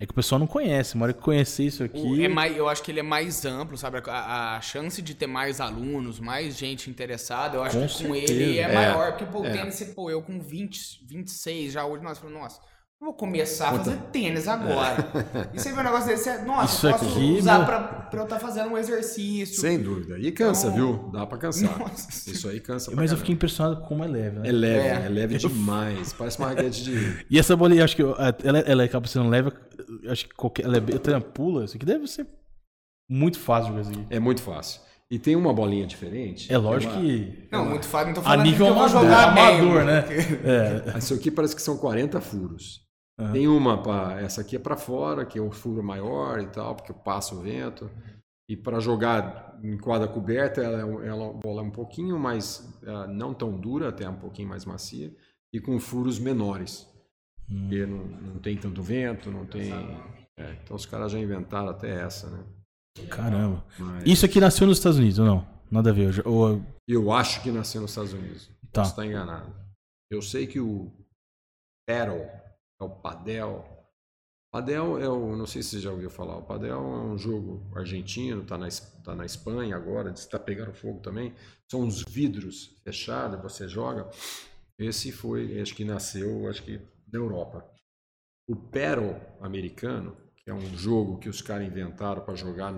É 0.00 0.06
que 0.06 0.12
o 0.12 0.14
pessoal 0.14 0.38
não 0.38 0.46
conhece. 0.46 0.94
Uma 0.94 1.04
hora 1.04 1.12
que 1.12 1.20
conhecer 1.20 1.64
isso 1.64 1.82
O- 1.82 1.86
aqui. 1.86 2.24
é 2.24 2.28
mais, 2.28 2.56
eu 2.56 2.68
acho 2.68 2.82
que 2.82 2.90
ele 2.90 3.00
é 3.00 3.04
mais 3.04 3.44
amplo, 3.44 3.76
sabe? 3.76 3.98
A, 4.08 4.56
a 4.56 4.60
chance 4.60 5.00
de 5.00 5.14
ter 5.14 5.26
mais 5.26 5.60
alunos, 5.60 6.18
mais 6.18 6.56
gente 6.56 6.90
interessada, 6.90 7.56
eu 7.56 7.62
acho 7.62 7.78
Com 7.78 7.86
que 7.86 7.92
com 8.04 8.14
certeza. 8.14 8.32
ele 8.32 8.58
é, 8.58 8.62
É, 8.62 8.74
maior. 8.74 9.12
Porque, 9.12 9.26
pô, 9.26 9.40
o 9.42 9.46
é. 9.46 9.52
tênis, 9.52 9.74
você- 9.74 9.86
pô, 9.86 10.10
eu 10.10 10.22
com 10.22 10.40
20, 10.40 11.04
26 11.06 11.72
já 11.72 11.84
hoje, 11.86 12.02
nós 12.02 12.18
falamos, 12.18 12.40
nossa, 12.40 12.60
vou 13.02 13.12
começar 13.14 13.68
a 13.68 13.70
Conta. 13.72 13.84
fazer 13.84 13.96
tênis 14.12 14.46
agora. 14.46 14.96
E 15.52 15.58
você 15.60 15.72
vê 15.72 15.80
um 15.80 15.82
negócio 15.82 16.06
desse, 16.06 16.24
você, 16.24 16.38
nossa, 16.44 16.72
Isso 16.76 16.86
eu 16.86 16.92
posso 16.92 17.04
aqui, 17.18 17.36
usar 17.38 17.56
meu- 17.58 17.66
pra, 17.66 17.80
pra 17.80 18.20
eu 18.20 18.24
estar 18.24 18.38
fazendo 18.38 18.70
um 18.70 18.78
exercício. 18.78 19.60
Sem 19.60 19.80
dúvida. 19.82 20.18
E 20.18 20.30
cansa, 20.30 20.68
Então- 20.68 20.76
viu? 20.76 21.10
Dá 21.12 21.26
pra 21.26 21.36
cansar. 21.38 21.76
Nossa. 21.78 22.30
Isso 22.30 22.48
aí 22.48 22.60
cansa 22.60 22.90
Mas 22.90 22.90
eu 22.90 22.96
caramba. 23.06 23.16
fiquei 23.18 23.34
impressionado 23.34 23.80
como 23.82 24.04
é 24.04 24.06
leve, 24.06 24.38
né? 24.38 24.48
É 24.48 24.52
leve, 24.52 24.86
É. 24.88 25.04
é, 25.04 25.08
leve 25.08 25.36
demais. 25.38 26.12
Parece 26.12 26.38
uma 26.38 26.48
raquete 26.48 26.84
de. 26.84 26.92
E 27.28 27.38
essa 27.38 27.56
bolinha, 27.56 27.84
acho 27.84 27.96
que 27.96 28.02
eu- 28.02 28.14
ela, 28.44 28.58
ela 28.60 28.84
acaba 28.84 29.06
sendo 29.08 29.28
leve. 29.28 29.50
Acho 30.08 30.28
que 30.28 30.34
qualquer. 30.34 30.64
Ela 30.64 30.76
é 30.76 30.80
bem- 30.80 30.98
pula. 31.34 31.64
Isso 31.64 31.76
aqui 31.76 31.84
deve 31.84 32.06
ser 32.06 32.26
muito 33.10 33.38
fácil 33.38 33.72
de 33.74 33.78
jogar 33.84 33.90
aqui. 34.00 34.06
É 34.14 34.20
muito 34.20 34.40
fácil. 34.42 34.80
E 35.10 35.18
tem 35.18 35.36
uma 35.36 35.52
bolinha 35.52 35.86
diferente. 35.86 36.50
É 36.50 36.56
lógico 36.56 36.92
Uma- 36.94 37.02
que. 37.02 37.48
Não, 37.52 37.66
muito 37.68 37.86
fácil, 37.86 38.06
não 38.08 38.14
tô 38.14 38.20
A 38.20 38.22
falando 38.22 38.42
nível 38.44 38.66
que 38.66 38.70
eu 38.70 38.74
vou 38.74 38.84
amador, 38.84 39.02
jogar 39.02 39.34
bem, 39.34 39.42
amador, 39.60 39.84
né? 39.84 40.00
porque- 40.02 40.38
É. 40.94 40.98
Isso 40.98 41.12
aqui 41.14 41.30
parece 41.30 41.54
que 41.56 41.60
são 41.60 41.76
40 41.76 42.20
furos. 42.20 42.80
Aham. 43.18 43.32
Tem 43.32 43.46
uma 43.48 43.82
para 43.82 44.20
essa 44.20 44.40
aqui 44.40 44.56
é 44.56 44.58
para 44.58 44.76
fora, 44.76 45.24
que 45.26 45.38
é 45.38 45.42
um 45.42 45.50
furo 45.50 45.82
maior 45.82 46.40
e 46.40 46.46
tal, 46.46 46.74
porque 46.74 46.92
passa 46.92 47.34
o 47.34 47.40
vento. 47.40 47.90
E 48.48 48.56
para 48.56 48.80
jogar 48.80 49.58
em 49.62 49.76
quadra 49.78 50.08
coberta, 50.08 50.60
ela 50.62 50.80
é, 50.80 50.84
um- 50.84 51.02
ela, 51.02 51.32
bola 51.34 51.60
é 51.62 51.64
um 51.64 51.70
pouquinho 51.70 52.18
mais 52.18 52.68
ah, 52.86 53.06
não 53.06 53.32
tão 53.32 53.56
dura, 53.58 53.88
até 53.90 54.08
um 54.08 54.16
pouquinho 54.16 54.48
mais 54.48 54.64
macia 54.64 55.14
e 55.54 55.60
com 55.60 55.78
furos 55.78 56.18
menores. 56.18 56.88
Hum. 57.50 57.60
Porque 57.68 57.86
não, 57.86 58.04
não 58.04 58.38
tem 58.40 58.56
tanto 58.56 58.82
vento, 58.82 59.30
não 59.30 59.44
tem. 59.46 59.72
é, 60.38 60.56
então 60.62 60.74
os 60.76 60.86
caras 60.86 61.12
já 61.12 61.18
inventaram 61.18 61.68
até 61.68 62.00
essa, 62.02 62.28
né? 62.30 62.42
Caramba. 63.10 63.64
Mas 63.78 64.04
Isso 64.06 64.24
aqui 64.26 64.40
nasceu 64.40 64.66
nos 64.66 64.78
Estados 64.78 64.98
Unidos 64.98 65.18
ou 65.18 65.26
não? 65.26 65.46
Nada 65.70 65.90
a 65.90 65.92
ver. 65.92 66.06
eu 66.06 66.12
já- 66.12 66.22
Ou, 66.26 66.62
eu 66.88 67.12
acho 67.12 67.42
que 67.42 67.50
nasceu 67.50 67.80
nos 67.82 67.90
Estados 67.92 68.12
Unidos. 68.12 68.50
Tá. 68.72 68.80
Posso 68.82 68.90
estar 68.90 69.06
enganado. 69.06 69.54
Eu 70.10 70.20
sei 70.20 70.46
que 70.46 70.60
o 70.60 70.90
Paddle 71.88 72.26
é 72.82 72.86
o 72.86 72.90
Padel. 72.90 73.64
Padel 74.50 74.98
é 74.98 75.08
o. 75.08 75.36
Não 75.36 75.46
sei 75.46 75.62
se 75.62 75.70
você 75.70 75.80
já 75.80 75.90
ouviu 75.90 76.10
falar. 76.10 76.36
O 76.36 76.42
Padel 76.42 76.76
é 76.76 76.78
um 76.78 77.16
jogo 77.16 77.70
argentino, 77.74 78.44
tá 78.44 78.58
na, 78.58 78.68
tá 79.04 79.14
na 79.14 79.24
Espanha 79.24 79.76
agora, 79.76 80.10
está 80.10 80.38
pegando 80.38 80.74
fogo 80.74 81.00
também. 81.00 81.34
São 81.70 81.80
uns 81.80 82.02
vidros 82.02 82.80
fechados, 82.84 83.40
você 83.40 83.66
joga. 83.68 84.10
Esse 84.78 85.12
foi, 85.12 85.60
acho 85.60 85.74
que 85.74 85.84
nasceu, 85.84 86.48
acho 86.48 86.62
que 86.62 86.78
na 87.10 87.18
Europa. 87.18 87.66
O 88.48 88.56
Paddle 88.56 89.16
americano, 89.40 90.16
que 90.36 90.50
é 90.50 90.54
um 90.54 90.76
jogo 90.76 91.18
que 91.18 91.28
os 91.28 91.40
caras 91.40 91.66
inventaram 91.66 92.24
para 92.24 92.34
jogar 92.34 92.74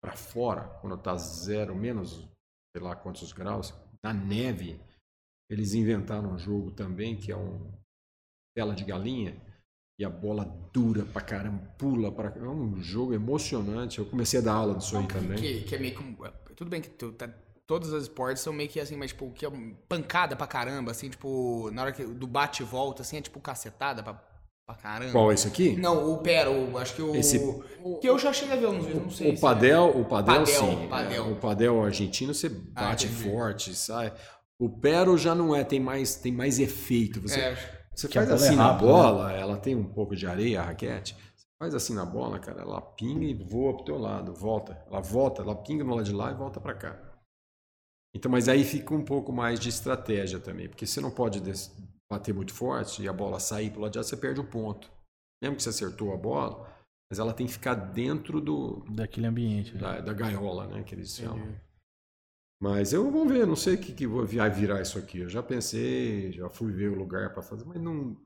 para 0.00 0.16
fora, 0.16 0.62
quando 0.80 0.96
tá 0.96 1.16
zero, 1.16 1.76
menos 1.76 2.28
sei 2.72 2.82
lá 2.82 2.94
quantos 2.96 3.32
graus, 3.32 3.74
na 4.02 4.12
neve, 4.12 4.80
eles 5.50 5.74
inventaram 5.74 6.32
um 6.32 6.38
jogo 6.38 6.70
também 6.70 7.16
que 7.16 7.32
é 7.32 7.36
um 7.36 7.77
tela 8.58 8.74
de 8.74 8.82
galinha 8.82 9.36
e 10.00 10.04
a 10.04 10.10
bola 10.10 10.44
dura 10.72 11.04
pra 11.04 11.20
caramba, 11.22 11.62
pula 11.78 12.10
pra 12.10 12.32
É 12.36 12.42
um 12.48 12.82
jogo 12.82 13.14
emocionante. 13.14 14.00
Eu 14.00 14.06
comecei 14.06 14.40
a 14.40 14.42
dar 14.42 14.54
aula 14.54 14.74
disso 14.74 14.96
aí 14.98 15.06
também. 15.06 15.36
Que, 15.38 15.60
que 15.62 15.74
é 15.76 15.78
meio 15.78 15.94
que. 15.94 16.54
Tudo 16.56 16.68
bem 16.68 16.80
que 16.80 16.90
tu, 16.90 17.12
tá, 17.12 17.28
todos 17.68 17.92
os 17.92 18.02
esportes 18.02 18.42
são 18.42 18.52
meio 18.52 18.68
que 18.68 18.80
assim, 18.80 18.96
mas 18.96 19.10
tipo, 19.12 19.30
que 19.30 19.46
é 19.46 19.50
pancada 19.88 20.34
pra 20.34 20.46
caramba, 20.48 20.90
assim, 20.90 21.08
tipo, 21.08 21.70
na 21.72 21.82
hora 21.82 21.92
que, 21.92 22.04
do 22.04 22.26
bate 22.26 22.62
e 22.62 22.66
volta, 22.66 23.02
assim, 23.02 23.18
é 23.18 23.20
tipo 23.20 23.38
cacetada 23.38 24.02
pra, 24.02 24.14
pra 24.66 24.74
caramba. 24.76 25.12
Qual 25.12 25.30
é 25.30 25.34
esse 25.34 25.46
aqui? 25.46 25.76
Não, 25.76 26.12
o 26.12 26.18
Pera, 26.18 26.50
o, 26.50 26.76
acho 26.78 26.96
que 26.96 27.02
o. 27.02 27.14
Esse- 27.14 27.38
Que 28.00 28.08
eu 28.08 28.18
já 28.18 28.32
cheguei 28.32 28.56
a 28.56 28.60
ver 28.60 28.66
uns 28.66 28.84
vídeos, 28.84 29.02
não 29.04 29.10
sei. 29.10 29.32
O 29.32 29.36
se 29.36 29.40
padel, 29.40 29.90
o 30.00 30.04
padel, 30.04 30.34
Padel, 30.44 30.46
sim. 30.46 30.88
padel. 30.88 31.24
É, 31.26 31.28
o 31.30 31.36
padel 31.36 31.84
argentino 31.84 32.34
você 32.34 32.48
bate 32.48 33.06
entendi. 33.06 33.30
forte, 33.30 33.72
sai. 33.74 34.12
O 34.60 34.68
pero 34.68 35.16
já 35.16 35.34
não 35.36 35.54
é, 35.54 35.62
tem 35.62 35.78
mais, 35.78 36.16
tem 36.16 36.32
mais 36.32 36.58
efeito. 36.58 37.20
Você, 37.20 37.38
É, 37.40 37.77
você 37.98 38.06
a 38.06 38.10
faz 38.10 38.28
bola 38.28 38.40
é 38.40 38.46
assim 38.46 38.56
na 38.56 38.72
né? 38.72 38.78
bola, 38.78 39.32
ela 39.32 39.56
tem 39.56 39.74
um 39.74 39.84
pouco 39.84 40.14
de 40.14 40.26
areia, 40.26 40.60
a 40.60 40.64
raquete. 40.66 41.16
Você 41.34 41.46
faz 41.58 41.74
assim 41.74 41.94
na 41.94 42.04
bola, 42.04 42.38
cara, 42.38 42.62
ela 42.62 42.80
pinga 42.80 43.24
e 43.24 43.34
voa 43.34 43.74
pro 43.74 43.84
teu 43.84 43.98
lado, 43.98 44.32
volta. 44.32 44.80
Ela 44.86 45.00
volta, 45.00 45.42
ela 45.42 45.56
pinga 45.56 45.82
no 45.82 45.94
lado 45.94 46.04
de 46.04 46.12
lá 46.12 46.30
e 46.30 46.34
volta 46.34 46.60
pra 46.60 46.74
cá. 46.74 46.96
Então, 48.14 48.30
mas 48.30 48.48
aí 48.48 48.64
fica 48.64 48.94
um 48.94 49.04
pouco 49.04 49.32
mais 49.32 49.58
de 49.58 49.68
estratégia 49.68 50.38
também, 50.38 50.68
porque 50.68 50.86
você 50.86 51.00
não 51.00 51.10
pode 51.10 51.42
bater 52.10 52.32
muito 52.32 52.54
forte 52.54 53.02
e 53.02 53.08
a 53.08 53.12
bola 53.12 53.38
sair 53.38 53.70
pro 53.70 53.80
lado 53.80 53.92
de 53.92 53.98
lá, 53.98 54.04
você 54.04 54.16
perde 54.16 54.40
o 54.40 54.48
ponto. 54.48 54.90
Mesmo 55.42 55.56
que 55.56 55.62
você 55.62 55.68
acertou 55.68 56.12
a 56.12 56.16
bola, 56.16 56.66
mas 57.10 57.18
ela 57.18 57.32
tem 57.32 57.46
que 57.46 57.52
ficar 57.52 57.74
dentro 57.74 58.40
do, 58.40 58.84
daquele 58.90 59.26
ambiente. 59.26 59.74
né? 59.74 59.80
da, 59.80 60.00
da 60.00 60.12
gaiola, 60.12 60.66
né, 60.66 60.82
que 60.82 60.94
eles 60.94 61.14
chamam. 61.14 61.54
Mas 62.60 62.92
eu 62.92 63.10
vou 63.10 63.26
ver, 63.26 63.46
não 63.46 63.54
sei 63.54 63.74
o 63.76 63.80
que, 63.80 63.92
que 63.94 64.06
vai 64.06 64.50
virar 64.50 64.82
isso 64.82 64.98
aqui. 64.98 65.18
Eu 65.20 65.28
já 65.28 65.42
pensei, 65.42 66.32
já 66.32 66.48
fui 66.48 66.72
ver 66.72 66.90
o 66.90 66.94
lugar 66.98 67.32
para 67.32 67.42
fazer, 67.42 67.64
mas 67.64 67.80
não. 67.80 68.16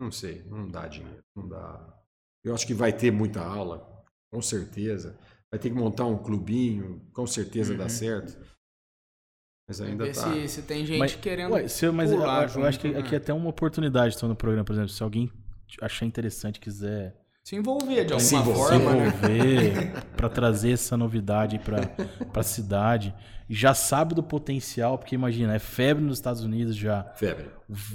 Não 0.00 0.10
sei, 0.12 0.42
não 0.44 0.70
dá 0.70 0.86
dinheiro, 0.88 1.22
não 1.34 1.48
dá. 1.48 2.02
Eu 2.44 2.54
acho 2.54 2.66
que 2.66 2.74
vai 2.74 2.92
ter 2.96 3.10
muita 3.10 3.40
aula, 3.42 4.04
com 4.30 4.40
certeza. 4.42 5.18
Vai 5.50 5.58
ter 5.60 5.70
que 5.70 5.74
montar 5.76 6.04
um 6.06 6.22
clubinho, 6.22 7.00
com 7.12 7.26
certeza 7.26 7.74
dá 7.74 7.84
Uhum. 7.84 7.88
certo. 7.88 8.56
Mas 9.68 9.80
ainda 9.80 10.04
ver 10.06 10.14
tá. 10.14 10.32
se, 10.32 10.48
se 10.48 10.62
tem 10.62 10.86
gente 10.86 10.98
Mas, 10.98 11.14
querendo. 11.16 11.52
ué, 11.52 11.66
se 11.68 11.84
eu- 11.86 11.92
mas 11.92 12.10
eu, 12.10 12.18
pular 12.18 12.48
eu 12.56 12.64
acho 12.64 12.78
que 12.80 12.86
junto, 12.88 12.98
aqui 13.00 13.10
né? 13.10 13.14
é 13.16 13.18
até 13.18 13.32
uma 13.34 13.48
oportunidade 13.50 14.14
estão 14.14 14.28
no 14.28 14.36
programa, 14.36 14.64
por 14.64 14.72
exemplo, 14.74 14.90
se 14.90 15.02
alguém 15.02 15.30
achar 15.80 16.06
interessante, 16.06 16.60
quiser 16.60 17.16
Se 17.46 17.54
envolver 17.54 18.04
de 18.04 18.20
Se 18.20 18.34
alguma 18.34 18.52
envolver. 18.52 18.74
se 18.76 18.84
forma, 18.84 18.92
né? 18.96 19.06
envolver 19.38 20.02
para 20.16 20.28
trazer 20.28 20.72
essa 20.72 20.96
novidade 20.96 21.60
para 21.60 21.88
a 22.34 22.42
cidade, 22.42 23.14
já 23.48 23.72
sabe 23.72 24.16
do 24.16 24.22
potencial, 24.22 24.98
porque 24.98 25.14
imagina, 25.14 25.54
é 25.54 25.60
febre 25.60 26.02
nos 26.02 26.18
Estados 26.18 26.42
Unidos 26.42 26.74
já. 26.74 27.04
Febre. 27.14 27.46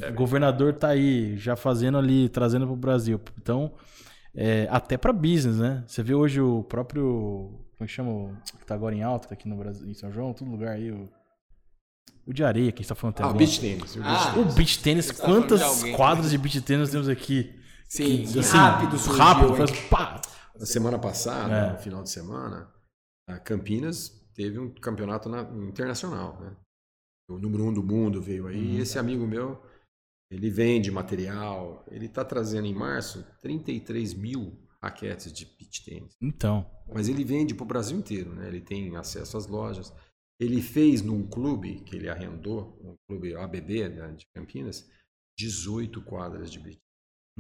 O 0.09 0.13
governador 0.13 0.71
tá 0.73 0.87
aí, 0.87 1.35
já 1.35 1.57
fazendo 1.57 1.97
ali, 1.97 2.29
trazendo 2.29 2.65
para 2.65 2.73
o 2.73 2.77
Brasil. 2.77 3.19
Então, 3.41 3.73
é, 4.33 4.69
até 4.71 4.95
para 4.97 5.11
business, 5.11 5.57
né? 5.57 5.83
Você 5.85 6.01
vê 6.01 6.13
hoje 6.13 6.39
o 6.39 6.63
próprio. 6.63 7.59
Como 7.77 7.81
é 7.81 7.85
que 7.85 7.91
chama? 7.91 8.09
o 8.09 8.33
Que 8.57 8.65
tá 8.65 8.73
agora 8.73 8.95
em 8.95 9.03
alta, 9.03 9.27
tá 9.27 9.33
aqui 9.33 9.49
no 9.49 9.57
Brasil, 9.57 9.85
em 9.85 9.93
São 9.93 10.13
João, 10.13 10.31
todo 10.31 10.49
lugar 10.49 10.75
aí. 10.75 10.89
O, 10.93 11.09
o 12.25 12.31
de 12.31 12.41
areia, 12.41 12.71
que 12.71 12.79
a 12.79 12.81
gente 12.83 12.87
tá 12.87 12.95
falando 12.95 13.15
até 13.15 13.23
Ah, 13.23 13.25
o 13.25 13.29
agora. 13.31 13.45
beach 13.45 13.59
tennis. 13.59 13.95
O 13.97 13.99
beach 13.99 14.27
Ah, 14.33 14.39
O 14.39 14.45
beach 14.53 14.79
tênis, 14.81 15.07
de 15.07 15.13
quantas 15.15 15.61
alguém. 15.61 15.93
quadras 15.93 16.31
de 16.31 16.37
beach 16.37 16.61
tênis 16.61 16.83
nós 16.83 16.91
temos 16.91 17.09
aqui? 17.09 17.59
Sim, 17.91 18.23
Que, 18.23 18.39
rápido 18.39 18.97
surgiu, 18.97 19.21
rápido, 19.21 19.53
faz 19.55 19.71
pá! 19.89 20.21
Na 20.57 20.65
semana 20.65 20.97
passada, 20.97 21.53
É. 21.53 21.71
no 21.73 21.77
final 21.77 22.01
de 22.01 22.09
semana, 22.09 22.71
a 23.27 23.37
Campinas 23.37 24.09
teve 24.33 24.57
um 24.57 24.73
campeonato 24.73 25.27
na- 25.27 25.41
internacional, 25.67 26.39
né? 26.39 26.55
O 27.29 27.37
número 27.37 27.65
um 27.65 27.73
do 27.73 27.83
mundo 27.83 28.21
veio 28.21 28.47
aí. 28.47 28.55
Uhum. 28.55 28.73
E 28.75 28.79
esse 28.79 28.97
amigo 28.97 29.27
meu, 29.27 29.61
ele 30.31 30.49
vende 30.49 30.89
material. 30.89 31.83
Ele 31.91 32.05
está 32.05 32.23
trazendo 32.23 32.65
em 32.65 32.73
março 32.73 33.25
33 33.41 34.13
mil 34.13 34.57
raquetes 34.81 35.33
de 35.33 35.43
beach 35.45 35.83
tennis. 35.83 36.15
Então, 36.21 36.65
Mas 36.93 37.09
ele 37.09 37.25
vende 37.25 37.53
para 37.53 37.63
o 37.63 37.67
Brasil 37.67 37.97
inteiro, 37.97 38.33
né? 38.33 38.47
Ele 38.47 38.61
tem 38.61 38.95
acesso 38.95 39.35
às 39.37 39.47
lojas. 39.47 39.93
Ele 40.39 40.61
fez 40.61 41.01
num 41.01 41.27
clube 41.27 41.81
que 41.81 41.95
ele 41.97 42.07
arrendou, 42.09 42.77
um 42.81 42.95
clube 43.07 43.35
ABB 43.35 43.89
né, 43.89 44.11
de 44.13 44.25
Campinas, 44.33 44.89
18 45.37 46.01
quadras 46.03 46.49
de 46.49 46.57
beach. 46.59 46.79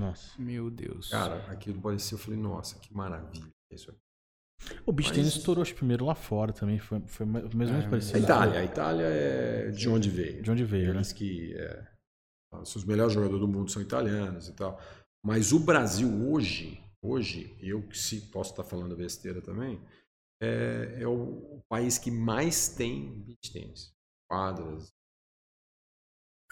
Nossa. 0.01 0.41
Meu 0.41 0.69
Deus. 0.69 1.09
Cara, 1.09 1.37
aquilo 1.51 1.81
parecia, 1.81 2.15
eu 2.15 2.19
falei, 2.19 2.39
nossa, 2.39 2.77
que 2.79 2.93
maravilha 2.93 3.47
isso 3.71 3.89
aqui. 3.89 3.99
O 4.85 4.91
beach 4.91 5.07
Mas- 5.09 5.17
tênis 5.17 5.35
estourou 5.35 5.61
acho, 5.63 5.73
primeiro 5.73 6.05
lá 6.05 6.13
fora 6.13 6.53
também, 6.53 6.77
foi, 6.77 7.01
foi 7.07 7.25
mais 7.25 7.45
ou 7.45 7.55
menos 7.55 7.85
É, 7.85 7.89
parecido. 7.89 8.17
A 8.17 8.19
Itália, 8.21 8.59
a 8.59 8.63
Itália 8.63 9.05
é 9.05 9.71
de 9.71 9.89
onde 9.89 10.09
veio. 10.09 10.43
De 10.43 10.51
onde 10.51 10.63
veio, 10.63 10.89
né? 10.93 10.97
Eles 10.97 11.11
que 11.13 11.53
é, 11.55 11.87
os 12.53 12.83
melhores 12.85 13.13
jogadores 13.13 13.39
do 13.41 13.47
mundo 13.47 13.71
são 13.71 13.81
italianos 13.81 14.49
e 14.49 14.53
tal. 14.53 14.79
Mas 15.25 15.51
o 15.51 15.59
Brasil 15.59 16.07
hoje, 16.29 16.83
hoje, 17.01 17.55
eu 17.59 17.81
que 17.87 17.97
se 17.97 18.21
posso 18.29 18.51
estar 18.51 18.63
falando 18.63 18.95
besteira 18.95 19.41
também, 19.41 19.81
é, 20.41 20.97
é 20.99 21.07
o, 21.07 21.57
o 21.57 21.61
país 21.69 21.97
que 21.97 22.11
mais 22.11 22.69
tem 22.69 23.19
beach 23.23 23.51
tennis. 23.51 23.91
Quadras. 24.29 24.91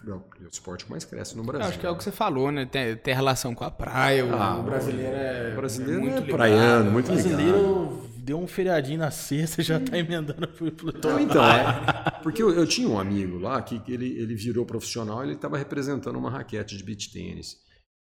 É 0.07 0.11
o 0.11 0.23
é 0.41 0.45
o 0.45 0.47
esporte 0.49 0.85
que 0.85 0.91
mais 0.91 1.03
cresce 1.05 1.35
no 1.35 1.41
Eu 1.41 1.47
Brasil. 1.47 1.67
acho 1.69 1.80
que 1.80 1.85
é 1.85 1.89
o 1.89 1.95
que 1.97 2.03
você 2.03 2.11
falou, 2.11 2.51
né? 2.51 2.65
Tem, 2.65 2.95
tem 2.95 3.13
relação 3.13 3.53
com 3.53 3.63
a 3.63 3.71
praia. 3.71 4.26
O, 4.26 4.34
Ah, 4.34 4.57
o 4.59 4.63
brasileiro 4.63 5.13
é. 5.15 5.51
o 5.53 5.55
brasileiro 5.57 5.99
muito 6.01 6.13
é 6.13 6.19
ligado. 6.21 6.35
praiano, 6.35 6.91
muito 6.91 7.11
O 7.11 7.15
ligado. 7.15 7.27
brasileiro 7.30 8.09
deu 8.17 8.39
um 8.39 8.47
feriadinho 8.47 8.99
na 8.99 9.11
sexta 9.11 9.61
já 9.61 9.80
tá 9.80 9.97
emendando 9.97 10.47
pro, 10.47 10.71
pro 10.71 10.89
Então, 10.89 11.19
então, 11.19 11.43
é, 11.43 12.19
porque 12.23 12.41
eu, 12.43 12.51
eu 12.53 12.65
tinha 12.67 12.88
um 12.88 12.99
amigo 12.99 13.38
lá 13.39 13.61
que 13.61 13.81
ele, 13.91 14.07
ele 14.19 14.35
virou 14.35 14.65
profissional, 14.65 15.23
ele 15.23 15.34
estava 15.34 15.57
representando 15.57 16.17
uma 16.17 16.30
raquete 16.30 16.77
de 16.77 16.84
beach 16.84 17.11
tênis. 17.11 17.57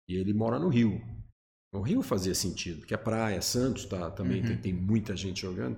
E 0.09 0.17
ele 0.17 0.33
mora 0.35 0.59
no 0.59 0.69
Rio. 0.69 1.01
No 1.73 1.81
Rio 1.83 2.03
fazia 2.03 2.35
sentido, 2.35 2.79
porque 2.81 2.95
é 2.95 2.97
praia, 2.97 3.41
Santos 3.43 3.85
tá, 3.87 4.11
também 4.11 4.41
Uhum. 4.41 4.47
tem, 4.49 4.57
tem 4.59 4.73
muita 4.73 5.17
gente 5.17 5.43
jogando. 5.43 5.77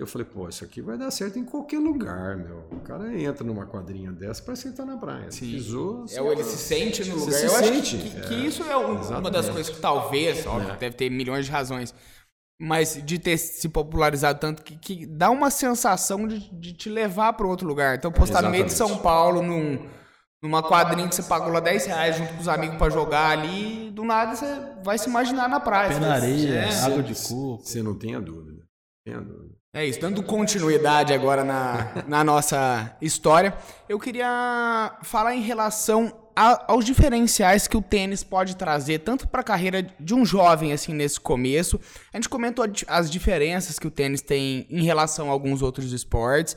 Eu 0.00 0.06
falei, 0.06 0.26
pô, 0.26 0.48
isso 0.48 0.64
aqui 0.64 0.80
vai 0.80 0.96
dar 0.96 1.10
certo 1.10 1.38
em 1.38 1.44
qualquer 1.44 1.78
lugar, 1.78 2.34
meu. 2.34 2.64
O 2.72 2.80
cara 2.80 3.14
entra 3.20 3.44
numa 3.44 3.66
quadrinha 3.66 4.10
dessa, 4.10 4.42
parece 4.42 4.62
que 4.62 4.68
ele 4.68 4.76
tá 4.76 4.84
na 4.86 4.96
praia. 4.96 5.30
Sim. 5.30 5.52
Pisou, 5.52 6.06
É, 6.10 6.22
ou 6.22 6.32
ele 6.32 6.42
se 6.42 6.56
sente 6.56 7.04
no 7.04 7.16
lugar. 7.16 7.32
se 7.34 7.44
Eu 7.46 7.54
acho 7.56 7.64
sente, 7.68 7.98
que, 7.98 8.10
que- 8.10 8.16
é. 8.16 8.20
que 8.22 8.34
isso 8.46 8.62
é 8.62 8.74
um- 8.78 8.92
uma 8.92 9.00
Exatamente. 9.00 9.30
das 9.32 9.48
coisas 9.50 9.74
que 9.74 9.80
talvez, 9.80 10.46
óbvio, 10.46 10.70
É. 10.72 10.76
deve 10.76 10.96
ter 10.96 11.10
milhões 11.10 11.44
de 11.44 11.52
razões, 11.52 11.94
mas 12.58 12.98
de 13.04 13.18
ter 13.18 13.36
se 13.36 13.68
popularizado 13.68 14.38
tanto 14.40 14.62
que, 14.62 14.76
que 14.78 15.04
dá 15.06 15.28
uma 15.30 15.50
sensação 15.50 16.26
de, 16.26 16.38
de 16.58 16.72
te 16.72 16.88
levar 16.88 17.34
para 17.34 17.46
outro 17.46 17.68
lugar. 17.68 17.96
Então, 17.96 18.10
postar 18.10 18.40
no 18.42 18.48
meio 18.50 18.64
de 18.64 18.72
São 18.72 18.86
Exatamente. 18.86 19.02
Paulo, 19.02 19.42
num, 19.42 19.86
numa 20.42 20.62
quadrinha 20.62 21.08
que 21.10 21.14
você 21.14 21.22
pagou 21.24 21.52
lá 21.52 21.60
10 21.60 21.84
reais 21.84 22.16
junto 22.16 22.32
com 22.34 22.40
os 22.40 22.48
amigos 22.48 22.76
para 22.78 22.90
jogar 22.90 23.30
ali, 23.38 23.90
do 23.90 24.02
nada 24.04 24.34
você 24.34 24.46
vai 24.82 24.96
se 24.96 25.10
imaginar 25.10 25.46
na 25.46 25.60
praia. 25.60 25.90
Pé 25.90 26.00
na 26.00 26.14
areia, 26.14 26.54
É. 26.54 26.80
água 26.84 27.02
de 27.02 27.14
coco. 27.14 27.62
Você 27.62 27.82
não 27.82 27.94
tenha 27.98 28.18
dúvida. 28.18 28.62
Entendo. 29.06 29.49
É 29.72 29.86
isso, 29.86 30.00
dando 30.00 30.20
continuidade 30.20 31.12
agora 31.12 31.44
na, 31.44 32.02
na 32.08 32.24
nossa 32.24 32.96
história, 33.00 33.56
eu 33.88 34.00
queria 34.00 34.98
falar 35.04 35.36
em 35.36 35.42
relação 35.42 36.12
a, 36.34 36.72
aos 36.72 36.84
diferenciais 36.84 37.68
que 37.68 37.76
o 37.76 37.82
tênis 37.82 38.24
pode 38.24 38.56
trazer, 38.56 38.98
tanto 38.98 39.28
para 39.28 39.42
a 39.42 39.44
carreira 39.44 39.80
de 40.00 40.12
um 40.12 40.26
jovem, 40.26 40.72
assim, 40.72 40.92
nesse 40.92 41.20
começo. 41.20 41.78
A 42.12 42.16
gente 42.16 42.28
comentou 42.28 42.66
as 42.88 43.08
diferenças 43.08 43.78
que 43.78 43.86
o 43.86 43.92
tênis 43.92 44.20
tem 44.20 44.66
em 44.68 44.82
relação 44.82 45.28
a 45.28 45.32
alguns 45.32 45.62
outros 45.62 45.92
esportes, 45.92 46.56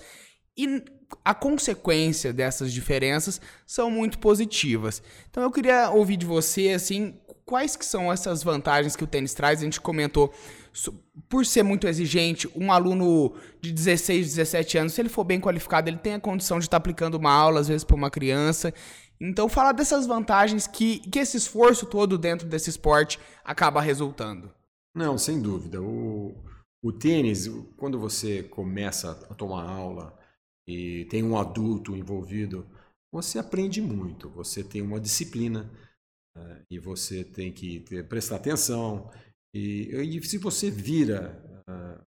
e 0.57 0.84
a 1.23 1.35
consequência 1.35 2.34
dessas 2.34 2.73
diferenças 2.73 3.40
são 3.68 3.91
muito 3.91 4.18
positivas. 4.18 5.03
Então 5.30 5.44
eu 5.44 5.52
queria 5.52 5.91
ouvir 5.91 6.18
de 6.18 6.26
você, 6.26 6.69
assim, 6.69 7.15
quais 7.45 7.76
que 7.76 7.85
são 7.85 8.11
essas 8.11 8.41
vantagens 8.41 8.95
que 8.95 9.03
o 9.03 9.07
tênis 9.07 9.35
traz? 9.35 9.60
A 9.60 9.64
gente 9.64 9.80
comentou 9.80 10.34
por 11.30 11.45
ser 11.45 11.64
muito 11.64 11.88
exigente, 11.88 12.50
um 12.56 12.72
aluno 12.72 13.36
de 13.62 13.72
16, 13.72 14.36
17 14.36 14.78
anos, 14.78 14.94
se 14.94 15.02
ele 15.02 15.10
for 15.10 15.24
bem 15.24 15.40
qualificado, 15.40 15.90
ele 15.90 15.98
tem 15.98 16.16
a 16.16 16.20
condição 16.20 16.58
de 16.58 16.66
estar 16.66 16.78
tá 16.80 16.82
aplicando 16.82 17.16
uma 17.16 17.32
aula, 17.32 17.60
às 17.60 17.68
vezes, 17.68 17.84
para 17.84 17.95
uma 17.95 18.10
criança. 18.10 18.74
Então, 19.22 19.48
falar 19.48 19.72
dessas 19.72 20.06
vantagens 20.06 20.68
que, 20.68 21.00
que 21.10 21.20
esse 21.20 21.38
esforço 21.38 21.86
todo 21.86 22.18
dentro 22.18 22.48
desse 22.48 22.70
esporte 22.70 23.20
acaba 23.44 23.82
resultando. 23.82 24.52
Não, 24.95 25.18
sem 25.18 25.41
dúvida. 25.41 25.82
O, 25.82 26.36
o 26.84 26.91
tênis, 26.91 27.48
quando 27.78 28.00
você 28.00 28.44
começa 28.44 29.12
a 29.30 29.34
tomar 29.34 29.64
aula 29.64 30.18
e 30.68 31.06
tem 31.06 31.24
um 31.24 31.38
adulto 31.38 31.95
envolvido, 31.95 32.66
você 33.12 33.38
aprende 33.38 33.80
muito, 33.80 34.30
você 34.30 34.64
tem 34.64 34.82
uma 34.82 35.00
disciplina 35.00 35.72
uh, 36.36 36.66
e 36.70 36.80
você 36.80 37.24
tem 37.24 37.52
que 37.52 37.80
ter, 37.82 38.08
prestar 38.08 38.38
atenção 38.38 39.10
e, 39.53 40.17
e 40.17 40.23
se 40.23 40.38
você 40.38 40.71
vira 40.71 41.63
uh, 41.67 42.03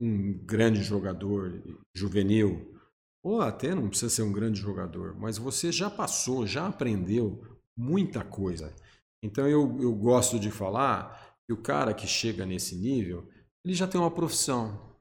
um 0.00 0.32
grande 0.44 0.82
jogador 0.82 1.62
juvenil, 1.94 2.78
ou 3.22 3.40
até 3.40 3.74
não 3.74 3.88
precisa 3.88 4.10
ser 4.10 4.22
um 4.22 4.32
grande 4.32 4.60
jogador, 4.60 5.14
mas 5.18 5.38
você 5.38 5.70
já 5.70 5.90
passou, 5.90 6.46
já 6.46 6.66
aprendeu 6.66 7.42
muita 7.76 8.24
coisa. 8.24 8.74
Então 9.22 9.46
eu, 9.46 9.78
eu 9.80 9.94
gosto 9.94 10.38
de 10.38 10.50
falar 10.50 11.36
que 11.46 11.52
o 11.52 11.62
cara 11.62 11.92
que 11.92 12.06
chega 12.06 12.46
nesse 12.46 12.74
nível, 12.74 13.28
ele 13.64 13.74
já 13.74 13.86
tem 13.86 14.00
uma 14.00 14.10
profissão. 14.10 14.96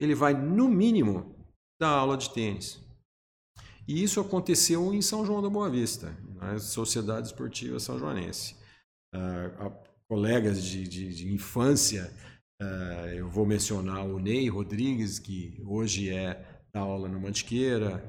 Ele 0.00 0.14
vai, 0.14 0.34
no 0.34 0.68
mínimo, 0.68 1.34
dar 1.80 1.90
aula 1.90 2.16
de 2.16 2.32
tênis. 2.32 2.80
E 3.86 4.02
isso 4.02 4.20
aconteceu 4.20 4.92
em 4.92 5.00
São 5.00 5.24
João 5.24 5.40
da 5.40 5.48
Boa 5.48 5.70
Vista, 5.70 6.14
na 6.34 6.58
Sociedade 6.58 7.28
Esportiva 7.28 7.80
São 7.80 7.98
Joanense. 7.98 8.54
Uh, 9.14 9.87
colegas 10.08 10.64
de, 10.64 10.88
de, 10.88 11.14
de 11.14 11.32
infância. 11.32 12.10
Uh, 12.60 13.08
eu 13.14 13.28
vou 13.28 13.46
mencionar 13.46 14.04
o 14.04 14.18
Ney 14.18 14.48
Rodrigues, 14.48 15.18
que 15.18 15.62
hoje 15.64 16.10
é 16.10 16.44
da 16.72 16.80
aula 16.80 17.08
no 17.08 17.20
Mantiqueira, 17.20 18.02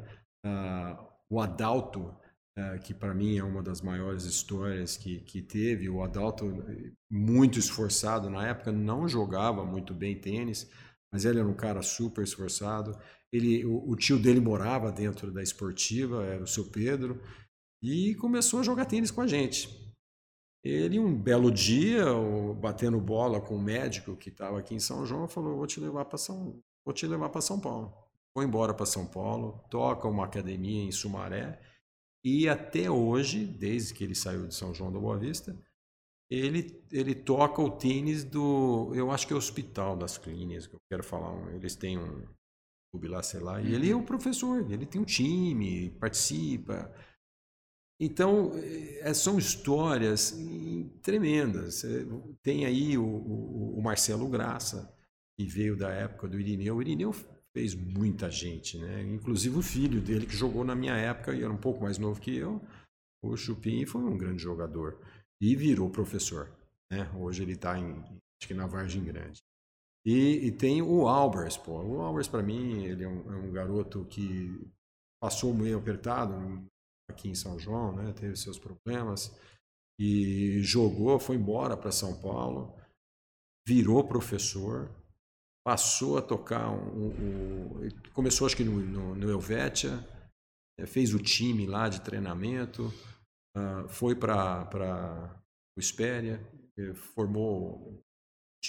uh, 0.45 1.05
o 1.29 1.39
Adalto, 1.39 2.15
uh, 2.57 2.79
que 2.83 2.93
para 2.93 3.13
mim 3.13 3.37
é 3.37 3.43
uma 3.43 3.61
das 3.61 3.81
maiores 3.81 4.23
histórias 4.23 4.97
que, 4.97 5.19
que 5.19 5.41
teve. 5.41 5.89
O 5.89 6.01
Adalto, 6.01 6.45
muito 7.11 7.59
esforçado 7.59 8.29
na 8.29 8.47
época, 8.47 8.71
não 8.71 9.07
jogava 9.07 9.65
muito 9.65 9.93
bem 9.93 10.19
tênis, 10.19 10.69
mas 11.11 11.25
ele 11.25 11.39
era 11.39 11.47
um 11.47 11.53
cara 11.53 11.81
super 11.81 12.23
esforçado. 12.23 12.97
Ele, 13.31 13.63
o, 13.65 13.91
o 13.91 13.95
tio 13.95 14.17
dele 14.17 14.39
morava 14.39 14.91
dentro 14.91 15.31
da 15.31 15.43
esportiva, 15.43 16.25
era 16.25 16.43
o 16.43 16.47
seu 16.47 16.65
Pedro, 16.65 17.21
e 17.83 18.15
começou 18.15 18.61
a 18.61 18.63
jogar 18.63 18.85
tênis 18.85 19.11
com 19.11 19.21
a 19.21 19.27
gente. 19.27 19.78
Ele, 20.63 20.99
um 20.99 21.15
belo 21.15 21.51
dia, 21.51 22.05
batendo 22.59 22.99
bola 22.99 23.39
com 23.39 23.55
o 23.55 23.61
médico 23.61 24.17
que 24.17 24.29
estava 24.29 24.59
aqui 24.59 24.75
em 24.75 24.79
São 24.79 25.05
João, 25.05 25.27
falou: 25.27 25.55
Vou 25.55 25.67
te 25.67 25.79
levar 25.79 26.05
para 26.05 26.17
São, 26.17 26.61
vou 26.83 26.93
te 26.93 27.07
levar 27.07 27.29
para 27.29 27.41
São 27.41 27.59
Paulo. 27.59 27.93
Foi 28.33 28.45
embora 28.45 28.73
para 28.73 28.85
São 28.85 29.05
Paulo, 29.05 29.63
toca 29.69 30.07
uma 30.07 30.25
academia 30.25 30.83
em 30.83 30.91
Sumaré 30.91 31.59
e 32.23 32.49
até 32.49 32.91
hoje, 32.91 33.45
desde 33.45 33.93
que 33.93 34.03
ele 34.03 34.15
saiu 34.15 34.47
de 34.47 34.53
São 34.53 34.73
João 34.73 34.91
da 34.91 34.99
Boa 34.99 35.17
Vista, 35.17 35.57
ele, 36.29 36.83
ele 36.91 37.15
toca 37.15 37.61
o 37.61 37.71
tênis 37.71 38.23
do, 38.23 38.91
eu 38.93 39.09
acho 39.09 39.25
que 39.25 39.33
é 39.33 39.35
o 39.35 39.39
Hospital 39.39 39.95
das 39.97 40.17
Clínicas, 40.17 40.67
que 40.67 40.75
eu 40.75 40.81
quero 40.89 41.03
falar, 41.03 41.33
eles 41.55 41.75
têm 41.75 41.97
um 41.97 42.27
clube 42.91 43.07
lá, 43.07 43.23
sei 43.23 43.39
lá, 43.39 43.61
e 43.61 43.73
ele 43.73 43.89
é 43.89 43.95
o 43.95 44.03
professor, 44.03 44.69
ele 44.69 44.85
tem 44.85 45.01
um 45.01 45.05
time, 45.05 45.89
participa, 45.91 46.93
então, 47.99 48.51
eh, 48.55 49.13
são 49.13 49.37
histórias 49.37 50.33
tremendas. 51.01 51.83
Tem 52.41 52.65
aí 52.65 52.97
o, 52.97 53.03
o, 53.03 53.77
o, 53.77 53.81
Marcelo 53.81 54.29
Graça, 54.29 54.93
que 55.37 55.45
veio 55.45 55.75
da 55.75 55.89
época 55.89 56.27
do 56.27 56.39
Irineu. 56.39 56.77
O 56.77 56.81
Irineu 56.81 57.13
fez 57.53 57.75
muita 57.75 58.31
gente, 58.31 58.77
né? 58.77 59.03
inclusive 59.03 59.57
o 59.57 59.61
filho 59.61 59.99
dele, 59.99 60.25
que 60.25 60.35
jogou 60.35 60.63
na 60.63 60.75
minha 60.75 60.95
época 60.95 61.33
e 61.33 61.43
era 61.43 61.51
um 61.51 61.57
pouco 61.57 61.83
mais 61.83 61.97
novo 61.97 62.21
que 62.21 62.35
eu. 62.35 62.61
O 63.21 63.35
Chupim 63.35 63.85
foi 63.85 64.01
um 64.01 64.17
grande 64.17 64.41
jogador 64.41 64.97
e 65.41 65.55
virou 65.55 65.89
professor. 65.89 66.49
Né? 66.91 67.09
Hoje 67.17 67.43
ele 67.43 67.53
está 67.53 67.73
acho 67.73 68.47
que 68.47 68.53
na 68.53 68.65
Vargem 68.65 69.03
Grande. 69.03 69.39
E, 70.05 70.47
e, 70.47 70.51
tem 70.51 70.81
o 70.81 71.07
Albers, 71.07 71.57
pô. 71.57 71.81
O 71.81 72.01
Albers, 72.01 72.27
para 72.27 72.41
mim, 72.41 72.85
ele 72.85 73.03
é 73.03 73.07
um, 73.07 73.33
é 73.33 73.35
um 73.35 73.51
garoto 73.51 74.05
que 74.05 74.65
passou 75.21 75.53
meio 75.53 75.77
apertado, 75.77 76.33
aqui 77.09 77.29
em 77.29 77.35
São 77.35 77.59
João, 77.59 77.95
né? 77.95 78.13
teve 78.13 78.35
seus 78.35 78.57
problemas 78.57 79.35
e 79.99 80.61
jogou, 80.63 81.19
foi 81.19 81.35
embora 81.35 81.75
para 81.75 81.91
São 81.91 82.19
Paulo, 82.21 82.73
virou 83.67 84.07
professor, 84.07 84.89
passou 85.65 86.17
a 86.17 86.21
tocar 86.21 86.71
um, 86.71 87.09
um, 87.09 87.89
começou 88.13 88.47
acho 88.47 88.55
que 88.55 88.63
no, 88.63 88.79
no, 88.79 89.15
no 89.15 89.41
eh, 90.79 90.85
fez 90.85 91.13
o 91.13 91.19
time 91.19 91.67
lá 91.67 91.89
de 91.89 92.01
treinamento, 92.01 92.87
uh, 93.57 93.87
foi 93.89 94.15
para 94.15 95.37
o 95.77 95.79
Espéria, 95.79 96.41
eh, 96.77 96.93
formou 96.93 98.01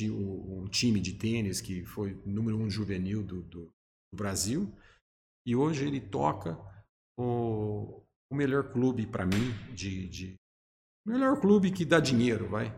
um 0.02 0.68
time 0.68 1.00
de 1.00 1.14
tênis 1.14 1.60
que 1.60 1.84
foi 1.84 2.14
número 2.24 2.56
um 2.56 2.70
juvenil 2.70 3.22
do, 3.22 3.42
do, 3.42 3.64
do 4.12 4.16
Brasil 4.16 4.72
e 5.46 5.56
hoje 5.56 5.86
ele 5.86 6.00
toca 6.00 6.58
o, 7.18 8.02
o 8.30 8.34
melhor 8.34 8.72
clube 8.72 9.06
para 9.06 9.26
mim 9.26 9.52
de, 9.74 10.08
de 10.08 10.34
melhor 11.04 11.40
clube 11.40 11.70
que 11.70 11.84
dá 11.84 11.98
dinheiro, 11.98 12.48
vai, 12.48 12.68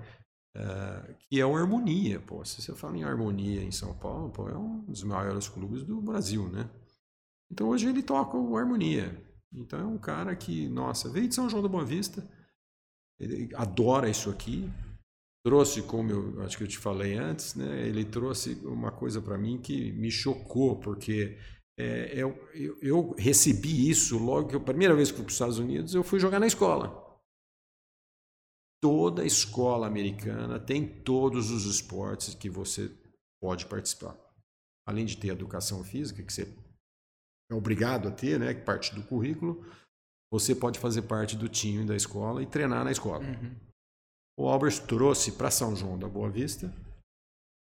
uh, 0.57 1.15
que 1.29 1.39
é 1.39 1.47
o 1.47 1.57
Harmonia, 1.57 2.21
pô. 2.21 2.45
Se 2.45 2.63
você 2.63 2.75
fala 2.75 2.97
em 2.97 3.05
Harmonia 3.05 3.63
em 3.63 3.71
São 3.71 3.95
Paulo, 3.95 4.31
pô, 4.31 4.49
é 4.49 4.57
um 4.57 4.81
dos 4.85 5.03
maiores 5.03 5.49
clubes 5.49 5.83
do 5.83 6.01
Brasil, 6.01 6.49
né? 6.49 6.69
Então 7.51 7.69
hoje 7.69 7.89
ele 7.89 8.03
toca 8.03 8.37
o 8.37 8.57
Harmonia. 8.57 9.23
Então 9.53 9.79
é 9.79 9.85
um 9.85 9.99
cara 9.99 10.35
que, 10.35 10.69
nossa, 10.69 11.11
veio 11.11 11.29
de 11.29 11.35
São 11.35 11.49
João 11.49 11.63
da 11.63 11.69
Boa 11.69 11.85
Vista, 11.85 12.27
ele 13.21 13.55
adora 13.55 14.09
isso 14.09 14.31
aqui. 14.31 14.71
Trouxe, 15.45 15.83
como 15.83 16.11
eu 16.11 16.43
acho 16.43 16.57
que 16.57 16.65
eu 16.65 16.69
te 16.69 16.79
falei 16.79 17.17
antes, 17.17 17.55
né? 17.57 17.87
Ele 17.87 18.05
trouxe 18.05 18.55
uma 18.65 18.93
coisa 18.93 19.21
para 19.21 19.37
mim 19.37 19.61
que 19.61 19.93
me 19.93 20.11
chocou, 20.11 20.79
porque 20.79 21.37
é, 21.83 22.15
eu, 22.15 22.49
eu, 22.55 22.79
eu, 22.81 23.11
recebi 23.19 23.91
isso 23.91 24.17
logo 24.17 24.49
que 24.49 24.57
a 24.57 24.61
primeira 24.61 24.95
vez 24.95 25.11
que 25.11 25.17
fui 25.17 25.25
para 25.25 25.31
os 25.31 25.35
Estados 25.35 25.59
Unidos, 25.59 25.95
eu 25.95 26.05
fui 26.05 26.21
jogar 26.21 26.39
na 26.39 26.47
escola. 26.47 27.03
Toda 28.81 29.25
escola 29.25 29.87
americana 29.87 30.61
tem 30.61 30.87
todos 31.03 31.51
os 31.51 31.65
esportes 31.67 32.35
que 32.35 32.49
você 32.49 32.91
pode 33.41 33.67
participar. 33.67 34.17
Além 34.87 35.05
de 35.05 35.17
ter 35.17 35.29
educação 35.29 35.83
física, 35.83 36.23
que 36.23 36.33
você 36.33 36.43
é 37.51 37.55
obrigado 37.55 38.09
a 38.09 38.11
ter, 38.11 38.39
né, 38.39 38.55
que 38.55 38.63
parte 38.63 38.95
do 38.95 39.03
currículo, 39.03 39.65
você 40.33 40.55
pode 40.55 40.79
fazer 40.79 41.03
parte 41.03 41.37
do 41.37 41.49
time 41.49 41.85
da 41.85 41.97
escola 41.97 42.43
e 42.43 42.47
treinar 42.47 42.85
na 42.85 42.93
escola. 42.93 43.25
Uhum. 43.25 43.55
O 44.39 44.49
Albers 44.49 44.79
trouxe 44.79 45.33
para 45.33 45.51
São 45.51 45.77
João 45.77 45.99
da 45.99 46.09
Boa 46.09 46.31
Vista 46.31 46.73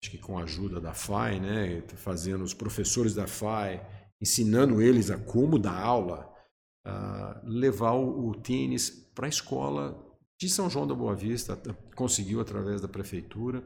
acho 0.03 0.11
que 0.11 0.19
com 0.19 0.39
a 0.39 0.45
ajuda 0.45 0.81
da 0.81 0.95
FAI, 0.95 1.39
né, 1.39 1.83
fazendo 1.97 2.43
os 2.43 2.55
professores 2.55 3.15
da 3.15 3.27
FAI, 3.27 3.87
ensinando 4.21 4.83
eles 4.83 5.11
a 5.11 5.19
como 5.19 5.59
dar 5.59 5.79
aula, 5.79 6.31
levar 7.45 7.93
o, 7.93 8.29
o 8.29 8.35
tênis 8.35 8.91
para 9.15 9.27
a 9.27 9.29
escola 9.29 10.07
de 10.41 10.49
São 10.49 10.71
João 10.71 10.87
da 10.87 10.95
Boa 10.95 11.15
Vista, 11.15 11.61
conseguiu 11.95 12.41
através 12.41 12.81
da 12.81 12.89
prefeitura. 12.89 13.63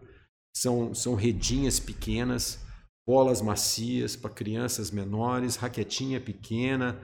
São, 0.56 0.94
são 0.94 1.14
redinhas 1.14 1.80
pequenas, 1.80 2.60
bolas 3.06 3.40
macias 3.40 4.16
para 4.16 4.30
crianças 4.30 4.90
menores, 4.90 5.56
raquetinha 5.56 6.20
pequena. 6.20 7.00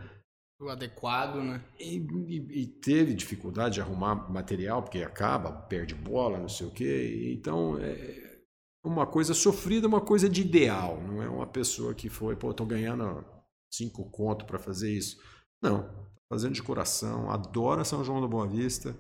O 0.60 0.68
adequado, 0.68 1.36
né? 1.36 1.64
E, 1.78 1.96
e, 1.96 2.62
e, 2.62 2.66
teve 2.66 3.14
dificuldade 3.14 3.74
de 3.74 3.80
arrumar 3.80 4.30
material, 4.30 4.82
porque 4.82 5.02
acaba, 5.02 5.52
perde 5.52 5.94
bola, 5.94 6.38
não 6.38 6.48
sei 6.48 6.66
o 6.66 6.70
quê. 6.70 7.32
Então, 7.34 7.78
é, 7.78 8.40
uma 8.84 9.06
coisa 9.06 9.32
sofrida, 9.34 9.88
uma 9.88 10.00
coisa 10.00 10.28
de 10.28 10.42
ideal. 10.42 11.00
Não 11.00 11.22
é 11.22 11.28
uma 11.28 11.46
pessoa 11.46 11.94
que 11.94 12.08
foi, 12.08 12.36
pô, 12.36 12.52
tô 12.52 12.66
ganhando 12.66 13.24
cinco 13.72 14.08
conto 14.10 14.44
para 14.44 14.58
fazer 14.58 14.92
isso. 14.92 15.20
Não, 15.62 15.82
tá 15.82 16.20
fazendo 16.32 16.54
de 16.54 16.62
coração, 16.62 17.30
adora 17.30 17.84
São 17.84 18.04
João 18.04 18.20
da 18.20 18.28
Boa 18.28 18.46
Vista. 18.46 18.96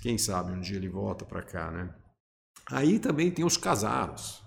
Quem 0.00 0.18
sabe 0.18 0.52
um 0.52 0.60
dia 0.60 0.76
ele 0.76 0.88
volta 0.88 1.24
para 1.24 1.42
cá, 1.42 1.70
né? 1.70 1.94
Aí 2.66 2.98
também 2.98 3.30
tem 3.30 3.44
os 3.44 3.56
casados. 3.56 4.42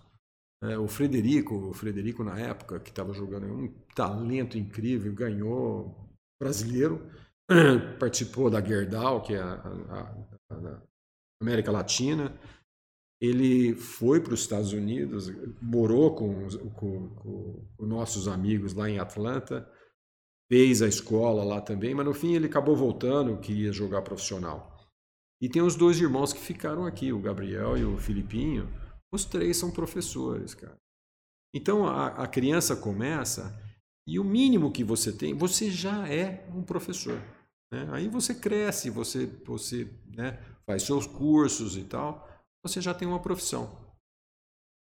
É, 0.63 0.77
o 0.77 0.87
Frederico, 0.87 1.69
o 1.69 1.73
Frederico 1.73 2.23
na 2.23 2.39
época, 2.39 2.79
que 2.79 2.89
estava 2.89 3.13
jogando, 3.13 3.45
um 3.45 3.73
talento 3.95 4.57
incrível, 4.57 5.13
ganhou 5.13 6.09
brasileiro, 6.41 7.11
participou 7.99 8.49
da 8.49 8.63
Gerdau, 8.63 9.21
que 9.21 9.33
é 9.33 9.39
a, 9.39 9.53
a, 9.53 10.55
a 10.55 10.81
América 11.41 11.71
Latina. 11.71 12.35
Ele 13.19 13.75
foi 13.75 14.21
para 14.21 14.33
os 14.33 14.41
Estados 14.41 14.73
Unidos, 14.73 15.31
morou 15.61 16.13
com, 16.13 16.47
com, 16.75 17.09
com, 17.09 17.67
com 17.75 17.85
nossos 17.85 18.27
amigos 18.27 18.73
lá 18.73 18.89
em 18.89 18.99
Atlanta, 18.99 19.67
fez 20.47 20.81
a 20.81 20.87
escola 20.87 21.43
lá 21.43 21.59
também, 21.59 21.95
mas 21.95 22.05
no 22.05 22.13
fim 22.13 22.33
ele 22.33 22.45
acabou 22.45 22.75
voltando, 22.75 23.39
que 23.39 23.51
ia 23.51 23.71
jogar 23.71 24.03
profissional. 24.03 24.77
E 25.41 25.49
tem 25.49 25.61
os 25.61 25.75
dois 25.75 25.99
irmãos 25.99 26.33
que 26.33 26.39
ficaram 26.39 26.85
aqui, 26.85 27.11
o 27.11 27.19
Gabriel 27.19 27.77
e 27.77 27.83
o 27.83 27.97
Filipinho. 27.97 28.67
Os 29.11 29.25
três 29.25 29.57
são 29.57 29.71
professores, 29.71 30.53
cara. 30.53 30.77
Então 31.53 31.87
a, 31.87 32.07
a 32.07 32.27
criança 32.27 32.75
começa 32.75 33.57
e 34.05 34.19
o 34.19 34.23
mínimo 34.23 34.71
que 34.71 34.83
você 34.83 35.11
tem, 35.11 35.33
você 35.33 35.69
já 35.69 36.07
é 36.07 36.47
um 36.53 36.63
professor. 36.63 37.21
Né? 37.71 37.87
Aí 37.91 38.07
você 38.07 38.33
cresce, 38.33 38.89
você, 38.89 39.25
você 39.45 39.89
né, 40.15 40.39
faz 40.65 40.83
seus 40.83 41.05
cursos 41.05 41.77
e 41.77 41.83
tal, 41.83 42.26
você 42.63 42.81
já 42.81 42.93
tem 42.93 43.07
uma 43.07 43.19
profissão. 43.19 43.87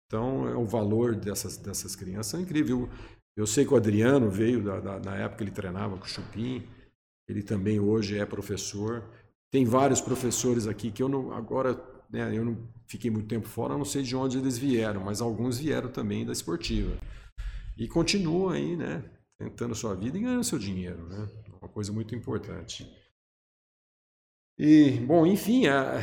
Então 0.08 0.48
é 0.48 0.56
o 0.56 0.66
valor 0.66 1.16
dessas, 1.16 1.58
dessas 1.58 1.96
crianças 1.96 2.40
é 2.40 2.44
incrível. 2.44 2.90
Eu 3.36 3.48
sei 3.48 3.66
que 3.66 3.74
o 3.74 3.78
Adriano 3.78 4.30
veio 4.30 4.64
da, 4.64 4.80
da, 4.80 5.00
na 5.00 5.16
época 5.16 5.44
ele 5.44 5.52
treinava 5.52 5.98
com 5.98 6.04
o 6.04 6.08
Chupim, 6.08 6.68
ele 7.28 7.42
também 7.42 7.80
hoje 7.80 8.18
é 8.18 8.26
professor. 8.26 9.10
Tem 9.50 9.66
vários 9.66 10.02
professores 10.02 10.68
aqui 10.68 10.92
que 10.92 11.02
eu 11.02 11.08
não 11.08 11.32
agora, 11.32 11.82
né, 12.10 12.38
eu 12.38 12.44
não 12.44 12.70
fiquei 12.86 13.10
muito 13.10 13.28
tempo 13.28 13.48
fora, 13.48 13.78
não 13.78 13.86
sei 13.86 14.04
de 14.04 14.16
onde 14.16 14.38
eles 14.38 14.58
vieram, 14.58 15.02
mas 15.02 15.22
alguns 15.22 15.60
vieram 15.60 15.90
também 15.90 16.26
da 16.26 16.34
esportiva. 16.34 16.98
E 17.78 17.88
continuam 17.88 18.50
aí, 18.50 18.76
né, 18.76 19.04
tentando 19.38 19.74
sua 19.74 19.96
vida 19.96 20.18
e 20.18 20.22
ganhando 20.22 20.44
seu 20.44 20.60
dinheiro, 20.60 21.08
né? 21.08 21.28
Uma 21.62 21.70
coisa 21.70 21.92
muito 21.92 22.14
importante. 22.14 22.86
E, 24.58 24.92
bom, 25.08 25.26
enfim, 25.26 25.68
a, 25.68 26.00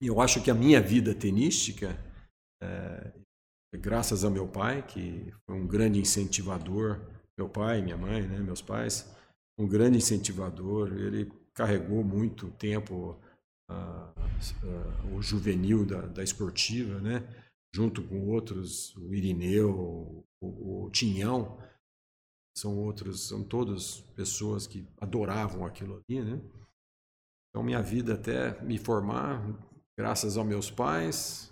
eu 0.00 0.20
acho 0.20 0.42
que 0.42 0.50
a 0.50 0.54
minha 0.54 0.80
vida 0.80 1.14
tenística 1.14 1.98
é, 2.62 3.12
graças 3.76 4.24
ao 4.24 4.30
meu 4.30 4.48
pai, 4.48 4.86
que 4.86 5.32
foi 5.44 5.56
um 5.56 5.66
grande 5.66 5.98
incentivador, 5.98 7.00
meu 7.38 7.48
pai, 7.48 7.82
minha 7.82 7.96
mãe, 7.96 8.26
né, 8.26 8.38
meus 8.38 8.62
pais, 8.62 9.14
um 9.58 9.66
grande 9.68 9.98
incentivador. 9.98 10.92
Ele 10.92 11.30
carregou 11.54 12.02
muito 12.02 12.50
tempo 12.52 13.18
uh, 13.70 13.74
uh, 13.74 15.16
o 15.16 15.22
juvenil 15.22 15.84
da, 15.84 16.02
da, 16.02 16.22
esportiva, 16.22 17.00
né, 17.00 17.22
junto 17.74 18.02
com 18.02 18.28
outros, 18.28 18.96
o 18.96 19.14
Irineu, 19.14 20.24
o, 20.42 20.86
o 20.86 20.90
Tinhão, 20.90 21.58
são 22.56 22.78
outros, 22.78 23.28
são 23.28 23.44
todas 23.44 24.00
pessoas 24.14 24.66
que 24.66 24.86
adoravam 24.98 25.66
aquilo 25.66 26.02
ali, 26.08 26.22
né? 26.22 26.40
Então 27.50 27.62
minha 27.62 27.82
vida 27.82 28.14
até 28.14 28.58
me 28.62 28.78
formar, 28.78 29.46
graças 29.96 30.36
aos 30.36 30.46
meus 30.46 30.70
pais, 30.70 31.46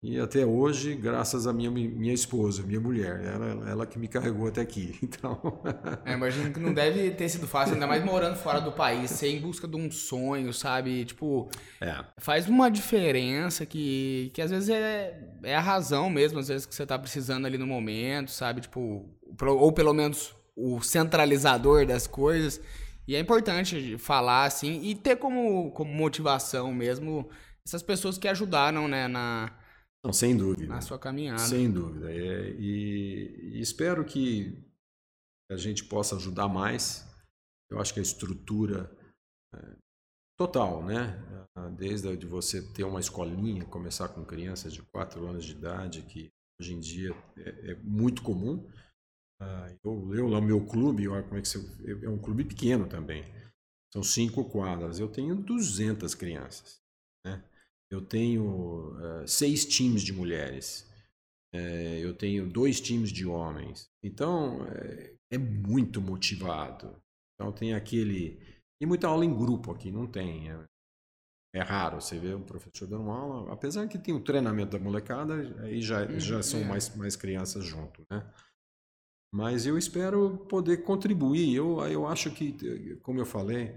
e 0.00 0.20
até 0.20 0.46
hoje, 0.46 0.94
graças 0.94 1.44
à 1.48 1.52
minha, 1.52 1.72
minha 1.72 2.14
esposa, 2.14 2.62
minha 2.62 2.78
mulher, 2.78 3.20
ela, 3.24 3.68
ela 3.68 3.86
que 3.86 3.98
me 3.98 4.06
carregou 4.06 4.46
até 4.46 4.60
aqui. 4.60 4.96
Então. 5.02 5.60
É, 6.04 6.12
imagino 6.12 6.52
que 6.52 6.60
não 6.60 6.72
deve 6.72 7.10
ter 7.10 7.28
sido 7.28 7.48
fácil, 7.48 7.74
ainda 7.74 7.86
mais 7.86 8.04
morando 8.04 8.36
fora 8.36 8.60
do 8.60 8.70
país, 8.70 9.10
ser 9.10 9.28
em 9.28 9.40
busca 9.40 9.66
de 9.66 9.74
um 9.74 9.90
sonho, 9.90 10.52
sabe? 10.52 11.04
Tipo, 11.04 11.48
é. 11.80 12.04
faz 12.18 12.48
uma 12.48 12.70
diferença 12.70 13.66
que, 13.66 14.30
que 14.32 14.40
às 14.40 14.50
vezes 14.50 14.68
é, 14.68 15.18
é 15.42 15.56
a 15.56 15.60
razão 15.60 16.08
mesmo, 16.08 16.38
às 16.38 16.46
vezes 16.46 16.64
que 16.64 16.74
você 16.74 16.86
tá 16.86 16.96
precisando 16.96 17.46
ali 17.46 17.58
no 17.58 17.66
momento, 17.66 18.30
sabe? 18.30 18.60
Tipo, 18.60 19.04
ou 19.42 19.72
pelo 19.72 19.92
menos 19.92 20.36
o 20.54 20.80
centralizador 20.80 21.84
das 21.84 22.06
coisas. 22.06 22.60
E 23.08 23.16
é 23.16 23.18
importante 23.18 23.98
falar 23.98 24.44
assim 24.44 24.82
e 24.82 24.94
ter 24.94 25.16
como, 25.16 25.72
como 25.72 25.92
motivação 25.92 26.72
mesmo 26.72 27.28
essas 27.68 27.82
pessoas 27.82 28.18
que 28.18 28.26
ajudaram, 28.26 28.88
né, 28.88 29.06
na 29.06 29.54
não, 30.04 30.12
sem 30.12 30.36
dúvida. 30.36 30.66
Na 30.66 30.80
sua 30.80 30.98
caminhada. 30.98 31.40
Sem 31.40 31.70
dúvida. 31.70 32.10
É, 32.10 32.50
e, 32.52 33.56
e, 33.56 33.60
espero 33.60 34.04
que 34.04 34.64
a 35.50 35.56
gente 35.56 35.84
possa 35.84 36.16
ajudar 36.16 36.48
mais. 36.48 37.06
Eu 37.70 37.80
acho 37.80 37.92
que 37.92 38.00
a 38.00 38.02
estrutura 38.02 38.90
é, 39.54 39.76
total, 40.36 40.84
né? 40.84 41.22
Desde 41.76 42.16
de 42.16 42.26
você 42.26 42.62
ter 42.72 42.84
uma 42.84 43.00
escolinha, 43.00 43.64
começar 43.64 44.08
com 44.08 44.24
crianças 44.24 44.72
de 44.72 44.82
4 44.82 45.26
anos 45.26 45.44
de 45.44 45.52
idade, 45.52 46.02
que 46.02 46.30
hoje 46.60 46.72
em 46.72 46.80
dia 46.80 47.10
é, 47.36 47.72
é 47.72 47.74
muito 47.82 48.22
comum. 48.22 48.70
Ah, 49.42 49.74
eu, 49.84 50.14
eu 50.14 50.28
lá 50.28 50.40
no 50.40 50.46
meu 50.46 50.64
clube, 50.64 51.08
olha 51.08 51.22
como 51.22 51.36
é 51.36 51.42
que 51.42 51.48
você, 51.48 51.58
é 52.04 52.08
um 52.08 52.18
clube 52.18 52.44
pequeno 52.44 52.88
também. 52.88 53.24
São 53.92 54.02
cinco 54.02 54.44
quadras. 54.44 55.00
Eu 55.00 55.08
tenho 55.08 55.34
200 55.34 56.14
crianças, 56.14 56.80
né? 57.26 57.42
Eu 57.90 58.00
tenho 58.00 58.92
uh, 58.96 59.26
seis 59.26 59.64
times 59.64 60.02
de 60.02 60.12
mulheres, 60.12 60.88
é, 61.52 61.98
eu 62.00 62.14
tenho 62.14 62.48
dois 62.48 62.80
times 62.80 63.10
de 63.10 63.26
homens. 63.26 63.90
Então, 64.02 64.66
é, 64.66 65.14
é, 65.32 65.38
muito 65.38 66.00
motivado. 66.00 67.00
Então, 67.34 67.52
tem 67.52 67.74
aquele. 67.74 68.38
E 68.80 68.86
muita 68.86 69.08
aula 69.08 69.24
em 69.24 69.34
grupo 69.34 69.72
aqui, 69.72 69.90
não 69.90 70.06
tem. 70.06 70.50
É, 70.50 70.64
é 71.54 71.62
raro 71.62 72.00
você 72.00 72.18
ver 72.18 72.36
um 72.36 72.42
professor 72.42 72.86
dando 72.86 73.10
aula, 73.10 73.52
apesar 73.52 73.88
que 73.88 73.98
tem 73.98 74.14
o 74.14 74.22
treinamento 74.22 74.76
da 74.76 74.84
molecada, 74.84 75.34
aí 75.62 75.80
já, 75.80 76.02
uhum, 76.04 76.20
já 76.20 76.42
são 76.42 76.62
mais, 76.64 76.94
mais 76.94 77.16
crianças 77.16 77.64
junto, 77.64 78.06
né? 78.10 78.30
Mas 79.32 79.66
eu 79.66 79.76
espero 79.78 80.46
poder 80.48 80.84
contribuir. 80.84 81.54
Eu, 81.54 81.80
eu 81.86 82.06
acho 82.06 82.30
que, 82.30 82.96
como 83.02 83.20
eu 83.20 83.26
falei, 83.26 83.74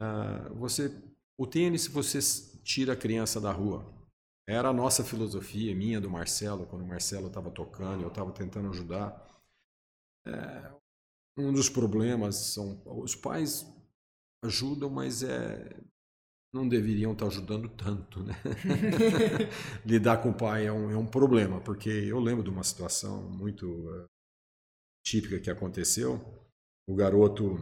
uh, 0.00 0.54
você, 0.54 0.90
o 1.38 1.46
tênis, 1.46 1.86
você 1.86 2.20
tira 2.68 2.92
a 2.92 2.96
criança 2.96 3.40
da 3.40 3.50
rua. 3.50 3.90
Era 4.46 4.68
a 4.68 4.72
nossa 4.74 5.02
filosofia, 5.02 5.74
minha, 5.74 6.00
do 6.00 6.10
Marcelo, 6.10 6.66
quando 6.66 6.82
o 6.82 6.86
Marcelo 6.86 7.28
estava 7.28 7.50
tocando, 7.50 8.02
eu 8.02 8.08
estava 8.08 8.30
tentando 8.30 8.68
ajudar. 8.68 9.26
É, 10.26 10.72
um 11.38 11.50
dos 11.50 11.70
problemas 11.70 12.36
são 12.36 12.82
os 12.84 13.14
pais 13.14 13.66
ajudam, 14.44 14.90
mas 14.90 15.22
é, 15.22 15.80
não 16.52 16.68
deveriam 16.68 17.12
estar 17.12 17.24
tá 17.24 17.32
ajudando 17.32 17.70
tanto, 17.70 18.22
né? 18.22 18.34
Lidar 19.84 20.22
com 20.22 20.30
o 20.30 20.36
pai 20.36 20.66
é 20.66 20.72
um, 20.72 20.90
é 20.90 20.96
um 20.96 21.06
problema, 21.06 21.60
porque 21.62 21.88
eu 21.88 22.20
lembro 22.20 22.44
de 22.44 22.50
uma 22.50 22.62
situação 22.62 23.30
muito 23.30 23.66
uh, 23.66 24.06
típica 25.02 25.40
que 25.40 25.50
aconteceu. 25.50 26.20
O 26.86 26.94
garoto, 26.94 27.56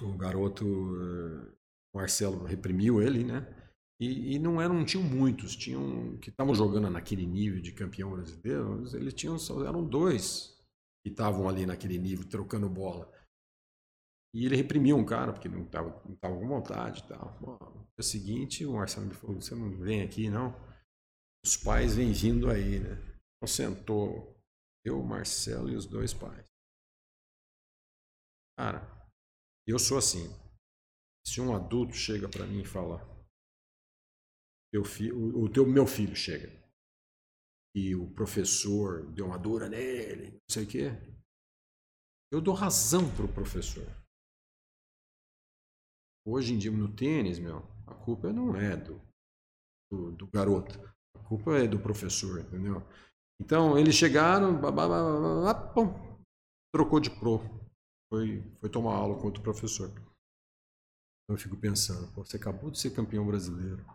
o 0.00 0.12
garoto, 0.16 0.66
uh, 0.66 1.54
Marcelo 1.94 2.44
reprimiu 2.44 3.00
ele, 3.00 3.24
né? 3.24 3.63
E, 4.00 4.34
e, 4.34 4.38
não 4.38 4.60
eram, 4.60 4.84
tinham 4.84 5.04
muitos, 5.04 5.54
tinham 5.54 6.18
que 6.18 6.28
estavam 6.30 6.54
jogando 6.54 6.90
naquele 6.90 7.24
nível 7.24 7.60
de 7.60 7.72
campeão 7.72 8.10
brasileiro, 8.10 8.84
eles 8.96 9.14
tinham 9.14 9.38
só 9.38 9.64
eram 9.64 9.84
dois 9.84 10.60
que 11.04 11.10
estavam 11.10 11.48
ali 11.48 11.64
naquele 11.64 11.98
nível 11.98 12.28
trocando 12.28 12.68
bola. 12.68 13.12
E 14.34 14.44
ele 14.44 14.56
reprimiu 14.56 14.96
um 14.96 15.06
cara 15.06 15.32
porque 15.32 15.48
não 15.48 15.62
estava 15.62 16.02
não 16.04 16.16
tava 16.16 16.36
com 16.36 16.48
vontade 16.48 17.04
e 17.04 17.08
tal. 17.08 17.38
No 17.40 17.86
dia 17.96 18.02
seguinte, 18.02 18.66
o 18.66 18.72
Marcelo 18.72 19.06
me 19.06 19.14
falou: 19.14 19.40
"Você 19.40 19.54
não 19.54 19.70
vem 19.78 20.02
aqui 20.02 20.28
não? 20.28 20.52
Os 21.44 21.56
pais 21.56 21.94
vêm 21.94 22.12
vindo 22.12 22.50
aí, 22.50 22.80
né?" 22.80 22.96
Então 23.36 23.46
sentou 23.46 24.36
eu, 24.84 25.00
Marcelo 25.04 25.70
e 25.70 25.76
os 25.76 25.86
dois 25.86 26.12
pais. 26.12 26.44
Cara, 28.58 28.82
eu 29.66 29.78
sou 29.78 29.98
assim. 29.98 30.28
Se 31.24 31.40
um 31.40 31.54
adulto 31.54 31.94
chega 31.94 32.28
para 32.28 32.46
mim 32.46 32.62
e 32.62 32.66
fala: 32.66 33.13
teu 34.74 34.84
fi, 34.84 35.12
o, 35.12 35.44
o 35.44 35.48
teu 35.48 35.64
meu 35.64 35.86
filho 35.86 36.16
chega 36.16 36.50
e 37.76 37.94
o 37.94 38.10
professor 38.12 39.06
deu 39.12 39.26
uma 39.26 39.38
dura 39.38 39.68
nele, 39.68 40.32
não 40.32 40.50
sei 40.50 40.64
o 40.64 40.68
quê, 40.68 40.90
eu 42.32 42.40
dou 42.40 42.54
razão 42.54 43.02
pro 43.14 43.32
professor. 43.32 43.86
Hoje 46.26 46.54
em 46.54 46.58
dia 46.58 46.72
no 46.72 46.92
tênis, 46.92 47.38
meu, 47.38 47.58
a 47.86 47.94
culpa 47.94 48.32
não 48.32 48.56
é 48.56 48.76
do, 48.76 49.00
do, 49.92 50.10
do 50.10 50.26
garoto, 50.26 50.76
a 51.14 51.22
culpa 51.28 51.56
é 51.56 51.68
do 51.68 51.80
professor, 51.80 52.40
entendeu? 52.40 52.82
Então 53.40 53.78
eles 53.78 53.94
chegaram, 53.94 54.60
pum, 55.72 56.18
trocou 56.74 56.98
de 56.98 57.10
pro, 57.10 57.38
foi, 58.12 58.42
foi 58.58 58.68
tomar 58.68 58.94
aula 58.94 59.16
com 59.20 59.26
outro 59.26 59.42
professor. 59.42 59.88
Eu 61.30 61.36
fico 61.36 61.56
pensando, 61.56 62.12
você 62.14 62.36
acabou 62.36 62.72
de 62.72 62.78
ser 62.80 62.90
campeão 62.90 63.24
brasileiro. 63.24 63.93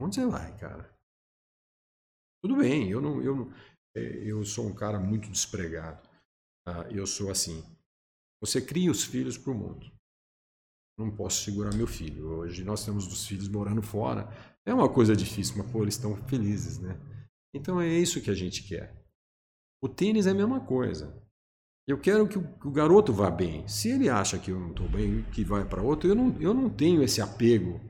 Onde 0.00 0.14
você 0.14 0.26
vai, 0.26 0.56
cara? 0.58 0.90
Tudo 2.42 2.56
bem, 2.56 2.88
eu 2.90 3.00
não, 3.00 3.22
eu 3.22 3.36
não, 3.36 3.52
é, 3.94 4.00
eu 4.00 4.44
sou 4.44 4.66
um 4.66 4.74
cara 4.74 4.98
muito 4.98 5.30
despregado. 5.30 6.08
Tá? 6.64 6.88
Eu 6.90 7.06
sou 7.06 7.30
assim. 7.30 7.62
Você 8.40 8.62
cria 8.62 8.90
os 8.90 9.04
filhos 9.04 9.36
para 9.36 9.52
o 9.52 9.54
mundo. 9.54 9.92
Não 10.98 11.14
posso 11.14 11.44
segurar 11.44 11.74
meu 11.74 11.86
filho. 11.86 12.28
Hoje 12.28 12.64
nós 12.64 12.84
temos 12.84 13.06
dos 13.06 13.26
filhos 13.26 13.48
morando 13.48 13.82
fora. 13.82 14.28
É 14.66 14.72
uma 14.72 14.88
coisa 14.88 15.14
difícil, 15.14 15.56
mas 15.58 15.70
pô, 15.70 15.82
eles 15.82 15.94
estão 15.94 16.16
felizes, 16.26 16.78
né? 16.78 16.98
Então 17.54 17.80
é 17.80 17.88
isso 17.88 18.20
que 18.20 18.30
a 18.30 18.34
gente 18.34 18.62
quer. 18.62 18.94
O 19.82 19.88
tênis 19.88 20.26
é 20.26 20.30
a 20.30 20.34
mesma 20.34 20.60
coisa. 20.60 21.14
Eu 21.86 21.98
quero 21.98 22.28
que 22.28 22.38
o, 22.38 22.58
que 22.58 22.68
o 22.68 22.70
garoto 22.70 23.12
vá 23.12 23.30
bem. 23.30 23.66
Se 23.66 23.90
ele 23.90 24.08
acha 24.08 24.38
que 24.38 24.50
eu 24.50 24.60
não 24.60 24.70
estou 24.70 24.88
bem, 24.88 25.22
que 25.30 25.42
vai 25.42 25.66
para 25.66 25.82
outro, 25.82 26.08
eu 26.08 26.14
não, 26.14 26.40
eu 26.40 26.54
não 26.54 26.70
tenho 26.70 27.02
esse 27.02 27.20
apego. 27.20 27.80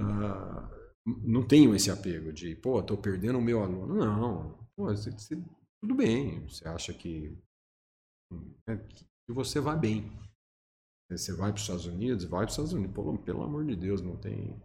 Uh, 0.00 0.83
não 1.06 1.46
tenho 1.46 1.74
esse 1.74 1.90
apego 1.90 2.32
de, 2.32 2.56
pô, 2.56 2.80
estou 2.80 2.96
perdendo 2.96 3.38
o 3.38 3.42
meu 3.42 3.62
aluno. 3.62 3.94
Não. 3.94 4.68
Pô, 4.74 4.86
você, 4.86 5.10
você, 5.10 5.36
tudo 5.80 5.94
bem. 5.94 6.46
Você 6.48 6.66
acha 6.66 6.94
que, 6.94 7.36
né, 8.66 8.76
que 8.88 9.32
você 9.32 9.60
vai 9.60 9.78
bem. 9.78 10.10
Você 11.10 11.32
vai 11.34 11.50
para 11.50 11.56
os 11.56 11.62
Estados 11.62 11.86
Unidos, 11.86 12.24
vai 12.24 12.40
para 12.40 12.48
os 12.48 12.52
Estados 12.52 12.72
Unidos. 12.72 12.94
Pô, 12.94 13.18
pelo 13.18 13.42
amor 13.42 13.64
de 13.66 13.76
Deus, 13.76 14.00
não 14.00 14.16
tem. 14.16 14.58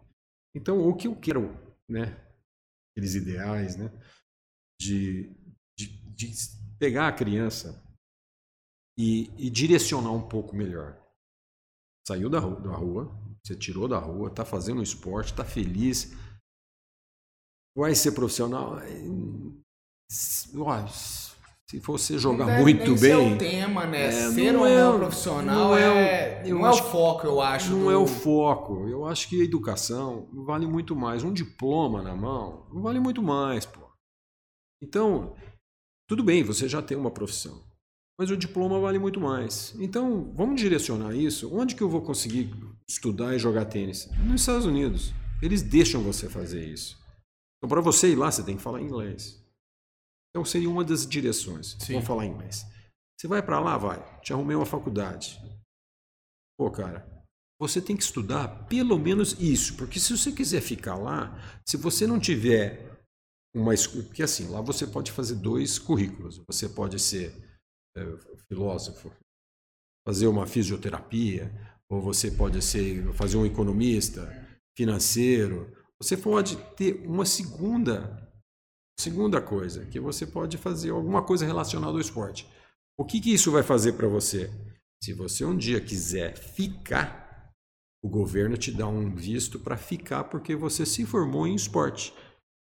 Então, 0.54 0.88
o 0.88 0.96
que 0.96 1.06
eu 1.06 1.14
quero, 1.14 1.50
né? 1.88 2.04
Aqueles 2.92 3.14
ideais, 3.14 3.76
né? 3.76 3.90
De, 4.80 5.30
de, 5.78 5.86
de 6.14 6.32
pegar 6.78 7.08
a 7.08 7.12
criança 7.12 7.84
e, 8.98 9.30
e, 9.36 9.50
direcionar 9.50 10.10
um 10.10 10.26
pouco 10.26 10.56
melhor. 10.56 10.98
Saiu 12.06 12.30
da 12.30 12.40
da 12.40 12.74
rua, 12.74 13.14
você 13.44 13.54
tirou 13.54 13.86
da 13.86 13.98
rua, 13.98 14.28
está 14.28 14.44
fazendo 14.44 14.82
esporte, 14.82 15.32
está 15.32 15.44
feliz, 15.44 16.12
vai 17.80 17.94
ser 17.94 18.12
profissional. 18.12 18.78
Se 20.08 21.78
você 21.78 22.18
jogar 22.18 22.46
deve 22.46 22.62
muito 22.62 22.78
nem 22.78 22.98
bem. 22.98 22.98
Ser 22.98 23.34
o 23.34 23.38
tema, 23.38 23.86
né? 23.86 24.06
É, 24.06 24.12
ser 24.32 24.52
não 24.52 24.60
ou 24.60 24.66
é- 24.66 24.82
não 24.82 24.98
profissional 24.98 25.54
não 25.68 25.76
é 25.76 25.88
o- 25.88 25.94
é, 25.94 26.42
não 26.48 26.66
é 26.66 26.70
o 26.70 26.76
foco, 26.76 27.26
eu 27.26 27.40
acho. 27.40 27.70
Não 27.70 27.84
do- 27.84 27.90
é 27.92 27.96
o 27.96 28.06
foco. 28.06 28.88
Eu 28.88 29.06
acho 29.06 29.28
que 29.28 29.40
a 29.40 29.44
educação 29.44 30.28
vale 30.44 30.66
muito 30.66 30.96
mais. 30.96 31.22
Um 31.22 31.32
diploma 31.32 32.02
na 32.02 32.14
mão 32.16 32.66
vale 32.72 32.98
muito 32.98 33.22
mais, 33.22 33.64
pô. 33.66 33.80
Então, 34.82 35.34
tudo 36.08 36.24
bem, 36.24 36.42
você 36.42 36.68
já 36.68 36.82
tem 36.82 36.96
uma 36.96 37.10
profissão. 37.10 37.62
Mas 38.18 38.30
o 38.30 38.36
diploma 38.36 38.78
vale 38.80 38.98
muito 38.98 39.20
mais. 39.20 39.74
Então, 39.78 40.32
vamos 40.36 40.60
direcionar 40.60 41.14
isso. 41.14 41.54
Onde 41.54 41.74
que 41.76 41.82
eu 41.82 41.88
vou 41.88 42.02
conseguir 42.02 42.52
estudar 42.88 43.34
e 43.34 43.38
jogar 43.38 43.64
tênis? 43.66 44.08
Nos 44.26 44.40
Estados 44.42 44.66
Unidos. 44.66 45.14
Eles 45.40 45.62
deixam 45.62 46.02
você 46.02 46.28
fazer 46.28 46.66
isso. 46.66 46.98
Então, 47.60 47.68
para 47.68 47.80
você 47.80 48.10
ir 48.12 48.16
lá, 48.16 48.30
você 48.30 48.42
tem 48.42 48.56
que 48.56 48.62
falar 48.62 48.80
inglês. 48.80 49.44
Então, 50.30 50.44
seria 50.44 50.70
uma 50.70 50.84
das 50.84 51.06
direções. 51.06 51.76
Sim. 51.80 51.94
Vamos 51.94 52.06
falar 52.08 52.26
inglês. 52.26 52.64
Você 53.18 53.28
vai 53.28 53.42
para 53.42 53.60
lá, 53.60 53.76
vai. 53.76 54.20
Te 54.20 54.32
arrumei 54.32 54.56
uma 54.56 54.64
faculdade. 54.64 55.38
Pô, 56.58 56.70
cara, 56.70 57.06
você 57.60 57.80
tem 57.80 57.96
que 57.96 58.02
estudar 58.02 58.66
pelo 58.66 58.98
menos 58.98 59.32
isso, 59.38 59.76
porque 59.76 59.98
se 60.00 60.16
você 60.16 60.32
quiser 60.32 60.62
ficar 60.62 60.96
lá, 60.96 61.36
se 61.66 61.76
você 61.76 62.06
não 62.06 62.18
tiver 62.18 62.98
uma 63.54 63.74
esco- 63.74 64.02
porque 64.04 64.22
assim, 64.22 64.48
lá 64.48 64.60
você 64.60 64.86
pode 64.86 65.10
fazer 65.12 65.34
dois 65.36 65.78
currículos. 65.78 66.38
Você 66.46 66.68
pode 66.68 66.98
ser 66.98 67.34
é, 67.96 68.02
filósofo, 68.48 69.12
fazer 70.06 70.26
uma 70.28 70.46
fisioterapia, 70.46 71.52
ou 71.90 72.00
você 72.00 72.30
pode 72.30 72.62
ser 72.62 73.12
fazer 73.14 73.36
um 73.36 73.44
economista, 73.44 74.26
financeiro. 74.76 75.76
Você 76.02 76.16
pode 76.16 76.56
ter 76.74 77.06
uma 77.06 77.26
segunda 77.26 78.18
segunda 78.98 79.40
coisa, 79.40 79.86
que 79.86 79.98
você 79.98 80.26
pode 80.26 80.58
fazer 80.58 80.90
alguma 80.90 81.22
coisa 81.24 81.46
relacionada 81.46 81.92
ao 81.94 82.00
esporte. 82.00 82.46
O 82.98 83.04
que, 83.04 83.18
que 83.18 83.32
isso 83.32 83.50
vai 83.50 83.62
fazer 83.62 83.94
para 83.94 84.06
você? 84.06 84.50
Se 85.02 85.14
você 85.14 85.42
um 85.42 85.56
dia 85.56 85.80
quiser 85.80 86.36
ficar, 86.36 87.50
o 88.04 88.08
governo 88.10 88.58
te 88.58 88.70
dá 88.70 88.86
um 88.86 89.14
visto 89.14 89.58
para 89.58 89.76
ficar 89.78 90.24
porque 90.24 90.54
você 90.54 90.84
se 90.84 91.06
formou 91.06 91.46
em 91.46 91.54
esporte. 91.54 92.12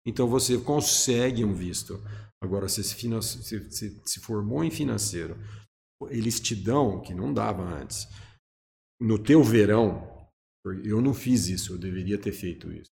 Então 0.05 0.27
você 0.27 0.57
consegue 0.57 1.45
um 1.45 1.53
visto. 1.53 2.01
Agora, 2.43 2.67
se, 2.67 2.83
se- 2.83 3.71
se- 3.71 4.01
se 4.05 4.19
formou 4.19 4.61
em 4.63 4.69
financeiro, 4.69 5.37
eles 6.09 6.39
te 6.39 6.53
dão, 6.53 7.01
que 7.01 7.13
não 7.13 7.33
dava 7.33 7.63
antes, 7.63 8.07
no 8.99 9.17
teu 9.17 9.41
verão, 9.41 10.29
eu 10.83 11.01
não 11.01 11.13
fiz 11.13 11.47
isso, 11.47 11.73
eu 11.73 11.77
deveria 11.77 12.17
ter 12.17 12.33
feito 12.33 12.71
isso, 12.71 12.91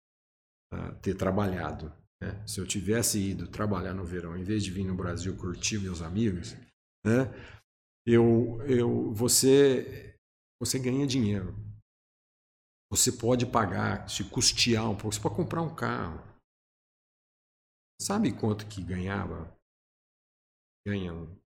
ter 1.01 1.15
trabalhado. 1.15 1.93
né? 2.21 2.45
Se 2.47 2.59
eu 2.59 2.67
tivesse 2.67 3.19
ido 3.19 3.47
trabalhar 3.47 3.93
no 3.93 4.05
verão, 4.05 4.37
em 4.37 4.43
vez 4.43 4.63
de 4.63 4.71
vir 4.71 4.85
no 4.85 4.95
Brasil 4.95 5.35
curtir 5.37 5.79
meus 5.79 6.01
amigos, 6.01 6.53
né? 7.05 7.29
eu, 8.05 8.61
eu, 8.63 9.13
você, 9.13 10.17
você 10.59 10.79
ganha 10.79 11.07
dinheiro. 11.07 11.55
Você 12.91 13.11
pode 13.11 13.45
pagar, 13.45 14.07
se 14.07 14.23
custear 14.29 14.89
um 14.89 14.95
pouco, 14.95 15.15
você 15.15 15.21
pode 15.21 15.35
comprar 15.35 15.61
um 15.61 15.75
carro. 15.75 16.21
Sabe 17.99 18.31
quanto 18.37 18.67
que 18.67 18.83
ganhava? 18.83 19.57
Ganha 20.85 21.13
um 21.13 21.39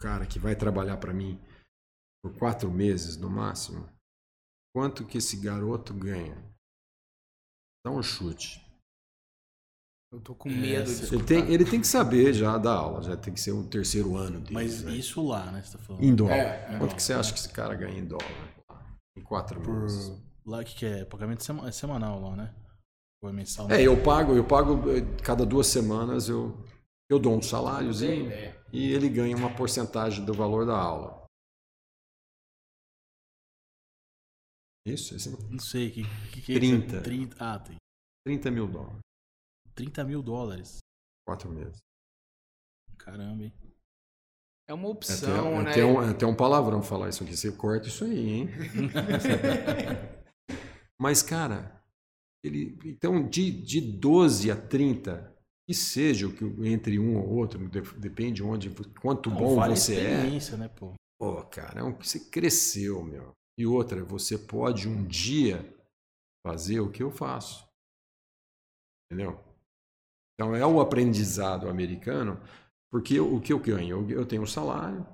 cara 0.00 0.26
que 0.26 0.38
vai 0.38 0.54
trabalhar 0.54 0.98
para 0.98 1.12
mim 1.12 1.40
por 2.22 2.38
quatro 2.38 2.70
meses 2.70 3.16
no 3.16 3.28
máximo. 3.28 3.88
Quanto 4.74 5.06
que 5.06 5.18
esse 5.18 5.40
garoto 5.40 5.92
ganha? 5.92 6.36
Dá 7.84 7.90
um 7.90 8.02
chute. 8.02 8.61
Eu 10.12 10.20
tô 10.20 10.34
com 10.34 10.50
medo 10.50 10.94
de 10.94 11.14
Ele 11.14 11.24
tem, 11.24 11.50
ele 11.50 11.64
tem 11.64 11.80
que 11.80 11.86
saber 11.86 12.34
já 12.34 12.58
da 12.58 12.74
aula, 12.74 13.02
já 13.02 13.16
tem 13.16 13.32
que 13.32 13.40
ser 13.40 13.52
o 13.52 13.66
terceiro 13.66 14.14
ano 14.14 14.40
dele. 14.40 14.52
Mas 14.52 14.82
né? 14.82 14.94
isso 14.94 15.26
lá, 15.26 15.50
né? 15.50 15.62
Você 15.62 15.78
tá 15.78 15.82
falando. 15.82 16.04
Em 16.04 16.14
dólar. 16.14 16.34
É, 16.36 16.74
é. 16.74 16.78
Quanto 16.78 16.94
que 16.94 17.02
você 17.02 17.14
acha 17.14 17.32
que 17.32 17.38
esse 17.38 17.48
cara 17.48 17.74
ganha 17.74 17.98
em 17.98 18.04
dólar? 18.04 18.28
Em 19.16 19.22
quatro 19.22 19.58
meses. 19.58 20.10
Por. 20.10 20.22
Lá 20.44 20.62
que, 20.62 20.74
que 20.74 20.84
é? 20.84 21.04
Pagamento 21.06 21.42
sema- 21.42 21.66
é 21.66 21.72
semanal 21.72 22.20
lá, 22.20 22.36
né? 22.36 22.54
Ou 23.22 23.30
é 23.30 23.32
mensal? 23.32 23.70
É, 23.70 23.80
eu 23.80 24.02
pago, 24.02 24.34
eu 24.34 24.44
pago 24.46 24.90
eh, 24.90 25.00
cada 25.22 25.46
duas 25.46 25.68
semanas 25.68 26.28
eu, 26.28 26.62
eu 27.08 27.18
dou 27.18 27.34
um 27.36 27.40
saláriozinho 27.40 28.30
É. 28.30 28.60
e 28.72 28.92
ele 28.92 29.08
ganha 29.08 29.34
uma 29.36 29.54
porcentagem 29.54 30.24
do 30.26 30.34
valor 30.34 30.66
da 30.66 30.76
aula. 30.76 31.24
Isso, 34.86 35.14
esse 35.14 35.30
Não 35.50 35.60
sei. 35.60 35.90
Que, 35.90 36.02
que, 36.32 36.42
que 36.42 36.54
30. 36.54 36.96
É 36.96 37.00
30. 37.00 37.36
Ah, 37.38 37.58
tem 37.60 37.76
30 38.26 38.50
mil 38.50 38.66
dólares, 38.66 38.98
30 39.74 40.04
mil 40.04 40.22
dólares. 40.22 40.78
quatro 41.26 41.50
meses. 41.50 41.78
Caramba, 42.98 43.44
hein? 43.44 43.52
É 44.68 44.74
uma 44.74 44.88
É 44.88 44.92
opção, 44.92 45.58
até, 45.58 45.64
né? 45.64 45.70
até 45.70 45.84
um, 45.84 46.02
é 46.02 46.10
até 46.10 46.26
um 46.26 46.36
palavrão 46.36 46.82
falar 46.82 47.08
isso 47.08 47.24
aqui. 47.24 47.36
Você 47.36 47.50
corta 47.52 47.88
isso 47.88 48.04
aí, 48.04 48.28
hein? 48.30 48.48
Mas, 50.98 51.22
cara, 51.22 51.82
ele, 52.44 52.78
então 52.84 53.28
de, 53.28 53.50
de 53.50 53.80
12 53.80 54.50
a 54.50 54.56
30, 54.56 55.34
que 55.66 55.74
seja 55.74 56.28
o 56.28 56.34
que 56.34 56.44
entre 56.68 56.98
um 56.98 57.18
ou 57.18 57.28
outro, 57.28 57.68
de- 57.68 57.80
depende 57.98 58.42
onde, 58.42 58.70
quanto 59.00 59.30
Não, 59.30 59.36
bom 59.36 59.56
vale 59.56 59.72
a 59.72 59.76
você 59.76 59.96
é. 59.96 60.12
experiência, 60.12 60.56
né, 60.56 60.68
pô? 60.68 60.94
Pô, 61.18 61.44
cara, 61.46 61.80
é 61.80 61.82
um- 61.82 61.96
você 61.96 62.20
cresceu, 62.30 63.02
meu. 63.02 63.32
E 63.58 63.66
outra, 63.66 64.04
você 64.04 64.38
pode 64.38 64.88
um 64.88 65.04
dia 65.06 65.76
fazer 66.46 66.80
o 66.80 66.90
que 66.90 67.02
eu 67.02 67.10
faço. 67.10 67.66
Entendeu? 69.10 69.38
Então 70.42 70.56
é 70.56 70.66
o 70.66 70.80
aprendizado 70.80 71.68
americano, 71.68 72.36
porque 72.90 73.14
eu- 73.14 73.32
o 73.32 73.40
que 73.40 73.52
eu 73.52 73.60
ganho? 73.60 74.10
Eu, 74.10 74.10
eu 74.10 74.26
tenho 74.26 74.42
um 74.42 74.46
salário, 74.46 75.06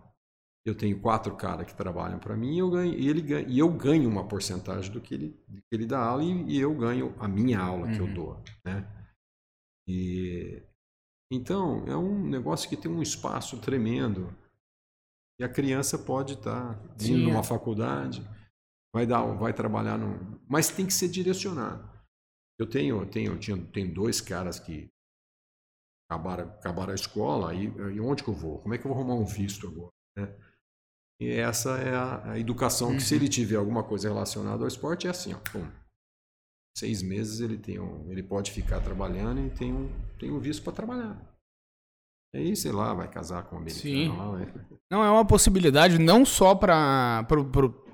eu 0.65 0.75
tenho 0.75 0.99
quatro 1.01 1.37
caras 1.37 1.67
que 1.67 1.75
trabalham 1.77 2.19
para 2.19 2.35
mim, 2.35 2.55
e 2.57 2.59
eu 2.61 2.71
ganho, 2.71 2.95
e 2.95 3.09
ele 3.09 3.21
ganha, 3.21 3.47
e 3.47 3.59
eu 3.59 3.69
ganho 3.71 4.09
uma 4.09 4.27
porcentagem 4.27 4.91
do 4.91 5.03
que 5.03 5.15
ele, 5.15 5.29
do 5.47 5.59
que 5.61 5.69
ele 5.73 5.87
dá 5.87 6.01
aula 6.01 6.25
e, 6.25 6.45
e 6.57 6.59
eu 6.59 6.75
ganho 6.75 7.15
a 7.19 7.29
minha 7.29 7.61
aula 7.61 7.89
que 7.89 8.01
eu 8.01 8.07
Uhum. 8.07 8.15
dou, 8.15 8.43
né? 8.65 8.87
E 9.87 10.63
então 11.33 11.85
é 11.87 11.97
um 11.97 12.27
negócio 12.27 12.69
que 12.69 12.77
tem 12.77 12.91
um 12.91 13.03
espaço 13.03 13.61
tremendo. 13.61 14.35
E 15.41 15.45
a 15.45 15.49
criança 15.49 15.99
pode 15.99 16.35
estar 16.35 16.81
indo 17.01 17.07
Sim, 17.07 17.25
numa 17.25 17.43
é. 17.43 17.43
faculdade, 17.43 18.23
vai 18.95 19.07
dar, 19.07 19.23
vai 19.37 19.53
trabalhar 19.53 19.99
no, 19.99 20.41
mas 20.49 20.71
tem 20.71 20.87
que 20.87 20.93
ser 20.93 21.09
direcionado. 21.09 21.89
Eu 22.59 22.69
tenho, 22.69 23.07
tenho, 23.07 23.39
tinha, 23.39 23.57
tenho 23.67 23.95
dois 23.95 24.21
caras 24.21 24.59
que 24.59 24.91
acabaram, 26.09 26.45
acabaram 26.49 26.93
a 26.93 26.95
escola 26.95 27.55
e, 27.55 27.65
e 27.67 28.01
onde 28.01 28.23
que 28.23 28.31
eu 28.31 28.35
vou? 28.35 28.59
Como 28.61 28.75
é 28.75 28.79
que 28.79 28.87
eu 28.87 28.91
vou 28.93 28.99
arrumar 28.99 29.15
um 29.15 29.25
visto 29.25 29.67
agora? 29.69 29.91
né? 30.17 30.35
E 31.21 31.31
essa 31.33 31.79
é 31.79 31.95
a, 31.95 32.33
a 32.33 32.39
educação 32.39 32.95
que 32.97 33.03
se 33.03 33.15
Uhum. 33.15 33.21
ele 33.21 33.29
tiver 33.29 33.57
alguma 33.57 33.83
coisa 33.83 34.09
relacionada 34.09 34.63
ao 34.63 34.69
esporte 34.69 35.07
é 35.07 35.11
assim, 35.11 35.35
ó, 35.35 35.39
pum. 35.39 35.67
Seis 36.77 37.03
meses 37.03 37.41
ele 37.41 37.59
tem 37.59 37.81
um, 37.81 38.11
ele 38.11 38.23
pode 38.23 38.53
ficar 38.53 38.81
trabalhando 38.81 39.41
e 39.45 39.51
tem 39.51 39.73
um, 39.73 39.91
tem 40.19 40.31
um 40.31 40.39
visto 40.39 40.63
para 40.63 40.73
trabalhar. 40.73 41.38
E 42.35 42.39
aí, 42.39 42.57
sei 42.57 42.73
lá, 42.73 42.93
vai 42.93 43.09
casar 43.09 43.45
com 43.45 43.57
um 43.57 43.61
americano 43.61 44.19
lá, 44.19 44.47
Não, 44.91 45.03
é 45.03 45.11
uma 45.11 45.25
possibilidade 45.25 45.99
não 45.99 46.27
só 46.27 46.55
pra 46.55 47.27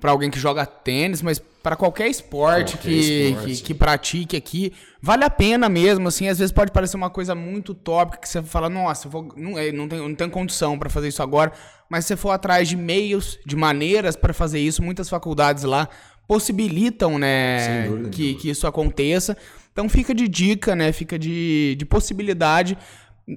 alguém 0.03 0.29
que 0.29 0.37
joga 0.37 0.65
tênis, 0.65 1.21
mas 1.21 1.39
pra 1.39 1.77
qualquer 1.77 2.09
esporte, 2.09 2.75
Qualquer 2.75 2.89
que, 2.89 3.29
esporte. 3.29 3.55
Que, 3.55 3.63
que 3.63 3.73
pratique 3.73 4.35
aqui. 4.35 4.73
Vale 5.01 5.23
a 5.23 5.29
pena 5.29 5.69
mesmo, 5.69 6.09
assim, 6.09 6.27
às 6.27 6.37
vezes 6.37 6.51
pode 6.51 6.73
parecer 6.73 6.97
uma 6.97 7.09
coisa 7.09 7.33
muito 7.33 7.73
tópica, 7.73 8.17
que 8.17 8.27
você 8.27 8.43
fala, 8.43 8.69
nossa, 8.69 9.07
eu 9.07 9.11
vou, 9.11 9.33
não, 9.37 9.57
é, 9.57 9.71
não, 9.71 9.87
tenho, 9.87 10.07
não 10.09 10.15
tenho 10.15 10.29
condição 10.29 10.77
pra 10.77 10.89
fazer 10.89 11.07
isso 11.07 11.23
agora, 11.23 11.53
mas 11.89 12.03
se 12.03 12.09
você 12.09 12.17
for 12.17 12.31
atrás 12.31 12.67
de 12.67 12.75
meios, 12.75 13.39
de 13.45 13.55
maneiras 13.55 14.17
pra 14.17 14.33
fazer 14.33 14.59
isso, 14.59 14.83
muitas 14.83 15.07
faculdades 15.07 15.63
lá 15.63 15.87
possibilitam, 16.27 17.17
né, 17.17 17.87
que, 18.11 18.33
que 18.33 18.49
isso 18.49 18.67
aconteça. 18.67 19.37
Então 19.75 19.89
fica 19.89 20.15
de 20.15 20.25
dica, 20.29 20.73
né? 20.73 20.93
Fica 20.93 21.19
de, 21.19 21.75
de 21.77 21.85
possibilidade, 21.85 22.77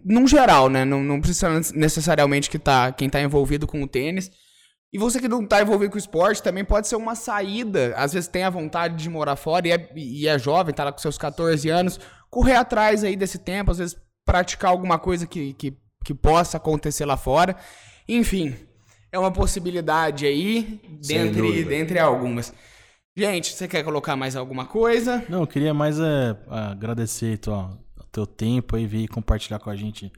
num 0.04 0.26
geral, 0.26 0.68
né? 0.68 0.84
Não, 0.84 1.02
não 1.02 1.20
precisa 1.20 1.48
necessariamente 1.74 2.50
que 2.50 2.58
tá, 2.58 2.92
quem 2.92 3.08
tá 3.08 3.20
envolvido 3.20 3.66
com 3.66 3.82
o 3.82 3.88
tênis. 3.88 4.30
E 4.92 4.98
você 4.98 5.20
que 5.20 5.28
não 5.28 5.44
tá 5.44 5.60
envolvido 5.60 5.90
com 5.90 5.96
o 5.96 5.98
esporte, 5.98 6.42
também 6.42 6.64
pode 6.64 6.88
ser 6.88 6.96
uma 6.96 7.14
saída. 7.14 7.94
Às 7.96 8.14
vezes 8.14 8.28
tem 8.28 8.42
a 8.42 8.50
vontade 8.50 8.96
de 8.96 9.08
morar 9.10 9.36
fora 9.36 9.68
e 9.68 9.72
é, 9.72 9.92
e 9.94 10.26
é 10.26 10.38
jovem, 10.38 10.74
tá 10.74 10.84
lá 10.84 10.92
com 10.92 10.98
seus 10.98 11.18
14 11.18 11.68
anos. 11.68 12.00
Correr 12.30 12.54
atrás 12.54 13.04
aí 13.04 13.16
desse 13.16 13.38
tempo, 13.38 13.70
às 13.70 13.78
vezes 13.78 13.96
praticar 14.24 14.70
alguma 14.70 14.98
coisa 14.98 15.26
que, 15.26 15.52
que, 15.54 15.76
que 16.04 16.14
possa 16.14 16.56
acontecer 16.56 17.04
lá 17.04 17.16
fora. 17.16 17.56
Enfim, 18.08 18.54
é 19.12 19.18
uma 19.18 19.30
possibilidade 19.30 20.26
aí, 20.26 20.80
dentre, 21.06 21.64
dentre 21.64 21.98
algumas. 21.98 22.52
Gente, 23.16 23.52
você 23.52 23.66
quer 23.66 23.82
colocar 23.82 24.16
mais 24.16 24.36
alguma 24.36 24.64
coisa? 24.64 25.24
Não, 25.28 25.40
eu 25.40 25.46
queria 25.46 25.74
mais 25.74 25.98
é, 25.98 26.36
agradecer 26.48 27.40
ó, 27.48 27.70
o 27.70 27.87
teu 28.10 28.26
tempo 28.26 28.76
aí, 28.76 28.86
vir 28.86 29.08
compartilhar 29.08 29.58
com 29.58 29.70
a 29.70 29.76
gente 29.76 30.12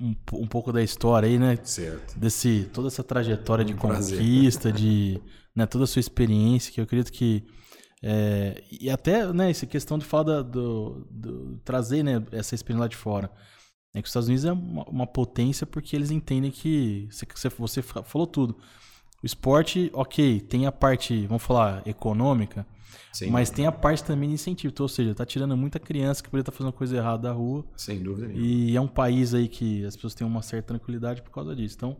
um, 0.00 0.14
um, 0.32 0.46
pouco 0.46 0.72
da 0.72 0.82
história 0.82 1.28
aí, 1.28 1.38
né? 1.38 1.56
Certo. 1.62 2.18
Desse, 2.18 2.68
toda 2.72 2.88
essa 2.88 3.02
trajetória 3.02 3.62
um 3.62 3.66
de 3.66 3.74
conquista, 3.74 4.72
de 4.72 5.20
né, 5.54 5.66
toda 5.66 5.84
a 5.84 5.86
sua 5.86 6.00
experiência, 6.00 6.72
que 6.72 6.80
eu 6.80 6.84
acredito 6.84 7.12
que. 7.12 7.44
É, 8.02 8.62
e 8.70 8.90
até 8.90 9.32
né, 9.32 9.50
essa 9.50 9.64
questão 9.64 9.98
de 9.98 10.04
falar 10.04 10.42
do, 10.42 11.06
do, 11.10 11.58
trazer 11.64 12.02
né, 12.02 12.22
essa 12.32 12.54
experiência 12.54 12.82
lá 12.82 12.88
de 12.88 12.96
fora. 12.96 13.30
É 13.94 14.02
que 14.02 14.06
os 14.06 14.10
Estados 14.10 14.28
Unidos 14.28 14.44
é 14.44 14.52
uma, 14.52 14.84
uma 14.84 15.06
potência 15.06 15.66
porque 15.66 15.94
eles 15.94 16.10
entendem 16.10 16.50
que. 16.50 17.08
Você, 17.10 17.48
você 17.48 17.82
falou 17.82 18.26
tudo. 18.26 18.56
O 19.22 19.26
esporte, 19.26 19.90
ok, 19.94 20.40
tem 20.40 20.66
a 20.66 20.72
parte, 20.72 21.26
vamos 21.26 21.42
falar, 21.42 21.82
econômica, 21.86 22.66
Sim. 23.12 23.30
mas 23.30 23.50
tem 23.50 23.66
a 23.66 23.72
parte 23.72 24.02
também 24.04 24.28
de 24.28 24.34
incentivo. 24.34 24.72
Ou 24.80 24.88
seja, 24.88 25.14
tá 25.14 25.24
tirando 25.24 25.56
muita 25.56 25.78
criança 25.78 26.22
que 26.22 26.28
poderia 26.28 26.42
estar 26.42 26.52
tá 26.52 26.58
fazendo 26.58 26.72
coisa 26.72 26.96
errada 26.96 27.22
da 27.22 27.32
rua. 27.32 27.64
Sem 27.76 28.02
dúvida 28.02 28.28
nenhuma. 28.28 28.46
E 28.46 28.76
é 28.76 28.80
um 28.80 28.88
país 28.88 29.34
aí 29.34 29.48
que 29.48 29.84
as 29.84 29.94
pessoas 29.94 30.14
têm 30.14 30.26
uma 30.26 30.42
certa 30.42 30.68
tranquilidade 30.68 31.22
por 31.22 31.30
causa 31.30 31.54
disso. 31.54 31.76
Então, 31.76 31.96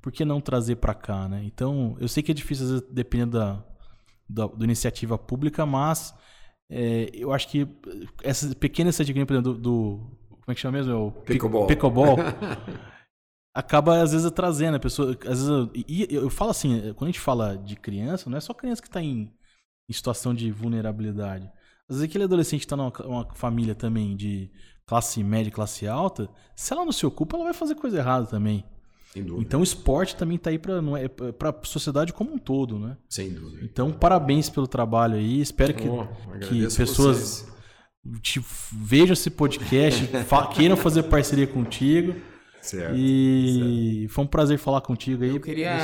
por 0.00 0.12
que 0.12 0.24
não 0.24 0.40
trazer 0.40 0.76
para 0.76 0.94
cá, 0.94 1.28
né? 1.28 1.42
Então, 1.44 1.96
eu 2.00 2.08
sei 2.08 2.22
que 2.22 2.30
é 2.30 2.34
difícil, 2.34 2.64
às 2.64 2.70
vezes, 2.72 2.86
dependendo 2.90 3.38
da, 3.38 3.64
da, 4.28 4.46
da 4.46 4.64
iniciativa 4.64 5.16
pública, 5.16 5.64
mas 5.64 6.14
é, 6.70 7.10
eu 7.12 7.32
acho 7.32 7.48
que 7.48 7.66
essa 8.22 8.54
pequena 8.54 8.88
iniciativa, 8.88 9.24
por 9.26 9.34
exemplo, 9.34 9.54
do, 9.54 9.60
do 9.60 10.24
como 10.28 10.52
é 10.52 10.54
que 10.54 10.60
chama 10.60 10.76
mesmo? 10.76 10.92
É 10.92 10.96
o 10.96 11.10
pickleball. 11.10 11.66
Pickleball. 11.66 12.16
acaba, 13.54 14.02
às 14.02 14.12
vezes, 14.12 14.30
trazendo 14.32 14.76
a 14.76 14.80
pessoa. 14.80 15.16
Às 15.22 15.38
vezes, 15.38 15.48
eu, 15.48 15.70
e 15.74 16.06
eu 16.10 16.28
falo 16.28 16.50
assim, 16.50 16.92
quando 16.94 17.08
a 17.08 17.12
gente 17.12 17.20
fala 17.20 17.56
de 17.56 17.76
criança, 17.76 18.28
não 18.28 18.36
é 18.36 18.40
só 18.40 18.52
criança 18.52 18.82
que 18.82 18.88
está 18.88 19.00
em, 19.00 19.32
em, 19.88 19.92
situação 19.92 20.34
de 20.34 20.50
vulnerabilidade. 20.50 21.50
Às 21.88 21.96
vezes 21.96 22.08
aquele 22.08 22.24
adolescente 22.24 22.60
está 22.60 22.76
numa 22.76 23.28
família 23.34 23.74
também 23.74 24.16
de 24.16 24.50
classe 24.86 25.22
média, 25.22 25.52
classe 25.52 25.86
alta, 25.86 26.28
se 26.54 26.72
ela 26.72 26.84
não 26.84 26.92
se 26.92 27.04
ocupa, 27.06 27.36
ela 27.36 27.44
vai 27.44 27.54
fazer 27.54 27.74
coisa 27.74 27.98
errada 27.98 28.26
também. 28.26 28.64
Então 29.40 29.60
o 29.60 29.62
esporte 29.62 30.16
também 30.16 30.36
está 30.36 30.50
aí 30.50 30.58
para 30.58 30.80
é, 30.98 31.08
para 31.08 31.50
a 31.50 31.64
sociedade 31.64 32.12
como 32.12 32.32
um 32.34 32.38
todo, 32.38 32.78
né? 32.78 32.96
Sem 33.08 33.32
dúvida. 33.32 33.64
Então 33.64 33.92
parabéns 33.92 34.50
pelo 34.50 34.66
trabalho 34.66 35.14
aí. 35.14 35.40
Espero 35.40 35.72
que, 35.72 35.88
oh, 35.88 36.06
que 36.40 36.62
pessoas 36.76 37.46
te 38.20 38.44
vejam 38.72 39.12
esse 39.12 39.30
podcast, 39.30 40.08
queiram 40.54 40.76
fazer 40.76 41.04
parceria 41.04 41.46
contigo. 41.46 42.14
Certo, 42.64 42.96
e 42.96 43.98
certo. 44.06 44.14
foi 44.14 44.24
um 44.24 44.26
prazer 44.26 44.58
falar 44.58 44.80
contigo 44.80 45.22
aí. 45.22 45.28
Eu 45.28 45.40
queria 45.40 45.76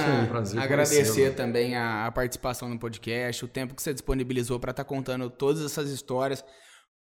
um 0.55 0.59
agradecer 0.59 1.35
também 1.35 1.77
a, 1.77 2.07
a, 2.07 2.11
participação 2.13 2.71
no 2.71 2.79
podcast, 2.79 3.45
o 3.45 3.49
tempo 3.49 3.75
que 3.75 3.83
você 3.83 3.93
disponibilizou 3.93 4.59
para 4.59 4.71
estar 4.71 4.83
tá 4.83 4.89
contando 4.89 5.29
todas 5.29 5.63
essas 5.63 5.91
histórias. 5.91 6.43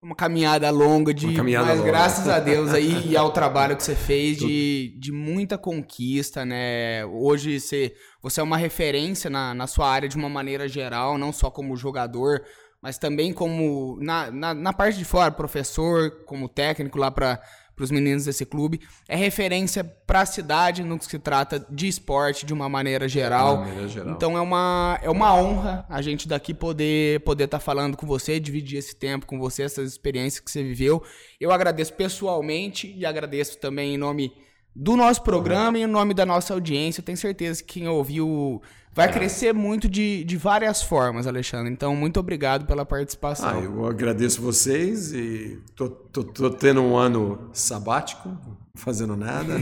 Uma 0.02 0.14
caminhada 0.14 0.68
longa 0.70 1.14
de. 1.14 1.34
Caminhada 1.34 1.68
mas 1.68 1.78
longa. 1.78 1.90
graças 1.90 2.28
a 2.28 2.38
Deus 2.38 2.74
aí 2.74 3.08
e 3.08 3.16
ao 3.16 3.32
trabalho 3.32 3.74
que 3.74 3.82
você 3.82 3.94
fez 3.94 4.36
de, 4.36 4.98
de 4.98 5.12
muita 5.12 5.56
conquista, 5.56 6.44
né? 6.44 7.04
Hoje 7.06 7.58
você, 7.58 7.94
você 8.22 8.40
é 8.40 8.42
uma 8.42 8.58
referência 8.58 9.30
na, 9.30 9.54
na 9.54 9.66
sua 9.66 9.88
área 9.88 10.08
de 10.08 10.16
uma 10.16 10.28
maneira 10.28 10.68
geral, 10.68 11.16
não 11.16 11.32
só 11.32 11.50
como 11.50 11.74
jogador, 11.74 12.42
mas 12.82 12.98
também 12.98 13.32
como 13.32 13.98
na, 14.00 14.30
na, 14.30 14.54
na 14.54 14.72
parte 14.74 14.98
de 14.98 15.04
fora, 15.06 15.30
professor, 15.30 16.22
como 16.26 16.50
técnico 16.50 16.98
lá 16.98 17.10
para 17.10 17.40
os 17.84 17.90
meninos 17.90 18.24
desse 18.24 18.44
clube. 18.44 18.80
É 19.08 19.16
referência 19.16 19.84
para 19.84 20.22
a 20.22 20.26
cidade 20.26 20.82
no 20.82 20.98
que 20.98 21.06
se 21.06 21.18
trata 21.18 21.64
de 21.70 21.88
esporte 21.88 22.44
de 22.44 22.52
uma 22.52 22.68
maneira 22.68 23.08
geral. 23.08 23.58
De 23.58 23.68
maneira 23.68 23.88
geral. 23.88 24.14
Então 24.14 24.36
é 24.36 24.40
uma, 24.40 24.98
é 25.02 25.10
uma 25.10 25.34
honra 25.34 25.86
a 25.88 26.02
gente 26.02 26.28
daqui 26.28 26.54
poder 26.54 27.20
poder 27.20 27.44
estar 27.44 27.58
tá 27.58 27.64
falando 27.64 27.96
com 27.96 28.06
você, 28.06 28.40
dividir 28.40 28.78
esse 28.78 28.94
tempo 28.94 29.26
com 29.26 29.38
você, 29.38 29.62
essas 29.62 29.90
experiências 29.90 30.40
que 30.40 30.50
você 30.50 30.62
viveu. 30.62 31.02
Eu 31.40 31.52
agradeço 31.52 31.92
pessoalmente 31.94 32.92
e 32.96 33.06
agradeço 33.06 33.58
também 33.58 33.94
em 33.94 33.98
nome 33.98 34.32
do 34.80 34.96
nosso 34.96 35.22
programa 35.22 35.76
e 35.76 35.82
em 35.82 35.86
nome 35.86 36.14
da 36.14 36.24
nossa 36.24 36.54
audiência. 36.54 37.02
Eu 37.02 37.04
tenho 37.04 37.18
certeza 37.18 37.62
que 37.62 37.74
quem 37.80 37.86
ouviu 37.86 38.62
vai 38.94 39.08
é. 39.08 39.12
crescer 39.12 39.52
muito 39.52 39.86
de, 39.86 40.24
de 40.24 40.36
várias 40.38 40.82
formas, 40.82 41.26
Alexandre. 41.26 41.70
Então, 41.70 41.94
muito 41.94 42.18
obrigado 42.18 42.64
pela 42.64 42.86
participação. 42.86 43.50
Ah, 43.50 43.60
eu 43.60 43.84
agradeço 43.84 44.40
vocês 44.40 45.12
e 45.12 45.62
tô, 45.76 45.90
tô, 45.90 46.24
tô 46.24 46.50
tendo 46.50 46.80
um 46.80 46.96
ano 46.96 47.50
sabático, 47.52 48.34
fazendo 48.74 49.14
nada. 49.18 49.52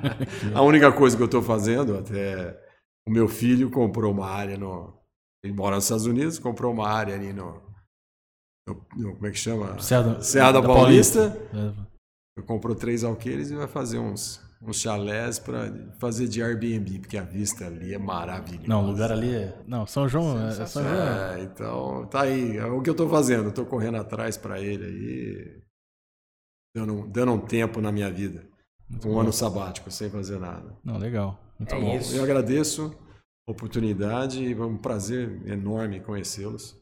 A 0.54 0.60
única 0.60 0.92
coisa 0.92 1.16
que 1.16 1.22
eu 1.22 1.26
estou 1.26 1.42
fazendo, 1.42 1.96
até 1.96 2.60
o 3.08 3.10
meu 3.10 3.28
filho 3.28 3.70
comprou 3.70 4.12
uma 4.12 4.28
área 4.28 4.58
no. 4.58 4.94
Ele 5.42 5.54
mora 5.54 5.76
nos 5.76 5.84
Estados 5.84 6.04
Unidos, 6.04 6.38
comprou 6.38 6.70
uma 6.70 6.86
área 6.86 7.14
ali 7.14 7.32
no. 7.32 7.62
no, 8.68 8.86
no 8.94 9.14
como 9.14 9.26
é 9.26 9.30
que 9.30 9.38
chama? 9.38 9.78
Serra, 9.78 10.20
Serra 10.20 10.52
da, 10.52 10.60
da 10.60 10.66
Paulista. 10.68 11.30
Paulista. 11.30 11.86
É. 12.38 12.42
Comprou 12.42 12.74
três 12.74 13.02
alqueires 13.02 13.50
e 13.50 13.54
vai 13.54 13.66
fazer 13.66 13.98
uns 13.98 14.45
uns 14.62 14.80
chalés 14.80 15.38
para 15.38 15.72
fazer 15.98 16.26
de 16.28 16.42
Airbnb, 16.42 17.00
porque 17.00 17.18
a 17.18 17.22
vista 17.22 17.66
ali 17.66 17.94
é 17.94 17.98
maravilhosa. 17.98 18.68
Não, 18.68 18.84
o 18.84 18.86
lugar 18.86 19.12
ali 19.12 19.34
é. 19.34 19.62
Não, 19.66 19.86
São 19.86 20.08
João. 20.08 20.48
É, 20.48 20.66
São 20.66 20.82
João. 20.82 20.94
É, 20.94 21.42
então 21.42 22.06
tá 22.06 22.22
aí. 22.22 22.56
É 22.56 22.64
o 22.66 22.80
que 22.82 22.90
eu 22.90 22.92
estou 22.92 23.08
fazendo. 23.08 23.48
Estou 23.48 23.66
correndo 23.66 23.96
atrás 23.96 24.36
para 24.36 24.60
ele 24.60 24.84
aí, 24.84 25.62
dando, 26.74 27.06
dando 27.08 27.32
um 27.32 27.40
tempo 27.40 27.80
na 27.80 27.92
minha 27.92 28.10
vida. 28.10 28.46
Muito 28.88 29.08
um 29.08 29.12
bom. 29.12 29.20
ano 29.20 29.32
sabático, 29.32 29.90
sem 29.90 30.08
fazer 30.08 30.38
nada. 30.38 30.76
Não, 30.84 30.96
legal. 30.96 31.40
Muito 31.58 31.74
é 31.74 31.80
bom. 31.80 31.96
Isso. 31.96 32.16
Eu 32.16 32.22
agradeço 32.22 32.96
a 33.48 33.52
oportunidade 33.52 34.42
e 34.42 34.52
é 34.52 34.64
um 34.64 34.76
prazer 34.76 35.46
enorme 35.46 36.00
conhecê-los. 36.00 36.80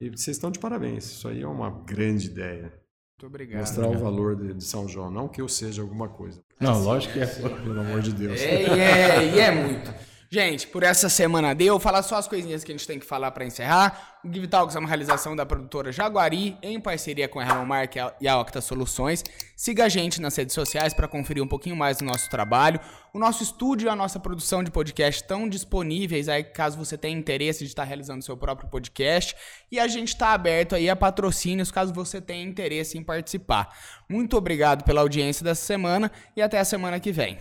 E 0.00 0.10
vocês 0.10 0.36
estão 0.36 0.50
de 0.50 0.58
parabéns. 0.58 1.04
Isso 1.04 1.26
aí 1.28 1.42
é 1.42 1.46
uma 1.46 1.70
grande 1.70 2.26
ideia. 2.26 2.72
Muito 3.18 3.26
obrigado. 3.26 3.60
Mostrar 3.62 3.86
obrigado. 3.86 4.00
o 4.00 4.04
valor 4.04 4.36
de, 4.36 4.54
de, 4.54 4.62
São 4.62 4.86
João. 4.86 5.10
Não 5.10 5.26
que 5.26 5.40
eu 5.40 5.48
seja 5.48 5.82
alguma 5.82 6.08
coisa. 6.08 6.40
Não, 6.60 6.84
lógico 6.84 7.14
que 7.14 7.18
é. 7.18 7.26
Pelo 7.26 7.80
amor 7.80 8.00
de 8.00 8.12
Deus. 8.12 8.40
É, 8.40 8.62
e 8.62 8.80
é, 8.80 9.34
e 9.34 9.40
é 9.40 9.50
muito. 9.50 9.92
Gente, 10.30 10.66
por 10.66 10.82
essa 10.82 11.08
semana 11.08 11.54
deu. 11.54 11.80
Falar 11.80 12.02
só 12.02 12.16
as 12.16 12.28
coisinhas 12.28 12.62
que 12.62 12.70
a 12.70 12.74
gente 12.74 12.86
tem 12.86 12.98
que 12.98 13.06
falar 13.06 13.30
para 13.30 13.46
encerrar. 13.46 14.18
O 14.22 14.30
Give 14.30 14.46
Talks 14.46 14.76
é 14.76 14.78
uma 14.78 14.88
realização 14.88 15.34
da 15.34 15.46
produtora 15.46 15.90
Jaguari, 15.90 16.54
em 16.62 16.78
parceria 16.78 17.26
com 17.26 17.40
a 17.40 17.46
Hello 17.46 17.64
Mark 17.64 17.94
e 18.20 18.28
a 18.28 18.38
Octa 18.38 18.60
Soluções. 18.60 19.24
Siga 19.56 19.86
a 19.86 19.88
gente 19.88 20.20
nas 20.20 20.36
redes 20.36 20.54
sociais 20.54 20.92
para 20.92 21.08
conferir 21.08 21.42
um 21.42 21.48
pouquinho 21.48 21.74
mais 21.74 21.96
do 21.96 22.04
nosso 22.04 22.28
trabalho. 22.28 22.78
O 23.14 23.18
nosso 23.18 23.42
estúdio 23.42 23.86
e 23.86 23.88
a 23.88 23.96
nossa 23.96 24.20
produção 24.20 24.62
de 24.62 24.70
podcast 24.70 25.22
estão 25.22 25.48
disponíveis 25.48 26.28
aí 26.28 26.44
caso 26.44 26.76
você 26.76 26.98
tenha 26.98 27.18
interesse 27.18 27.64
de 27.64 27.70
estar 27.70 27.84
realizando 27.84 28.22
seu 28.22 28.36
próprio 28.36 28.68
podcast. 28.68 29.34
E 29.72 29.80
a 29.80 29.88
gente 29.88 30.08
está 30.08 30.34
aberto 30.34 30.74
aí 30.74 30.90
a 30.90 30.96
patrocínios 30.96 31.70
caso 31.70 31.94
você 31.94 32.20
tenha 32.20 32.44
interesse 32.44 32.98
em 32.98 33.02
participar. 33.02 33.74
Muito 34.06 34.36
obrigado 34.36 34.84
pela 34.84 35.00
audiência 35.00 35.42
dessa 35.42 35.64
semana 35.64 36.12
e 36.36 36.42
até 36.42 36.58
a 36.58 36.64
semana 36.66 37.00
que 37.00 37.12
vem. 37.12 37.38